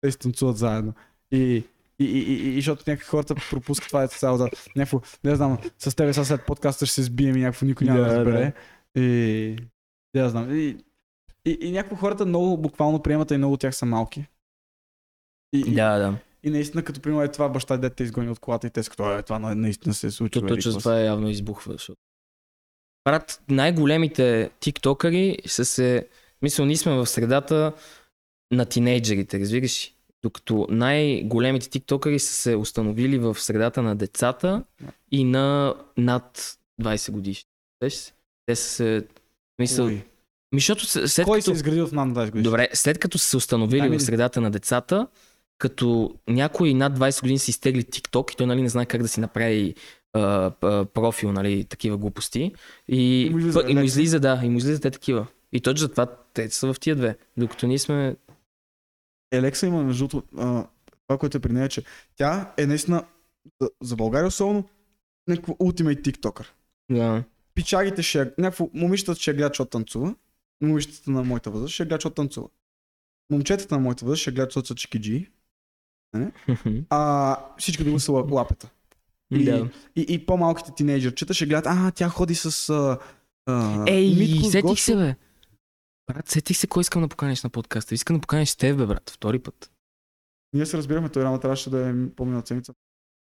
те 0.00 0.10
си 0.10 0.18
танцуват 0.18 0.56
заедно. 0.56 0.92
И 1.30 1.64
и, 1.98 2.04
и, 2.04 2.18
и, 2.18 2.48
и, 2.48 2.54
защото 2.54 2.84
някакви 2.86 3.08
хората 3.08 3.34
пропускат 3.50 3.88
това 3.88 4.02
е 4.02 4.08
цяло 4.08 4.38
да 4.38 4.48
някакво, 4.76 5.00
не 5.24 5.36
знам, 5.36 5.58
с 5.78 5.96
тебе 5.96 6.12
сега 6.12 6.24
след 6.24 6.46
подкаста 6.46 6.86
ще 6.86 6.94
се 6.94 7.02
сбием 7.02 7.36
и 7.36 7.40
някакво 7.40 7.66
никой 7.66 7.86
няма 7.86 8.00
да, 8.00 8.04
Да, 8.04 8.18
разбере. 8.18 8.52
И, 8.96 9.56
да, 10.14 10.28
знам. 10.28 10.56
И, 10.56 10.76
и, 11.44 11.58
и 11.60 11.72
някакво 11.72 11.96
хората 11.96 12.26
много 12.26 12.56
буквално 12.56 13.02
приемат, 13.02 13.30
и 13.30 13.36
много 13.36 13.54
от 13.54 13.60
тях 13.60 13.76
са 13.76 13.86
малки. 13.86 14.26
И, 15.54 15.74
Да, 15.74 15.98
да. 15.98 16.14
и 16.42 16.50
наистина, 16.50 16.82
като 16.82 17.00
примерно 17.00 17.22
е 17.22 17.32
това 17.32 17.48
баща 17.48 17.76
дете 17.76 18.02
изгони 18.04 18.30
от 18.30 18.38
колата 18.38 18.66
и 18.66 18.70
те 18.70 18.82
са 18.82 18.90
като, 18.90 19.12
е, 19.12 19.22
това 19.22 19.38
на- 19.38 19.54
наистина 19.54 19.94
се 19.94 20.06
е 20.06 20.10
случило. 20.10 20.44
Еди 20.46 20.54
точно 20.54 20.72
си. 20.72 20.78
това 20.78 21.00
е 21.00 21.04
явно 21.04 21.28
избухва. 21.28 21.72
Защото... 21.72 21.98
Брат, 23.04 23.42
най-големите 23.48 24.50
тиктокъри 24.60 25.38
са 25.46 25.64
се... 25.64 26.08
Мисля, 26.42 26.66
ние 26.66 26.76
сме 26.76 26.92
в 26.92 27.06
средата 27.06 27.72
на 28.50 28.66
тинейджерите, 28.66 29.40
разбираш 29.40 29.86
ли? 29.86 29.94
Докато 30.22 30.66
най-големите 30.70 31.70
тиктокъри 31.70 32.18
са 32.18 32.34
се 32.34 32.56
установили 32.56 33.18
в 33.18 33.34
средата 33.40 33.82
на 33.82 33.96
децата 33.96 34.64
и 35.12 35.24
на 35.24 35.74
над 35.96 36.58
20 36.82 37.10
годишни. 37.10 37.48
Те 38.46 38.56
са 38.56 38.68
се... 38.68 39.06
Мисъл... 39.58 39.86
Кой? 39.86 39.94
Ми, 40.52 40.60
защото 40.60 40.86
след 40.86 41.24
Кой 41.24 41.38
като... 41.38 41.44
се 41.44 41.52
изградил 41.52 41.86
в 41.86 41.92
над 41.92 42.08
20 42.08 42.26
години? 42.26 42.42
Добре, 42.44 42.68
след 42.72 42.98
като 42.98 43.18
са 43.18 43.28
се 43.28 43.36
установили 43.36 43.80
Дай 43.80 43.90
ми 43.90 43.98
в 43.98 44.02
средата 44.02 44.40
на 44.40 44.50
децата, 44.50 45.06
като 45.58 46.14
някой 46.28 46.74
над 46.74 46.98
20 46.98 47.20
години 47.20 47.38
си 47.38 47.50
изтегли 47.50 47.82
TikTok 47.82 48.32
и 48.32 48.36
той 48.36 48.46
нали, 48.46 48.62
не 48.62 48.68
знае 48.68 48.86
как 48.86 49.02
да 49.02 49.08
си 49.08 49.20
направи 49.20 49.74
а, 50.12 50.52
а, 50.62 50.84
профил, 50.84 51.32
нали, 51.32 51.64
такива 51.64 51.96
глупости. 51.96 52.54
И, 52.88 53.22
И 53.26 53.30
му 53.30 53.38
излиза 53.38 53.64
и 53.68 53.74
му 53.74 53.82
излиза, 53.82 54.20
да, 54.20 54.40
и 54.44 54.48
му 54.48 54.58
излиза 54.58 54.80
те 54.80 54.90
такива. 54.90 55.26
И 55.52 55.60
точно 55.60 55.80
затова 55.80 56.06
те 56.34 56.50
са 56.50 56.72
в 56.72 56.80
тия 56.80 56.96
две. 56.96 57.16
Докато 57.36 57.66
ние 57.66 57.78
сме... 57.78 58.16
Елекса 59.32 59.66
има 59.66 59.82
между 59.82 60.08
другото, 60.08 60.28
това, 61.06 61.18
което 61.18 61.36
е 61.36 61.40
при 61.40 61.52
нея, 61.52 61.68
че 61.68 61.82
тя 62.16 62.54
е 62.56 62.66
наистина 62.66 63.04
за, 63.82 63.96
България 63.96 64.26
особено 64.26 64.64
някакво 65.28 65.56
ултимейт 65.58 66.02
тиктокър. 66.02 66.54
Да. 66.90 67.24
Пичагите 67.54 68.02
ще, 68.02 68.32
някакво 68.38 68.70
момичетата 68.74 69.20
ще 69.20 69.32
гледат, 69.32 69.52
защото 69.52 69.70
танцува. 69.70 70.14
Момичетата 70.60 71.10
на 71.10 71.24
моята 71.24 71.50
възраст 71.50 71.74
ще 71.74 71.84
гледат, 71.84 72.00
защото 72.00 72.14
танцува. 72.14 72.48
Момчетата 73.30 73.74
на 73.74 73.80
моята 73.80 74.04
възраст 74.04 74.22
ще 74.22 74.32
гледат, 74.32 74.50
защото 74.50 74.66
са 74.66 74.74
чикиджи. 76.46 76.84
А 76.90 77.38
всички 77.58 77.84
други 77.84 78.00
са 78.00 78.12
ла- 78.12 78.32
лапета. 78.32 78.70
И, 79.30 79.44
да. 79.44 79.68
и, 79.96 80.06
и 80.08 80.26
по-малките 80.26 80.72
тинейджърчета 80.76 81.34
ще 81.34 81.46
гледат, 81.46 81.66
а, 81.66 81.90
тя 81.90 82.08
ходи 82.08 82.34
с 82.34 82.70
а, 82.70 82.98
а, 83.46 83.84
Ей, 83.88 84.14
Митко, 84.14 84.50
сетих 84.50 84.62
Гошо. 84.62 84.82
се, 84.82 84.96
бе. 84.96 85.14
Брат, 86.12 86.28
сетих 86.28 86.56
се 86.56 86.66
кой 86.66 86.80
искам 86.80 87.02
да 87.02 87.08
поканиш 87.08 87.42
на 87.42 87.50
подкаста. 87.50 87.94
Искам 87.94 88.16
да 88.16 88.20
поканиш 88.20 88.54
теб, 88.54 88.76
бе, 88.76 88.86
брат, 88.86 89.10
втори 89.10 89.38
път. 89.38 89.70
Ние 90.52 90.66
се 90.66 90.78
разбираме, 90.78 91.08
той 91.08 91.24
рано 91.24 91.40
трябваше 91.40 91.70
да 91.70 91.88
е 91.88 91.92
помня 92.16 92.42
седмица. 92.46 92.74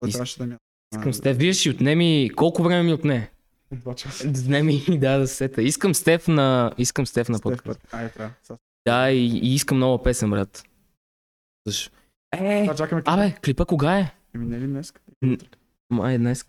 Той 0.01 0.11
трябваше 0.11 0.39
да 0.39 0.47
ми 0.47 0.57
Искам 0.95 1.14
с 1.14 1.20
теб. 1.20 1.37
Виж, 1.37 1.66
и 1.66 1.70
отнеми... 1.70 2.31
Колко 2.37 2.62
време 2.62 2.83
ми 2.83 2.93
отне? 2.93 3.31
Два 3.72 3.95
часа. 3.95 4.29
Отнеми, 4.29 4.85
да, 4.99 5.18
да 5.18 5.29
се 5.29 5.35
сета. 5.35 5.62
Искам 5.62 5.95
с 5.95 6.03
теб 6.03 6.29
на... 6.29 6.72
Искам 6.79 7.07
с 7.07 7.12
теб 7.12 7.29
на 7.29 7.39
подкаст. 7.39 7.81
Ай, 7.93 8.12
трябва. 8.12 8.35
Да, 8.87 9.11
и, 9.11 9.27
и 9.27 9.55
искам 9.55 9.79
нова 9.79 10.03
песен, 10.03 10.31
брат. 10.31 10.64
Защо? 11.66 11.91
Е, 12.41 12.62
Това 12.62 12.74
чакаме 12.76 13.03
клипа. 13.03 13.12
абе, 13.12 13.34
клипа 13.45 13.64
кога 13.64 13.99
е? 13.99 14.14
Еми, 14.34 14.47
не 14.47 14.61
ли 14.61 14.66
днес? 14.66 14.93
М, 15.22 15.37
Май 15.91 16.18
днес. 16.18 16.45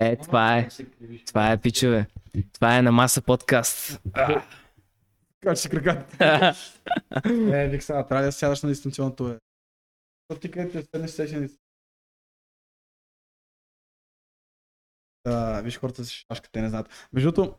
Е, 0.00 0.16
това 0.16 0.58
е. 0.58 0.68
Това 1.26 1.52
е, 1.52 1.60
пичове. 1.60 2.06
Това 2.52 2.78
е 2.78 2.82
на 2.82 2.92
маса 2.92 3.22
подкаст. 3.22 4.00
Качи 5.40 5.62
си 5.62 5.68
краката. 5.70 6.54
Е, 7.52 7.68
вик 7.68 7.82
сега, 7.82 8.06
трябва 8.06 8.24
да 8.24 8.32
сядаш 8.32 8.62
на 8.62 8.68
дистанционното 8.68 9.28
е. 9.28 9.38
То 10.28 10.38
ти 10.38 10.50
където 10.50 10.88
седнеш 10.90 11.10
сесия. 11.10 11.48
Да, 15.24 15.60
виж 15.60 15.78
хората 15.78 16.04
си 16.04 16.24
шашка, 16.32 16.48
те 16.52 16.62
не 16.62 16.68
знаят. 16.68 17.08
Между 17.12 17.32
другото, 17.32 17.58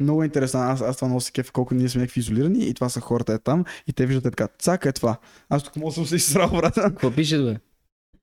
много 0.00 0.22
е 0.22 0.26
интересно. 0.26 0.60
Аз, 0.60 0.82
аз 0.82 0.96
това 0.96 1.08
много 1.08 1.20
се 1.20 1.32
кеф, 1.32 1.52
колко 1.52 1.74
ние 1.74 1.88
сме 1.88 2.00
някакви 2.00 2.20
изолирани 2.20 2.68
и 2.68 2.74
това 2.74 2.88
са 2.88 3.00
хората 3.00 3.32
е 3.32 3.38
там 3.38 3.64
и 3.86 3.92
те 3.92 4.06
виждат 4.06 4.26
е 4.26 4.30
така. 4.30 4.48
Цака 4.58 4.88
е 4.88 4.92
това. 4.92 5.18
Аз 5.48 5.62
тук 5.62 5.76
мога 5.76 5.90
да 5.90 5.94
съм 5.94 6.06
се 6.06 6.16
изсрал, 6.16 6.50
брат. 6.50 6.74
Какво 6.74 7.10
пишат, 7.10 7.44
бе? 7.44 7.56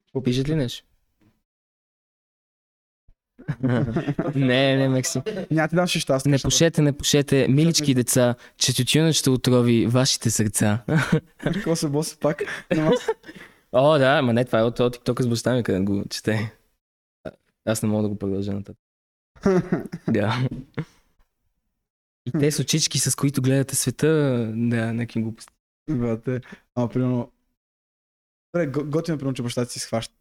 Какво 0.05 0.23
пишат 0.23 0.49
ли 0.49 0.55
нещо? 0.55 0.85
не, 4.35 4.77
не, 4.77 4.89
Мекси. 4.89 5.21
Няма 5.51 5.67
ти 5.67 5.75
дам 5.75 5.87
аз 6.09 6.25
Не 6.25 6.37
пушете, 6.39 6.81
не 6.81 6.93
пушете. 6.93 7.47
Милички 7.49 7.93
деца, 7.93 8.35
че 8.57 8.75
тютюнът 8.75 9.15
ще 9.15 9.29
отрови 9.29 9.87
вашите 9.87 10.31
сърца. 10.31 10.83
Какво 11.37 11.75
се 11.75 11.89
боса 11.89 12.17
пак? 12.19 12.43
О, 13.71 13.97
да, 13.97 14.21
ма 14.21 14.33
не, 14.33 14.45
това 14.45 14.59
е 14.59 14.63
от, 14.63 14.79
от 14.79 14.97
TikTok 14.97 15.21
с 15.21 15.27
баща 15.27 15.53
ми, 15.53 15.63
къде 15.63 15.79
го 15.79 16.03
чете. 16.09 16.53
Аз 17.65 17.83
не 17.83 17.89
мога 17.89 18.03
да 18.03 18.09
го 18.09 18.17
продължа 18.17 18.53
нататък. 18.53 18.77
Да. 20.07 20.47
И 22.25 22.31
те 22.39 22.51
с 22.51 22.59
очички, 22.59 22.99
с 22.99 23.15
които 23.15 23.41
гледате 23.41 23.75
света, 23.75 24.07
да, 24.55 24.93
някакви 24.93 25.21
глупости. 25.21 25.53
Брате, 25.91 26.41
ама 26.75 26.89
примерно... 26.89 27.31
Добре, 28.53 28.67
го- 28.67 28.85
готино, 28.85 29.17
примерно, 29.17 29.33
че 29.33 29.43
баща 29.43 29.65
си 29.65 29.79
схваща, 29.79 30.13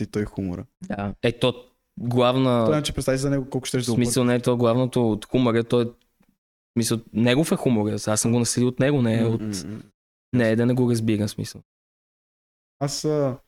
и 0.00 0.06
той 0.06 0.24
хумора. 0.24 0.64
Да. 0.88 1.14
Е, 1.22 1.38
то 1.38 1.64
главна... 2.00 2.66
Той 2.66 2.82
че 2.82 2.92
представи 2.92 3.18
си 3.18 3.22
за 3.22 3.30
него 3.30 3.50
колко 3.50 3.66
ще 3.66 3.78
в 3.78 3.84
смисъл 3.84 4.24
не 4.24 4.34
е 4.34 4.42
то 4.42 4.56
главното 4.56 5.12
от 5.12 5.24
хумора, 5.24 5.64
то 5.64 5.80
е... 5.80 5.84
в 5.84 5.92
Смисъл, 6.76 7.00
негов 7.12 7.52
е 7.52 7.56
хумора. 7.56 7.96
Аз 8.06 8.20
съм 8.20 8.32
го 8.32 8.38
наследил 8.38 8.68
от 8.68 8.80
него, 8.80 9.02
не 9.02 9.20
е 9.20 9.24
от... 9.24 9.64
Не 10.32 10.50
е 10.50 10.56
да 10.56 10.66
не 10.66 10.74
го 10.74 10.90
разбира, 10.90 11.28
смисъл. 11.28 11.62
Аз... 12.78 13.04
А, 13.04 13.38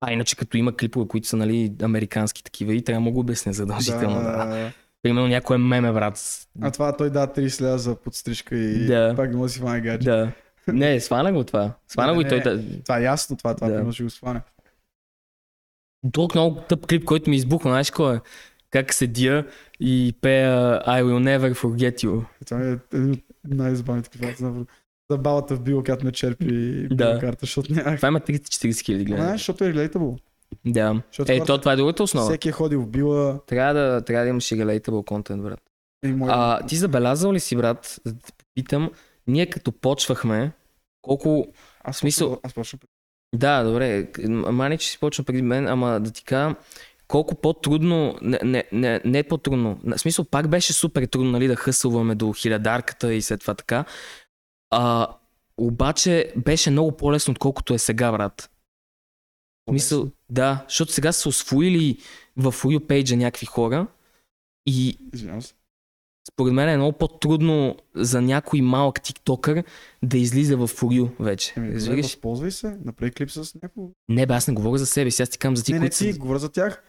А 0.00 0.12
иначе 0.12 0.36
като 0.36 0.56
има 0.56 0.76
клипове, 0.76 1.08
които 1.08 1.28
са, 1.28 1.36
нали, 1.36 1.76
американски 1.82 2.44
такива 2.44 2.74
и 2.74 2.84
трябва 2.84 2.96
да 2.96 3.04
му 3.04 3.12
го 3.12 3.20
обясня 3.20 3.52
задължително. 3.52 4.16
Да. 4.22 4.46
да. 4.46 4.72
Примерно 5.08 5.28
някой 5.28 5.58
меме, 5.58 5.92
брат. 5.92 6.46
А 6.60 6.70
това 6.70 6.96
той 6.96 7.10
дава 7.10 7.26
30 7.28 7.60
лева 7.60 7.78
за 7.78 7.94
подстрижка 7.94 8.56
и 8.56 8.86
Да. 8.86 9.12
пак 9.16 9.30
не 9.30 9.36
може 9.36 9.50
да 9.50 9.54
си 9.54 9.60
фане 9.60 9.80
гадже. 9.80 10.04
Да. 10.04 10.32
Не, 10.68 11.00
свана 11.00 11.32
го 11.32 11.44
това. 11.44 11.72
Свана 11.88 12.08
Не, 12.08 12.14
го 12.14 12.20
и 12.20 12.24
не, 12.24 12.30
той. 12.42 12.56
не. 12.56 12.62
Да. 12.62 12.82
Това 12.82 12.98
е 12.98 13.02
ясно, 13.02 13.36
това, 13.36 13.54
това 13.54 13.68
Да. 13.68 13.92
ще 13.92 14.02
го 14.02 14.10
сване. 14.10 14.40
Друг 16.04 16.34
много 16.34 16.60
тъп 16.60 16.86
клип, 16.86 17.04
който 17.04 17.30
ми 17.30 17.36
избухна, 17.36 17.70
знаеш 17.70 17.90
кой 17.90 18.16
е? 18.16 18.20
Как 18.70 18.94
седя 18.94 19.44
и 19.80 20.14
пея 20.20 20.50
I 20.80 21.02
will 21.02 21.38
never 21.38 21.54
forget 21.54 22.04
you. 22.06 22.24
Това 22.46 22.60
е 22.62 22.96
един 22.96 23.12
от 23.12 23.20
най-забавните 23.44 24.08
клипа. 24.10 24.26
За, 25.10 25.18
балата 25.18 25.56
в 25.56 25.60
било, 25.60 25.82
която 25.82 26.04
ме 26.04 26.12
черпи 26.12 26.86
Да. 26.90 27.18
карта, 27.20 27.38
защото 27.40 27.72
нямах. 27.72 27.96
Това 27.96 28.08
има 28.08 28.20
30-40 28.20 28.84
хиляди 28.84 29.04
Знаеш, 29.04 29.08
гледания. 29.08 29.32
защото 29.32 29.64
е 29.64 29.72
relatable. 29.72 30.18
Да. 30.66 31.02
Защото 31.08 31.32
Е, 31.32 31.44
то 31.44 31.58
това 31.58 31.72
е 31.72 31.76
другата 31.76 32.02
основа. 32.02 32.26
Всеки 32.28 32.48
е 32.48 32.52
ходил 32.52 32.80
в 32.82 32.88
била 32.88 33.40
Трябва 33.46 33.74
да, 33.74 34.04
трябва 34.04 34.24
да 34.24 34.30
имаш 34.30 34.52
и 34.52 34.54
relatable 34.54 35.04
контент, 35.04 35.42
брат. 35.42 35.60
и 36.04 36.08
мой... 36.08 36.28
А, 36.32 36.66
ти 36.66 36.76
забелязал 36.76 37.32
ли 37.32 37.40
си, 37.40 37.56
брат, 37.56 38.00
да 38.06 38.12
те 38.14 38.32
попитам, 38.38 38.90
ние 39.26 39.46
като 39.46 39.72
почвахме, 39.72 40.52
колко 41.02 41.46
аз 41.84 41.96
смисъл- 41.96 42.40
Аз 42.42 42.54
почвам 42.54 42.80
Да, 43.34 43.62
добре. 43.64 44.08
Мани, 44.28 44.78
че 44.78 44.88
си 44.88 44.98
почна 44.98 45.24
преди 45.24 45.42
мен, 45.42 45.68
ама 45.68 46.00
да 46.00 46.10
ти 46.10 46.24
кажа, 46.24 46.54
колко 47.08 47.34
по-трудно, 47.34 48.18
не, 48.22 48.38
не, 48.44 48.64
не, 48.72 49.00
не 49.04 49.18
е 49.18 49.22
по-трудно, 49.22 49.80
в 49.84 49.98
смисъл 49.98 50.24
пак 50.24 50.48
беше 50.48 50.72
супер 50.72 51.06
трудно 51.06 51.30
нали, 51.30 51.46
да 51.46 51.56
хъсълваме 51.56 52.14
до 52.14 52.32
хилядарката 52.32 53.14
и 53.14 53.22
след 53.22 53.40
това 53.40 53.54
така, 53.54 53.84
а, 54.70 55.08
обаче 55.58 56.32
беше 56.36 56.70
много 56.70 56.92
по-лесно, 56.92 57.30
отколкото 57.32 57.74
е 57.74 57.78
сега, 57.78 58.12
брат. 58.12 58.50
Смисъл, 59.68 60.08
да, 60.30 60.64
защото 60.68 60.92
сега 60.92 61.12
са 61.12 61.28
освоили 61.28 61.98
в 62.36 62.52
For 62.52 63.16
някакви 63.16 63.46
хора 63.46 63.86
и 64.66 64.98
Извинявам 65.14 65.42
се. 65.42 65.54
според 66.32 66.54
мен 66.54 66.68
е 66.68 66.76
много 66.76 66.98
по-трудно 66.98 67.76
за 67.94 68.22
някой 68.22 68.60
малък 68.60 69.02
тиктокър 69.02 69.64
да 70.02 70.18
излиза 70.18 70.56
в 70.56 70.68
For 70.68 71.00
You 71.00 71.10
вече. 71.20 71.54
Еми, 71.56 71.78
добре, 71.78 72.02
възползвай 72.02 72.50
се, 72.50 72.78
направи 72.84 73.12
клип 73.12 73.30
с 73.30 73.54
някого. 73.62 73.90
Не, 74.08 74.26
бе, 74.26 74.34
аз 74.34 74.48
не 74.48 74.54
говоря 74.54 74.78
за 74.78 74.86
себе 74.86 75.10
си, 75.10 75.22
аз 75.22 75.28
ти 75.28 75.38
казвам 75.38 75.56
за 75.56 75.64
ти, 75.64 75.72
Не, 75.72 75.78
не 75.78 75.84
които 75.84 75.96
са- 75.96 76.04
ти, 76.04 76.12
говоря 76.12 76.38
за 76.38 76.48
тях. 76.48 76.82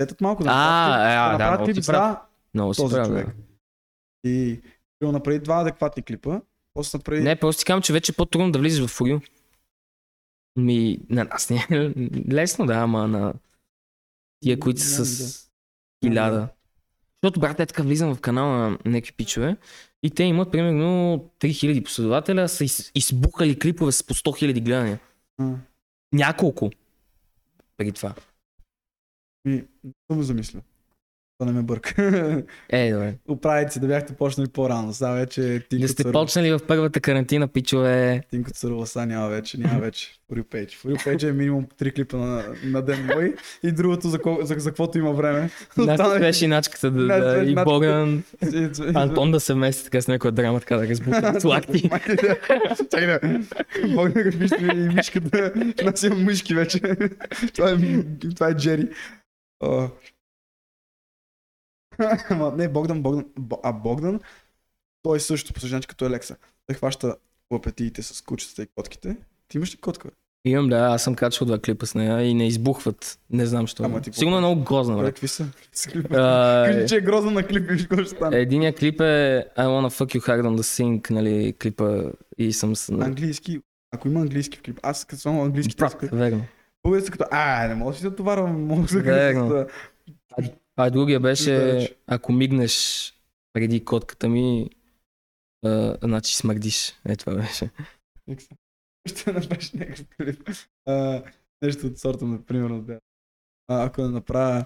Сетят 0.00 0.20
малко 0.20 0.42
да 0.44 0.50
А, 0.50 0.52
направят 0.52 0.96
клип- 0.98 1.18
а, 1.18 1.26
да, 1.26 1.32
направят 1.32 1.60
много 1.60 1.66
клип 1.66 1.84
си 1.84 1.86
прав. 1.86 2.10
за 2.12 2.18
Много 2.54 2.74
този 2.74 2.94
прав, 2.94 3.06
човек. 3.06 3.26
да. 3.26 4.30
И 4.30 4.60
примерно 4.98 5.18
направи 5.18 5.38
два 5.38 5.60
адекватни 5.60 6.02
клипа. 6.02 6.40
После 6.74 6.96
направи... 6.98 7.20
Не, 7.22 7.36
просто 7.36 7.58
ти 7.60 7.64
казвам, 7.64 7.82
че 7.82 7.92
вече 7.92 8.12
е 8.12 8.16
по-трудно 8.16 8.52
да 8.52 8.58
влизаш 8.58 8.86
в 8.86 8.98
For 8.98 9.14
You. 9.14 9.28
Ми, 10.56 10.98
на 11.10 11.24
нас 11.24 11.50
не 11.50 11.56
е 11.56 11.92
лесно, 12.32 12.66
да, 12.66 12.74
ама 12.74 13.08
на, 13.08 13.34
Тия, 14.40 14.60
които 14.60 14.80
са 14.80 15.06
с 15.06 15.50
хиляда. 16.04 16.48
Защото, 17.22 17.40
брат, 17.40 17.60
е 17.60 17.66
така 17.66 17.82
влизам 17.82 18.14
в 18.14 18.20
канала 18.20 18.70
на 18.70 18.78
някакви 18.84 19.12
пичове 19.12 19.56
и 20.02 20.10
те 20.10 20.22
имат 20.22 20.50
примерно 20.52 21.18
3000 21.40 21.84
последователя, 21.84 22.48
са 22.48 22.64
из, 22.64 22.92
избухали 22.94 23.58
клипове 23.58 23.92
с 23.92 24.02
по 24.02 24.14
100 24.14 24.52
000 24.52 24.64
гледания. 24.64 25.00
Няколко. 26.12 26.70
Преди 27.76 27.92
това. 27.92 28.14
Ми, 29.44 29.64
не 29.84 29.92
съм 30.10 30.22
замисля. 30.22 30.60
Това 31.38 31.52
не 31.52 31.58
ме 31.58 31.62
бърка. 31.64 31.94
Е, 32.70 32.92
добре. 32.92 33.14
Оправите 33.28 33.72
си 33.72 33.80
да 33.80 33.86
бяхте 33.86 34.12
почнали 34.14 34.48
по-рано. 34.48 34.92
Сега 34.92 35.10
вече 35.10 35.62
Да 35.72 35.88
сте 35.88 36.02
Църва- 36.02 36.12
почнали 36.14 36.50
в 36.50 36.60
първата 36.60 37.00
карантина, 37.00 37.48
пичове. 37.48 38.22
Тинко 38.30 38.50
Църва 38.50 38.86
са 38.86 39.06
няма 39.06 39.28
вече, 39.28 39.58
няма 39.58 39.80
вече. 39.80 40.12
For 40.32 40.36
you 40.36 40.44
page. 40.44 40.68
For 40.68 40.94
you 40.94 41.06
page 41.06 41.28
е 41.28 41.32
минимум 41.32 41.66
3 41.80 41.94
клипа 41.94 42.16
на, 42.16 42.44
на 42.64 42.82
ден 42.82 43.06
мой 43.06 43.34
и 43.62 43.72
другото 43.72 44.08
за, 44.08 44.18
ко- 44.18 44.38
за, 44.42 44.54
за 44.54 44.70
каквото 44.70 44.98
има 44.98 45.12
време. 45.12 45.40
Нас 45.76 45.90
Останали- 45.90 46.20
беше 46.20 46.44
и 46.44 46.48
начката 46.48 46.90
да, 46.90 47.02
Нас 47.02 47.20
да, 47.20 47.36
и 47.36 47.54
начката. 47.54 47.64
Богдан, 47.64 48.22
Антон 48.94 49.30
да 49.30 49.40
се 49.40 49.54
мести 49.54 49.84
така 49.84 50.00
с 50.00 50.08
някоя 50.08 50.32
драма, 50.32 50.60
така 50.60 50.76
да 50.76 50.88
разбухат 50.88 51.40
с 51.40 51.44
лакти. 51.44 51.90
Да. 52.90 53.20
Богдан 53.86 54.22
като 54.24 54.38
вижте 54.38 54.64
и 54.66 54.88
мишката. 54.88 55.52
Аз 55.86 56.02
имам 56.02 56.24
мишки 56.24 56.54
вече. 56.54 56.80
това, 57.54 57.70
е, 57.70 57.76
това 58.30 58.48
е 58.48 58.54
Джери. 58.54 58.88
Не, 62.56 62.68
Богдан, 62.68 63.02
Богдан, 63.02 63.24
Бо- 63.38 63.60
а 63.62 63.72
Богдан, 63.72 64.20
той 65.02 65.20
също 65.20 65.52
по 65.52 65.60
същия 65.60 65.80
като 65.80 66.04
Елекса. 66.04 66.36
Той 66.66 66.76
хваща 66.76 67.16
лапетиите 67.52 68.02
с 68.02 68.22
кучетата 68.22 68.62
и 68.62 68.66
котките. 68.66 69.16
Ти 69.48 69.56
имаш 69.56 69.74
ли 69.74 69.78
котка? 69.78 70.08
бе? 70.08 70.14
Имам, 70.50 70.68
да, 70.68 70.76
аз 70.76 71.02
съм 71.02 71.14
качвал 71.14 71.46
два 71.46 71.58
клипа 71.58 71.86
с 71.86 71.94
нея 71.94 72.22
и 72.22 72.34
не 72.34 72.46
избухват. 72.46 73.18
Не 73.30 73.46
знам, 73.46 73.66
що. 73.66 73.82
Ама 73.82 74.00
ти 74.00 74.12
Сигурно 74.12 74.36
е 74.36 74.40
много 74.40 74.62
грозна, 74.64 74.94
Бре, 74.94 75.02
брат. 75.02 75.14
Какви 75.14 75.28
са? 75.28 75.46
Кажи, 76.10 76.88
че 76.88 76.96
е 76.96 77.00
грозна 77.00 77.30
на 77.30 77.46
клип 77.46 77.70
и 77.70 77.72
виж 77.72 77.86
какво 77.86 78.04
ще 78.04 78.16
стане. 78.16 78.36
Единият 78.36 78.78
клип 78.78 79.00
е 79.00 79.44
I 79.58 79.66
wanna 79.66 79.90
fuck 79.90 80.18
you 80.18 80.20
hard 80.20 80.42
on 80.42 80.56
the 80.56 80.62
sink, 80.62 81.10
нали, 81.10 81.54
клипа 81.62 82.02
и 82.38 82.52
съм 82.52 82.76
с... 82.76 82.88
Английски, 82.88 83.60
ако 83.94 84.08
има 84.08 84.20
английски 84.20 84.58
в 84.58 84.62
клип, 84.62 84.80
аз 84.82 85.04
като 85.04 85.20
съм 85.20 85.40
английски, 85.40 85.76
Брат, 85.76 85.96
верно. 86.12 86.44
български 86.82 87.10
като, 87.10 87.24
а, 87.30 87.68
не 87.68 87.74
мога 87.74 87.92
да 87.92 87.98
си 87.98 88.02
да 88.04 88.16
товарвам, 88.16 88.66
мога 88.66 88.86
да 88.86 89.00
Верно. 89.00 89.66
Да 90.78 90.82
А 90.82 90.90
другия 90.90 91.20
Да, 91.20 91.22
беше, 91.22 91.96
ако 92.06 92.32
мигнеш 92.32 93.14
преди 93.52 93.84
котката 93.84 94.28
ми, 94.28 94.70
а, 95.64 95.96
значи 96.02 96.36
смърдиш. 96.36 96.94
Е, 97.04 97.16
това 97.16 97.34
беше. 97.34 97.70
Ще 99.08 99.32
направиш 99.32 99.72
някакъв 99.72 100.06
клип. 100.16 100.48
Нещо 101.62 101.86
от 101.86 101.98
сорта, 101.98 102.24
например, 102.24 102.80
да. 102.80 103.00
А, 103.68 103.84
ако 103.84 104.02
не 104.02 104.08
направя 104.08 104.64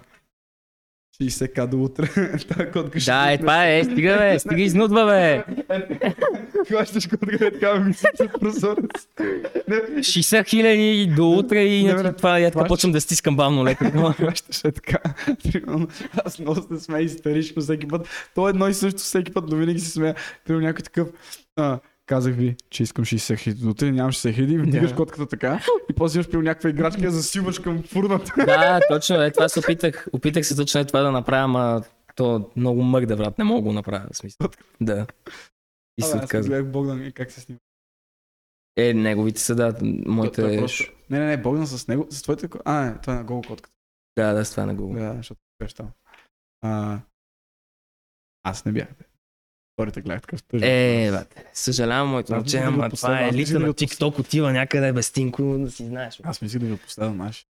60к 1.21 1.67
до 1.67 1.83
утре, 1.83 2.07
тази 2.47 2.71
котка 2.73 2.99
ще... 2.99 3.11
Да, 3.11 3.31
е, 3.31 3.37
това 3.37 3.67
е, 3.67 3.83
стига, 3.83 4.17
бе, 4.17 4.39
стига 4.39 4.61
изнудва, 4.61 5.05
бе. 5.05 5.43
Хващаш 6.67 7.07
котка, 7.07 7.45
е 7.45 7.51
така 7.51 7.79
мисля 7.79 8.09
от 8.19 8.39
прозорец. 8.39 9.07
Не, 9.67 9.75
60 9.75 10.47
хиляди 10.47 11.13
до 11.15 11.29
утре 11.29 11.63
и 11.63 11.83
Не, 11.83 12.13
това 12.13 12.39
я 12.39 12.51
така 12.51 12.65
почвам 12.65 12.91
да 12.91 13.01
стискам 13.01 13.35
бавно 13.35 13.65
леко. 13.65 13.85
Хващаш 14.17 14.63
е 14.63 14.71
така. 14.71 14.97
Примерно, 15.43 15.87
аз 16.25 16.39
много 16.39 16.61
се 16.61 16.83
смея 16.83 17.03
истерично 17.03 17.61
всеки 17.61 17.87
път. 17.87 18.29
То 18.35 18.47
е 18.47 18.49
едно 18.49 18.67
и 18.67 18.73
също 18.73 18.99
всеки 18.99 19.33
път, 19.33 19.43
но 19.47 19.57
винаги 19.57 19.79
се 19.79 19.91
смея. 19.91 20.15
Примерно 20.45 20.67
някой 20.67 20.83
такъв. 20.83 21.07
Казах 22.11 22.35
ви, 22.35 22.55
че 22.69 22.83
искам 22.83 23.05
60 23.05 23.39
хиляди. 23.39 23.61
До 23.61 23.69
утре 23.69 23.91
нямам 23.91 24.11
60 24.11 24.33
хиляди. 24.35 24.57
Вдигаш 24.57 24.89
Да. 24.89 24.95
котката 24.95 25.27
така. 25.27 25.61
И 25.89 25.93
после 25.93 26.17
имаш 26.17 26.29
при 26.29 26.37
някаква 26.37 26.69
играчка, 26.69 27.01
я 27.03 27.11
засилваш 27.11 27.59
към 27.59 27.83
фурната. 27.83 28.33
да, 28.37 28.79
точно, 28.89 29.21
е, 29.21 29.31
това 29.31 29.49
се 29.49 29.59
опитах. 29.59 30.07
Опитах 30.13 30.45
се 30.45 30.55
точно 30.55 30.81
е 30.81 30.85
това 30.85 31.01
да 31.01 31.11
направя, 31.11 31.43
ама 31.43 31.83
то 32.15 32.51
много 32.55 32.81
мърда, 32.81 33.15
брат. 33.17 33.37
Не 33.37 33.43
мога 33.43 33.61
да 33.61 33.63
го 33.63 33.73
направя, 33.73 34.07
в 34.13 34.17
смисъл. 34.17 34.49
Да. 34.81 35.07
И 35.97 36.01
се 36.01 36.17
аз 36.17 36.23
отказах. 36.23 36.49
гледах 36.49 36.71
Богдан 36.71 37.05
и 37.05 37.11
как 37.11 37.31
се 37.31 37.41
снима. 37.41 37.59
Е, 38.77 38.93
неговите 38.93 39.41
са, 39.41 39.55
да, 39.55 39.77
Той 39.77 39.87
е 39.87 40.03
моите... 40.07 40.57
просто... 40.57 40.93
Не, 41.09 41.19
не, 41.19 41.25
не, 41.25 41.37
Богдан 41.37 41.67
с 41.67 41.87
него, 41.87 42.07
с 42.09 42.21
твоите... 42.21 42.49
А, 42.65 42.81
не, 42.81 42.97
това 42.97 43.13
е 43.13 43.17
на 43.17 43.23
гол 43.23 43.41
котката. 43.41 43.75
Да, 44.17 44.33
да, 44.33 44.45
с 44.45 44.51
това 44.51 44.65
на 44.65 44.75
Google. 44.75 44.99
Да, 44.99 45.13
защото 45.17 45.41
беше 45.59 45.75
там. 45.75 45.89
А, 46.61 46.99
аз 48.43 48.65
не 48.65 48.71
бях. 48.71 48.87
бе. 48.87 49.05
Вторите 49.73 50.01
гледах 50.01 50.21
такъв 50.21 50.43
тъжен. 50.43 50.69
Е, 50.69 51.11
бате, 51.11 51.45
съжалявам, 51.53 52.09
моето 52.09 52.33
момче, 52.33 52.57
ама 52.57 52.89
това 52.89 53.19
е 53.19 53.31
да 53.31 53.59
на. 53.59 53.73
TikTok, 53.73 54.19
отива 54.19 54.51
някъде 54.51 54.93
без 54.93 55.11
Тинко, 55.11 55.57
да 55.57 55.71
си 55.71 55.85
знаеш. 55.85 56.19
Аз 56.23 56.41
мислих 56.41 56.61
да 56.61 56.67
ви 56.67 56.77
последвам 56.77 57.17
наш. 57.17 57.45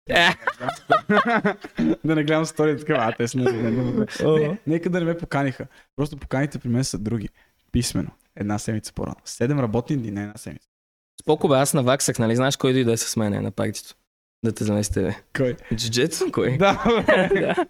Да 2.03 2.15
не 2.15 2.23
гледам 2.23 2.45
стори 2.45 2.79
така, 2.79 2.93
а 2.99 3.11
те 3.11 3.27
са 3.27 3.37
не, 3.37 3.51
не, 3.51 3.71
не, 3.71 4.05
не, 4.39 4.57
Нека 4.67 4.89
да 4.89 4.99
не 4.99 5.05
ме 5.05 5.17
поканиха. 5.17 5.67
Просто 5.95 6.17
поканите 6.17 6.59
при 6.59 6.69
мен 6.69 6.83
са 6.83 6.97
други. 6.97 7.29
Писмено. 7.71 8.09
Една 8.35 8.59
седмица 8.59 8.93
по-рано. 8.93 9.15
Седем 9.25 9.59
работни 9.59 9.97
дни, 9.97 10.11
не 10.11 10.21
една 10.21 10.37
седмица. 10.37 10.67
Споко 11.21 11.47
бе, 11.47 11.55
аз 11.55 11.73
наваксах, 11.73 12.19
нали 12.19 12.35
знаеш 12.35 12.57
кой 12.57 12.73
дойде 12.73 12.97
с 12.97 13.17
мене 13.17 13.41
на 13.41 13.51
партито? 13.51 13.95
Да 14.45 14.51
те 14.51 14.63
замести 14.63 14.93
тебе. 14.93 15.15
Кой? 15.37 15.55
Джуджето? 15.75 16.31
Кой? 16.31 16.57
Да. 16.57 17.65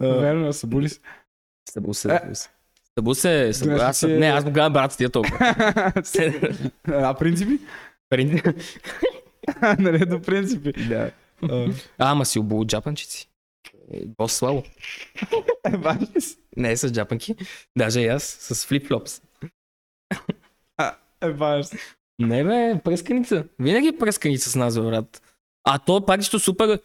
Верно, 0.00 0.52
събули 0.52 0.88
се. 0.88 1.00
Събу 1.70 1.94
се, 1.94 2.14
Е. 2.14 2.18
събу 2.18 2.34
се. 2.34 2.48
Събу 2.98 3.14
се, 3.14 3.52
събу. 3.52 3.70
Днес 3.70 3.82
Аз, 3.82 3.98
си 3.98 4.06
е- 4.06 4.18
не, 4.18 4.26
аз 4.26 4.44
го 4.44 4.50
гледам 4.50 4.72
брат 4.72 4.96
тия 4.96 5.10
толкова. 5.10 5.38
а 6.88 7.14
принципи? 7.14 7.58
нали, 9.78 10.06
до 10.06 10.20
принципи. 10.20 10.72
да. 10.88 11.10
А, 11.42 11.70
ама 11.98 12.24
си 12.24 12.38
обул 12.38 12.66
джапанчици. 12.66 13.28
Е, 13.92 14.00
Бос 14.18 14.32
слабо. 14.32 14.62
Си. 16.18 16.36
Не 16.56 16.72
е 16.72 16.76
с 16.76 16.92
джапанки. 16.92 17.34
Даже 17.78 18.00
и 18.00 18.06
аз 18.06 18.22
с 18.22 18.66
флип-флопс. 18.66 19.22
Е, 21.22 21.30
важно. 21.30 21.78
Не 22.18 22.44
бе, 22.44 22.80
пръсканица. 22.84 23.44
Винаги 23.58 23.88
е 23.88 23.98
пръсканица 23.98 24.50
с 24.50 24.56
нас, 24.56 24.78
бе, 24.78 24.84
брат. 24.84 25.22
А 25.64 25.78
то 25.78 26.06
пак 26.06 26.22
ще 26.22 26.38
супер, 26.38 26.80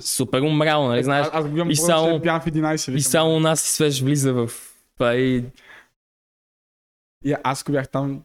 супер 0.00 0.40
умрял, 0.40 0.88
нали 0.88 1.04
знаеш? 1.04 1.26
Аз, 1.26 1.30
аз 1.34 1.48
го 1.48 1.70
и 1.70 1.76
само- 1.76 2.20
пиян 2.20 2.40
в 2.40 2.44
11. 2.44 2.96
И 2.96 3.00
само 3.00 3.36
у 3.36 3.40
нас 3.40 3.60
свеж 3.60 4.02
влиза 4.02 4.32
в 4.32 4.50
това 5.02 5.14
и... 5.14 5.44
И 7.24 7.34
аз 7.44 7.62
ако 7.62 7.72
бях 7.72 7.88
там... 7.88 8.22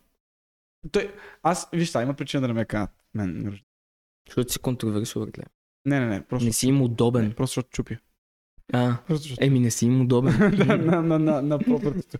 Той, 0.91 1.13
аз, 1.43 1.69
виж 1.73 1.89
сега, 1.89 2.01
има 2.03 2.13
причина 2.13 2.41
да 2.41 2.47
не 2.47 2.53
ме 2.53 2.65
канат. 2.65 2.91
Мен, 3.13 3.59
Защото 4.27 4.53
си 4.53 4.59
контроверсил, 4.59 5.21
братле. 5.21 5.43
не, 5.85 5.99
не, 5.99 6.05
не, 6.05 6.25
просто, 6.25 6.45
Не 6.45 6.53
си 6.53 6.67
им 6.67 6.81
удобен. 6.81 7.23
не, 7.27 7.33
просто 7.35 7.51
защото 7.51 7.69
чупи. 7.69 7.97
А, 8.73 8.97
Просто 9.07 9.23
защото 9.23 9.43
еми 9.45 9.59
не 9.59 9.71
си 9.71 9.85
им 9.85 10.01
удобен. 10.01 10.51
да, 10.67 10.77
на, 10.77 11.01
на, 11.01 11.19
на, 11.19 11.41
на 11.41 11.59
пропъртито. 11.59 12.17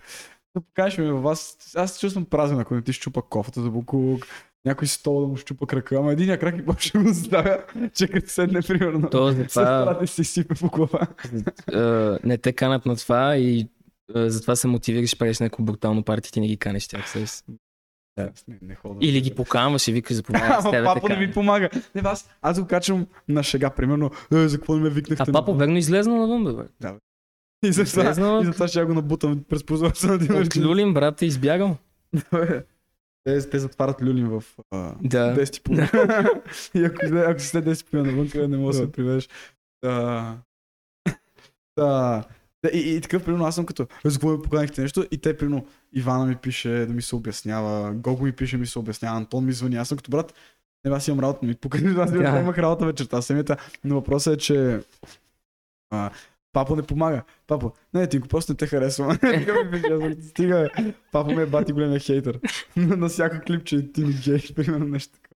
Да 0.55 0.61
покажеш 0.61 0.97
ми 0.97 1.11
във 1.11 1.23
вас, 1.23 1.57
аз 1.75 1.93
се 1.93 1.99
чувствам 1.99 2.25
празен, 2.25 2.59
ако 2.59 2.75
не 2.75 2.81
ти 2.81 2.93
щупа 2.93 3.21
кофата 3.21 3.61
за 3.61 3.69
буклук, 3.69 4.25
някой 4.65 4.87
стол 4.87 5.21
да 5.21 5.27
му 5.27 5.37
щупа 5.37 5.67
крака, 5.67 5.95
ама 5.95 6.11
един 6.11 6.39
крак 6.39 6.57
и 6.57 6.65
после 6.65 6.81
ще 6.81 6.97
го 6.99 7.07
заставя, 7.07 7.63
че 7.93 8.07
като 8.07 8.29
седне 8.29 8.61
примерно. 8.61 9.09
То 9.09 9.31
С 9.31 9.35
затова 9.35 9.93
да 9.93 10.07
си 10.07 10.23
сипе 10.23 10.55
по 10.55 10.67
глава. 10.69 11.07
не 12.23 12.37
те 12.37 12.53
канат 12.53 12.85
на 12.85 12.95
това 12.95 13.37
и 13.37 13.69
затова 14.15 14.55
се 14.55 14.67
мотивираш, 14.67 15.17
правиш 15.17 15.39
някакво 15.39 15.63
брутално 15.63 16.03
парти, 16.03 16.31
ти 16.31 16.39
не 16.39 16.47
ги 16.47 16.57
канеш 16.57 16.87
тях. 16.87 17.09
С... 17.09 17.43
Аз 18.19 18.47
не, 18.47 18.57
не. 18.61 18.77
Или 19.01 19.21
ги 19.21 19.35
поканваш 19.35 19.88
и 19.88 19.91
викаш 19.91 20.15
заповядай 20.15 20.49
с 20.61 20.71
тебе 20.71 20.84
папа 20.84 21.09
не 21.09 21.17
ми 21.17 21.31
помага. 21.31 21.69
Не, 21.95 22.01
аз, 22.05 22.29
аз 22.41 22.61
го 22.61 22.67
качвам 22.67 23.07
на 23.27 23.43
шега, 23.43 23.69
примерно. 23.69 24.11
Е, 24.34 24.47
за 24.47 24.57
какво 24.57 24.75
не 24.75 24.81
ме 24.81 24.89
викнахте? 24.89 25.25
А 25.27 25.34
папа 25.34 25.53
верно 25.53 25.77
излезна 25.77 26.15
навън, 26.15 26.43
бе. 26.43 26.51
бе. 26.81 26.93
И 27.63 27.71
за 27.71 27.85
това, 27.85 28.09
и 28.41 28.45
за 28.45 28.51
това 28.53 28.67
ще 28.67 28.79
я 28.79 28.85
го 28.85 28.93
набутам 28.93 29.43
през 29.49 29.63
прозореца 29.63 30.07
на 30.07 30.13
от 30.13 30.21
динарите. 30.21 30.61
Люлин, 30.61 30.93
брат, 30.93 31.21
е 31.21 31.25
избягал. 31.25 31.77
Те, 33.23 33.49
те 33.49 33.59
затварят 33.59 34.01
люлин 34.01 34.27
в 34.27 34.43
а, 34.71 34.95
Да. 35.03 35.35
10 35.35 35.57
и 35.57 35.61
половина. 35.61 36.41
и 36.75 36.84
ако, 36.85 37.15
ако 37.15 37.39
си 37.39 37.47
след 37.47 37.65
10 37.65 37.81
и 37.81 37.91
половина 37.91 38.17
навън, 38.17 38.51
не 38.51 38.57
можеш 38.57 38.81
да 38.81 38.85
се 38.85 38.91
приведеш. 38.91 39.29
Да. 39.84 40.38
Да. 41.77 42.23
Да, 42.65 42.69
И, 42.73 42.95
и 42.95 43.01
такъв, 43.01 43.25
примерно, 43.25 43.45
аз 43.45 43.55
съм 43.55 43.65
като, 43.65 43.84
«Е, 44.05 44.09
за 44.09 44.19
какво 44.19 44.41
поканихте 44.41 44.81
нещо? 44.81 45.05
И 45.11 45.17
те, 45.17 45.38
примерно, 45.38 45.65
Ивана 45.93 46.25
ми 46.25 46.35
пише 46.35 46.69
да 46.69 46.93
ми 46.93 47.01
се 47.01 47.15
обяснява, 47.15 47.93
Гого 47.93 48.25
ми 48.25 48.31
пише, 48.31 48.57
ми 48.57 48.67
се 48.67 48.79
обяснява, 48.79 49.17
Антон 49.17 49.45
ми 49.45 49.51
звъни. 49.51 49.75
Аз 49.75 49.88
съм 49.88 49.97
като 49.97 50.11
брат, 50.11 50.34
не, 50.85 50.95
аз 50.95 51.07
имам 51.07 51.19
работа, 51.19 51.45
ми 51.45 51.55
покани, 51.55 51.95
аз 51.99 52.11
да. 52.11 52.39
имах 52.39 52.57
работа 52.57 52.85
вечерта, 52.85 53.21
семията. 53.21 53.57
Но 53.84 53.95
въпросът 53.95 54.34
е, 54.34 54.38
че 54.38 54.79
а, 55.89 56.11
папа 56.53 56.75
не 56.75 56.84
помага. 56.84 57.23
Папа, 57.47 57.71
не, 57.93 58.07
ти 58.09 58.19
го 58.19 58.27
просто 58.27 58.51
не 58.51 58.55
те 58.55 58.67
съм, 58.91 59.17
Стига, 60.21 60.69
бе. 60.77 60.93
папа 61.11 61.35
ми 61.35 61.41
е 61.41 61.45
бати 61.45 61.73
големия 61.73 61.99
хейтър. 61.99 62.39
на 62.75 63.09
всяко 63.09 63.45
клип, 63.45 63.65
че 63.65 63.91
ти 63.91 64.05
ми 64.05 64.13
гей, 64.13 64.53
примерно 64.55 64.85
нещо 64.85 65.13
така. 65.13 65.35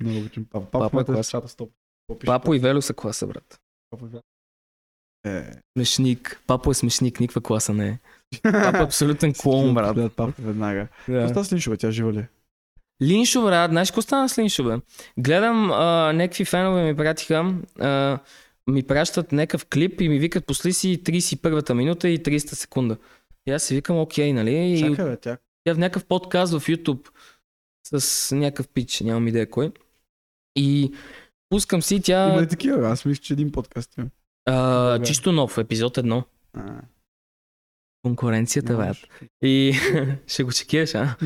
Много 0.00 0.18
обичам 0.18 0.44
папа. 0.44 0.66
Папа, 0.70 0.90
Папа 0.90 1.00
е 1.00 1.12
е 1.12 1.14
клас. 1.14 1.30
чата 1.30 1.48
стоп. 1.48 1.70
Папо 2.26 2.54
и 2.54 2.58
Вело 2.58 2.82
са 2.82 2.94
класа, 2.94 3.26
брат. 3.26 3.60
Е, 5.26 5.42
Смешник. 5.76 6.42
Папо 6.46 6.70
е 6.70 6.74
смешник, 6.74 7.20
никаква 7.20 7.40
класа 7.40 7.74
не 7.74 7.88
е. 7.88 7.98
Папа 8.42 8.78
е 8.78 8.82
абсолютен 8.82 9.34
клоун, 9.38 9.74
брат. 9.74 9.96
Да, 9.96 10.08
папа 10.08 10.32
веднага. 10.38 10.88
Да. 11.08 11.24
Оста 11.24 11.44
с 11.44 11.52
Линшова, 11.52 11.76
тя 11.76 11.90
жива 11.90 12.12
ли? 12.12 12.18
е? 12.18 12.28
Линшове, 13.02 13.46
брат, 13.46 13.70
знаеш 13.70 13.90
какво 13.90 14.02
стана 14.02 14.28
с 14.28 14.38
Линшове? 14.38 14.80
Гледам, 15.18 15.72
а, 15.72 16.12
някакви 16.12 16.44
фенове 16.44 16.84
ми 16.84 16.96
пратиха, 16.96 17.54
а, 17.80 18.18
ми 18.66 18.82
пращат 18.82 19.32
някакъв 19.32 19.66
клип 19.66 20.00
и 20.00 20.08
ми 20.08 20.18
викат 20.18 20.46
после 20.46 20.72
си 20.72 21.02
31-та 21.04 21.74
минута 21.74 22.08
и 22.08 22.18
30 22.18 22.38
секунда. 22.38 22.96
И 23.46 23.50
аз 23.52 23.62
си 23.62 23.74
викам, 23.74 23.98
окей, 23.98 24.32
нали? 24.32 24.78
Чакай, 24.80 25.04
бе, 25.04 25.16
тя. 25.16 25.38
тя 25.64 25.74
в 25.74 25.78
някакъв 25.78 26.04
подкаст 26.04 26.52
в 26.52 26.66
YouTube 26.66 27.08
с 27.94 28.36
някакъв 28.36 28.68
пич, 28.68 29.00
нямам 29.00 29.28
идея 29.28 29.50
кой. 29.50 29.72
И 30.56 30.92
пускам 31.48 31.82
си 31.82 32.02
тя 32.02 32.32
Има 32.32 32.42
ли 32.42 32.48
такива? 32.48 32.88
Аз 32.88 33.04
мисля, 33.04 33.22
че 33.22 33.32
един 33.32 33.52
подкаст 33.52 33.96
има. 33.96 34.08
А, 34.50 34.98
Да. 34.98 35.04
чисто 35.04 35.32
нов, 35.32 35.58
епизод 35.58 35.98
едно. 35.98 36.24
А, 36.54 36.62
Конкуренцията, 38.02 38.76
брат. 38.76 38.96
И 39.42 39.74
ще 40.26 40.42
го 40.44 40.52
чекираш, 40.52 40.94
а? 40.94 41.16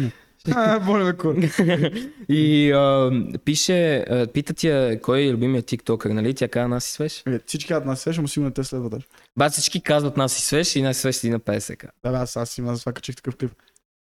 А, 0.50 0.80
боля 0.80 1.04
ме 1.04 1.16
кур. 1.16 1.34
И 2.28 2.72
а, 2.72 3.10
пише, 3.44 3.96
а, 3.98 4.26
пита 4.26 4.54
тя 4.54 5.00
кой 5.00 5.20
е 5.20 5.32
любимият 5.32 5.66
тиктокър, 5.66 6.10
нали? 6.10 6.34
Тя 6.34 6.48
каза 6.48 6.68
нас 6.68 6.88
и 6.88 6.92
свеж. 6.92 7.22
Е, 7.26 7.40
Всички 7.46 7.68
казват 7.68 7.86
нас 7.86 8.00
свеж, 8.00 8.18
но 8.18 8.28
сигурно 8.28 8.48
не 8.48 8.54
те 8.54 8.64
следва 8.64 8.90
даже. 8.90 9.06
Ба, 9.38 9.50
всички 9.50 9.80
казват 9.82 10.16
нас 10.16 10.38
и 10.38 10.42
свеж 10.42 10.76
и 10.76 10.82
нас 10.82 10.96
и 10.96 11.00
свеж 11.00 11.16
седи 11.16 11.30
на 11.30 11.40
50 11.40 11.76
ка. 11.76 11.88
Да, 12.02 12.10
аз, 12.10 12.36
аз 12.36 12.58
има, 12.58 12.74
затова 12.74 12.92
качих 12.92 13.16
такъв 13.16 13.36
клип. 13.36 13.52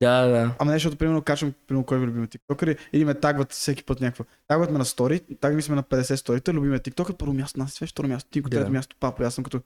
Да, 0.02 0.26
да. 0.26 0.56
Ама 0.60 0.72
не, 0.72 0.76
защото 0.76 0.98
примерно 0.98 1.22
качвам, 1.22 1.54
примерно 1.68 1.86
кой 1.86 2.00
ви 2.00 2.06
любим 2.06 2.28
тиктокър 2.28 2.78
или 2.94 3.06
ме 3.06 3.14
тагват 3.14 3.52
всеки 3.52 3.84
път 3.84 4.02
някакво. 4.02 4.24
Тагват 4.48 4.72
ме 4.72 4.78
на 4.78 4.86
стори, 4.86 5.20
тагваме 5.20 5.62
сме 5.62 5.76
на 5.76 5.84
50 5.84 6.16
сторита, 6.16 6.54
любиме 6.54 6.80
тиктокър, 6.80 7.16
първо 7.16 7.34
място 7.34 7.60
нас 7.60 7.80
второ 7.90 8.08
място 8.08 8.42
Да. 8.42 8.50
трето 8.50 8.72
място 8.72 8.96
папа. 9.00 9.26
Аз 9.26 9.34
съм 9.36 9.44
като... 9.44 9.62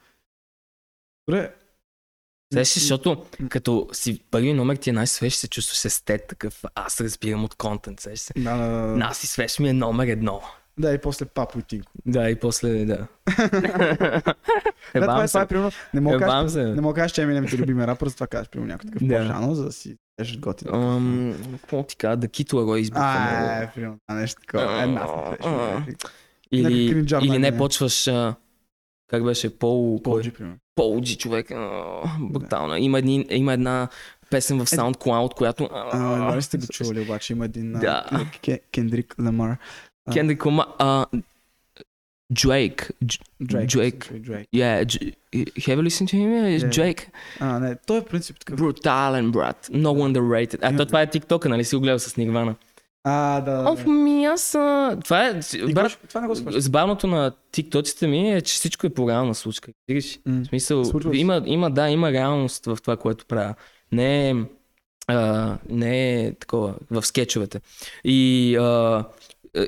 Добре. 1.27 1.53
Знаеш, 2.53 2.73
защото 2.73 3.25
като 3.49 3.89
си 3.93 4.23
първи 4.31 4.53
номер 4.53 4.75
ти 4.75 4.89
е 4.89 4.93
най-свеж, 4.93 5.35
се 5.35 5.47
чувстваш 5.47 5.85
естет 5.85 6.27
такъв. 6.27 6.63
Аз 6.75 7.01
разбирам 7.01 7.43
от 7.43 7.55
контент, 7.55 7.99
сеш 7.99 8.19
се. 8.19 8.33
Да, 8.37 8.57
да, 8.57 8.67
да. 8.67 8.97
Нас 8.97 9.23
и 9.23 9.27
свеж 9.27 9.59
ми 9.59 9.69
е 9.69 9.73
номер 9.73 10.07
едно. 10.07 10.41
Да, 10.79 10.93
и 10.93 10.97
после 10.97 11.25
папо 11.25 11.59
и 11.59 11.63
тинко. 11.63 11.91
Да, 12.05 12.29
и 12.29 12.39
после, 12.39 12.85
да. 12.85 13.07
Да, 14.93 15.01
това, 15.01 15.23
е, 15.23 15.27
това 15.27 15.41
е 15.41 15.47
примерно. 15.47 15.71
Не 15.93 16.01
мога 16.01 16.19
да 16.19 16.25
кажеш, 16.25 16.53
не 16.53 16.81
мога 16.81 16.95
кажеш, 16.95 17.11
че 17.11 17.21
Eminem 17.21 17.49
ти 17.49 17.57
любиме 17.57 17.87
рапър, 17.87 18.07
затова 18.07 18.27
кажеш 18.27 18.49
примерно 18.49 18.67
някой 18.71 18.89
такъв 18.89 19.07
Да. 19.07 19.17
по-жано, 19.17 19.55
за 19.55 19.63
да 19.65 19.71
си 19.71 19.97
тежеш 20.18 20.38
готин. 20.38 20.73
Ам, 20.73 21.35
Какво 21.52 21.84
ти 21.84 21.95
кажа, 21.95 22.18
да 22.18 22.27
кито 22.27 22.65
го 22.65 22.76
избуха 22.76 23.03
А, 23.03 23.61
е, 23.64 23.69
а, 24.07 24.15
нещо 24.15 24.41
такова. 24.41 24.84
Е, 24.84 24.88
някакви- 24.88 25.95
Или, 26.52 27.06
или 27.22 27.38
не 27.38 27.57
почваш, 27.57 28.10
как 29.07 29.23
беше, 29.23 29.57
пол... 29.57 30.02
Полджи, 30.02 30.31
примерно. 30.31 30.57
Полджи 30.76 31.18
човек. 31.18 31.52
а, 31.52 32.02
Брутална. 32.19 32.80
Има, 33.30 33.53
една 33.53 33.88
песен 34.30 34.57
в 34.57 34.65
SoundCloud, 34.65 35.34
която... 35.34 35.69
А, 35.73 36.35
не 36.35 36.41
сте 36.41 36.57
го 36.57 36.68
чували, 36.68 36.99
обаче 36.99 37.34
има 37.34 37.45
един 37.45 37.73
Да. 37.73 38.06
Кендрик 38.72 39.15
Ламар. 39.19 39.57
Кендрик 40.14 40.45
Ламар... 40.45 40.65
Drake. 42.33 42.89
Dr- 43.03 43.21
Drake. 43.41 43.67
Drake. 43.67 44.21
Drake. 44.21 44.47
Yeah, 44.53 44.83
have 45.57 45.77
you 45.77 45.81
listened 45.81 46.09
to 46.09 46.15
him? 46.15 46.29
Yeah, 46.29 46.57
Yeah. 46.57 46.69
Drake. 46.69 47.01
А, 47.39 47.59
не, 47.59 47.75
той 47.75 47.97
е 47.97 48.01
принцип 48.01 48.39
такъв. 48.39 48.57
Брутален, 48.57 49.31
брат. 49.31 49.69
Много 49.73 50.01
underrated. 50.01 50.59
А 50.61 50.77
то 50.77 50.85
това 50.85 51.01
е 51.01 51.07
TikTok, 51.07 51.45
нали 51.45 51.63
си 51.63 51.75
го 51.75 51.81
гледал 51.81 51.99
с 51.99 52.17
Нирвана? 52.17 52.55
А, 53.03 53.41
да, 53.41 53.51
да. 53.53 53.69
Оф, 53.71 53.85
ми 53.85 54.25
аз... 54.25 54.51
Това 55.03 55.27
е... 55.27 55.39
И 55.69 55.73
Брат, 55.73 55.91
го- 55.91 56.07
това 56.07 56.21
не 56.21 56.27
го 56.27 56.35
спрашвам. 56.35 56.61
Забавното 56.61 57.07
на 57.07 57.31
тиктоците 57.51 58.07
ми 58.07 58.33
е, 58.33 58.41
че 58.41 58.53
всичко 58.53 58.87
е 58.87 58.93
по 58.93 59.09
реална 59.09 59.35
случка. 59.35 59.71
Видиш? 59.87 60.19
М. 60.25 60.41
В 60.43 60.47
смисъл, 60.47 60.85
Случва 60.85 61.17
има, 61.17 61.41
има, 61.45 61.71
да, 61.71 61.89
има 61.89 62.11
реалност 62.11 62.65
в 62.65 62.77
това, 62.81 62.97
което 62.97 63.25
правя. 63.25 63.55
Не 63.91 64.29
е, 64.29 64.35
а, 65.07 65.57
не 65.69 66.21
е 66.21 66.33
такова, 66.33 66.75
в 66.91 67.05
скетчовете. 67.05 67.61
И 68.03 68.55
а, 68.55 69.03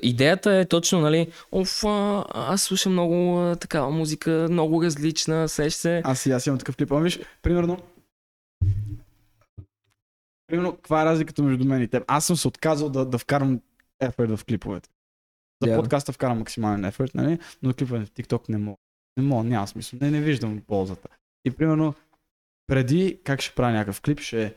идеята 0.02 0.56
е 0.56 0.66
точно, 0.66 1.00
нали, 1.00 1.32
оф, 1.52 1.84
а, 1.86 2.26
аз 2.34 2.62
слушам 2.62 2.92
много 2.92 3.40
а, 3.40 3.56
такава 3.56 3.92
музика, 3.92 4.48
много 4.52 4.84
различна, 4.84 5.50
сеш 5.50 5.74
се. 5.74 6.02
Аз 6.06 6.26
и 6.26 6.32
аз 6.32 6.48
имам 6.48 6.60
такъв 6.60 6.76
клип. 6.76 6.92
Ама 6.92 7.02
виж, 7.02 7.20
примерно, 7.42 7.78
примерно, 10.48 10.76
каква 10.76 11.02
е 11.02 11.06
разликата 11.06 11.44
между 11.44 11.66
мен 11.66 11.82
и 11.82 11.88
теб? 11.88 12.04
Аз 12.08 12.26
съм 12.26 12.36
се 12.36 12.48
отказал 12.48 12.90
да, 12.90 13.06
да 13.06 13.18
вкарвам 13.18 13.62
ефорт 14.00 14.38
в 14.38 14.46
клиповете. 14.46 14.90
За 15.64 15.70
Да. 15.70 15.76
подкаста 15.76 16.14
вкарам 16.14 16.38
максимален 16.38 16.86
ефорт, 16.86 17.16
нали? 17.16 17.40
но 17.64 17.74
клиповете 17.74 18.06
в 18.06 18.12
TikTok 18.12 18.50
не 18.50 18.58
мога. 18.58 18.78
Не 19.18 19.24
мога, 19.24 19.44
няма 19.44 19.68
смисъл. 19.68 20.00
Не, 20.02 20.12
не 20.12 20.22
виждам 20.22 20.62
ползата. 20.68 21.08
И 21.46 21.52
примерно, 21.52 21.94
преди 22.68 23.20
как 23.24 23.42
ще 23.42 23.56
правя 23.56 23.72
някакъв 23.72 24.02
клип, 24.02 24.20
ще 24.20 24.44
е 24.44 24.54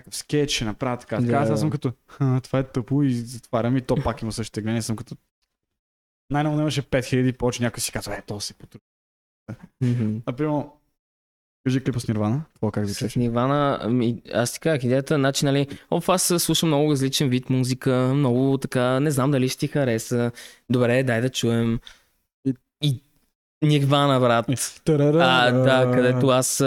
някакъв 0.00 0.16
скетч, 0.16 0.50
ще 0.52 0.64
направя 0.64 0.96
така. 0.96 1.16
така. 1.16 1.44
Да. 1.44 1.52
Аз, 1.52 1.60
съм 1.60 1.70
като, 1.70 1.92
«Ха, 2.06 2.40
това 2.42 2.58
е 2.58 2.62
тъпо 2.64 3.02
и 3.02 3.12
затварям 3.12 3.76
и 3.76 3.80
то 3.80 3.96
пак 4.04 4.22
има 4.22 4.32
същите 4.32 4.60
гледания. 4.60 4.82
Съм 4.82 4.96
като, 4.96 5.16
най-ново 6.30 6.60
имаше 6.60 6.82
5000, 6.82 7.36
повече 7.36 7.62
някой 7.62 7.80
си 7.80 7.92
казва, 7.92 8.14
е, 8.14 8.22
то 8.22 8.40
се 8.40 8.54
потруди. 8.54 8.84
Например, 10.26 10.62
кажи 11.64 11.84
клипа 11.84 12.00
с 12.00 12.08
Нирвана, 12.08 12.42
това 12.54 12.72
как 12.72 12.86
С 12.86 12.88
звучеше? 12.88 13.18
Нивана, 13.18 13.78
ами, 13.82 14.22
аз 14.34 14.52
ти 14.52 14.60
казах, 14.60 14.84
идеята, 14.84 15.14
значи, 15.14 15.44
нали, 15.44 15.68
оф, 15.90 16.08
аз 16.08 16.22
слушам 16.38 16.68
много 16.68 16.90
различен 16.92 17.28
вид 17.28 17.50
музика, 17.50 18.12
много 18.14 18.58
така, 18.58 19.00
не 19.00 19.10
знам 19.10 19.30
дали 19.30 19.48
ще 19.48 19.58
ти 19.58 19.68
хареса. 19.68 20.32
Добре, 20.70 21.02
дай 21.02 21.20
да 21.20 21.30
чуем. 21.30 21.80
И- 22.82 23.02
Нирвана, 23.62 24.20
брат. 24.20 24.48
А, 25.22 25.50
да, 25.50 25.90
където 25.94 26.28
аз 26.28 26.64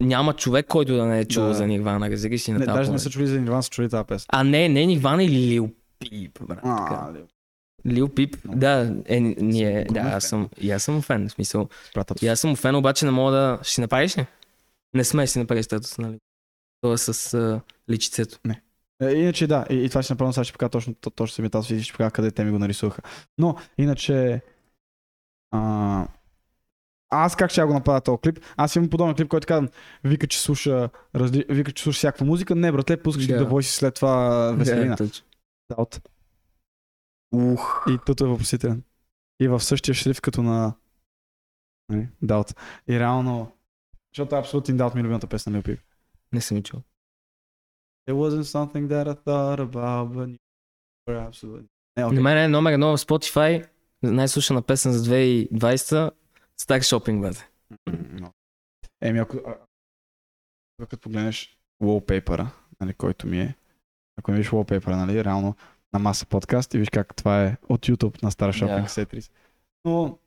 няма 0.00 0.36
човек, 0.36 0.66
който 0.66 0.96
да 0.96 1.06
не 1.06 1.20
е 1.20 1.24
чул 1.24 1.44
Да. 1.44 1.54
за 1.54 1.66
Нирвана, 1.66 2.10
разбираш 2.10 2.40
си 2.40 2.52
на 2.52 2.58
Не, 2.58 2.64
тази 2.64 2.76
даже 2.78 2.92
не 2.92 2.98
са 2.98 3.10
чули 3.10 3.26
за 3.26 3.40
Нирвана, 3.40 3.62
са 3.62 3.70
чули 3.70 3.88
тази 3.88 4.06
песен. 4.06 4.26
А 4.28 4.44
не, 4.44 4.68
не 4.68 4.86
Нирвана 4.86 5.24
или 5.24 5.46
Лил 5.46 5.70
Пип, 5.98 6.38
брат. 6.42 6.60
А, 6.62 7.12
ли, 7.12 7.24
Лил 7.92 8.08
Пип, 8.08 8.36
да, 8.44 8.96
е, 9.06 9.20
ние, 9.20 9.84
да, 9.84 10.00
аз 10.00 10.24
съм, 10.24 10.48
и 10.60 10.70
аз 10.70 10.82
съм 10.82 11.02
фен, 11.02 11.28
в 11.28 11.32
смисъл. 11.32 11.68
И 12.22 12.28
аз 12.28 12.40
съм 12.40 12.56
фен, 12.56 12.74
обаче 12.76 13.04
не 13.04 13.10
мога 13.10 13.32
да... 13.32 13.58
Ще 13.62 13.72
си 13.74 13.80
направиш 13.80 14.18
ли? 14.18 14.26
Не 14.94 15.04
сме 15.04 15.26
си 15.26 15.38
направи 15.38 15.62
статус, 15.62 15.98
нали? 15.98 16.18
Това 16.80 16.94
е 16.94 16.98
с 16.98 17.34
а, 17.34 17.60
личицето. 17.90 18.38
Е, 19.02 19.10
иначе 19.10 19.46
да, 19.46 19.66
и, 19.70 19.74
и 19.74 19.88
това 19.88 20.02
ще 20.02 20.12
направя, 20.12 20.32
сега 20.32 20.44
ще 20.44 20.52
покажа 20.52 20.70
точно, 20.70 20.94
то- 20.94 21.10
точно 21.10 21.34
се 21.34 21.42
ми 21.42 21.50
тази 21.50 21.82
ще 21.82 21.92
покажа 21.92 22.10
къде 22.10 22.30
те 22.30 22.44
ми 22.44 22.50
го 22.50 22.58
нарисуваха. 22.58 23.02
Но, 23.38 23.56
иначе, 23.78 24.40
а, 25.50 26.06
аз 27.10 27.36
как 27.36 27.50
ще 27.50 27.60
я 27.60 27.66
го 27.66 27.72
направя 27.72 28.00
този 28.00 28.18
клип? 28.18 28.40
Аз 28.56 28.76
имам 28.76 28.90
подобен 28.90 29.14
клип, 29.14 29.28
който 29.28 29.46
казвам, 29.46 29.68
вика, 30.04 30.26
че 30.26 30.40
слуша, 30.40 30.90
разли... 31.14 31.44
вика, 31.48 31.72
че 31.72 31.82
слуша 31.82 31.96
всякаква 31.96 32.26
музика. 32.26 32.54
Не, 32.54 32.72
братле, 32.72 33.02
пускаш 33.02 33.26
Да. 33.26 33.38
да. 33.38 33.44
войси 33.44 33.72
след 33.72 33.94
това 33.94 34.52
Веселина. 34.58 34.96
Точно. 34.96 35.26
Doubt. 35.72 36.02
Ух. 37.32 37.84
И 37.90 37.98
туто 38.06 38.24
е 38.24 38.28
въпросителен. 38.28 38.82
И 39.40 39.48
в 39.48 39.60
същия 39.60 39.94
шрифт 39.94 40.20
като 40.20 40.42
на 40.42 40.74
нали, 41.88 42.08
Doubt. 42.24 42.56
И 42.88 43.00
реално, 43.00 43.52
защото 44.14 44.36
абсолютно 44.36 44.74
Doubt 44.74 44.94
ми 44.94 45.00
е 45.00 45.04
любимата 45.04 45.26
песна 45.26 45.52
на 45.52 45.62
Lil 45.62 45.66
Peep. 45.66 45.80
Не 46.32 46.40
съм 46.40 46.62
чул. 46.62 46.82
It 48.10 48.14
wasn't 48.14 48.42
something 48.42 48.86
that 48.88 49.06
I 49.06 49.14
thought 49.14 49.60
about, 49.60 50.08
but 50.14 50.28
you 50.28 50.38
were 51.08 51.30
absolutely... 51.30 51.66
Не, 51.96 52.02
На 52.02 52.06
окей. 52.08 52.20
мен 52.20 52.38
е 52.38 52.48
номер 52.48 52.72
едно 52.72 52.96
в 52.96 53.00
Spotify, 53.00 53.68
най-слушана 54.02 54.62
песен 54.62 54.92
за 54.92 55.10
2020, 55.10 56.10
Star 56.60 56.78
Shopping, 56.78 57.20
бъде. 57.20 57.48
Но. 58.20 58.32
Еми, 59.02 59.18
ако, 59.18 59.36
а- 59.46 59.56
като 60.80 60.98
погледнеш 60.98 61.58
wallpaper 61.82 62.46
нали, 62.80 62.94
който 62.94 63.26
ми 63.26 63.40
е, 63.40 63.54
ако 64.18 64.30
не 64.30 64.38
виж 64.38 64.50
wallpaper 64.50 64.86
нали, 64.86 65.24
реално 65.24 65.56
на 65.92 65.98
маса 65.98 66.26
подкаст 66.26 66.74
и 66.74 66.78
виж 66.78 66.88
как 66.90 67.14
това 67.14 67.44
е 67.44 67.56
от 67.68 67.86
YouTube 67.86 68.22
на 68.22 68.30
Star 68.30 68.50
Shopping 68.50 68.82
Да. 68.82 68.88
Setris. 68.88 69.30
Но, 69.84 70.18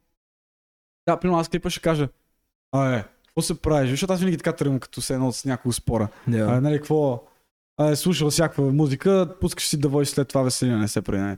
да, 1.07 1.19
примерно 1.19 1.39
аз 1.39 1.49
клипа 1.49 1.69
ще 1.69 1.81
кажа, 1.81 2.09
а 2.71 2.95
е, 2.95 3.03
какво 3.25 3.41
се 3.41 3.61
правиш? 3.61 3.89
Защото 3.89 4.13
аз 4.13 4.19
винаги 4.19 4.37
така 4.37 4.55
тръгвам 4.55 4.79
като 4.79 5.01
се 5.01 5.13
едно 5.13 5.31
с 5.31 5.45
някого 5.45 5.73
спора. 5.73 6.09
А, 6.27 6.31
Да. 6.31 6.61
нали, 6.61 6.77
какво? 6.77 7.27
А, 7.77 7.89
е 7.89 7.95
слушал 7.95 8.29
всякаква 8.29 8.73
музика, 8.73 9.37
пускаш 9.41 9.67
си 9.67 9.79
да 9.79 9.89
вой 9.89 10.05
след 10.05 10.27
това 10.27 10.41
веселина, 10.41 10.77
не 10.77 10.87
се 10.87 11.01
прави. 11.01 11.21
Нали? 11.21 11.37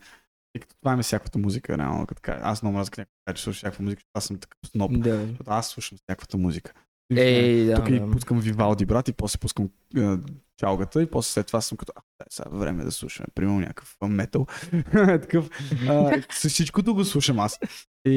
И 0.55 0.59
като 0.59 0.75
това 0.79 0.95
ми 0.95 0.99
е 0.99 1.03
всякаквата 1.03 1.39
музика, 1.39 1.77
реално, 1.77 2.07
като 2.07 2.21
кажа. 2.21 2.39
Аз 2.43 2.61
много 2.61 2.77
мразя, 2.77 2.91
някой 2.97 3.33
че 3.35 3.43
слушаш 3.43 3.57
всякаква 3.57 3.83
музика, 3.83 4.03
аз 4.13 4.25
съм 4.25 4.37
такъв 4.37 4.57
сноб. 4.65 4.91
Да. 4.99 5.27
Защото 5.27 5.51
аз 5.51 5.67
слушам 5.67 5.97
всякаквата 5.97 6.37
музика. 6.37 6.73
Ей, 7.15 7.65
да. 7.65 7.75
Тук 7.75 7.89
и 7.89 7.99
да. 7.99 8.11
пускам 8.11 8.39
Вивалди, 8.39 8.85
брат, 8.85 9.07
и 9.07 9.13
после 9.13 9.39
пускам 9.39 9.69
е, 9.97 10.17
чалгата, 10.57 11.01
и 11.01 11.05
после 11.05 11.31
след 11.31 11.47
това 11.47 11.61
съм 11.61 11.77
като, 11.77 11.93
а, 11.95 12.01
дай 12.19 12.27
сега 12.29 12.49
време 12.49 12.83
да 12.83 12.91
слушаме, 12.91 13.27
примерно 13.35 13.59
някакъв 13.59 13.97
метал. 14.09 14.45
Такъв, 14.93 15.49
а, 15.89 16.21
с 16.31 16.49
всичкото 16.49 16.95
го 16.95 17.05
слушам 17.05 17.39
аз. 17.39 17.59
И, 18.05 18.11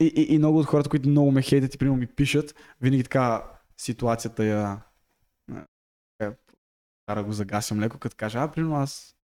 и, 0.00 0.04
и, 0.04 0.34
и 0.34 0.38
много 0.38 0.58
от 0.58 0.66
хората, 0.66 0.90
които 0.90 1.08
много 1.08 1.30
ме 1.30 1.42
хейтят 1.42 1.74
и 1.74 1.78
примерно 1.78 1.98
ми 1.98 2.06
пишат, 2.06 2.54
винаги 2.80 3.02
така 3.02 3.44
ситуацията 3.80 4.44
я 4.44 4.80
е, 6.20 6.30
кара 7.06 7.24
го 7.24 7.32
загасям 7.32 7.80
леко, 7.80 7.98
като 7.98 8.16
кажа, 8.16 8.38
а, 8.38 8.48
примерно 8.48 8.76
аз 8.76 9.17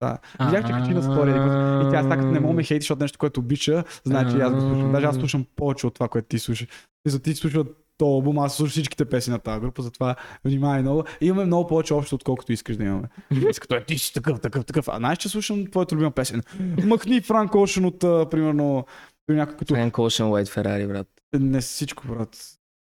да. 0.00 0.18
Видях, 0.40 0.66
че 0.66 0.72
качи 0.72 0.90
на 0.90 1.02
стори. 1.02 1.30
И 1.30 1.90
тя 1.92 2.02
така 2.02 2.16
като 2.16 2.26
не 2.26 2.40
мога 2.40 2.54
ме 2.54 2.62
хейти, 2.62 2.82
защото 2.82 3.02
нещо, 3.02 3.18
което 3.18 3.40
обича, 3.40 3.84
знае, 4.04 4.30
че 4.30 4.36
аз 4.36 4.54
го 4.54 4.60
слушам. 4.60 4.92
Даже 4.92 5.06
аз 5.06 5.16
слушам 5.16 5.46
повече 5.56 5.86
от 5.86 5.94
това, 5.94 6.08
което 6.08 6.28
ти 6.28 6.38
слушаш. 6.38 6.68
И 7.06 7.10
за 7.10 7.22
ти 7.22 7.34
слушаш 7.34 7.64
то 7.98 8.06
албум, 8.06 8.38
аз 8.38 8.56
слушам 8.56 8.70
всичките 8.70 9.04
песни 9.04 9.30
на 9.30 9.38
тази 9.38 9.60
група, 9.60 9.82
затова 9.82 10.14
внимавай 10.44 10.82
много. 10.82 11.04
И 11.20 11.26
имаме 11.26 11.44
много 11.44 11.66
повече 11.66 11.94
общо, 11.94 12.14
отколкото 12.14 12.52
искаш 12.52 12.76
да 12.76 12.84
имаме. 12.84 13.08
И 13.30 13.52
си 13.52 13.60
като 13.60 13.74
е, 13.74 13.84
ти 13.84 13.98
си 13.98 14.14
такъв, 14.14 14.40
такъв, 14.40 14.64
такъв. 14.64 14.88
А 14.88 14.96
знаеш, 14.96 15.18
че 15.18 15.28
слушам 15.28 15.66
твоята 15.66 15.94
любима 15.94 16.10
песен. 16.10 16.42
Махни 16.84 17.20
Франк 17.20 17.54
Оушен 17.54 17.84
от, 17.84 18.00
примерно, 18.30 18.86
някой 19.28 19.56
като 19.56 19.74
Френк 19.74 19.94
Ocean 19.94 20.24
White 20.24 20.48
Ferrari, 20.48 20.88
брат. 20.88 21.08
не 21.34 21.60
всичко, 21.60 22.04
брат. 22.08 22.36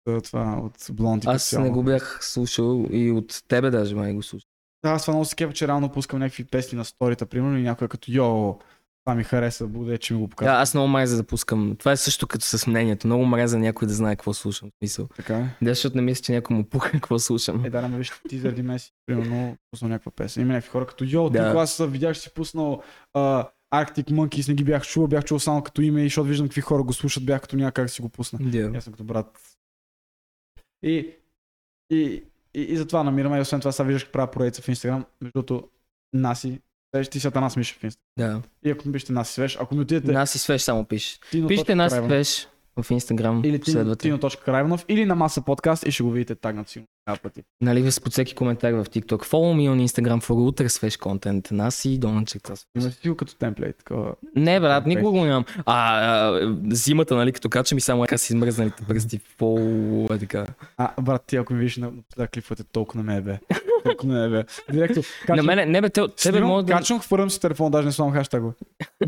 Това- 0.06 0.22
Това 0.22 0.60
от 0.60 0.74
Блонди. 0.92 1.28
Аз 1.28 1.54
не 1.54 1.70
го 1.70 1.84
бях 1.84 2.20
слушал 2.22 2.86
и 2.92 3.12
от 3.12 3.44
тебе 3.48 3.70
даже 3.70 3.96
май 3.96 4.14
го 4.14 4.24
слушал. 4.24 4.48
Да, 4.86 4.92
аз 4.92 5.02
това 5.02 5.12
много 5.14 5.26
се 5.26 5.36
кефа, 5.36 5.54
че 5.54 5.68
реално 5.68 5.90
пускам 5.92 6.20
някакви 6.20 6.44
песни 6.44 6.78
на 6.78 6.86
сторита, 6.86 7.26
примерно, 7.26 7.58
и 7.58 7.62
някой 7.62 7.86
е 7.86 7.90
като 7.90 8.12
йо, 8.12 8.60
това 9.06 9.16
ми 9.16 9.24
хареса, 9.24 9.68
буде, 9.68 9.98
че 9.98 10.14
ми 10.14 10.20
го 10.20 10.26
Да, 10.26 10.30
показва. 10.30 10.54
аз 10.54 10.74
много 10.74 10.88
мразя 10.90 11.18
да 11.18 11.24
пускам. 11.24 11.76
Това 11.80 11.92
е 11.92 11.98
също 11.98 12.28
като 12.28 12.46
с 12.46 12.68
мнението. 12.68 13.08
Много 13.08 13.26
мразя 13.26 13.60
някой 13.60 13.88
да 13.88 13.94
знае 13.94 14.16
какво 14.16 14.34
слушам. 14.34 14.70
Смисъл. 14.82 15.08
Така 15.16 15.38
е. 15.38 15.50
Да, 15.62 15.70
защото 15.72 15.96
не 15.96 16.02
мисля, 16.02 16.22
че 16.24 16.32
някой 16.32 16.58
му 16.58 16.64
пука 16.64 16.92
какво 16.92 17.20
слушам. 17.20 17.66
Е, 17.66 17.70
да, 17.70 17.88
ме 17.88 17.98
виж, 17.98 18.12
ти 18.30 18.40
заради 18.40 18.62
месец, 18.62 18.92
примерно, 19.06 19.58
пуснал 19.72 19.90
някаква 19.90 20.12
песен. 20.12 20.44
Има 20.44 20.54
някакви 20.54 20.70
хора 20.70 20.88
като, 20.88 21.04
йо, 21.08 21.30
Да. 21.30 21.52
тук 21.52 21.58
аз 21.60 21.82
видях, 21.86 22.16
че 22.16 22.22
си 22.22 22.34
пуснал 22.34 22.84
а, 23.14 23.48
Arctic 23.74 24.12
Monkeys, 24.12 24.48
не 24.48 24.56
ги 24.56 24.64
бях 24.64 24.84
чувал, 24.88 25.08
бях 25.08 25.26
чул 25.26 25.40
само 25.40 25.64
като 25.64 25.82
име, 25.82 26.02
и 26.02 26.06
защото 26.06 26.28
виждам 26.28 26.48
какви 26.48 26.62
хора 26.62 26.84
го 26.84 26.94
слушат, 26.94 27.26
бях 27.26 27.42
като 27.42 27.56
някак 27.56 27.90
си 27.90 28.02
го 28.02 28.10
пусна. 28.10 28.40
Да. 28.42 28.58
И 28.58 28.78
Аз 28.78 28.84
съм 28.84 28.94
като 28.94 29.04
брат. 29.04 29.40
И, 30.84 31.12
и, 31.90 32.24
и, 32.56 32.62
и 32.62 32.78
затова 32.78 33.04
намираме, 33.04 33.38
и 33.38 33.42
освен 33.42 33.60
това, 33.60 33.72
сега 33.72 33.88
виждаш 33.88 34.04
как 34.04 34.12
правя 34.14 34.32
поредица 34.32 34.62
в 34.62 34.68
Инстаграм, 34.68 35.06
между 35.22 35.32
другото, 35.34 35.70
Наси, 36.14 36.62
Свеж, 36.96 37.08
ти 37.08 37.20
си 37.20 37.28
Атанас 37.28 37.56
Миша 37.56 37.76
в 37.80 37.84
Инстаграм. 37.84 38.42
да. 38.64 38.70
И 38.70 38.72
ако 38.72 38.88
ми 38.88 38.94
пишете 38.94 39.14
Наси 39.14 39.34
Свеж, 39.34 39.58
ако 39.62 39.76
ми 39.76 39.82
отидете 39.82 40.12
Нас 40.12 40.36
и 40.36 40.40
свеж 40.40 40.62
само 40.62 40.86
пише. 40.86 41.20
Пишете 41.32 41.58
точка 41.58 41.76
нас 41.76 41.92
и 41.92 41.96
Карайванов, 41.96 42.28
свеж 42.28 42.48
в 42.84 42.92
Инстаграм. 42.92 43.42
или 43.46 43.62
Тино, 43.62 43.74
Следвате. 43.74 44.10
Тино.Карайванов, 44.10 44.86
или 44.88 45.06
на 45.06 45.16
Маса 45.16 45.42
подкаст 45.42 45.88
и 45.88 45.92
ще 45.92 46.04
го 46.04 46.12
видите 46.12 46.36
тагнат 46.36 46.70
си 46.70 46.86
два 47.08 47.18
пъти. 47.18 47.44
Нали, 47.62 47.90
под 48.04 48.12
всеки 48.12 48.36
коментар 48.36 48.74
в 48.74 48.86
TikTok. 48.86 49.26
Follow 49.26 49.56
me 49.56 49.70
on 49.70 49.88
Instagram 49.88 50.22
for 50.24 50.52
ultra 50.52 50.68
свеж 50.68 50.98
контент. 50.98 51.52
Нас 51.52 51.86
и 51.86 51.98
Донан 51.98 52.26
черта. 52.26 52.54
Има 52.76 52.92
си 52.92 53.10
го 53.10 53.16
като 53.16 53.36
темплейт. 53.36 53.78
Такова. 53.78 54.14
Не, 54.36 54.60
брат, 54.60 54.86
никога 54.86 55.12
го 55.12 55.26
нямам. 55.26 55.46
А, 55.66 56.00
а, 56.00 56.58
зимата, 56.72 57.16
нали, 57.16 57.32
като 57.32 57.50
кача 57.50 57.76
ми 57.76 57.82
само 57.82 58.04
така 58.04 58.18
си 58.18 58.34
измръзналите 58.34 58.84
пръсти. 58.88 59.20
Фол, 59.38 60.08
е 60.12 60.20
така. 60.20 60.46
А, 60.78 61.02
брат, 61.02 61.24
ти 61.28 61.36
ако 61.36 61.54
видиш 61.54 61.78
на 61.78 61.92
да 62.18 62.28
клипвате 62.28 62.64
толкова 62.64 63.04
на 63.04 63.14
ме 63.14 63.22
бе. 63.22 63.40
Ме 64.04 64.30
бе. 64.30 64.44
Директно. 64.72 65.04
На 65.30 65.44
мене, 65.44 65.66
не 65.66 65.82
бе, 65.82 65.90
те, 65.90 66.02
тебе 66.08 66.42
може 66.42 66.66
да, 66.66 66.74
Качвам, 66.74 67.00
хвърлям 67.00 67.30
си 67.30 67.42
телефон, 67.42 67.72
даже 67.72 67.86
не 67.86 67.92
слагам 67.92 68.14
хаштага. 68.14 68.48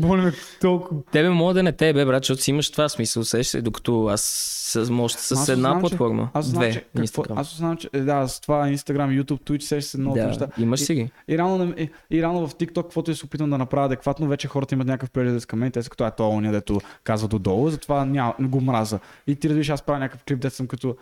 Моля 0.00 0.22
ме 0.22 0.32
толкова. 0.60 1.02
тебе 1.12 1.30
може 1.30 1.54
да 1.54 1.62
не 1.62 1.72
те, 1.72 1.92
бе, 1.92 2.04
брат, 2.04 2.24
защото 2.24 2.42
си 2.42 2.50
имаш 2.50 2.70
това 2.70 2.88
смисъл, 2.88 3.24
сещаш 3.24 3.46
се, 3.46 3.62
докато 3.62 4.06
аз 4.06 4.22
с, 4.68 4.90
може 4.90 5.14
с 5.14 5.32
Аз 5.32 5.48
една 5.48 5.68
знам, 5.68 5.80
платформа. 5.80 6.30
Аз 6.34 6.46
знам, 6.46 6.62
Две, 6.62 6.72
че, 6.72 6.80
какво, 6.80 7.00
Инстаграм. 7.00 7.38
аз 7.38 7.56
знам, 7.56 7.76
че 7.76 7.88
е, 7.92 8.00
да, 8.00 8.28
с 8.28 8.40
това 8.40 8.66
Instagram, 8.66 9.22
YouTube, 9.22 9.40
Twitch, 9.40 9.60
сещаш 9.60 9.84
се 9.84 9.98
много 9.98 10.16
неща. 10.16 10.46
Да, 10.46 10.62
имаш 10.62 10.80
си 10.80 10.94
ги. 10.94 11.10
И 11.28 11.38
рано, 11.38 11.74
и, 11.78 11.90
и 12.10 12.22
рано 12.22 12.48
в 12.48 12.54
TikTok, 12.54 12.82
каквото 12.82 13.14
се 13.14 13.24
опитвам 13.26 13.50
да 13.50 13.58
направя 13.58 13.86
адекватно, 13.86 14.28
вече 14.28 14.48
хората 14.48 14.74
имат 14.74 14.86
някакъв 14.86 15.10
преглед 15.10 15.46
към 15.46 15.58
мен, 15.58 15.72
те 15.72 15.82
са 15.82 15.90
като 15.90 16.06
е 16.06 16.10
то 16.16 16.40
дето 16.42 16.80
казва 17.04 17.28
додолу, 17.28 17.70
затова 17.70 18.04
няма, 18.04 18.34
не 18.38 18.48
го 18.48 18.60
мраза. 18.60 18.98
И 19.26 19.36
ти 19.36 19.48
разбираш, 19.48 19.68
аз 19.68 19.82
правя 19.82 19.98
някакъв 19.98 20.24
клип, 20.24 20.40
дето 20.40 20.54
съм 20.54 20.66
като 20.66 20.96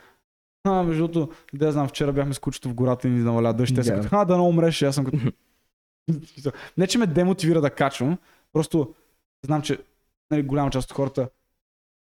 а, 0.71 0.83
между 0.83 1.09
другото, 1.09 1.35
да 1.55 1.73
знам, 1.73 1.89
вчера 1.89 2.13
бяхме 2.13 2.35
с 2.35 2.39
кучето 2.39 2.69
в 2.69 2.75
гората 2.75 3.09
и 3.09 3.11
ни 3.11 3.19
наваля 3.21 3.53
дъжд. 3.53 3.75
Те 3.75 3.85
са 3.85 3.95
Да. 3.95 4.03
като, 4.03 4.17
а, 4.17 4.25
да 4.25 4.37
не 4.37 4.43
умреш. 4.43 4.83
Аз 4.83 4.95
съм 4.95 5.05
като... 5.05 5.19
не, 6.77 6.87
че 6.87 6.99
ме 6.99 7.07
демотивира 7.07 7.61
да 7.61 7.71
качвам, 7.71 8.19
просто 8.53 8.95
знам, 9.45 9.63
че 9.63 9.79
нали, 10.31 10.43
голяма 10.43 10.71
част 10.71 10.91
от 10.91 10.97
хората 10.97 11.29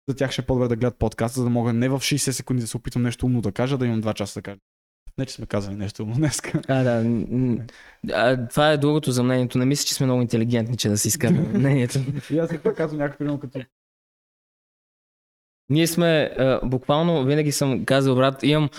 за 0.09 0.17
тях 0.17 0.31
ще 0.31 0.43
е 0.43 0.45
по-добре 0.45 0.69
да 0.69 0.77
гледат 0.77 0.99
подкаста, 0.99 1.41
за 1.41 1.45
да 1.45 1.51
мога 1.51 1.73
не 1.73 1.89
в 1.89 1.99
60 1.99 2.31
секунди 2.31 2.63
да 2.63 2.67
се 2.67 2.77
опитам 2.77 3.03
нещо 3.03 3.27
умно 3.27 3.41
да 3.41 3.53
кажа, 3.53 3.79
да 3.79 3.87
имам 3.87 4.03
2 4.03 4.15
часа 4.15 4.39
да 4.41 4.43
кажа. 4.43 4.61
Не, 5.19 5.27
че 5.27 5.35
сме 5.35 5.47
казали 5.47 5.77
нещо 5.77 6.03
умно 6.03 6.15
днес. 6.15 6.41
А, 6.69 6.83
да. 6.83 7.05
А, 8.13 8.49
това 8.49 8.71
е 8.71 8.77
другото 8.77 9.13
за 9.13 9.23
мнението. 9.23 9.59
Не 9.59 9.65
мисля, 9.65 9.85
че 9.85 9.95
сме 9.95 10.07
много 10.07 10.23
интелигентни, 10.23 10.77
че 10.77 10.89
да 10.89 10.99
си 10.99 11.09
изкараме 11.09 11.41
мнението. 11.59 11.99
И 12.31 12.39
аз 12.39 12.51
сега 12.51 12.75
казвам 12.75 12.99
някакъв 13.01 13.41
като 13.41 13.61
Ние 15.73 15.87
сме, 15.87 16.07
а, 16.39 16.61
буквално, 16.65 17.25
винаги 17.25 17.53
съм 17.53 17.85
казал, 17.85 18.15
брат, 18.15 18.43
имам, 18.43 18.71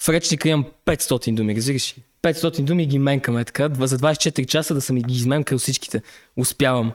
в 0.00 0.08
речника 0.08 0.48
имам 0.48 0.66
500 0.84 1.34
думи, 1.34 1.56
разбираш 1.56 1.98
ли? 1.98 2.02
500 2.22 2.62
думи 2.62 2.86
ги 2.86 2.98
менкаме 2.98 3.44
така, 3.44 3.68
два- 3.68 3.86
за 3.86 3.98
24 3.98 4.46
часа 4.46 4.74
да 4.74 4.80
съм 4.80 4.96
ги 4.96 5.14
изменкал 5.14 5.58
всичките. 5.58 6.02
Успявам. 6.36 6.92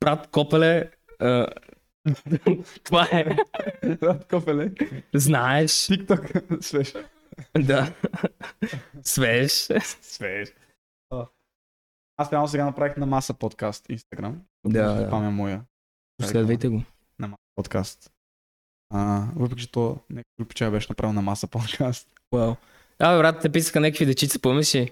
Брат, 0.00 0.28
Копеле, 0.32 0.90
а, 1.20 1.46
това 2.84 3.08
е, 3.12 3.36
Кофеле. 4.30 4.70
знаеш, 5.14 5.70
TikTok. 5.70 6.62
Свеж. 6.62 6.94
да, 7.58 7.92
свеж. 9.02 9.52
Свеж. 10.02 10.48
Аз 12.16 12.32
реално 12.32 12.48
сега 12.48 12.64
направих 12.64 12.96
на 12.96 13.06
маса 13.06 13.34
подкаст 13.34 13.86
Инстаграм. 13.88 14.40
Да, 14.66 14.94
Ще 14.94 15.04
да. 15.04 15.10
Памя 15.10 15.30
моя 15.30 15.62
Последвайте 16.22 16.68
го. 16.68 16.82
Подкаст. 17.56 18.10
А, 18.90 19.26
въпреки, 19.36 19.62
че 19.62 19.72
то 19.72 19.98
някой 20.10 20.30
друг 20.38 20.48
печал 20.48 20.70
беше 20.70 20.86
направил 20.90 21.12
на 21.12 21.22
маса 21.22 21.46
подкаст. 21.46 22.08
Вау. 22.32 22.54
Абе, 22.98 23.18
брат, 23.18 23.40
те 23.42 23.52
писаха 23.52 23.80
някакви 23.80 24.06
дечица, 24.06 24.38
помниш 24.38 24.74
ли? 24.74 24.90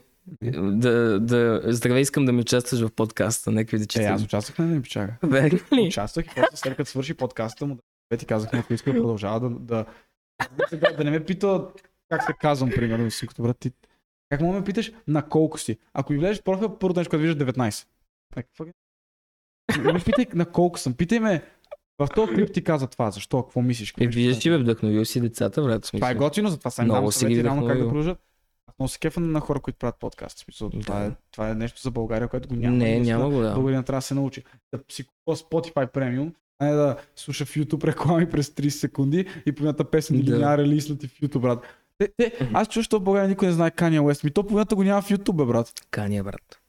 Да, 0.72 1.20
да, 1.20 1.62
здравей, 1.66 2.02
искам 2.02 2.24
да 2.24 2.32
ми 2.32 2.40
участваш 2.40 2.80
в 2.80 2.90
подкаста, 2.90 3.50
някакви 3.50 3.76
Е, 3.76 3.80
дечица. 3.80 4.04
аз 4.04 4.22
участвах 4.22 4.58
на 4.58 4.66
не 4.66 4.82
печага. 4.82 5.16
Верно 5.22 5.58
ли? 5.72 5.80
Участвах 5.80 6.26
и 6.26 6.34
после 6.34 6.56
след 6.56 6.76
като 6.76 6.90
свърши 6.90 7.14
подкаста 7.14 7.66
му, 7.66 7.78
да 8.12 8.18
ти 8.18 8.26
казах, 8.26 8.54
ако 8.54 8.74
иска 8.74 8.92
да 8.92 8.98
продължава 8.98 9.40
да, 9.40 9.50
да, 9.50 9.86
да, 10.72 10.96
да 10.96 11.04
не 11.04 11.10
ме 11.10 11.24
пита 11.24 11.68
как 12.08 12.22
се 12.22 12.32
казвам, 12.32 12.70
примерно, 12.70 13.10
си 13.10 13.26
като 13.26 13.42
брат 13.42 13.58
ти. 13.58 13.72
Как 14.28 14.40
мога 14.40 14.52
да 14.52 14.60
ме 14.60 14.64
питаш 14.66 14.92
на 15.08 15.28
колко 15.28 15.58
си? 15.58 15.78
Ако 15.92 16.12
влезеш 16.12 16.40
в 16.40 16.44
профил, 16.44 16.78
първото 16.78 17.00
нещо, 17.00 17.10
което 17.10 17.22
виждаш 17.22 17.46
19. 17.46 17.86
Е, 18.36 18.42
какво 18.42 18.64
ги- 18.64 18.72
Не 19.78 19.92
ме 19.92 20.00
питай 20.00 20.26
на 20.34 20.46
колко 20.46 20.78
съм. 20.78 20.94
Питай 20.94 21.20
ме, 21.20 21.42
в 21.98 22.08
този 22.14 22.34
клип 22.34 22.52
ти 22.52 22.64
каза 22.64 22.86
това, 22.86 23.10
защо, 23.10 23.42
какво 23.42 23.62
мислиш? 23.62 23.92
какво 23.92 24.04
Е, 24.04 24.06
виждаш, 24.06 24.38
че 24.38 24.50
бе 24.50 24.58
вдъхновил 24.58 25.04
си 25.04 25.20
децата, 25.20 25.62
брат. 25.62 25.86
в 25.86 25.92
Това 25.92 25.98
е 25.98 26.12
смисъл. 26.12 26.28
готино, 26.28 26.48
затова 26.48 26.70
съм 26.70 26.84
Много 26.84 27.12
си 27.12 27.26
ги 27.26 27.44
реално 27.44 27.66
как 27.66 27.78
да 27.78 27.84
продължат. 27.84 28.18
Аз 28.66 28.74
много 28.78 28.88
се 28.88 28.98
кефа 28.98 29.20
на 29.20 29.40
хора, 29.40 29.60
които 29.60 29.78
правят 29.78 29.96
подкаст. 30.00 30.38
Смисъл, 30.38 30.70
това, 30.70 30.98
Да. 30.98 31.06
е, 31.06 31.10
това 31.30 31.50
е 31.50 31.54
нещо 31.54 31.80
за 31.82 31.90
България, 31.90 32.28
което 32.28 32.48
го 32.48 32.54
няма. 32.54 32.76
Не, 32.76 33.00
няма 33.00 33.30
го 33.30 33.40
да. 33.40 33.54
Българин 33.54 33.84
трябва 33.84 33.98
да 33.98 34.02
се 34.02 34.14
научи. 34.14 34.44
Да 34.72 34.80
си 34.88 35.04
купува 35.06 35.36
Spotify 35.36 35.92
Premium, 35.92 36.34
а 36.58 36.64
не 36.64 36.72
да 36.72 36.96
слуша 37.16 37.44
в 37.46 37.54
YouTube 37.54 37.84
реклами 37.84 38.30
през 38.30 38.48
30 38.48 38.68
секунди 38.68 39.26
и 39.46 39.52
половината 39.52 39.90
песен 39.90 40.16
да. 40.16 40.22
ги 40.22 40.30
няма 40.30 40.58
релиснати 40.58 41.08
в 41.08 41.20
YouTube, 41.20 41.40
брат. 41.40 41.64
Те, 41.98 42.08
те, 42.16 42.50
аз 42.52 42.68
чуя, 42.68 42.84
че 42.84 42.96
в 42.96 43.00
България 43.00 43.28
никой 43.28 43.48
не 43.48 43.54
знае 43.54 43.70
Kanye 43.70 44.00
West. 44.00 44.24
Ми 44.24 44.30
то 44.30 44.42
половината 44.42 44.74
го 44.76 44.84
няма 44.84 45.02
в 45.02 45.08
YouTube, 45.10 45.36
бе, 45.36 45.44
брат. 45.44 45.72
Кания, 45.90 46.24
брат. 46.24 46.60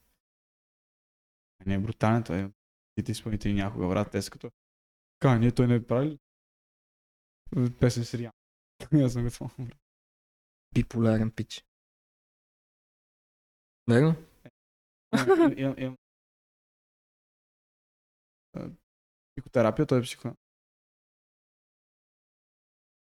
Не 1.66 1.74
е 1.74 1.80
брутален, 1.80 2.24
той 2.24 2.38
е. 2.38 2.48
Тите 2.96 3.12
изпълнители 3.12 3.54
някога, 3.54 3.88
брат. 3.88 4.12
Те 4.12 4.22
са 4.22 4.32
като. 4.32 4.50
Kanye, 5.26 5.56
той 5.56 5.68
не 5.68 5.76
е 5.76 5.88
прави 5.88 6.10
ли? 6.10 6.20
Песен 7.80 8.06
с 8.06 8.14
Риан. 8.14 8.32
Аз 9.06 9.14
съм 9.14 9.24
го 9.24 9.30
брат. 9.66 9.78
Биполярен 10.74 11.32
пич. 11.32 11.66
Верно? 13.90 14.16
Имам- 15.14 15.54
имам- 15.58 15.76
имам- 15.78 15.98
А, 18.54 18.70
Психотерапия, 19.32 19.86
той 19.86 20.00
е 20.00 20.02
психо... 20.02 20.36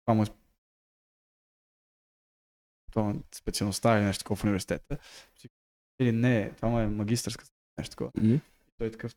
Това 0.04 0.14
му 0.14 0.22
е... 0.22 0.26
Това 2.92 3.10
е 3.10 3.14
специалността 3.34 3.98
или 3.98 4.04
нещо 4.04 4.22
такова 4.24 4.36
в 4.36 4.44
университета. 4.44 4.98
Или 6.00 6.12
не, 6.12 6.54
това 6.56 6.68
му 6.68 6.78
е 6.80 6.86
магистърска 6.86 7.44
нещо 7.78 7.90
такова. 7.90 8.10
И? 8.22 8.40
Той 8.78 8.86
е 8.86 8.90
такъв 8.90 9.14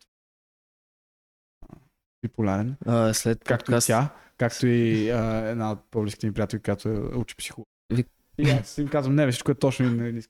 а, 2.19 2.27
биполярен. 2.27 2.75
А, 2.85 3.13
след 3.13 3.43
Както 3.43 3.63
и 3.63 3.65
подкаст. 3.65 3.87
тя, 3.87 4.09
както 4.37 4.67
и 4.67 5.09
а, 5.09 5.17
една 5.45 5.71
от 5.71 5.79
по-близките 5.91 6.27
ми 6.27 6.33
приятели, 6.33 6.61
която 6.61 6.89
е, 6.89 6.91
учи 6.93 7.35
психолог. 7.35 7.67
Ви- 7.93 8.05
И 8.37 8.49
аз 8.49 8.77
им 8.77 8.87
казвам, 8.87 9.15
не, 9.15 9.31
всичко 9.31 9.51
е 9.51 9.55
точно 9.55 9.85
и 9.85 9.89
не, 9.89 10.11
не. 10.11 10.21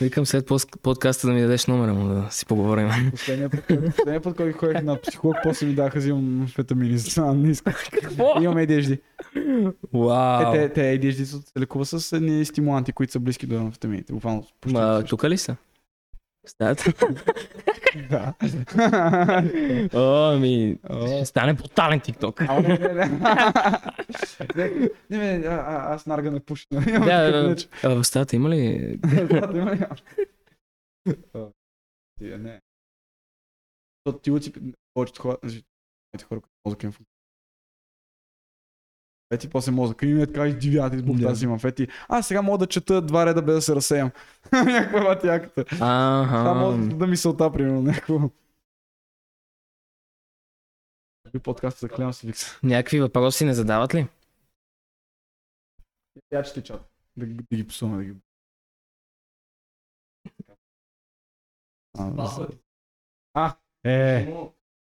Викам 0.00 0.26
след 0.26 0.50
подкаста 0.82 1.26
да 1.26 1.32
ми 1.32 1.40
дадеш 1.40 1.66
номера 1.66 1.94
му 1.94 2.08
да 2.08 2.30
си 2.30 2.46
поговорим. 2.46 2.88
Последния 3.10 3.50
път, 3.50 3.64
последния 3.96 4.20
път, 4.20 4.36
който 4.36 4.58
ходих 4.58 4.82
на 4.82 5.00
психолог, 5.00 5.36
после 5.42 5.66
ми 5.66 5.74
даха 5.74 5.98
взимам 5.98 6.40
амфетамини. 6.40 6.98
Затова 6.98 7.34
не 7.34 7.50
искам. 7.50 7.74
Имам 8.40 8.56
ADHD. 8.56 9.00
Е, 9.36 9.72
Вау. 9.94 10.52
те, 10.52 10.68
те 10.68 10.80
ADHD 10.80 11.24
се 11.24 11.60
лекува 11.60 11.84
с 11.84 12.12
едни 12.12 12.44
стимуланти, 12.44 12.92
които 12.92 13.12
са 13.12 13.20
близки 13.20 13.46
до 13.46 13.56
амфетамините. 13.56 14.12
Буквално. 14.12 14.46
тук 15.08 15.24
ли 15.24 15.38
са? 15.38 15.56
Стаята? 16.46 16.92
Да. 18.10 18.34
О, 19.94 20.38
О. 20.90 21.06
ще 21.06 21.24
стане 21.24 21.54
брутален 21.54 22.00
тикток. 22.00 22.40
Не, 25.10 25.38
не, 25.38 25.46
аз 25.46 26.06
нарга 26.06 26.30
не 26.30 26.40
пуша. 26.40 26.66
Имам 26.72 27.04
Да, 27.04 27.56
в 27.84 28.04
стаята 28.04 28.36
има 28.36 28.50
ли? 28.50 28.98
Ти, 32.18 32.24
Не. 32.24 32.60
Ти 34.22 34.30
учи 34.30 34.52
повечето 34.94 35.22
хора, 35.22 35.36
значи, 35.42 35.64
хора, 36.24 36.40
които 36.40 36.54
мозъка 36.64 36.86
им 36.86 36.92
Фети, 39.28 39.50
после 39.50 39.72
мозъка 39.72 40.06
им 40.06 40.20
е 40.20 40.26
така 40.26 40.46
издивят, 40.46 40.94
избухта 40.94 41.22
Да. 41.22 41.28
да. 41.28 41.36
си 41.36 41.44
имам 41.44 41.58
фети. 41.58 41.88
А, 42.08 42.22
сега 42.22 42.42
мога 42.42 42.58
да 42.58 42.66
чета 42.66 43.02
два 43.02 43.26
реда 43.26 43.42
без 43.42 43.54
да 43.54 43.62
се 43.62 43.74
разсеям. 43.74 44.10
Някаква 44.52 45.00
батяката. 45.00 45.64
Това 45.64 46.22
Аха. 46.24 46.54
може 46.54 46.88
да 46.88 47.06
мисълта, 47.06 47.52
примерно, 47.52 47.82
някакво. 47.82 48.18
Би 51.32 51.38
подкаста 51.38 51.80
за 51.80 51.88
клеям 51.88 52.12
се 52.12 52.26
викса. 52.26 52.58
Някакви 52.62 53.00
въпроси 53.00 53.44
не 53.44 53.54
задават 53.54 53.94
ли? 53.94 54.08
Я 56.32 56.42
ти 56.42 56.62
чат. 56.62 56.90
Да, 57.16 57.26
ги- 57.26 57.46
да 57.50 57.56
ги 57.56 57.66
псуваме, 57.66 57.98
да 57.98 58.04
ги... 58.04 58.18
А, 61.98 62.48
а, 63.34 63.56
е, 63.84 64.32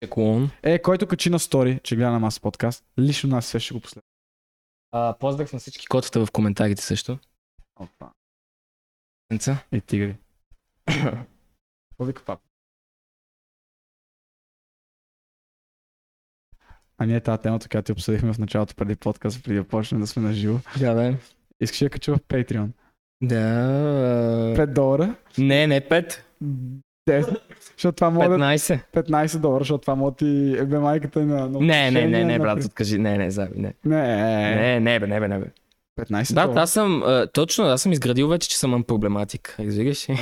Клон. 0.09 0.49
е, 0.63 0.81
който 0.81 1.07
качи 1.07 1.29
на 1.29 1.39
стори, 1.39 1.79
че 1.83 1.95
гледа 1.95 2.11
на 2.11 2.19
маса 2.19 2.41
подкаст, 2.41 2.85
лично 2.99 3.29
нас 3.29 3.45
все 3.45 3.59
ще 3.59 3.73
го 3.73 3.79
последва. 3.81 4.06
А, 4.91 5.15
на 5.53 5.59
всички 5.59 5.87
котата 5.87 6.25
в 6.25 6.31
коментарите 6.31 6.81
също. 6.81 7.19
Опа. 7.75 8.11
Енца? 9.31 9.63
И 9.71 9.81
тигри. 9.81 10.17
Какво 10.87 12.05
вика 12.05 12.25
пап? 12.25 12.39
А 16.97 17.05
ние 17.05 17.21
тази 17.21 17.41
темата, 17.41 17.69
която 17.69 17.85
ти 17.85 17.91
обсъдихме 17.91 18.33
в 18.33 18.39
началото 18.39 18.75
преди 18.75 18.95
подкаст, 18.95 19.43
преди 19.43 19.57
да 19.57 19.67
почнем 19.67 20.01
да 20.01 20.07
сме 20.07 20.21
на 20.21 20.33
живо. 20.33 20.59
Да, 20.79 20.95
бе. 20.95 21.17
Искаш 21.61 21.79
да 21.79 21.89
кача 21.89 22.15
в 22.15 22.19
Patreon. 22.19 22.69
Да. 23.21 24.55
5 24.57 24.73
долара. 24.73 25.15
Не, 25.37 25.67
не 25.67 25.81
5. 25.81 26.21
10. 27.09 27.41
Защото 27.77 27.95
това 27.95 28.09
може 28.09 28.29
да 28.29 28.35
15. 28.35 28.79
15 28.95 29.37
долара, 29.37 29.61
защото 29.61 29.81
това 29.81 29.95
може 29.95 30.15
ти 30.15 30.55
е 30.59 30.65
бе 30.65 30.79
майката 30.79 31.19
на... 31.19 31.49
на 31.49 31.59
Не, 31.59 31.91
не, 31.91 32.07
не, 32.07 32.23
не, 32.23 32.39
брат, 32.39 32.63
откажи. 32.65 32.97
Не, 32.97 33.17
не, 33.17 33.31
заби, 33.31 33.59
не. 33.59 33.73
Не, 33.85 34.55
Не, 34.55 34.79
не, 34.79 34.99
бе, 34.99 35.07
не, 35.07 35.19
бе, 35.19 35.27
не, 35.27 35.39
бе. 35.39 35.45
15 35.99 36.33
Брат, 36.33 36.47
долара. 36.47 36.61
аз 36.61 36.71
съм, 36.71 37.03
а, 37.05 37.27
точно, 37.27 37.65
аз 37.65 37.81
съм 37.81 37.91
изградил 37.91 38.27
вече, 38.27 38.49
че 38.49 38.57
съм 38.57 38.83
проблематик. 38.83 39.55
Разбираш 39.59 40.09
ли? 40.09 40.17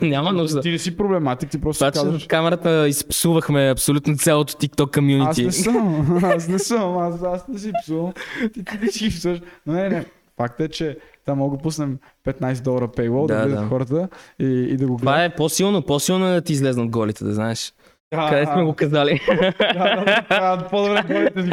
Няма 0.08 0.32
нужда. 0.32 0.60
Ти 0.60 0.70
не 0.70 0.78
си 0.78 0.96
проблематик, 0.96 1.50
ти 1.50 1.60
просто 1.60 1.78
Това, 1.78 1.92
казваш... 1.92 2.26
камерата 2.26 2.88
изпсувахме 2.88 3.70
абсолютно 3.70 4.16
цялото 4.16 4.54
TikTok 4.54 4.88
Аз 4.88 4.90
комюнити. 4.90 5.44
не 5.44 5.52
съм, 5.52 6.18
аз 6.24 6.48
не 6.48 6.58
съм, 6.58 6.98
аз, 6.98 7.22
аз 7.22 7.48
не 7.48 7.58
си 7.58 7.72
псувам. 7.82 8.12
Ти, 8.54 8.64
ти 8.64 8.78
не 8.82 8.88
си 8.92 9.10
псуваш. 9.10 9.40
Но 9.66 9.72
не, 9.72 9.88
не. 9.88 10.04
Факт 10.36 10.60
е, 10.60 10.68
че 10.68 10.98
там 11.26 11.38
мога 11.38 11.56
да 11.56 11.62
пуснем 11.62 11.98
15 12.26 12.60
долара 12.60 12.88
paywall, 12.88 13.26
да, 13.26 13.34
Да, 13.36 13.48
да 13.48 13.60
да. 13.60 13.66
хората 13.66 14.08
и, 14.38 14.44
и 14.44 14.76
да 14.76 14.86
го 14.86 14.96
гледат. 14.96 15.00
Това 15.00 15.24
е 15.24 15.34
по-силно, 15.34 15.82
по-силно 15.82 16.26
е 16.26 16.34
да 16.34 16.40
ти 16.40 16.52
излезнат 16.52 16.90
голите, 16.90 17.24
да 17.24 17.34
знаеш. 17.34 17.74
А, 18.14 18.30
Къде 18.30 18.46
сме 18.46 18.64
го 18.64 18.74
казали? 18.74 19.20
Да, 19.28 19.34
да, 19.74 20.24
да, 20.30 20.56
да, 20.56 20.68
по-добре 20.68 21.02
голите 21.04 21.42
си. 21.42 21.50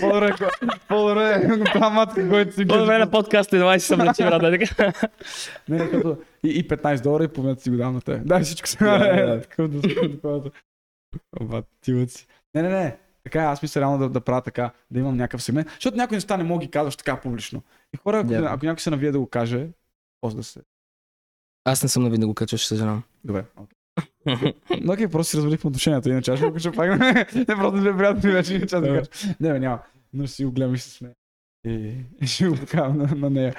По-добре, 0.00 0.30
го- 0.30 0.68
по-добре, 0.88 1.48
това 1.64 1.90
матка, 1.90 2.28
който 2.28 2.54
си 2.54 2.66
По-добре 2.66 2.98
на 2.98 3.10
подкаста, 3.10 3.58
давай 3.58 3.80
си 3.80 3.86
съмнечи, 3.86 4.22
брат. 4.22 4.42
е 4.42 4.58
така. 4.58 4.92
Не, 5.68 5.78
не, 5.78 5.90
като 5.90 6.16
и, 6.44 6.48
и 6.48 6.68
15 6.68 7.02
долара 7.02 7.24
и 7.24 7.28
половината 7.28 7.62
си 7.62 7.70
го 7.70 7.76
дам 7.76 7.94
на 7.94 8.00
те. 8.00 8.16
Да, 8.16 8.40
всичко 8.40 8.68
се 8.68 8.84
Да, 8.84 8.98
да. 9.26 9.40
Такъв 9.40 9.68
да 9.68 9.80
такова. 9.82 10.50
Батилът 11.42 12.10
си. 12.10 12.26
Не, 12.54 12.62
не, 12.62 12.68
не. 12.68 12.96
Така, 13.24 13.42
е, 13.42 13.46
аз 13.46 13.62
мисля 13.62 13.80
реално 13.80 13.98
да, 13.98 14.08
да 14.08 14.20
правя 14.20 14.40
така, 14.42 14.70
да 14.90 15.00
имам 15.00 15.16
някакъв 15.16 15.42
сегмент, 15.42 15.68
защото 15.70 15.96
някои 15.96 16.16
неща 16.16 16.36
не 16.36 16.44
мога 16.44 16.58
да 16.60 16.66
ги 16.66 16.70
казваш 16.70 16.96
така 16.96 17.16
публично. 17.16 17.62
И 17.94 17.96
хора, 17.96 18.18
ако, 18.18 18.28
Да. 18.28 18.48
ако 18.50 18.66
някой 18.66 18.80
се 18.80 18.90
навие 18.90 19.12
да 19.12 19.18
го 19.18 19.26
каже, 19.26 19.68
после 20.20 20.36
да 20.36 20.42
се... 20.44 20.60
Аз 21.64 21.82
не 21.82 21.88
съм 21.88 22.02
навид 22.02 22.20
да 22.20 22.26
го 22.26 22.34
качваш, 22.34 22.66
съжалявам. 22.66 23.02
Добре. 23.24 23.44
Но 24.80 24.92
окей, 24.92 25.08
просто 25.08 25.30
си 25.30 25.36
развалихме 25.36 25.68
отношенията, 25.68 26.08
иначе 26.08 26.30
аз 26.30 26.38
ще 26.38 26.46
го 26.48 26.54
кача 26.54 26.72
пак. 26.72 26.98
Не, 27.00 27.12
не 27.34 27.56
просто 27.56 27.80
две 27.80 27.96
приятели 27.96 28.32
вече, 28.32 28.54
иначе 28.54 28.76
аз 28.76 28.82
да 28.82 28.88
кажа. 28.88 29.34
Не, 29.40 29.52
бе, 29.52 29.58
няма. 29.58 29.82
Но 30.12 30.26
ще 30.26 30.34
си 30.34 30.44
го 30.44 30.52
гледам 30.52 30.74
и 30.74 30.78
ще 30.78 30.88
се 30.88 30.96
смея. 30.96 31.14
И, 31.66 31.94
и 32.22 32.26
ще 32.26 32.48
го 32.48 32.56
покавам 32.56 32.98
на, 32.98 33.06
на 33.16 33.30
нея. 33.30 33.54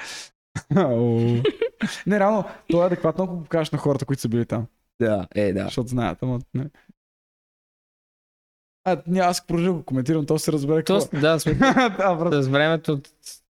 Не, 2.07 2.19
реално, 2.19 2.43
това 2.69 2.83
е 2.83 2.87
адекватно, 2.87 3.23
ако 3.23 3.35
го 3.35 3.43
покажеш 3.43 3.71
на 3.71 3.77
хората, 3.77 4.05
които 4.05 4.21
са 4.21 4.29
били 4.29 4.45
там. 4.45 4.65
Да, 5.01 5.27
е, 5.35 5.53
да. 5.53 5.63
Защото 5.63 5.89
знаят, 5.89 6.23
ама 6.23 6.39
не. 6.53 6.69
А, 8.85 9.01
не, 9.07 9.19
аз 9.19 9.47
продължа 9.47 9.71
го 9.71 9.83
коментирам, 9.83 10.25
то 10.25 10.39
се 10.39 10.51
разбере 10.51 10.83
какво. 10.83 11.07
То, 11.07 11.19
да, 11.19 11.39
сме 11.39 11.53
да, 11.97 12.15
брат. 12.15 12.43
с 12.43 12.47
времето 12.47 13.01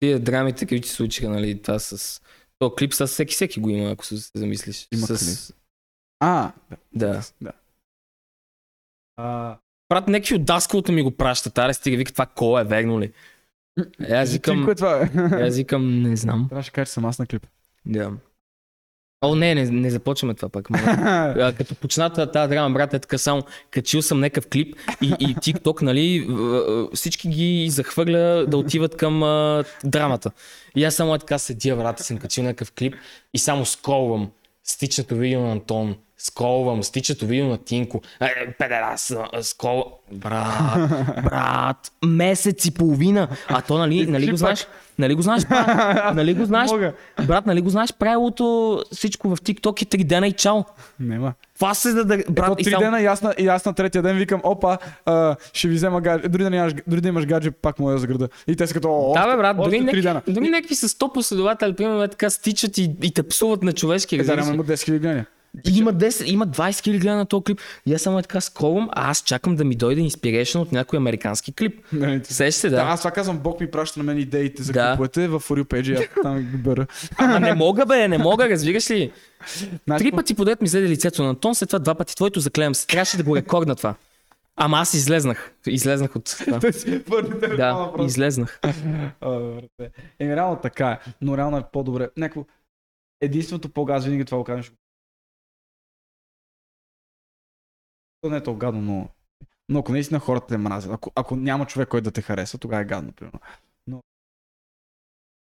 тия 0.01 0.21
драмите, 0.21 0.67
които 0.67 0.89
се 0.89 0.95
случиха, 0.95 1.29
нали, 1.29 1.63
това 1.63 1.79
с... 1.79 2.23
То 2.59 2.75
клип 2.75 2.95
с 2.95 3.07
всеки 3.07 3.35
всеки 3.35 3.61
го 3.61 3.69
има, 3.71 3.91
ако 3.91 4.07
се 4.07 4.17
замислиш. 4.35 4.89
Има 4.93 5.07
с... 5.07 5.55
А, 6.21 6.53
да. 6.71 6.77
Да. 7.13 7.23
да. 7.41 7.53
А, 9.17 9.59
Брат, 9.89 10.09
някакви 10.09 10.35
от 10.35 10.45
даскалото 10.45 10.93
ми 10.93 11.03
го 11.03 11.11
пращат, 11.11 11.59
аре 11.59 11.75
стига, 11.75 11.97
вика 11.97 12.13
това 12.13 12.27
кола 12.27 12.61
е 12.61 12.65
верно 12.65 13.01
ли? 13.01 13.13
Е, 14.09 14.13
аз 14.13 14.29
кажи 14.29 14.41
ти, 14.41 14.51
викам, 14.51 14.69
аз 15.33 15.57
викам, 15.57 16.03
не 16.03 16.17
знам. 16.17 16.47
Трябваше 16.49 16.71
да 16.71 16.85
че 16.85 16.93
съм 16.93 17.05
аз 17.05 17.19
на 17.19 17.27
клип. 17.27 17.47
Да. 17.87 18.13
О, 19.23 19.35
не, 19.35 19.55
не, 19.55 19.65
не 19.65 19.91
започваме 19.91 20.35
това 20.35 20.49
пак. 20.49 20.69
А, 20.81 21.53
като 21.59 21.75
почната 21.75 22.33
тази 22.33 22.51
драма, 22.51 22.75
брат, 22.75 22.95
е 22.95 22.99
така 22.99 23.19
само, 23.19 23.43
качил 23.71 24.03
съм 24.03 24.21
някакъв 24.21 24.47
клип 24.49 24.77
и, 25.03 25.07
и 25.21 25.37
TikTok, 25.37 25.83
нали, 25.83 26.27
всички 26.95 27.29
ги 27.29 27.71
захвърля 27.71 28.47
да 28.49 28.57
отиват 28.57 28.97
към 28.97 29.23
а, 29.23 29.65
драмата. 29.85 30.31
И 30.77 30.85
аз 30.85 30.95
само 30.95 31.15
е 31.15 31.19
така 31.19 31.39
седя, 31.39 31.77
брат, 31.77 31.99
съм 31.99 32.19
качил 32.19 32.45
някакъв 32.45 32.73
клип 32.73 32.95
и 33.35 33.39
само 33.39 33.67
скролвам 33.67 34.31
стичното 34.65 35.17
видео 35.17 35.41
на 35.41 35.53
Антон, 35.53 35.97
скролвам 36.23 36.83
стичното 36.83 37.27
видео 37.27 37.47
на 37.47 37.59
Тинко, 37.59 38.01
е, 38.21 38.53
педерас, 38.59 39.17
а, 39.33 39.43
скрол... 39.43 39.85
Брат, 40.13 40.91
брат, 41.25 41.93
месец 42.05 42.65
и 42.65 42.71
половина. 42.71 43.29
А 43.49 43.63
то, 43.63 43.79
нали, 43.79 44.07
нали 44.07 44.31
го 44.31 44.37
знаеш? 44.37 44.67
Нали 44.99 45.15
го 45.15 45.23
знаеш, 45.23 45.47
брат? 45.47 46.15
Нали 46.15 46.35
го 46.35 46.45
знаеш? 46.45 46.71
Брат, 47.27 47.47
нали 47.47 47.61
го 47.61 47.71
знаеш 47.71 47.93
правилото 47.99 48.85
всичко 48.93 49.29
в 49.29 49.37
TikTok 49.37 49.83
е 49.83 49.85
3 49.85 50.05
дена 50.05 50.27
и 50.27 50.33
чао. 50.33 50.65
Нема. 51.01 51.33
Това 51.55 51.75
се 51.75 51.93
да... 51.93 52.15
Ето 52.15 52.33
брат, 52.33 52.61
и 52.61 52.65
три 52.65 52.71
само... 52.71 52.85
дена 52.85 53.01
и 53.01 53.07
аз, 53.07 53.23
на, 53.23 53.35
и 53.39 53.49
аз 53.49 53.65
на 53.65 53.73
третия 53.73 54.03
ден 54.03 54.17
викам, 54.17 54.41
опа, 54.45 54.79
а, 55.07 55.37
ще 55.53 55.69
ви 55.69 55.75
взема 55.75 56.01
гадже. 56.01 56.29
Дори 56.29 56.43
да, 56.43 56.51
нямаш, 56.51 56.73
дори 56.87 57.01
да 57.01 57.09
имаш 57.09 57.27
гадже, 57.27 57.51
пак 57.51 57.79
мога 57.79 57.93
да 57.93 57.99
заграда. 57.99 58.29
И 58.47 58.57
те 58.57 58.67
са 58.67 58.75
като, 58.75 58.89
о, 58.91 59.15
Да, 59.15 59.27
бе, 59.31 59.37
брат, 59.37 59.57
дори, 59.57 59.87
три 59.87 60.03
дена. 60.03 60.15
някакви, 60.15 60.33
дори 60.33 60.51
някакви 60.51 60.75
с 60.75 60.89
100 60.89 61.13
последователи, 61.13 61.73
примерно, 61.73 62.03
е 62.03 62.09
така 62.09 62.31
стичат 62.31 62.79
и, 62.79 62.91
и 63.03 63.15
те 63.15 63.23
псуват 63.23 63.63
на 63.63 63.73
човешки. 63.73 64.17
Е, 64.17 64.23
да, 64.23 64.33
има 64.33 64.43
10 64.43 64.75
000 64.75 64.91
гледания. 64.91 65.27
И 65.67 65.79
има 65.79 65.95
10, 65.95 66.25
има 66.25 66.47
20 66.47 66.83
хиляди 66.83 66.99
гледа 66.99 67.17
на 67.17 67.27
този 67.27 67.45
клип. 67.45 67.61
И 67.87 67.95
аз 67.95 68.03
само 68.03 68.19
е 68.19 68.23
така 68.23 68.41
скролвам, 68.41 68.89
а 68.93 69.11
аз 69.11 69.23
чакам 69.23 69.57
да 69.57 69.65
ми 69.65 69.77
дойде 69.77 70.01
inspiration 70.01 70.59
от 70.59 70.73
някой 70.73 70.97
американски 70.97 71.53
клип. 71.53 71.85
Сещаш 72.23 72.55
се, 72.55 72.71
Да, 72.71 72.77
да. 72.77 72.83
аз 72.83 73.01
това 73.01 73.11
казвам, 73.11 73.39
Бог 73.39 73.61
ми 73.61 73.71
праща 73.71 74.01
на 74.01 74.05
мен 74.05 74.19
идеите 74.19 74.63
за 74.63 74.73
Да. 74.73 74.91
клиповете 74.91 75.29
в 75.29 75.41
For 75.41 75.63
You 75.63 75.65
Page, 75.65 75.99
аз 75.99 76.23
там 76.23 76.39
ги 76.41 76.57
бера. 76.57 76.87
Ама 77.17 77.41
не 77.41 77.55
мога, 77.55 77.87
бе, 77.87 78.09
не 78.09 78.19
мога, 78.19 78.51
разбираш 78.51 78.91
ли? 78.91 79.13
Знаеш 79.87 80.03
Три 80.03 80.13
пъти 80.13 80.35
подред 80.35 80.61
ми 80.61 80.67
взе 80.67 80.83
лицето 80.83 81.23
на 81.23 81.29
Антон, 81.29 81.55
след 81.55 81.69
това 81.69 81.79
два 81.79 81.95
пъти 81.95 82.17
твоето 82.17 82.41
заклевам 82.41 82.75
се. 82.75 82.87
Трябваше 82.87 83.17
да 83.17 83.23
го 83.23 83.37
рекордна 83.37 83.77
това. 83.77 83.95
Ама 84.57 84.79
аз 84.79 84.95
излезнах. 84.95 85.53
Излезнах 85.67 86.17
от 86.17 86.25
това. 86.25 86.61
Да, 87.57 87.93
излезнах. 88.05 88.61
Еми, 90.21 90.37
реално 90.37 90.59
така 90.63 90.91
е. 90.91 90.99
Но 91.21 91.37
реално 91.37 91.59
е 91.59 91.63
по-добре. 91.73 92.09
Някакво... 92.17 92.45
Единственото 93.21 93.69
по 93.69 93.87
аз 93.91 94.05
винаги 94.05 94.25
това 94.25 94.39
го 94.39 94.45
казвам. 94.45 94.63
ще 94.63 94.71
го- 94.73 94.77
не 98.29 98.37
е 98.37 98.43
толкова 98.43 98.59
гадно, 98.59 98.81
но... 98.81 99.09
Но 99.69 99.79
ако 99.79 99.93
наистина 99.93 100.21
хората 100.21 100.47
те 100.47 100.57
мразят, 100.57 100.93
ако, 100.93 101.13
ако 101.15 101.37
няма 101.37 101.67
човек, 101.67 101.89
който 101.89 102.05
да 102.05 102.11
те 102.11 102.23
хареса, 102.23 102.59
тогава 102.59 102.83
е 102.83 102.85
гадно, 102.85 103.13
примерно. 103.13 103.41
Но... 103.87 104.01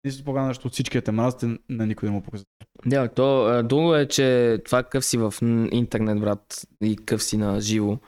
Единственото 0.05 0.25
по-гадно 0.25 0.55
от 0.65 0.73
всички 0.73 1.01
те 1.01 1.13
мразят 1.13 1.43
е 1.43 1.59
на 1.69 1.87
никой 1.87 2.09
да 2.09 2.13
му 2.13 2.23
показва. 2.23 2.47
Да, 2.87 3.09
то 3.09 3.45
а, 3.45 3.63
друго 3.63 3.95
е, 3.95 4.09
че 4.09 4.59
това 4.65 4.83
къв 4.83 5.05
си 5.05 5.19
в 5.19 5.35
интернет, 5.73 6.21
брат, 6.21 6.67
и 6.83 6.97
къв 6.97 7.23
си 7.23 7.37
на 7.37 7.61
живо, 7.61 7.99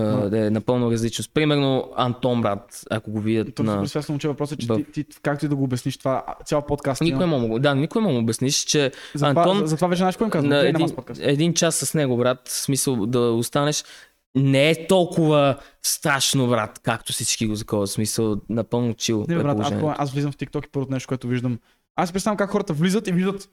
да 0.00 0.46
е 0.46 0.50
напълно 0.50 0.90
различно. 0.90 1.24
С, 1.24 1.28
Примерно 1.28 1.90
Антон, 1.96 2.42
брат, 2.42 2.84
ако 2.90 3.10
го 3.10 3.20
видят 3.20 3.54
То 3.54 3.62
на... 3.62 3.88
съм 3.88 4.18
че 4.18 4.28
въпросът 4.28 4.62
е, 4.62 4.66
че 4.66 4.84
ти, 4.92 5.04
ти, 5.04 5.20
както 5.22 5.44
и 5.46 5.48
да 5.48 5.56
го 5.56 5.64
обясниш 5.64 5.98
това, 5.98 6.24
цял 6.44 6.62
подкаст 6.62 7.00
Никой 7.00 7.26
не 7.26 7.38
мога, 7.38 7.60
да, 7.60 7.74
никой 7.74 8.02
му 8.02 8.18
обясниш, 8.18 8.64
че 8.64 8.92
За, 9.14 9.26
Антон- 9.26 9.34
това, 9.34 9.54
за, 9.54 9.66
за 9.66 9.76
това 9.76 9.88
вече 9.88 9.98
знаеш 9.98 10.16
какво 10.16 10.38
им 10.38 10.44
на 10.44 10.48
Гледай 10.48 10.72
на 10.72 10.78
един, 10.78 10.96
един 11.18 11.54
час 11.54 11.76
с 11.76 11.94
него, 11.94 12.16
брат, 12.16 12.48
в 12.48 12.52
смисъл 12.52 13.06
да 13.06 13.20
останеш, 13.20 13.84
не 14.36 14.70
е 14.70 14.86
толкова 14.86 15.56
страшно, 15.82 16.48
брат, 16.48 16.80
както 16.82 17.12
всички 17.12 17.46
го 17.46 17.54
заковат. 17.54 17.88
В 17.88 17.92
смисъл, 17.92 18.36
напълно 18.48 18.94
чил 18.94 19.24
Не, 19.28 19.34
е 19.34 19.38
брат, 19.38 19.58
аз, 19.60 19.72
аз 19.98 20.12
влизам 20.12 20.32
в 20.32 20.36
TikTok 20.36 20.66
и 20.66 20.70
първото 20.70 20.92
нещо, 20.92 21.08
което 21.08 21.28
виждам. 21.28 21.58
Аз 21.96 22.12
представям 22.12 22.36
как 22.36 22.50
хората 22.50 22.72
влизат 22.72 23.08
и 23.08 23.12
виждат 23.12 23.48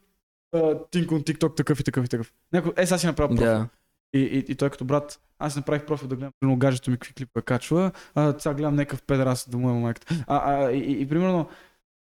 а, 0.56 0.76
Тинко 0.92 1.14
на 1.14 1.22
TikTok 1.22 1.56
такъв 1.56 1.80
и 1.80 1.84
такъв 1.84 2.06
и 2.06 2.10
такъв. 2.10 2.34
Някой, 2.54 2.74
е, 2.78 2.86
сега 2.86 2.98
си 2.98 3.06
направя 3.06 3.30
профил. 3.30 3.46
Да. 3.46 3.68
И, 4.14 4.20
и, 4.20 4.38
и, 4.52 4.56
той 4.56 4.70
като 4.70 4.86
брат, 4.86 5.20
аз 5.40 5.56
направих 5.56 5.86
профил 5.86 6.08
да 6.08 6.16
гледам, 6.16 6.32
примерно 6.40 6.60
гаджето 6.60 6.92
ми 6.92 6.98
какви 6.98 7.14
клипове 7.14 7.44
качва, 7.44 7.92
а, 8.16 8.40
сега 8.40 8.56
гледам 8.56 8.76
някакъв 8.76 9.02
педерас 9.04 9.50
да 9.50 9.58
му 9.58 9.70
е 9.70 9.74
майката. 9.74 10.24
А, 10.28 10.54
а, 10.54 10.72
и, 10.72 10.78
и, 10.80 11.02
и, 11.02 11.10
примерно, 11.10 11.50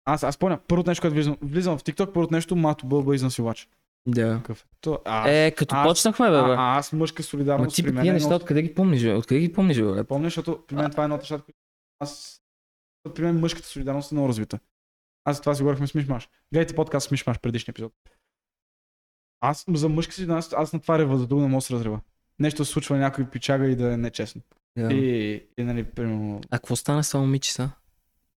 аз, 0.05 0.23
аз 0.23 0.37
помня, 0.37 0.59
първото 0.67 0.89
нещо, 0.89 1.01
което 1.01 1.13
влизам, 1.15 1.37
влизам 1.41 1.77
в 1.77 1.83
TikTok, 1.83 2.13
първото 2.13 2.33
нещо, 2.33 2.55
мато 2.55 2.85
бълба 2.85 3.15
изнасилач. 3.15 3.69
Да. 4.07 4.33
Какъв 4.37 4.61
е? 4.61 4.67
То, 4.81 4.99
а, 5.05 5.29
Е, 5.29 5.51
като 5.51 5.75
аз- 5.75 5.87
почнахме, 5.87 6.29
бе, 6.29 6.35
а, 6.35 6.43
бе. 6.43 6.51
а, 6.53 6.77
аз 6.77 6.93
мъжка 6.93 7.19
Ма 7.19 7.23
солидарност 7.23 7.75
ти 7.75 7.83
при 7.83 7.91
мен. 7.91 8.07
е 8.07 8.11
неща, 8.13 8.35
откъде 8.35 8.61
ги 8.61 8.73
помниш, 8.73 9.03
бе? 9.03 9.13
Откъде 9.13 9.41
ги 9.41 9.53
помниш, 9.53 9.81
бе? 9.81 10.03
Помня, 10.03 10.25
защото 10.25 10.63
при 10.67 10.75
мен 10.75 10.91
това 10.91 11.03
е 11.03 11.05
едно 11.05 11.15
от 11.15 11.21
нещата, 11.21 11.43
които 11.43 11.59
аз 11.99 12.41
при 13.15 13.23
мен 13.23 13.39
мъжката 13.39 13.67
солидарност 13.67 14.11
е 14.11 14.15
много 14.15 14.27
развита. 14.29 14.59
Аз 15.25 15.39
това 15.41 15.55
си 15.55 15.61
говорихме 15.63 15.87
с 15.87 15.93
Мишмаш. 15.93 16.29
Гледайте 16.53 16.75
подкаст 16.75 17.07
с 17.07 17.11
Мишмаш 17.11 17.39
предишния 17.39 17.71
епизод. 17.71 17.93
Аз 19.41 19.65
за 19.73 19.89
мъжка 19.89 20.13
солидарност, 20.13 20.53
аз 20.57 20.73
на 20.73 20.80
това 20.80 20.99
рева, 20.99 21.18
за 21.18 21.27
друго 21.27 21.41
не 21.41 21.47
мога 21.47 21.57
да 21.57 21.61
се 21.61 21.73
разрева. 21.73 21.99
Нещо 22.39 22.65
се 22.65 22.72
случва 22.72 22.97
някой 22.97 23.26
пичага 23.26 23.68
и 23.68 23.76
да 23.76 23.93
е 23.93 23.97
нечестно. 23.97 24.41
Да. 24.77 24.93
И, 24.93 25.34
и 25.57 25.63
нали, 25.63 25.84
примерно, 25.84 26.41
А 26.51 26.57
какво 26.59 26.76
стана 26.76 27.03
с 27.03 27.09
това 27.11 27.19
момиче 27.22 27.53
са? 27.53 27.69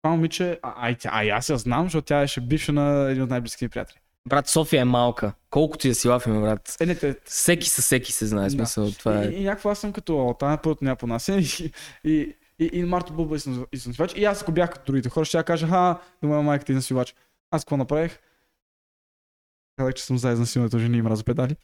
това 0.02 0.12
момиче, 0.16 0.60
а, 0.64 0.74
а, 0.78 0.92
и 0.92 0.96
а 1.06 1.26
и 1.26 1.30
аз 1.30 1.50
я 1.50 1.58
знам, 1.58 1.84
защото 1.86 2.06
тя 2.06 2.20
беше 2.20 2.42
бивша 2.42 2.72
на 2.72 3.12
един 3.12 3.24
от 3.24 3.30
най-близките 3.30 3.70
приятели. 3.70 3.98
Брат, 4.28 4.48
София 4.48 4.82
е 4.82 4.86
малка. 4.86 5.34
Колкото 5.50 5.88
и 5.88 5.90
да 5.90 5.96
си 5.96 6.08
лафиме, 6.08 6.42
брат. 6.42 6.78
Е, 6.80 6.86
не, 6.86 6.96
те, 6.96 7.16
Всеки 7.26 7.70
със 7.70 7.86
всеки 7.86 8.12
се 8.12 8.26
знае, 8.26 8.44
Да. 8.44 8.50
смисъл, 8.50 8.92
това 8.92 9.24
и, 9.24 9.28
е. 9.28 9.32
и, 9.32 9.44
някакво 9.44 9.70
аз 9.70 9.80
съм 9.80 9.94
като, 9.94 10.28
о, 10.28 10.34
тази 10.34 10.58
първото 10.64 10.84
няма 10.84 10.96
понася 10.96 11.38
и, 11.40 11.72
и, 12.04 12.36
и, 12.60 12.70
и 12.74 12.84
Марто 12.84 13.14
Булба 13.14 13.36
и 13.36 13.40
изнасилвач. 13.72 14.14
И 14.16 14.26
аз 14.26 14.42
ако 14.42 14.52
бях 14.52 14.70
като 14.72 14.86
другите 14.86 15.10
хора, 15.10 15.26
ще 15.26 15.38
я 15.38 15.44
кажа, 15.44 15.68
ха, 15.68 16.00
да 16.22 16.28
моя 16.28 16.42
майка 16.42 16.66
ти 16.66 16.72
изнасилвач. 16.72 17.16
Аз 17.52 17.64
какво 17.64 17.78
направих? 17.78 18.20
Казах, 19.78 19.94
че 19.94 20.04
съм 20.04 20.18
за 20.18 20.32
изнасилването 20.32 20.80
жени 20.80 20.98
и 20.98 21.02
мраза 21.02 21.24
педали. 21.24 21.56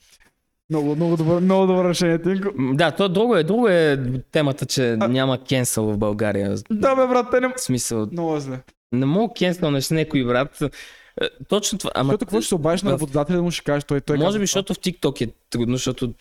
Много, 0.69 0.95
много 0.95 1.17
добро, 1.17 1.39
много 1.39 1.67
добро 1.67 1.89
решение, 1.89 2.21
Тинко. 2.21 2.49
Да, 2.73 2.91
то 2.91 3.09
друго 3.09 3.35
е, 3.35 3.43
друго 3.43 3.67
е 3.67 3.97
темата, 4.31 4.65
че 4.65 4.97
няма 4.99 5.43
кенсъл 5.43 5.85
в 5.85 5.97
България. 5.97 6.55
Да, 6.71 6.95
бе, 6.95 7.07
брат, 7.07 7.27
те 7.31 7.39
не... 7.41 7.47
В 7.47 7.61
смисъл, 7.61 8.07
Много 8.11 8.35
е 8.35 8.39
зле. 8.39 8.59
не 8.91 9.05
мога 9.05 9.33
кенсълнеш 9.33 9.83
с 9.83 9.91
някой 9.91 10.25
брат. 10.25 10.61
Е, 10.61 11.29
Точно 11.47 11.77
това. 11.79 11.91
Ама, 11.95 12.05
Защото 12.05 12.25
какво 12.25 12.41
ще 12.41 12.47
се 12.47 12.55
обадиш 12.55 12.81
на 12.83 12.91
работодателя 12.91 13.35
да 13.35 13.43
му 13.43 13.51
ще 13.51 13.63
кажеш, 13.63 13.83
той, 13.83 14.01
той 14.01 14.17
може 14.17 14.25
казва 14.27 14.39
би, 14.39 14.43
защото 14.43 14.73
в 14.73 14.77
TikTok 14.77 15.21
е 15.21 15.31
трудно, 15.49 15.75
защото 15.75 16.13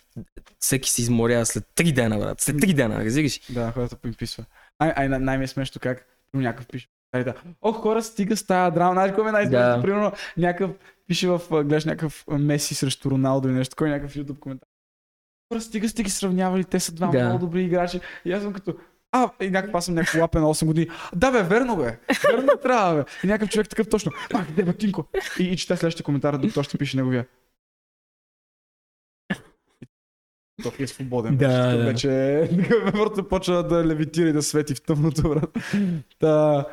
всеки 0.59 0.89
си 0.89 1.01
изморява 1.01 1.45
след 1.45 1.63
3 1.75 1.93
дена, 1.93 2.17
брат. 2.17 2.41
След 2.41 2.55
3 2.55 2.73
дена, 2.73 3.05
разбираш? 3.05 3.39
Да, 3.49 3.71
хората 3.71 3.95
поимписва. 3.95 4.43
Ай, 4.79 4.93
ай, 4.95 5.09
най- 5.09 5.19
най-ми 5.19 5.43
е 5.43 5.47
смешно 5.47 5.79
как 5.83 6.05
някакъв 6.33 6.67
пише. 6.67 6.87
Ай. 7.13 7.25
О, 7.61 7.71
хора, 7.71 8.03
стига 8.03 8.37
с 8.37 8.43
тази 8.43 8.73
драма. 8.73 8.93
Знаеш 8.93 9.09
какво 9.09 9.23
ми 9.23 9.29
е 9.29 9.31
най-смешно? 9.31 9.81
Примерно, 9.81 10.11
някакъв 10.37 10.71
пише 11.07 11.27
в, 11.27 11.41
гледаш 11.51 11.85
някакъв 11.85 12.25
Меси 12.27 12.75
срещу 12.75 13.11
Роналдо 13.11 13.49
и 13.49 13.51
нещо, 13.51 13.75
кой 13.77 13.89
някакъв 13.89 14.15
YouTube 14.15 14.39
коментар. 14.39 14.67
Хора, 15.53 15.61
стига 15.61 15.89
сте 15.89 16.03
ги 16.03 16.09
сравнявали, 16.09 16.63
те 16.63 16.79
са 16.79 16.91
два 16.91 17.07
Да. 17.07 17.23
много 17.23 17.39
добри 17.39 17.63
играчи. 17.63 17.99
И 18.25 18.31
аз 18.31 18.43
съм 18.43 18.53
като, 18.53 18.75
а, 19.11 19.31
и 19.41 19.49
някакъв 19.49 19.75
аз 19.75 19.85
съм 19.85 19.95
някакъв 19.95 20.21
лапе 20.21 20.39
на 20.39 20.45
8 20.45 20.65
години. 20.65 20.87
Да, 21.15 21.31
бе, 21.31 21.43
верно, 21.43 21.77
бе. 21.77 21.99
Верно 22.31 22.49
трябва, 22.61 22.95
бе. 22.95 23.05
И 23.23 23.27
някакъв 23.27 23.49
човек 23.49 23.69
такъв 23.69 23.89
точно. 23.89 24.11
А, 24.33 24.45
къде 24.45 24.63
бе, 24.63 24.73
Тинко? 24.73 25.05
И, 25.39 25.43
и 25.43 25.57
чете 25.57 25.77
следващия 25.77 26.03
коментар, 26.03 26.37
докато 26.37 26.63
ще 26.63 26.77
пише 26.77 26.97
неговия. 26.97 27.25
Той 30.63 30.71
е 30.79 30.87
свободен. 30.87 31.37
Да, 31.37 31.77
вече. 31.77 31.77
Да. 31.77 31.83
Вече 31.83 32.91
просто 32.91 33.27
почва 33.27 33.67
да 33.67 33.85
левитира 33.85 34.29
и 34.29 34.33
да 34.33 34.41
свети 34.41 34.75
в 34.75 34.81
тъмното, 34.81 35.29
брат. 35.29 35.57
Та, 36.19 36.65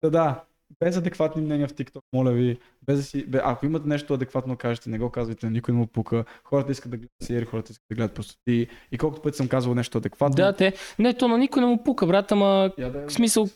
та, 0.00 0.10
да, 0.10 0.44
без 0.80 0.96
адекватни 0.96 1.42
мнения 1.42 1.68
в 1.68 1.72
TikTok, 1.72 2.00
моля 2.12 2.32
ви. 2.32 2.58
Без 2.82 2.96
да 2.96 3.02
си, 3.02 3.26
бе, 3.26 3.40
ако 3.44 3.66
имате 3.66 3.88
нещо 3.88 4.14
адекватно, 4.14 4.56
кажете, 4.56 4.90
не 4.90 4.98
го 4.98 5.10
казвайте, 5.10 5.50
никой 5.50 5.74
не 5.74 5.80
му 5.80 5.86
пука. 5.86 6.24
Хората 6.44 6.72
искат 6.72 6.90
да 6.90 6.96
гледат 6.96 7.12
сиери, 7.22 7.44
хората 7.44 7.72
искат 7.72 7.84
да 7.90 7.94
гледат 7.94 8.14
простоти. 8.14 8.68
И 8.92 8.98
колкото 8.98 9.22
пъти 9.22 9.36
съм 9.36 9.48
казвал 9.48 9.74
нещо 9.74 9.98
адекватно. 9.98 10.36
Да, 10.36 10.52
те. 10.52 10.72
Не, 10.98 11.14
то 11.14 11.28
на 11.28 11.38
никой 11.38 11.62
не 11.62 11.68
му 11.68 11.84
пука, 11.84 12.06
брат, 12.06 12.32
ама 12.32 12.72
я 12.78 12.90
да, 12.92 13.06
в 13.06 13.12
смисъл. 13.12 13.48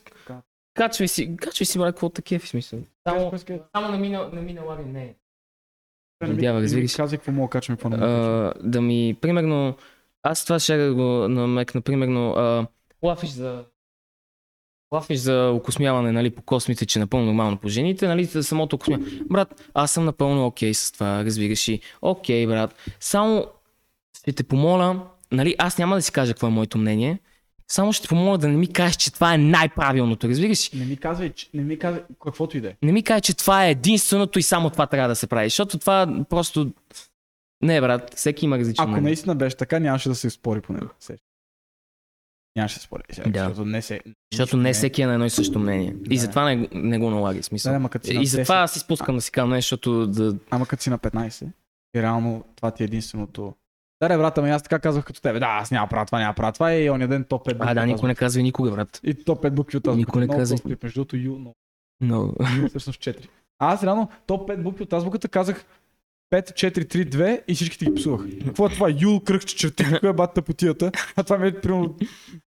Качвай 0.74 1.08
си, 1.08 1.36
качвай 1.36 1.64
си, 1.66 1.78
брат, 1.78 1.94
какво 1.94 2.08
такива 2.08 2.40
в 2.40 2.48
смисъл. 2.48 2.78
Само, 3.08 3.32
само 3.76 3.92
не 3.92 3.98
ми, 3.98 4.08
на- 4.08 4.28
не 4.32 4.40
ми 4.40 4.52
налага, 4.52 4.82
не. 4.82 5.14
казвай, 6.18 6.36
Надява, 6.36 6.54
не 6.54 6.60
ми 6.60 6.64
разбираш. 6.64 6.96
Казвай 6.96 7.18
какво 7.18 7.32
мога 7.32 7.46
да 7.46 7.50
качвам 7.50 7.76
какво 7.76 7.88
не 7.88 7.96
мога 7.96 8.52
да 8.62 8.80
ми, 8.80 9.16
примерно, 9.20 9.76
аз 10.22 10.44
това 10.44 10.58
ще 10.58 10.90
го 10.90 11.02
намекна, 11.28 11.80
примерно, 11.80 12.34
лафиш 13.02 13.30
за 13.30 13.64
лафиш 14.92 15.18
за 15.18 15.52
окосмяване 15.54 16.12
нали, 16.12 16.30
по 16.30 16.42
космите, 16.42 16.86
че 16.86 16.98
е 16.98 17.00
напълно 17.00 17.26
нормално 17.26 17.56
по 17.56 17.68
жените, 17.68 18.06
нали, 18.06 18.24
за 18.24 18.42
самото 18.44 18.76
окосмяване. 18.76 19.10
Брат, 19.30 19.70
аз 19.74 19.90
съм 19.90 20.04
напълно 20.04 20.46
окей 20.46 20.74
с 20.74 20.92
това, 20.92 21.24
разбираш 21.24 21.68
и. 21.68 21.80
Окей, 22.02 22.46
брат. 22.46 22.74
Само 23.00 23.46
ще 24.18 24.32
те 24.32 24.42
помоля, 24.44 25.06
нали, 25.32 25.54
аз 25.58 25.78
няма 25.78 25.94
да 25.96 26.02
си 26.02 26.12
кажа 26.12 26.32
какво 26.32 26.46
е 26.46 26.50
моето 26.50 26.78
мнение, 26.78 27.18
само 27.68 27.92
ще 27.92 28.08
помоля 28.08 28.38
да 28.38 28.48
не 28.48 28.56
ми 28.56 28.72
кажеш, 28.72 28.96
че 28.96 29.12
това 29.12 29.34
е 29.34 29.38
най-правилното, 29.38 30.28
разбираш? 30.28 30.72
Не 30.72 30.84
ми 30.84 30.96
казвай, 30.96 31.30
че- 31.32 31.48
не 31.54 31.62
ми 31.62 31.78
казвай 31.78 32.02
каквото 32.24 32.56
и 32.56 32.60
да 32.60 32.68
е. 32.68 32.72
Не 32.82 32.92
ми 32.92 33.02
кажа, 33.02 33.20
че 33.20 33.34
това 33.34 33.66
е 33.66 33.70
единственото 33.70 34.38
и 34.38 34.42
само 34.42 34.70
това 34.70 34.86
трябва 34.86 35.08
да 35.08 35.16
се 35.16 35.26
прави, 35.26 35.46
защото 35.46 35.78
това 35.78 36.24
просто... 36.30 36.70
Не, 37.62 37.80
брат, 37.80 38.14
всеки 38.16 38.44
има 38.44 38.58
различно 38.58 38.82
Ако 38.82 38.90
мнение. 38.90 39.04
наистина 39.04 39.34
беше 39.34 39.56
така, 39.56 39.78
нямаше 39.78 40.08
да 40.08 40.14
се 40.14 40.30
спори 40.30 40.60
по 40.60 40.72
него. 40.72 40.86
Нямаше 42.56 42.74
да 42.74 42.80
се 42.80 42.86
спори. 42.86 43.02
Сега, 43.10 43.30
Да. 43.30 43.38
Защото 43.44 43.64
не 43.64 43.82
се. 43.82 44.00
Защото 44.32 44.56
не 44.56 44.72
всеки 44.72 45.02
е 45.02 45.06
на 45.06 45.12
едно 45.12 45.26
и 45.26 45.30
също 45.30 45.58
мнение. 45.58 45.96
И 46.10 46.14
Да. 46.14 46.20
затова 46.20 46.44
не, 46.44 46.68
не 46.72 46.98
го 46.98 47.10
налагай 47.10 47.42
смисъл. 47.42 47.72
Да, 47.72 47.76
ама 47.76 47.88
като 47.88 48.06
си 48.06 48.18
и 48.20 48.26
затова 48.26 48.54
10, 48.54 48.64
аз 48.64 48.72
си 48.72 48.78
спускам 48.78 49.14
да 49.14 49.20
си 49.20 49.30
кажа 49.30 49.46
нещо, 49.46 49.68
защото 49.68 50.06
да... 50.06 50.36
Ама 50.50 50.66
като 50.66 50.82
си 50.82 50.90
на 50.90 50.98
15, 50.98 51.46
и 51.96 52.02
реално 52.02 52.44
това 52.56 52.70
ти 52.70 52.82
е 52.82 52.84
единственото. 52.84 53.54
Да, 54.02 54.08
бе, 54.08 54.16
брата, 54.16 54.40
ами 54.40 54.50
аз 54.50 54.62
така 54.62 54.78
казвах 54.78 55.04
като 55.04 55.20
тебе. 55.20 55.38
Да, 55.38 55.46
аз 55.46 55.70
няма 55.70 55.88
правя 55.88 56.06
това, 56.06 56.18
няма 56.18 56.34
правя 56.34 56.52
това. 56.52 56.72
И 56.74 56.90
оня 56.90 57.08
ден 57.08 57.24
топ 57.24 57.46
5 57.46 57.52
букви. 57.54 57.70
А, 57.70 57.74
да, 57.74 57.86
никой 57.86 58.08
не 58.08 58.14
казва 58.14 58.40
и 58.40 58.42
никога, 58.42 58.70
брат. 58.70 59.00
И 59.04 59.14
топ 59.14 59.42
5 59.42 59.50
букви 59.50 59.76
от 59.76 59.86
азбука. 59.86 59.96
Никой 59.96 60.20
не 60.20 60.58
клип, 60.60 60.82
Между 60.82 61.04
другото, 61.04 61.16
ю 61.16 61.54
всъщност 62.68 63.00
4. 63.00 63.28
А 63.58 63.72
аз 63.72 63.82
реално 63.82 64.08
топ 64.26 64.48
5 64.48 64.62
букви 64.62 64.82
от 64.82 64.92
азбуката 64.92 65.28
казах 65.28 65.64
5, 66.32 66.52
4, 66.52 66.84
3, 66.84 67.04
2 67.06 67.42
и 67.48 67.54
всичките 67.54 67.84
ги 67.84 67.94
псувах. 67.94 68.26
Какво 68.44 68.66
е 68.66 68.70
това? 68.70 68.88
Юл, 69.00 69.20
кръгче, 69.20 69.56
черти, 69.56 69.84
коя 70.00 70.10
е 70.10 70.14
бата 70.14 70.42
потията? 70.42 70.92
А 71.16 71.22
това 71.22 71.38
ми 71.38 71.48
е 71.48 71.60
примерно 71.60 71.96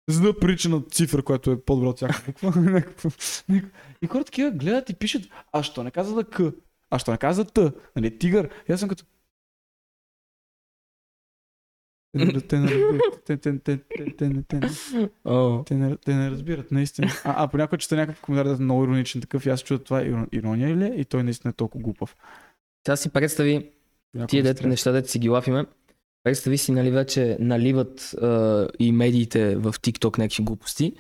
за 0.10 0.22
да 0.22 0.39
прилича 0.39 0.69
на 0.69 0.81
цифра, 0.81 1.22
която 1.23 1.52
е 1.52 1.61
по-добра 1.61 1.89
от 1.89 2.02
някакво- 2.02 3.43
и 4.02 4.07
хората 4.07 4.26
такива 4.26 4.52
гледат 4.52 4.89
и 4.89 4.95
пишат, 4.95 5.22
а 5.52 5.64
що 5.64 5.84
не 5.84 5.91
каза 5.91 6.15
да 6.15 6.23
К? 6.23 6.53
А 6.89 6.99
що 6.99 7.11
не 7.11 7.18
каза 7.18 7.45
Т? 7.45 7.72
Нали, 7.95 8.18
тигър? 8.18 8.49
И 8.69 8.72
аз 8.72 8.80
съм 8.80 8.89
като... 8.89 9.03
Те 12.47 12.60
не- 16.14 16.31
разбират. 16.31 16.72
Наистина. 16.72 17.07
А, 17.23 17.43
а 17.43 17.47
понякога 17.47 17.77
чета 17.77 17.95
някакъв 17.95 18.22
коментар, 18.22 18.45
да 18.45 18.53
е 18.53 18.64
много 18.64 18.84
ироничен 18.84 19.22
такъв 19.22 19.45
и 19.45 19.49
аз 19.49 19.61
чуя 19.64 19.80
това 19.80 20.02
иро- 20.02 20.27
ирония 20.31 20.77
ли 20.77 20.85
е? 20.85 20.93
И 20.97 21.06
той 21.06 21.23
наистина 21.23 21.49
е 21.49 21.53
толкова 21.53 21.84
глупав. 21.84 22.15
Сега 22.86 22.95
си 22.95 23.10
представи 23.10 23.72
тия 24.28 24.44
дете 24.44 24.68
неща, 24.68 24.91
дете 24.91 25.10
си 25.10 25.20
ги 25.20 25.30
лафиме. 25.30 25.66
Представи 26.24 26.57
си, 26.57 26.72
нали, 26.72 26.91
вече 26.91 27.38
наливат 27.40 28.16
а, 28.22 28.68
и 28.80 28.91
медиите 28.91 29.56
в 29.56 29.74
TikTok 29.74 30.18
някакви 30.18 30.44
глупости. 30.44 30.94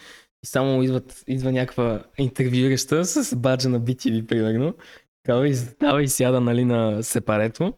И 0.43 0.47
само 0.47 0.83
идват, 0.83 1.23
идва 1.27 1.51
някаква 1.51 2.03
интервюираща 2.17 3.05
с 3.05 3.35
баджа 3.35 3.69
на 3.69 3.81
BTV, 3.81 4.25
примерно. 4.25 4.73
Кава 5.23 5.47
и 5.47 5.55
става 5.55 6.03
и 6.03 6.07
сяда, 6.07 6.41
нали, 6.41 6.65
на 6.65 7.03
сепарето. 7.03 7.73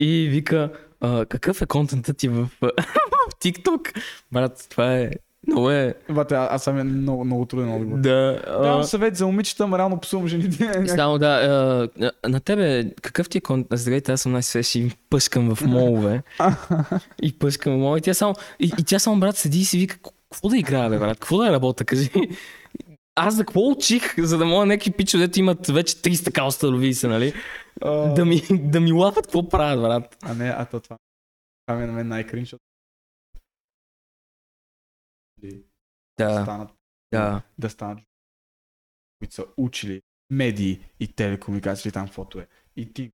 И 0.00 0.28
вика, 0.30 0.72
а, 1.00 1.26
какъв 1.26 1.62
е 1.62 1.66
контентът 1.66 2.16
ти 2.16 2.28
в, 2.28 2.48
в 2.60 3.34
TikTok? 3.42 4.02
Брат, 4.32 4.66
това 4.70 4.98
е... 4.98 5.10
Много 5.46 5.70
е... 5.70 5.94
Бате, 6.10 6.34
аз 6.34 6.62
съм 6.64 6.78
е 6.78 6.84
много, 6.84 7.24
много 7.24 7.44
труден 7.44 7.74
отговор. 7.74 7.98
Да, 7.98 8.42
Давам 8.46 8.80
а, 8.80 8.84
съвет 8.84 9.16
за 9.16 9.26
момичета, 9.26 9.64
ама 9.64 9.78
реално 9.78 10.00
псувам 10.00 10.28
жените. 10.28 10.86
Само 10.86 11.18
да, 11.18 11.26
а, 12.00 12.28
на 12.28 12.40
тебе, 12.40 12.90
какъв 13.02 13.28
ти 13.28 13.38
е 13.38 13.40
контент? 13.40 13.80
Здравейте, 13.80 14.12
аз 14.12 14.20
съм 14.20 14.32
най-свеж 14.32 14.74
и 14.74 14.90
пъшкам 15.10 15.54
в 15.54 15.66
молове. 15.66 16.22
и 17.22 17.38
пъшкам 17.38 17.72
в 17.72 17.76
молове. 17.78 17.98
И 17.98 18.02
тя 18.02 18.14
само, 18.14 18.34
и, 18.60 18.72
и 18.78 18.84
тя 18.84 18.98
само 18.98 19.20
брат 19.20 19.36
седи 19.36 19.58
и 19.58 19.64
си 19.64 19.78
вика, 19.78 19.98
какво 20.30 20.48
да 20.48 20.58
играя, 20.58 20.90
бе, 20.90 20.98
брат? 20.98 21.18
Какво 21.18 21.38
да 21.38 21.52
работя, 21.52 21.84
кажи? 21.84 22.10
Аз 23.14 23.34
за 23.34 23.44
какво 23.44 23.60
учих, 23.60 24.14
за 24.18 24.38
да 24.38 24.44
мога 24.44 24.66
някакви 24.66 24.90
пичове, 24.90 25.26
дето 25.26 25.40
имат 25.40 25.66
вече 25.66 25.96
300 25.96 26.32
калста 26.32 26.66
лови 26.68 26.94
се, 26.94 27.08
нали? 27.08 27.32
А, 27.82 27.90
Да 28.14 28.24
ми, 28.24 28.42
да 28.50 28.80
ми 28.80 28.92
лапат 28.92 29.26
какво 29.26 29.48
правят, 29.48 29.82
брат. 29.82 30.16
А 30.22 30.34
не, 30.34 30.54
а 30.58 30.64
то 30.64 30.80
това. 30.80 30.96
Това 31.66 31.78
ми 31.78 31.84
е 31.84 31.86
на 31.86 31.92
мен 31.92 32.08
най-кринч. 32.08 32.54
Защото- 35.50 35.68
Да, 36.18 36.42
станат, 36.42 36.70
да. 37.12 37.42
да 37.58 37.70
станат 37.70 37.98
които 39.18 39.34
са 39.34 39.46
учили 39.56 40.02
медии 40.30 40.84
и 41.00 41.12
телекомуникации, 41.12 41.92
там 41.92 42.08
фото 42.08 42.40
е. 42.40 42.48
И 42.76 42.92
ти 42.92 43.12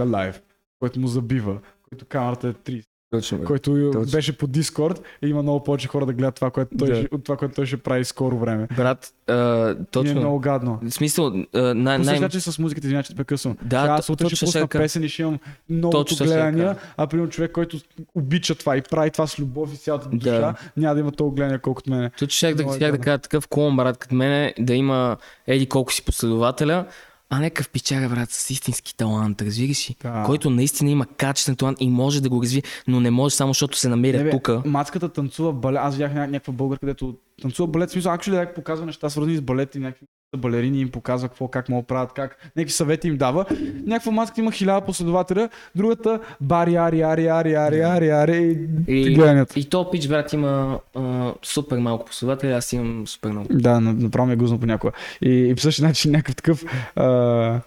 лайв, 0.00 0.42
който 0.78 1.00
му 1.00 1.06
забива, 1.06 1.62
който 1.82 2.06
камерата 2.06 2.48
е 2.48 2.54
30, 2.54 2.86
Точно, 3.10 3.38
бе. 3.38 3.44
който 3.44 3.90
Точно. 3.92 4.10
беше 4.12 4.38
по 4.38 4.46
Дискорд 4.46 5.02
и 5.22 5.28
има 5.28 5.42
много 5.42 5.64
повече 5.64 5.88
хора 5.88 6.06
да 6.06 6.12
гледат 6.12 6.34
това, 6.34 6.50
което 6.50 6.76
той, 6.78 6.88
Да. 6.88 6.96
ще- 6.96 7.08
от 7.12 7.24
това, 7.24 7.36
което 7.36 7.54
той 7.54 7.66
ще 7.66 7.76
прави 7.76 8.04
скоро 8.04 8.38
време. 8.38 8.68
Брат, 8.76 9.12
а, 9.26 9.34
И 9.68 9.70
е 9.72 9.74
точно. 9.84 10.14
много 10.14 10.38
гадно. 10.38 10.78
В 10.82 10.90
смисъл, 10.90 11.26
а, 11.54 11.74
най- 11.74 11.98
Най- 11.98 12.28
че 12.28 12.40
с 12.40 12.58
музиката, 12.58 12.86
извиня, 12.86 13.02
че 13.02 13.08
те 13.08 13.16
прекъсвам. 13.16 13.56
Да, 13.62 13.80
Сега 13.80 13.92
аз 13.92 14.10
утре 14.10 14.24
точно 14.24 14.28
ще 14.28 14.36
ще 14.36 14.60
пусна 14.60 14.68
песен 14.68 15.02
и 15.04 15.08
ще 15.08 15.22
имам 15.22 15.38
много 15.70 15.90
Точно 15.92 16.14
ще 16.14 16.24
гледания, 16.24 16.76
а 16.96 17.06
примерно 17.06 17.30
човек, 17.30 17.52
който 17.52 17.78
обича 18.14 18.54
това 18.54 18.76
и 18.76 18.82
прави 18.82 19.10
това 19.10 19.26
с 19.26 19.38
любов 19.38 19.74
и 19.74 19.76
цялата 19.76 20.08
Да. 20.08 20.16
душа, 20.16 20.54
няма 20.76 20.94
да 20.94 21.00
има 21.00 21.12
толкова 21.12 21.36
гледания, 21.36 21.58
колкото 21.58 21.90
мене. 21.90 22.10
Точно 22.10 22.28
щях 22.28 22.54
да, 22.54 22.62
е 22.62 22.66
да 22.66 22.78
гадно. 22.78 23.00
кажа 23.00 23.18
такъв 23.18 23.48
клон, 23.48 23.76
брат, 23.76 23.98
като 23.98 24.14
мене, 24.14 24.54
да 24.58 24.74
има 24.74 25.16
еди 25.46 25.66
колко 25.66 25.92
си 25.92 26.04
последователя, 26.04 26.84
а 27.30 27.40
не 27.40 27.50
къв 27.50 27.68
пичага, 27.68 28.08
брат, 28.08 28.30
с 28.30 28.50
истински 28.50 28.96
талант, 28.96 29.42
разбираш 29.42 29.90
ли? 29.90 29.96
Да. 30.02 30.22
Който 30.26 30.50
наистина 30.50 30.90
има 30.90 31.06
качествен 31.06 31.56
талант 31.56 31.78
и 31.80 31.90
може 31.90 32.20
да 32.22 32.28
го 32.28 32.42
развие, 32.42 32.62
но 32.88 33.00
не 33.00 33.10
може 33.10 33.34
само 33.34 33.50
защото 33.50 33.78
се 33.78 33.88
намеря 33.88 34.30
тук. 34.30 34.50
Мацката 34.64 35.08
танцува 35.08 35.52
бале. 35.52 35.78
Аз 35.78 35.94
видях 35.94 36.12
ня- 36.12 36.26
някаква 36.26 36.52
българка, 36.52 36.80
където 36.80 37.14
танцува 37.42 37.66
балет, 37.68 37.88
в 37.88 37.92
смисъл, 37.92 38.12
actually, 38.12 38.32
някак 38.32 38.54
показва 38.54 38.86
неща, 38.86 39.10
свързани 39.10 39.36
с 39.36 39.40
балет 39.40 39.74
и 39.74 39.78
някакви 39.78 40.06
балерини 40.36 40.80
им 40.80 40.90
показва 40.90 41.28
какво, 41.28 41.48
как 41.48 41.68
могат 41.68 41.86
правят, 41.86 42.12
как, 42.12 42.52
някакви 42.56 42.72
съвети 42.72 43.08
им 43.08 43.16
дава. 43.16 43.44
Някаква 43.86 44.12
маска 44.12 44.40
има 44.40 44.52
хиляда 44.52 44.86
последователя, 44.86 45.48
другата 45.74 46.20
бари, 46.40 46.76
ари, 46.76 47.02
ари, 47.02 47.26
ари, 47.26 47.54
ари, 47.54 47.80
ари, 47.80 48.10
ари, 48.10 48.68
и, 48.88 49.00
И, 49.00 49.14
гледанията. 49.14 49.60
и 49.60 49.64
то 49.64 49.90
пич, 49.90 50.08
брат, 50.08 50.32
има 50.32 50.80
а, 50.94 51.32
супер 51.42 51.78
малко 51.78 52.04
последователи, 52.04 52.52
аз 52.52 52.72
имам 52.72 53.06
супер 53.06 53.30
много. 53.30 53.48
Да, 53.50 53.80
на- 53.80 53.92
направо 53.92 54.26
ми 54.26 54.32
е 54.32 54.36
гузно 54.36 54.60
понякога. 54.60 54.92
И, 55.22 55.48
и 55.48 55.54
по 55.54 55.60
същия 55.60 55.86
начин 55.88 56.10
някакъв 56.12 56.36
такъв 56.36 56.64
а, 56.96 57.60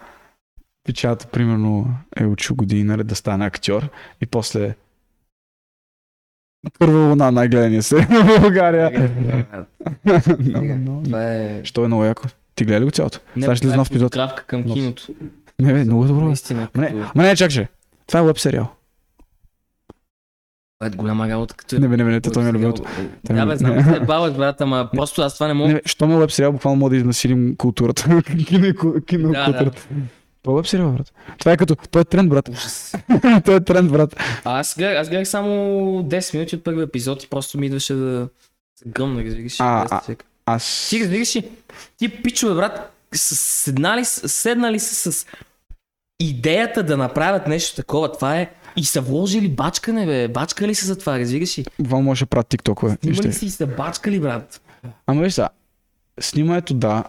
печата, 0.84 1.26
примерно, 1.26 1.86
е 2.16 2.26
учил 2.26 2.56
години 2.56 2.84
нали, 2.84 3.04
да 3.04 3.14
стане 3.14 3.46
актьор 3.46 3.88
и 4.20 4.26
после 4.26 4.74
първа 6.78 6.98
луна 7.00 7.30
най-гледания 7.30 7.82
се 7.82 7.96
в 7.96 8.40
България. 8.40 9.10
Много, 10.40 10.74
много. 10.74 11.02
Това 11.02 11.24
е... 11.24 11.60
Що 11.64 11.84
е 11.84 11.86
много 11.86 12.04
яко? 12.04 12.22
Ти 12.54 12.64
гледа 12.64 12.80
ли 12.80 12.84
го 12.84 12.90
цялото? 12.90 13.18
Не, 13.36 13.42
излезе 13.44 13.74
е 13.74 13.76
нов 13.76 13.88
епизод. 13.90 14.12
подготовка 14.12 14.44
към 14.44 14.64
киното. 14.64 15.02
Не, 15.58 15.72
бе, 15.72 15.84
много 15.84 16.04
добро. 16.04 16.20
бе. 16.20 16.26
Наистина. 16.26 16.68
Ма 17.14 17.22
не, 17.22 17.36
чакай. 17.36 17.66
Това 18.06 18.20
е 18.20 18.24
веб 18.24 18.38
сериал. 18.38 18.68
Това 20.78 20.86
е 20.86 20.90
голяма 20.90 21.28
работа. 21.28 21.54
Като 21.54 21.80
Не, 21.80 21.88
бе, 21.88 21.96
не, 21.96 22.04
бе, 22.04 22.10
не, 22.10 22.20
това 22.20 22.42
ми 22.42 22.48
е 22.48 22.52
любимото. 22.52 22.82
Ми 23.30 23.36
Да, 23.36 23.42
е- 23.42 23.46
бе, 23.46 23.56
знам, 23.56 23.76
не. 23.76 23.84
че 23.84 23.96
е 23.96 24.00
баваш, 24.00 24.32
брат, 24.32 24.60
ама 24.60 24.88
просто 24.96 25.22
аз 25.22 25.34
това 25.34 25.46
не 25.48 25.54
мога. 25.54 25.80
що 25.86 26.06
ме 26.06 26.16
веб 26.16 26.30
сериал, 26.30 26.52
буквално 26.52 26.78
мога 26.78 26.90
да 26.90 26.96
изнасилим 26.96 27.56
културата. 27.56 28.20
кино 28.46 28.74
кино 29.06 29.32
културата. 29.44 29.88
Е 30.48 30.50
веб 30.50 30.66
сериал, 30.66 30.92
брат. 30.92 31.12
Това 31.38 31.52
е 31.52 31.56
като, 31.56 31.76
той 31.90 32.02
е 32.02 32.04
тренд, 32.04 32.30
брат. 32.30 32.44
Той 33.44 33.56
е 33.56 33.60
тренд, 33.60 33.92
брат. 33.92 34.16
А 34.44 34.60
аз 34.60 34.74
гледах, 34.78 34.98
аз 34.98 35.08
гледах 35.08 35.28
само 35.28 35.50
10 36.02 36.34
минути 36.34 36.56
от 36.56 36.64
първи 36.64 36.82
епизод 36.82 37.22
и 37.22 37.28
просто 37.28 37.58
ми 37.58 37.66
идваше 37.66 37.94
да 37.94 38.28
се 38.78 38.88
гръмна, 38.88 39.24
разбираш. 39.24 39.60
А, 39.60 39.86
а. 39.90 40.16
Аз... 40.46 40.88
Ти 40.90 41.00
разбираш 41.00 41.36
ли? 41.36 41.50
Ти 41.98 42.22
пичове, 42.22 42.54
брат, 42.54 42.92
седнали, 43.14 44.04
седнали 44.04 44.80
са 44.80 45.12
с 45.12 45.26
идеята 46.20 46.82
да 46.82 46.96
направят 46.96 47.46
нещо 47.46 47.76
такова. 47.76 48.12
Това 48.12 48.38
е 48.38 48.50
и 48.76 48.84
са 48.84 49.00
вложили 49.00 49.48
бачкане, 49.48 50.06
бе. 50.06 50.28
Бачкали 50.28 50.74
са 50.74 50.86
за 50.86 50.98
това, 50.98 51.18
разбираш 51.18 51.58
ли? 51.58 51.64
Това 51.84 52.00
може 52.00 52.24
да 52.24 52.28
правят 52.28 52.48
тиктокове. 52.48 52.98
Снимали 53.02 53.32
си 53.32 53.46
и 53.46 53.50
са 53.50 53.66
бачкали, 53.66 54.20
брат. 54.20 54.60
Ама 55.06 55.22
виж 55.22 55.34
сега, 55.34 55.48
снимането 56.20 56.74
да, 56.74 57.04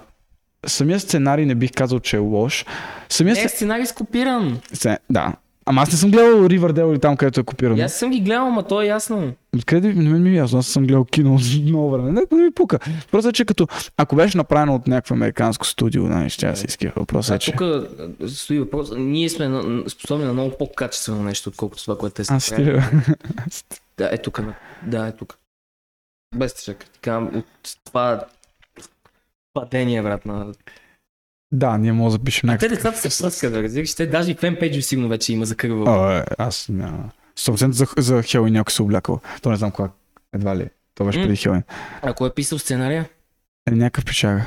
самия 0.68 1.00
сценарий 1.00 1.46
не 1.46 1.56
бих 1.56 1.72
казал, 1.72 2.00
че 2.00 2.16
е 2.16 2.20
лош. 2.20 2.66
Самия 3.10 3.34
Не 3.34 3.40
е 3.40 3.42
сценарий... 3.42 3.56
сценарий 3.56 3.86
скопиран. 3.86 4.60
Да. 5.10 5.34
Ама 5.66 5.82
аз 5.82 5.92
не 5.92 5.98
съм 5.98 6.12
гледал 6.12 6.46
Ривърдел 6.46 6.92
или 6.92 7.00
там, 7.00 7.18
където 7.18 7.40
е 7.40 7.44
копирано. 7.44 7.84
Аз 7.84 7.94
съм 7.94 8.10
ги 8.12 8.20
гледал, 8.20 8.48
ама 8.48 8.64
то 8.64 8.82
е 8.82 8.86
ясно. 8.86 9.34
Откъде 9.58 9.94
не 9.94 10.10
ми 10.10 10.30
е 10.30 10.34
ясно, 10.34 10.60
аз 10.60 10.68
съм 10.68 10.86
гледал 10.86 11.06
кино 11.06 11.38
много 11.64 11.92
време. 11.92 12.12
Не, 12.12 12.22
не 12.32 12.44
ми 12.44 12.52
пука. 12.52 12.80
Просто 13.12 13.30
е, 13.30 13.34
че 13.34 13.46
като, 13.46 13.68
ако 13.98 14.16
беше 14.16 14.38
направено 14.38 14.76
от 14.76 14.88
някакво 14.88 15.16
американско 15.16 15.66
студио, 15.68 16.04
нали, 16.04 16.30
ще 16.30 16.46
аз 16.46 16.64
иска. 16.64 16.92
Въпросът 16.96 17.32
А 17.32 17.36
е, 17.36 17.40
че... 17.40 17.52
тук 17.52 17.62
стои 18.30 18.60
въпрос. 18.60 18.92
Ние 18.98 19.30
сме 19.30 19.48
на- 19.48 19.90
способни 19.90 20.26
на 20.26 20.34
много 20.34 20.58
по-качествено 20.60 21.24
нещо, 21.24 21.50
отколкото 21.50 21.84
това, 21.84 21.98
което 21.98 22.14
те 22.14 22.24
са. 22.24 22.34
Аз? 22.34 22.54
Да, 23.98 24.10
е 24.12 24.18
тук. 24.18 24.42
Да, 24.84 25.08
е 25.08 25.12
тук. 25.12 25.38
Без 26.36 26.54
тежък. 26.54 26.86
Така, 26.94 27.18
от 27.18 27.46
това 27.86 28.22
падение, 29.54 30.02
брат, 30.02 30.26
на... 30.26 30.54
Да, 31.54 31.78
ние 31.78 31.92
може 31.94 32.06
да 32.06 32.12
запишем 32.12 32.42
Те 32.42 32.52
някакво. 32.52 32.76
децата 32.76 33.10
се 33.10 33.24
пръскат, 33.24 33.54
разбираш. 33.54 33.96
Те 33.96 34.08
даже 34.08 34.32
и 34.32 34.36
фенпейджи 34.36 34.82
сигурно 34.82 35.10
вече 35.10 35.34
има 35.34 35.46
за 35.46 35.56
кърва. 35.56 35.84
О, 35.92 36.12
е, 36.12 36.24
аз 36.38 36.70
няма. 36.70 37.10
100% 37.40 37.70
за, 37.70 37.88
за 37.98 38.24
Хелоин 38.24 38.54
някой 38.54 38.72
се 38.72 38.82
облякал. 38.82 39.20
То 39.42 39.50
не 39.50 39.56
знам 39.56 39.72
кога. 39.72 39.90
Едва 40.34 40.56
ли. 40.56 40.70
То 40.96 41.06
беше 41.06 41.22
преди 41.22 41.36
Хелоин. 41.36 41.64
А 42.02 42.14
кой 42.14 42.30
е 42.30 42.34
писал 42.34 42.60
сценария? 42.60 43.10
Е, 43.68 43.72
някакъв 43.72 44.06
печага, 44.06 44.46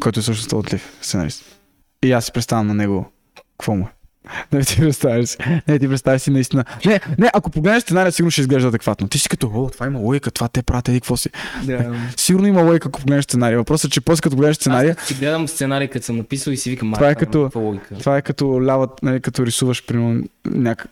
който 0.00 0.20
е 0.20 0.22
също 0.22 0.48
талантлив 0.48 0.98
сценарист. 1.02 1.60
И 2.04 2.12
аз 2.12 2.24
си 2.24 2.32
представям 2.32 2.66
на 2.66 2.74
него 2.74 3.12
какво 3.58 3.74
му 3.74 3.84
е. 3.84 3.92
Не 4.52 4.64
ти 4.64 4.76
представяш. 4.80 5.36
Не 5.68 5.78
ти 5.78 5.88
представяш 5.88 6.22
си 6.22 6.30
наистина. 6.30 6.64
Не, 6.86 7.00
не, 7.18 7.30
ако 7.34 7.50
погледнеш 7.50 7.82
сценария, 7.82 8.12
сигурно 8.12 8.30
ще 8.30 8.40
изглежда 8.40 8.68
адекватно. 8.68 9.08
Ти 9.08 9.18
си 9.18 9.28
като, 9.28 9.50
о, 9.54 9.70
това 9.70 9.86
има 9.86 9.98
лойка, 9.98 10.30
това 10.30 10.48
те 10.48 10.62
правят, 10.62 10.88
еди 10.88 11.00
какво 11.00 11.16
си. 11.16 11.28
Да. 11.64 11.94
Сигурно 12.16 12.46
има 12.46 12.62
лойка, 12.62 12.88
ако 12.88 13.00
погледнеш 13.00 13.24
сценария. 13.24 13.58
Въпросът 13.58 13.90
е, 13.90 13.92
че 13.92 14.00
после 14.00 14.20
като 14.20 14.36
погледнеш 14.36 14.56
сценария, 14.56 14.96
Аз 14.98 15.06
си 15.06 15.14
гледам 15.14 15.48
сценарий, 15.48 15.88
като 15.88 16.06
съм 16.06 16.16
написал 16.16 16.50
и 16.50 16.56
си 16.56 16.70
викам, 16.70 16.92
Това 16.92 17.06
е 17.06 17.08
«Майка, 17.08 17.24
като- 17.26 17.50
логика?» 17.54 17.94
това 17.94 18.16
е 18.16 18.22
като 18.22 18.62
ляват, 18.64 18.90
нали, 19.02 19.20
като 19.20 19.46
рисуваш 19.46 19.86
примерно, 19.86 20.24
няк... 20.46 20.86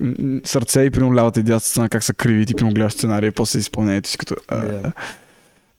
сърце 0.44 0.82
и 0.82 0.90
примерно 0.90 1.14
лявата 1.14 1.40
и 1.40 1.42
дясната 1.42 1.66
страна 1.68 1.88
как 1.88 2.04
са 2.04 2.14
криви 2.14 2.46
ти 2.46 2.54
примерно 2.54 2.74
гледаш 2.74 2.92
сценария 2.92 3.28
и 3.28 3.32
после 3.32 3.58
изпълнението 3.58 4.08
си 4.08 4.18
като... 4.18 4.36
Да. 4.50 4.92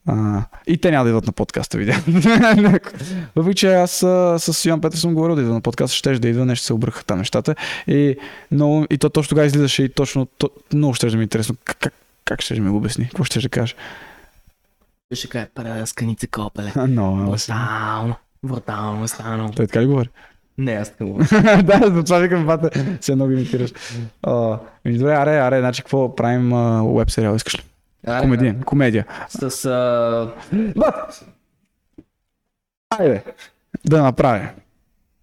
А, 0.08 0.42
и 0.66 0.78
те 0.78 0.90
няма 0.90 1.04
да 1.04 1.10
идват 1.10 1.26
на 1.26 1.32
подкаста, 1.32 1.78
видя. 1.78 2.02
Въпреки, 3.36 3.54
че 3.54 3.74
аз 3.74 4.02
а, 4.02 4.38
с 4.38 4.64
Йоан 4.64 4.80
Петър 4.80 4.98
съм 4.98 5.14
говорил 5.14 5.36
да 5.36 5.42
идва 5.42 5.54
на 5.54 5.60
подкаста, 5.60 5.96
ще 5.96 6.18
да 6.18 6.28
идва, 6.28 6.46
нещо 6.46 6.66
се 6.66 6.72
обръха 6.72 7.04
там 7.04 7.18
нещата. 7.18 7.54
И, 7.86 8.16
много, 8.50 8.86
и 8.90 8.98
то 8.98 9.10
точно 9.10 9.28
тогава 9.28 9.46
излизаше 9.46 9.82
и 9.82 9.88
точно, 9.88 10.26
то, 10.26 10.50
много 10.74 10.94
ще 10.94 11.06
да 11.06 11.16
ми 11.16 11.22
е 11.22 11.22
интересно 11.22 11.56
как, 11.64 11.76
как, 11.78 11.94
как 12.24 12.42
ще 12.42 12.60
ми 12.60 12.70
го 12.70 12.76
обясни, 12.76 13.04
какво 13.08 13.24
ще 13.24 13.40
да 13.40 13.48
кажеш. 13.48 13.76
Ще 15.14 15.28
кажа, 15.28 15.46
прасканица 15.54 16.26
копеле. 16.26 16.72
Но. 16.88 17.16
Брутално. 17.16 18.14
Брутално 18.42 19.04
е 19.04 19.08
станало. 19.08 19.50
Той 19.50 19.66
така 19.66 19.82
ли 19.82 19.86
говори? 19.86 20.08
Не, 20.58 20.72
аз 20.72 20.90
така 20.90 21.04
го 21.04 21.18
да, 21.62 21.92
за 21.94 22.04
това 22.04 22.18
викам, 22.18 22.46
бата, 22.46 22.70
се 23.00 23.14
много 23.14 23.32
имитираш. 23.32 23.72
Ми, 24.84 24.98
добре, 24.98 25.12
аре, 25.12 25.38
аре, 25.38 25.58
значи 25.60 25.82
какво 25.82 26.16
правим 26.16 26.50
веб 26.96 27.10
сериал, 27.10 27.34
искаш 27.34 27.58
ли? 27.58 27.62
Аре, 28.06 28.20
Комедия, 28.20 28.56
комедия. 28.64 29.06
С... 29.28 29.64
А... 29.64 30.32
Бат! 30.76 31.24
Айде, 32.90 33.22
да 33.86 34.02
направим. 34.02 34.48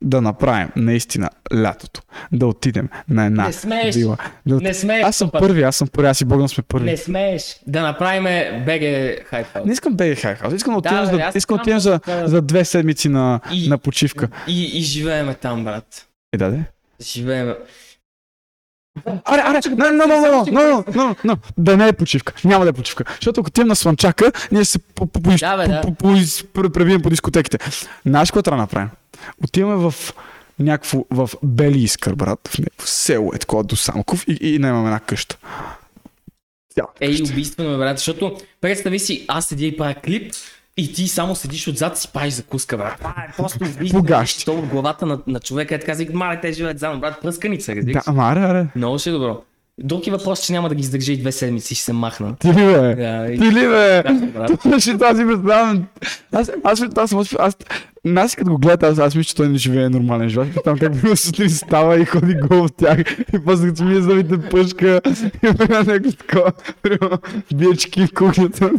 Да 0.02 0.22
направим 0.22 0.69
наистина 0.76 1.30
лятото. 1.56 2.02
Да 2.31 2.47
отидем 2.47 2.89
на 3.10 3.26
една 3.26 3.45
Не 3.45 3.53
смееш. 3.53 3.95
вила. 3.95 4.18
Да... 4.45 4.56
Не 4.56 4.73
смееш. 4.73 5.03
Аз 5.06 5.15
съм 5.15 5.31
път. 5.31 5.41
първи, 5.41 5.64
аз 5.64 5.76
съм 5.76 5.88
първи, 5.88 6.07
аз 6.10 6.22
и 6.22 6.26
Богдан 6.26 6.49
сме 6.49 6.64
първи. 6.64 6.85
Не 6.85 6.97
смееш. 6.97 7.60
Да 7.68 7.81
направим 7.81 8.23
БГ 8.65 8.81
Хайфаус. 9.26 9.65
Не 9.65 9.73
искам 9.73 9.93
BG 9.93 10.15
House, 10.41 10.56
искам 10.56 10.73
да 10.73 10.77
отидем, 10.77 11.18
бе, 11.18 11.31
за, 11.31 11.38
искам 11.38 11.57
да 11.57 11.61
отидем 11.61 11.80
за, 11.80 11.99
да. 12.06 12.27
за 12.27 12.41
две 12.41 12.65
седмици 12.65 13.10
на, 13.10 13.39
И- 13.52 13.69
на 13.69 13.77
почивка. 13.77 14.30
И, 14.47 14.80
и 14.80 14.81
живееме 14.81 15.34
там, 15.34 15.64
брат. 15.64 16.06
Е, 16.34 16.38
да, 16.38 16.52
да. 16.52 16.57
Живееме. 17.02 17.56
Аре, 19.06 19.42
аре, 19.46 19.60
но, 19.70 19.92
но, 19.92 20.08
но, 20.08 20.46
но, 20.52 20.84
но, 20.96 21.16
но, 21.24 21.38
да 21.58 21.78
не 21.78 21.88
е 21.88 21.94
почивка. 21.94 22.34
Няма 22.46 22.66
да 22.66 22.70
е 22.70 22.74
почивка. 22.74 23.04
Защото 23.16 23.42
ако 23.42 23.48
отидем 23.48 23.68
на 23.68 23.76
Слънчака, 23.76 24.32
ние 24.52 24.66
се 24.66 24.80
пребием 26.74 27.02
по 27.02 27.10
дискотеките. 27.10 27.58
Знаеш 28.06 28.32
какво 28.32 28.42
трябва 28.42 28.58
да 28.58 28.64
направим? 28.64 28.90
Отиваме 29.44 29.76
в 29.76 30.14
някакво, 30.60 31.06
в 31.12 31.30
Бели 31.44 31.80
Искър, 31.80 32.16
брат, 32.16 32.40
в 32.48 32.60
някакво 32.60 32.88
село, 32.88 33.32
е 33.36 33.38
такова 33.38 33.64
до 33.64 33.76
Самоков 33.76 34.26
и, 34.28 34.38
и 34.42 34.60
наемаме 34.60 34.88
една 34.88 35.00
къща. 35.00 35.38
Цялата 36.74 36.94
Ей, 37.02 37.22
убийствено, 37.32 37.78
брат, 37.78 37.98
защото 37.98 38.38
представи 38.62 39.00
си, 39.00 39.26
аз 39.28 39.46
седя 39.46 39.66
и 39.66 39.78
правя 39.78 39.96
клип 39.96 40.34
и 40.77 40.93
ти 40.93 41.07
само 41.07 41.35
седиш 41.35 41.68
отзад 41.68 41.97
и 41.97 42.02
си 42.02 42.07
правиш 42.14 42.34
закуска, 42.34 42.77
брат. 42.77 42.97
Това 42.97 43.15
е 43.30 43.31
просто. 43.38 43.60
Погащи. 43.91 44.45
То 44.45 44.53
от 44.53 44.65
главата 44.65 45.06
на, 45.06 45.19
на 45.27 45.39
човека 45.39 45.76
е 45.76 45.80
така, 45.80 45.95
си, 45.95 46.10
мале, 46.14 46.41
те 46.41 46.52
живеят 46.52 46.80
заедно, 46.80 46.99
брат, 46.99 47.22
пръсканица, 47.22 47.76
разбираш. 47.76 48.06
Да, 48.06 48.11
ама 48.11 48.23
аре. 48.23 48.68
Много 48.76 48.99
ще 48.99 49.10
е 49.10 49.14
добро. 49.14 49.41
Друг 49.77 50.07
е 50.07 50.11
въпрос, 50.11 50.45
че 50.45 50.53
няма 50.53 50.69
да 50.69 50.76
ги 50.76 50.81
издържа 50.81 51.11
и 51.11 51.18
две 51.18 51.31
седмици 51.31 51.76
ще 51.76 51.84
се 51.84 51.93
махна. 51.93 52.35
Ти 52.39 52.47
ли 52.47 52.53
бе? 52.53 52.95
Да, 52.95 53.27
и... 53.31 53.39
Ти 53.39 53.45
ли 53.45 53.68
бе? 53.68 54.03
Да, 54.03 54.14
брат. 54.14 54.81
Ще 54.81 54.97
тази 54.97 55.23
представям. 55.26 55.88
Аз, 56.31 56.52
аз, 56.64 56.81
аз, 56.81 56.97
аз, 56.97 57.14
аз, 57.14 57.35
аз, 57.39 57.57
нас 58.06 58.36
като 58.36 58.52
го 58.52 58.57
гледат, 58.57 58.84
аз, 58.84 58.99
аз 58.99 59.15
мисля, 59.15 59.27
че 59.27 59.36
той 59.36 59.49
не 59.49 59.57
живее 59.57 59.90
нормален 59.90 60.30
живот. 60.30 60.48
Там 60.64 60.77
как 60.77 61.03
на 61.03 61.18
сутрин 61.18 61.49
става 61.49 61.99
и 61.99 62.06
ходи 62.06 62.36
гол 62.36 62.68
в 62.68 62.72
тях. 62.72 62.99
И 63.19 63.40
после 63.45 63.68
като 63.68 63.84
ми 63.84 64.02
зъбите 64.02 64.49
пъшка 64.49 65.02
и 65.44 65.48
има 65.48 65.56
някакво 65.69 66.11
такова. 66.11 66.52
примерно, 66.82 67.19
в 67.98 68.14
кухнята. 68.15 68.72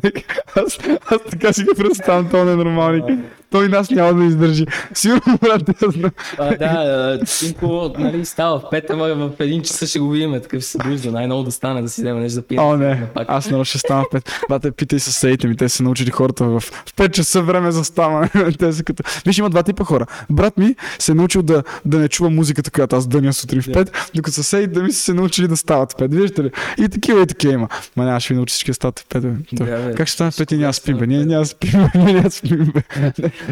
Аз, 0.57 0.79
аз 1.07 1.19
така 1.31 1.53
си 1.53 1.65
го 1.65 1.75
представям, 1.77 2.47
не 2.47 2.53
е 2.53 2.57
нормалник. 2.57 3.05
Той 3.51 3.69
нас 3.69 3.91
няма 3.91 4.15
да 4.15 4.25
издържи. 4.25 4.67
Сигурно, 4.95 5.39
брат, 5.41 5.83
аз 5.83 5.95
знам. 5.95 6.11
А, 6.39 6.57
да, 6.57 7.21
Тинко, 7.25 7.93
нали, 7.99 8.25
става 8.25 8.59
в 8.59 8.71
пет, 8.71 8.91
ама 8.91 9.15
в 9.15 9.31
един 9.39 9.63
час 9.63 9.89
ще 9.89 9.99
го 9.99 10.11
видим, 10.11 10.41
такъв 10.43 10.65
се 10.65 10.71
събужда, 10.71 11.13
най-много 11.13 11.43
да 11.43 11.53
стане, 11.53 11.83
да 11.83 11.89
си 11.89 12.01
вземе 12.01 12.21
нещо 12.21 12.41
да 12.41 12.47
пие. 12.47 12.61
О, 12.61 12.77
не, 12.77 13.07
аз 13.15 13.51
нарочно 13.51 13.65
ще 13.65 13.79
стана 13.79 14.03
в 14.03 14.11
пет. 14.11 14.41
Бате, 14.49 14.71
питай 14.71 14.99
съседите 14.99 15.49
ми, 15.49 15.57
те 15.57 15.69
са 15.69 15.83
научили 15.83 16.11
хората 16.11 16.45
в, 16.45 16.61
в 16.61 16.95
5 16.97 17.11
часа 17.11 17.43
време 17.43 17.71
за 17.71 17.85
ставане. 17.85 18.31
те 18.59 18.73
са 18.73 18.85
като... 18.85 19.03
Виж, 19.27 19.39
има 19.39 19.51
два 19.51 19.63
типа 19.63 19.85
хора. 19.85 20.07
Брат 20.31 20.59
ми 20.59 20.75
се 20.99 21.13
е 21.13 21.15
научил 21.15 21.43
да, 21.43 21.63
да 21.85 21.99
не 21.99 22.09
чува 22.09 22.31
музиката, 22.31 22.71
която 22.71 22.97
аз 22.97 23.07
дъня 23.07 23.33
сутрин 23.33 23.63
в 23.63 23.67
5, 23.67 23.91
докато 24.15 24.35
съседите 24.35 24.83
ми 24.83 24.93
са 24.93 25.01
се 25.01 25.15
научили 25.15 25.49
да 25.49 25.57
стават 25.57 25.93
в 25.93 25.97
5. 25.97 26.09
Виждате 26.11 26.45
ли? 26.45 26.51
И 26.79 26.89
такива 26.89 27.23
и 27.23 27.27
такива 27.27 27.53
има. 27.53 27.69
Ма 27.97 28.05
няма, 28.05 28.21
ще 28.21 28.35
ви 28.35 28.37
научи 28.37 28.53
всички 28.53 28.71
да 28.71 28.75
стават 28.75 28.99
в 28.99 29.05
5. 29.05 29.21
Бе. 29.21 29.57
То- 29.57 29.65
бе. 29.65 29.95
Как 29.95 30.09
ще 30.09 30.15
стане 30.15 30.31
в 30.31 30.35
5 30.35 30.53
и 30.53 30.59
няма 30.59 30.69
да 30.69 30.73
спим, 30.73 30.99
бе? 30.99 31.07
Ние 31.07 31.25
няма 31.25 31.47
спим, 31.47 31.73
бе. 31.73 31.99
Ние 31.99 32.13
няма 32.15 32.31
спим, 32.31 32.73
бе. 32.75 32.83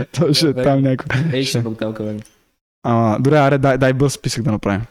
Той 0.13 0.35
ще 0.35 0.49
е 0.49 0.55
там 0.55 0.83
някой. 0.83 1.07
Ей, 1.33 1.45
ще 1.45 1.61
бе. 1.61 2.17
Ама, 2.83 3.17
добре, 3.21 3.39
аре, 3.39 3.59
дай, 3.59 3.79
дай 3.79 3.93
бърз 3.93 4.13
списък 4.13 4.43
да 4.43 4.53
направим. 4.53 4.83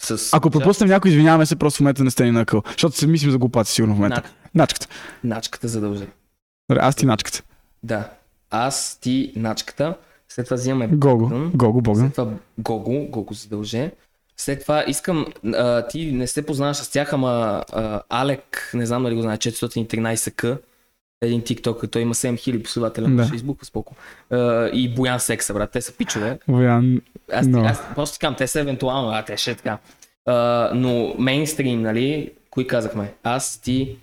С... 0.00 0.32
Ако 0.32 0.50
пропуснем 0.50 0.88
някой, 0.88 1.10
извиняваме 1.10 1.46
се, 1.46 1.56
просто 1.56 1.76
в 1.76 1.80
момента 1.80 2.04
не 2.04 2.10
сте 2.10 2.24
ни 2.24 2.30
на 2.30 2.46
къл. 2.46 2.62
Защото 2.68 2.96
се 2.96 3.06
мислим 3.06 3.30
за 3.30 3.38
глупаци 3.38 3.72
сигурно 3.72 3.94
в 3.94 3.98
момента. 3.98 4.22
На- 4.54 4.62
Начката. 4.62 4.86
Начката 5.24 5.68
задължа. 5.68 6.04
Добре, 6.70 6.80
аз 6.82 6.94
ти 6.96 7.06
начката. 7.06 7.42
Да. 7.82 8.08
Аз, 8.50 8.98
ти, 9.00 9.32
начката. 9.36 9.96
След 10.28 10.44
това 10.46 10.54
взимаме 10.56 10.88
Гого. 10.88 11.18
Богдан. 11.18 11.50
Гого, 11.54 11.80
Богдан. 11.80 12.04
След 12.06 12.14
това 12.14 12.30
Гого, 12.58 13.06
Гого 13.08 13.34
задълже. 13.34 13.92
След 14.36 14.60
това 14.60 14.84
искам, 14.88 15.26
а, 15.54 15.86
ти 15.86 16.12
не 16.12 16.26
се 16.26 16.46
познаваш 16.46 16.76
с 16.76 16.90
тях, 16.90 17.12
ама 17.12 17.64
а, 17.72 18.02
Алек, 18.08 18.70
не 18.74 18.86
знам 18.86 19.02
дали 19.02 19.14
го 19.14 19.22
знае, 19.22 19.36
413к, 19.36 20.58
един 21.22 21.42
тикток, 21.42 21.90
той 21.90 22.02
има 22.02 22.14
7000 22.14 22.62
последователя 22.62 23.04
Да. 23.04 23.10
на 23.10 23.26
Фейсбук, 23.26 23.66
споко. 23.66 23.94
А, 24.30 24.68
и 24.68 24.94
Боян 24.94 25.20
Секса, 25.20 25.54
брат, 25.54 25.70
те 25.70 25.80
са 25.80 25.92
пичове. 25.92 26.38
Боян. 26.48 27.00
Аз, 27.32 27.46
Но. 27.46 27.64
аз 27.64 27.82
просто 27.94 28.18
казвам, 28.20 28.36
те 28.36 28.46
са 28.46 28.60
евентуално, 28.60 29.10
а 29.10 29.24
те 29.24 29.36
ще 29.36 29.50
е 29.50 29.54
така. 29.54 29.78
А, 30.26 30.70
но 30.74 31.14
мейнстрим, 31.18 31.82
нали, 31.82 32.30
кои 32.50 32.66
казахме? 32.66 33.14
Аз, 33.22 33.60
ти, 33.60 33.96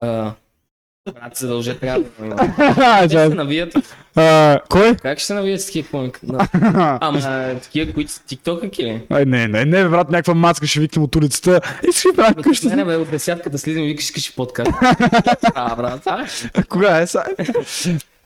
а, 0.00 0.32
брат, 1.14 1.36
има. 2.24 2.36
Те 2.36 3.08
ще 3.08 3.18
се 3.28 3.28
навият, 3.34 3.74
А, 4.16 4.58
Кой? 4.68 4.94
как 4.94 5.18
ще 5.18 5.26
се 5.26 5.34
навият 5.34 5.60
с 5.60 5.70
комик? 5.90 6.20
Ама, 7.00 7.20
такива, 7.62 7.92
които 7.92 8.12
са 8.12 8.24
тиктокъки 8.24 8.84
ли? 8.84 9.02
Ай, 9.10 9.24
не, 9.24 9.48
не, 9.48 9.64
не, 9.64 9.88
брат, 9.88 10.10
някаква 10.10 10.34
мацка 10.34 10.66
ще 10.66 10.80
викнем 10.80 11.04
от 11.04 11.16
улицата. 11.16 11.60
Искаш 11.88 12.06
ли 12.06 12.16
брат 12.16 12.38
От 12.38 12.44
къщата? 12.44 12.76
мене 12.76 12.84
бе, 12.84 12.96
от 12.96 13.10
десятката 13.10 13.58
слизам 13.58 13.82
и 13.82 13.86
викаш, 13.86 14.04
искаш 14.04 14.28
и 14.28 14.34
подкаст. 14.34 14.70
а, 15.54 15.76
брат, 15.76 16.02
а? 16.06 16.26
Кога 16.68 16.98
е 16.98 17.06
сега? 17.06 17.24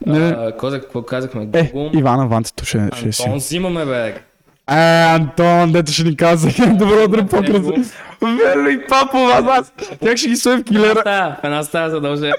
Не, 0.07 0.19
не. 0.19 0.28
А, 0.28 0.52
какво 0.57 1.02
казахме? 1.02 1.48
Е. 1.55 1.73
Ивана 1.94 2.27
Вантето 2.27 2.65
ще, 2.65 2.89
ще 2.97 3.12
си. 3.12 3.23
Антон 3.23 3.39
взимаме, 3.39 3.85
бе. 3.85 4.30
Е, 4.70 5.03
Антон, 5.03 5.73
дето 5.73 5.93
ще 5.93 6.05
ни 6.05 6.16
каза. 6.16 6.49
Добро 6.74 7.05
утро, 7.05 7.27
по-красиво. 7.27 7.74
Вело 8.23 8.69
и 8.69 8.87
папова, 8.87 9.45
аз. 9.49 9.73
Как 10.05 10.19
ще 10.19 10.28
ги 10.28 10.37
стои 10.37 10.57
в 10.57 10.65
килера? 10.65 11.03
В 11.43 11.45
една 11.45 11.62
стая 11.62 11.91
задължение. 11.91 12.35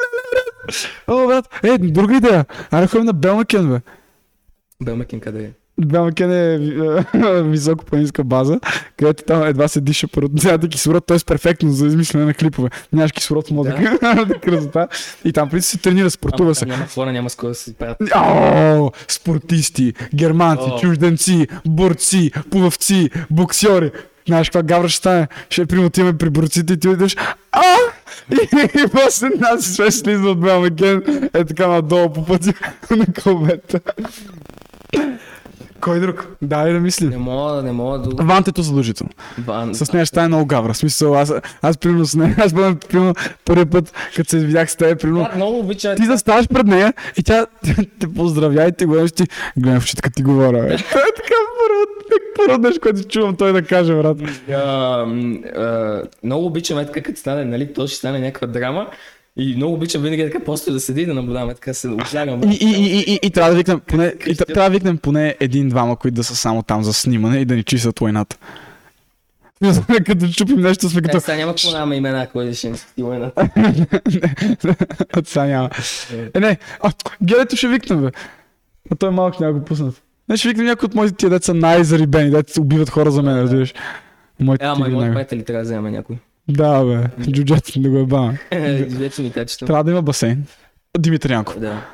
О, 1.08 1.28
брат, 1.28 1.60
е, 1.64 1.78
друга 1.78 2.16
идея. 2.16 2.46
Аре 2.72 2.88
ходим 2.88 3.06
на 3.06 3.14
Белмакен, 3.14 3.70
бе. 3.70 3.80
Белмекин 4.84 5.20
къде 5.20 5.44
е? 5.44 5.50
Белмакен 5.86 6.32
е 6.32 6.52
е, 7.14 7.42
високо 7.44 7.86
планинска 7.86 8.24
база, 8.24 8.60
където 8.98 9.24
там 9.24 9.44
едва 9.44 9.68
се 9.68 9.82
диша 9.82 10.08
пародията 10.08 10.68
кислород, 10.68 11.06
т.е. 11.06 11.18
перфектно 11.26 11.72
за 11.72 11.88
измислене 11.88 12.26
на 12.26 12.34
клипове. 12.34 12.70
Нямаш 12.94 13.12
кислород 13.12 13.48
в 13.48 13.52
мозъка, 13.52 14.00
красота. 14.42 14.88
И 15.26 15.34
там 15.34 15.50
преди 15.50 15.62
се 15.62 15.78
тренира, 15.78 16.10
спортува 16.10 16.56
се. 16.56 16.66
Няма 16.66 16.88
хора, 16.88 17.12
няма 17.12 17.30
с 17.30 17.36
кой 17.36 17.50
да 17.50 17.56
се 17.56 17.74
правят. 17.74 17.98
Спортисти, 19.08 19.94
германци, 20.16 20.70
чужденци, 20.82 21.48
борци, 21.66 22.32
плувавци, 22.52 23.10
боксьори. 23.30 23.92
Знаеш 24.28 24.50
каква 24.50 24.64
гавра 24.64 24.90
ще 24.90 24.98
стане? 24.98 25.28
Ще 25.50 25.66
примотиме 25.66 26.18
при 26.18 26.30
борците 26.30 26.74
и 26.74 26.80
ти 26.80 26.88
отидеш 26.88 27.16
а! 27.52 27.62
И, 28.32 28.88
после 28.92 29.30
нас 29.30 29.74
ще 29.74 29.92
слиза 29.92 30.30
от 30.30 30.40
Белмакен 30.40 31.30
е 31.34 31.46
така 31.46 31.68
надолу 31.68 32.14
по 32.14 32.26
пътя 32.26 32.54
на 32.92 33.06
колбета. 33.24 33.80
Кой 35.82 36.00
друг? 36.00 36.28
Дай 36.42 36.74
да 36.74 36.80
мислим. 36.80 37.10
Не 37.10 37.18
мога, 37.18 37.64
не 37.64 37.72
мога 37.72 38.00
да... 38.00 38.24
Вантето 38.24 38.62
задължително. 38.62 39.12
Ван... 39.46 39.76
С 39.76 39.94
нея 39.94 40.06
ще 40.06 40.10
стане 40.16 40.28
много 40.28 40.46
гавра. 40.46 40.74
В 40.74 40.78
смисъл, 40.78 41.16
аз, 41.16 41.34
аз 41.62 41.78
примерно 41.78 42.06
с 42.06 42.16
нея, 42.16 42.36
аз 42.40 42.54
бъдам, 42.54 42.76
примерно, 42.90 43.14
първи 43.46 43.66
път, 43.66 43.94
като 44.16 44.30
се 44.30 44.40
видях 44.40 44.72
с 44.72 44.76
теб, 44.76 45.02
примерно, 45.02 45.24
Брат, 45.24 45.36
много 45.36 45.60
обича. 45.60 45.96
ти 45.96 46.06
заставаш 46.06 46.48
пред 46.48 46.68
нея 46.68 46.94
и 47.18 47.24
тя 47.24 47.46
те 48.00 48.14
поздравя 48.16 48.68
и 48.68 48.72
ти 48.72 48.86
гледаш 48.86 49.12
ти, 49.12 49.24
гледам 49.58 49.80
в 49.80 49.84
очите, 49.84 50.02
като 50.02 50.16
ти 50.16 50.24
говоря. 50.24 50.62
Бе. 50.68 50.78
Това 50.90 51.02
е 51.02 51.14
така 51.16 51.36
първо, 51.62 51.86
първо 52.36 52.62
нещо, 52.68 52.82
което 52.82 53.04
чувам 53.08 53.36
той 53.36 53.54
да 53.54 53.62
каже, 53.62 53.94
брат. 53.94 54.18
Много 56.24 56.46
обичам 56.46 56.80
е 56.80 56.86
така, 56.86 57.02
като 57.02 57.20
стане, 57.20 57.46
нали, 57.46 57.74
то 57.74 57.88
ще 57.88 57.98
стане 57.98 58.20
някаква 58.20 58.48
драма. 58.48 58.88
И 59.38 59.56
много 59.56 59.74
обичам 59.74 60.02
винаги 60.02 60.24
така 60.32 60.46
просто 60.46 60.74
да 60.74 60.80
седи 60.80 61.02
и 61.02 61.06
да 61.06 61.14
наблюдаваме, 61.14 61.54
така 61.54 61.74
се 61.74 61.88
облягам. 61.88 62.44
И, 62.52 62.58
и, 62.62 62.68
и, 62.68 63.14
и, 63.14 63.20
и, 63.24 63.30
трябва 63.32 63.52
да 63.52 63.58
викнем 63.58 63.80
поне, 63.80 64.16
и, 64.28 64.36
тр- 64.36 64.54
трябва 64.54 64.70
да 64.70 64.74
викнем 64.74 64.98
поне 64.98 65.36
един-двама, 65.40 65.96
които 65.96 66.16
да 66.16 66.24
са 66.24 66.36
само 66.36 66.64
там 66.64 66.84
за 66.84 66.94
снимане 66.94 67.38
и 67.38 67.46
да 67.46 67.56
ни 67.56 67.64
чистят 67.64 68.00
войната. 68.00 68.38
Не 69.62 69.74
знам, 69.74 69.86
като 70.06 70.28
чупим 70.28 70.62
нещо, 70.62 70.90
сме 70.90 71.00
Е, 71.00 71.02
като... 71.02 71.20
сега 71.20 71.38
няма 71.38 71.52
какво 71.52 71.72
нямаме 71.72 71.96
имена, 71.96 72.28
кой 72.28 72.54
ще 72.54 72.70
ни 72.70 72.78
на 72.98 73.32
От 75.18 75.28
сега 75.28 75.46
няма. 75.46 75.70
Е, 76.36 76.40
не, 76.40 76.58
а, 76.82 76.92
гелето 77.24 77.56
ще 77.56 77.68
викнем, 77.68 78.02
бе. 78.02 78.10
А 78.92 78.96
той 78.96 79.12
малък 79.12 79.40
няма 79.40 79.54
го 79.54 79.66
пуснат. 79.66 80.02
Не, 80.30 80.38
ще 80.38 80.48
викнем 80.48 80.66
някой 80.66 80.86
от 80.86 80.96
моите 80.96 81.16
тия 81.16 81.30
деца 81.30 81.54
най-зарибени, 81.54 82.30
дете 82.30 82.60
убиват 82.60 82.90
хора 82.90 83.12
за 83.12 83.24
мен, 83.24 83.42
разбираш. 83.42 83.74
Моите 84.40 84.66
Е, 84.66 84.68
ама 84.68 84.90
и 84.90 84.92
най- 84.92 85.14
приятели 85.14 85.44
трябва 85.44 85.60
да 85.60 85.64
вземем 85.64 85.92
някой. 85.92 86.18
Да, 86.52 86.84
бе, 86.86 87.32
джуджето 87.32 87.80
да 87.80 87.90
го 87.90 87.98
е 87.98 88.06
бана. 88.06 88.38
Вече 88.88 89.22
ми 89.22 89.32
качето. 89.32 89.66
Трябва 89.66 89.84
да 89.84 89.92
има 89.92 90.02
басейн. 90.02 90.46
Димитър 91.00 91.32
Янков. 91.32 91.60
Да. 91.60 91.86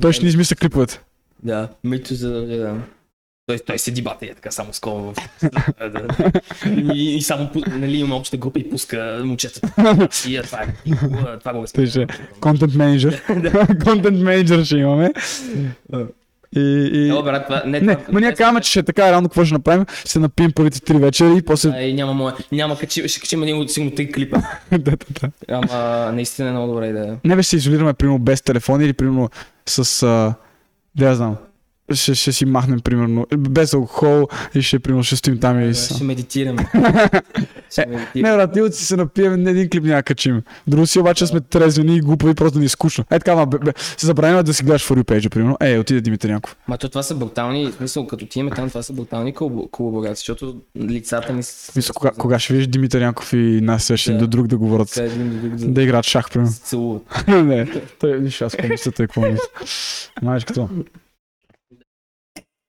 Той 0.00 0.12
ще 0.12 0.24
ни 0.24 0.28
измисля 0.28 0.56
клиповете. 0.56 1.00
Да, 1.42 1.68
Митю 1.84 2.14
за 2.14 2.30
да. 2.30 2.76
Той, 3.46 3.58
той 3.58 3.78
седи 3.78 4.02
бата 4.02 4.26
и 4.26 4.28
е 4.28 4.34
така 4.34 4.50
само 4.50 4.72
скоро. 4.72 5.14
И, 6.94 7.16
и 7.16 7.22
само, 7.22 7.50
нали, 7.70 7.96
има 7.96 8.16
обща 8.16 8.36
група 8.36 8.58
и 8.58 8.70
пуска 8.70 9.20
момчетата. 9.24 10.08
И 10.28 10.36
е, 10.36 10.42
това 10.42 10.62
е. 10.62 10.66
Това 11.38 11.52
го 11.52 11.64
Той 11.74 11.86
ще 11.86 12.06
контент 12.40 12.74
менеджер. 12.74 13.22
Контент 13.84 14.18
менеджер 14.18 14.64
ще 14.64 14.76
имаме. 14.76 15.12
И, 16.56 16.60
и... 16.92 17.08
Е, 17.18 17.22
брат, 17.22 17.46
това, 17.46 17.62
не, 17.66 17.80
Не, 17.80 17.96
това, 17.96 18.12
ма 18.12 18.20
ние 18.20 18.34
казваме, 18.34 18.60
че 18.60 18.70
ще 18.70 18.80
е 18.80 18.82
така 18.82 19.12
рано, 19.12 19.28
какво 19.28 19.44
ще 19.44 19.54
направим? 19.54 19.86
Ще 20.06 20.18
напием 20.18 20.52
първите 20.52 20.80
три 20.80 20.98
вечери 20.98 21.36
и 21.36 21.42
после... 21.42 21.70
А, 21.70 21.82
и 21.82 21.94
няма, 21.94 22.14
моя, 22.14 22.34
няма 22.52 22.78
качи, 22.78 23.08
ще 23.08 23.20
качим 23.20 23.42
един 23.42 23.56
от 23.56 23.70
сигурно 23.70 23.94
три 23.94 24.12
клипа. 24.12 24.38
да, 24.70 24.78
да, 24.78 24.96
да. 25.20 25.30
Ама 25.48 26.12
наистина 26.12 26.48
е 26.48 26.52
много 26.52 26.72
добра 26.72 26.86
идея. 26.86 27.16
Не 27.24 27.36
бе, 27.36 27.42
ще 27.42 27.50
се 27.50 27.56
изолираме, 27.56 27.92
примерно, 27.92 28.18
без 28.18 28.42
телефон 28.42 28.80
или, 28.80 28.92
примерно, 28.92 29.30
с... 29.66 30.02
А... 30.02 30.34
Да, 30.94 31.06
я 31.06 31.14
знам. 31.14 31.36
Ще, 31.92 32.14
ще 32.14 32.32
си 32.32 32.44
махнем, 32.44 32.80
примерно, 32.80 33.26
без 33.38 33.74
алкохол 33.74 34.28
и 34.54 34.62
ще, 34.62 34.78
примерно, 34.78 35.04
ще 35.04 35.16
стоим 35.16 35.40
там 35.40 35.70
и... 35.70 35.74
Ще 35.74 36.04
медитираме. 36.04 36.66
Ще 37.70 37.86
Не, 38.14 38.22
брат, 38.22 38.54
ние 38.54 38.72
си 38.72 38.84
се 38.84 38.96
напием, 38.96 39.46
един 39.48 39.70
клип 39.70 39.84
няма 39.84 39.96
да 39.96 40.02
качим. 40.02 40.42
Друго 40.66 40.86
си 40.86 40.98
обаче 40.98 41.26
сме 41.26 41.40
трезвени 41.40 41.96
и 41.96 42.00
глупави, 42.00 42.34
просто 42.34 42.58
ни 42.58 42.64
е 42.64 42.68
скучно. 42.68 43.04
Е 43.10 43.18
така, 43.18 43.34
ма, 43.34 43.46
бе, 43.46 43.58
бе, 43.58 43.72
се 43.76 44.06
забравяме 44.06 44.42
да 44.42 44.54
си 44.54 44.64
гледаш 44.64 44.88
For 44.88 44.94
You 44.94 45.04
page, 45.04 45.28
примерно. 45.28 45.56
Е, 45.60 45.78
отиде 45.78 46.00
Димитър 46.00 46.28
Янков. 46.30 46.56
Ма 46.68 46.78
то 46.78 46.88
това 46.88 47.02
са 47.02 47.14
брутални, 47.14 47.72
смисъл 47.72 48.06
като 48.06 48.24
отиваме 48.24 48.50
там, 48.50 48.68
това 48.68 48.82
са 48.82 48.92
брутални 48.92 49.34
колабо- 49.34 49.70
колаборации, 49.70 50.20
защото 50.20 50.56
лицата 50.78 51.32
ни 51.32 51.42
са... 51.42 51.72
Мисля, 51.76 51.94
кога, 51.94 52.10
кога 52.10 52.38
ще 52.38 52.52
видиш 52.52 52.66
Димитър 52.66 53.00
Янков 53.00 53.32
и 53.32 53.36
нас 53.62 53.92
ще 53.96 54.12
Да. 54.12 54.18
до 54.18 54.26
друг 54.26 54.46
да 54.46 54.58
говорят. 54.58 54.88
Друг 54.96 55.54
да 55.54 55.66
Да 55.66 55.82
играят 55.82 56.04
шах, 56.04 56.30
примерно. 56.30 56.52
се 56.52 56.60
целуват. 56.60 57.02
не, 57.28 57.68
той 58.00 58.16
виж 58.18 58.42
аз 58.42 58.52
какво 58.52 58.68
мисля, 58.68 58.92
той 58.92 59.06
какво 59.06 59.20
мисля. 59.20 60.40
Като? 60.46 60.68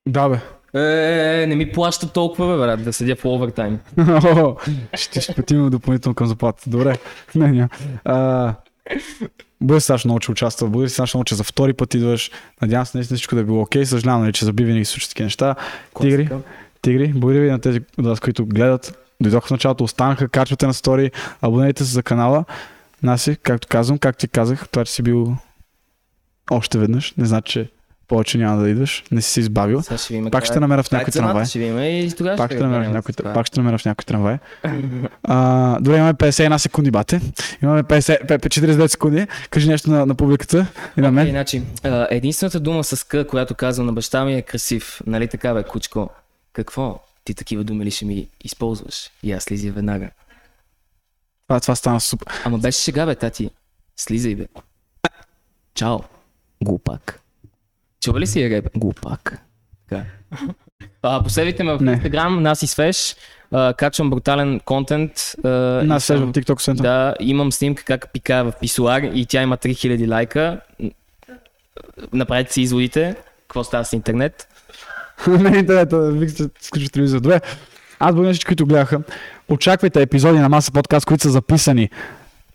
Да, 0.09 0.29
бе. 0.29 0.39
Е, 0.73 1.45
не 1.47 1.55
ми 1.55 1.71
плаща 1.71 2.13
толкова, 2.13 2.53
бе, 2.53 2.61
брат, 2.63 2.83
да 2.83 2.93
седя 2.93 3.15
по 3.15 3.35
овертайм. 3.35 3.79
Ще 4.93 5.21
ще 5.21 5.33
платим 5.33 5.69
допълнително 5.69 6.15
към 6.15 6.27
заплата. 6.27 6.69
Добре. 6.69 6.97
Не, 7.35 7.51
няма. 7.51 7.69
А, 8.05 8.53
Бъде 9.61 9.79
страшно 9.79 10.07
много, 10.09 10.19
че 10.19 10.31
участва. 10.31 10.67
Бъде 10.67 10.89
страшно 10.89 11.17
много, 11.17 11.25
че 11.25 11.35
за 11.35 11.43
втори 11.43 11.73
път 11.73 11.93
идваш. 11.93 12.31
Надявам 12.61 12.85
се 12.85 12.97
наистина 12.97 13.15
всичко 13.17 13.35
да 13.35 13.41
е 13.41 13.43
било 13.43 13.61
окей. 13.61 13.85
Съжалявам, 13.85 14.21
нали, 14.21 14.33
че 14.33 14.45
за 14.45 14.53
бивени 14.53 14.85
се 14.85 14.91
случат 14.91 15.09
такива 15.09 15.25
неща. 15.25 15.55
Тигри, 16.01 16.27
Класика. 16.27 16.39
тигри, 16.81 17.07
благодаря 17.15 17.43
ви 17.43 17.51
на 17.51 17.59
тези 17.59 17.79
от 17.97 18.05
вас, 18.05 18.19
които 18.19 18.45
гледат. 18.45 18.97
Дойдоха 19.21 19.47
в 19.47 19.51
началото, 19.51 19.83
останаха, 19.83 20.27
качвате 20.27 20.67
на 20.67 20.73
стори, 20.73 21.11
абонирайте 21.41 21.85
се 21.85 21.91
за 21.91 22.03
канала. 22.03 22.45
Наси, 23.03 23.37
както 23.43 23.67
казвам, 23.67 23.97
както 23.97 24.19
ти 24.19 24.27
казах, 24.27 24.69
това, 24.69 24.85
че 24.85 24.91
си 24.91 25.03
бил 25.03 25.35
още 26.51 26.77
веднъж, 26.77 27.13
не 27.17 27.25
значи, 27.25 27.51
че 27.51 27.69
повече 28.11 28.37
няма 28.37 28.61
да 28.61 28.69
идваш, 28.69 29.03
не 29.11 29.21
си 29.21 29.31
се 29.31 29.39
избавил. 29.39 29.81
Ще 29.81 30.13
видим. 30.13 30.31
Пак 30.31 30.45
ще 30.45 30.59
намеря 30.59 30.83
в 30.83 30.91
някой 30.91 31.11
трамвай. 31.11 31.45
Ще 31.45 31.59
видим 31.59 31.79
и 31.79 32.11
тогава 32.17 32.37
Пак 32.37 32.51
ще 32.51 32.55
ще, 32.55 32.63
намеря 32.63 32.89
в 32.89 32.93
някой, 32.93 33.33
пак 33.33 33.47
ще 33.47 33.59
намеря 33.59 33.77
в 33.77 33.85
някой 33.85 34.03
трамвай. 34.03 34.37
А, 35.23 35.79
добре, 35.79 35.97
имаме 35.97 36.13
51 36.13 36.57
секунди, 36.57 36.91
бате. 36.91 37.21
Имаме 37.63 37.83
50, 37.83 38.27
пе- 38.27 38.37
пе- 38.37 38.49
49 38.49 38.87
секунди. 38.87 39.27
Кажи 39.49 39.69
нещо 39.69 39.91
на, 39.91 40.05
на 40.05 40.15
публиката 40.15 40.67
и 40.97 41.01
на 41.01 41.11
мен. 41.11 41.23
Окей, 41.23 41.31
значи, 41.31 41.63
единствената 42.09 42.59
дума 42.59 42.83
с 42.83 43.03
К, 43.07 43.27
която 43.27 43.55
казвам 43.55 43.85
на 43.85 43.93
баща 43.93 44.25
ми 44.25 44.33
е 44.33 44.41
красив. 44.41 45.01
Нали 45.07 45.27
така, 45.27 45.53
бе, 45.53 45.63
кучко? 45.63 46.09
Какво? 46.53 46.99
Ти 47.23 47.33
такива 47.33 47.63
думи 47.63 47.85
ли 47.85 47.91
ще 47.91 48.05
ми 48.05 48.27
използваш? 48.43 49.09
И 49.23 49.31
аз 49.31 49.43
слизя 49.43 49.71
веднага. 49.71 50.09
Това, 51.47 51.59
това 51.59 51.75
стана 51.75 51.99
супер. 51.99 52.27
Ама 52.45 52.57
беше 52.57 52.83
шега, 52.83 53.05
бе, 53.05 53.15
тати. 53.15 53.49
Слизай, 53.97 54.35
бе. 54.35 54.47
Чао. 55.75 55.99
Глупак. 56.63 57.20
Чува 58.01 58.19
ли 58.19 58.27
си 58.27 58.49
реп? 58.49 58.67
Глупак. 58.77 59.41
Така. 59.89 60.03
А, 61.03 61.23
последвайте 61.23 61.63
ме 61.63 61.73
в. 61.73 61.79
Instagram, 61.79 62.39
нас 62.39 62.63
и 62.63 62.67
свеж. 62.67 63.15
А, 63.51 63.73
качвам 63.73 64.09
брутален 64.09 64.59
контент. 64.59 65.11
А, 65.43 65.81
и 65.83 65.87
На 65.87 65.99
сега 65.99 66.19
съм- 66.19 66.29
в 66.29 66.33
TikTok 66.33 66.61
сента. 66.61 66.83
Да, 66.83 67.15
имам 67.19 67.51
снимка 67.51 67.83
как 67.83 68.13
пикая 68.13 68.43
в 68.43 68.53
писуар 68.61 69.01
и 69.03 69.25
тя 69.25 69.41
има 69.41 69.57
3000 69.57 70.07
лайка. 70.07 70.59
Направете 72.13 72.53
си 72.53 72.61
изводите. 72.61 73.15
Какво 73.47 73.63
става 73.63 73.85
с 73.85 73.93
интернет? 73.93 74.47
Не, 75.27 75.57
интернет, 75.57 75.89
вика 76.19 76.31
се 76.31 76.49
включва 76.67 76.89
телевизор. 76.89 77.19
Добре. 77.19 77.41
Аз 77.99 78.13
благодаря 78.13 78.33
всички, 78.33 78.47
които 78.47 78.65
гледаха. 78.65 79.01
Очаквайте 79.49 80.01
епизоди 80.01 80.39
на 80.39 80.49
Маса 80.49 80.71
подкаст, 80.71 81.05
които 81.05 81.23
са 81.23 81.29
записани 81.29 81.89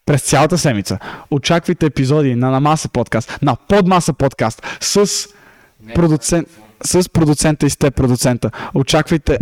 през 0.06 0.22
цялата 0.22 0.58
седмица. 0.58 0.98
Очаквайте 1.30 1.86
епизоди 1.86 2.34
на 2.34 2.50
Намаса 2.50 2.88
подкаст, 2.88 3.38
на 3.42 3.56
Подмаса 3.68 4.12
подкаст 4.12 4.62
с 4.80 5.26
продуцент, 5.94 6.48
с 6.84 7.08
продуцента 7.08 7.66
и 7.66 7.70
с 7.70 7.76
теб 7.76 7.94
продуцента. 7.94 8.50
Очаквайте 8.74 9.38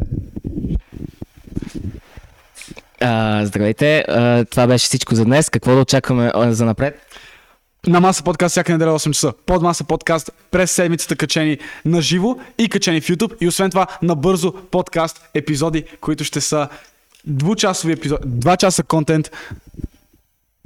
А, 3.00 3.46
здравейте, 3.46 4.04
а, 4.08 4.44
това 4.44 4.66
беше 4.66 4.84
всичко 4.84 5.14
за 5.14 5.24
днес. 5.24 5.50
Какво 5.50 5.74
да 5.74 5.80
очакваме 5.80 6.32
за 6.34 6.64
напред? 6.64 7.00
на 7.86 8.00
Маса 8.00 8.22
подкаст 8.22 8.52
всяка 8.52 8.72
неделя 8.72 8.98
8 8.98 9.12
часа. 9.12 9.32
Под 9.46 9.62
Маса 9.62 9.84
подкаст 9.84 10.30
през 10.50 10.70
седмицата 10.70 11.16
качени 11.16 11.58
на 11.84 12.02
живо 12.02 12.36
и 12.58 12.68
качени 12.68 13.00
в 13.00 13.08
YouTube. 13.08 13.36
И 13.40 13.48
освен 13.48 13.70
това 13.70 13.86
на 14.02 14.14
бързо 14.14 14.52
подкаст 14.52 15.28
епизоди, 15.34 15.84
които 16.00 16.24
ще 16.24 16.40
са 16.40 16.68
двучасови 17.26 17.92
епизоди, 17.92 18.22
два 18.24 18.56
часа 18.56 18.82
контент, 18.82 19.30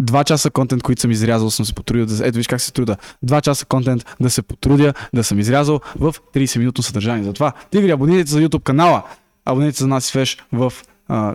два 0.01 0.25
часа 0.25 0.51
контент, 0.51 0.83
които 0.83 1.01
съм 1.01 1.11
изрязал, 1.11 1.51
съм 1.51 1.67
се 1.67 1.75
потрудил 1.75 2.07
да... 2.07 2.27
Ето 2.27 2.37
виж 2.37 2.47
как 2.47 2.61
се 2.61 2.73
труда. 2.73 2.97
Два 3.23 3.41
часа 3.41 3.67
контент 3.67 4.17
да 4.21 4.31
се 4.31 4.43
потрудя, 4.43 4.95
да 5.15 5.25
съм 5.25 5.39
изрязал 5.39 5.81
в 5.97 6.15
30 6.35 6.59
минутно 6.59 6.83
съдържание. 6.85 7.25
Затова, 7.25 7.53
тигри, 7.71 7.91
абонирайте 7.91 8.31
се 8.31 8.35
за 8.35 8.43
YouTube 8.43 8.63
канала, 8.63 9.03
абонирайте 9.45 9.79
се 9.79 9.85
за 9.85 9.89
нас 9.89 10.09
и 10.09 10.13
Феш 10.13 10.39
в 10.53 10.73
а, 11.09 11.35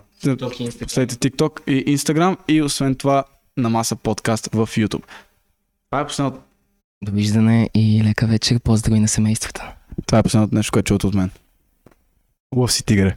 последите 0.79 1.15
TikTok 1.15 1.69
и 1.69 1.97
Instagram 1.97 2.37
и 2.47 2.61
освен 2.61 2.95
това 2.95 3.23
на 3.57 3.69
Маса 3.69 3.95
подкаст 3.95 4.49
в 4.53 4.67
YouTube. 4.67 5.03
Това 5.89 6.01
е 6.01 6.07
последното, 6.07 6.39
Довиждане 7.03 7.69
и 7.73 8.03
лека 8.03 8.27
вечер. 8.27 8.59
Поздрави 8.59 8.99
на 8.99 9.07
семействата. 9.07 9.73
това 10.05 10.19
е 10.19 10.23
последното 10.23 10.55
нещо, 10.55 10.71
което 10.71 10.87
чувате 10.87 11.07
от 11.07 11.13
мен. 11.13 11.29
Лъв 12.55 12.71
си 12.71 12.85
тигър. 12.85 13.15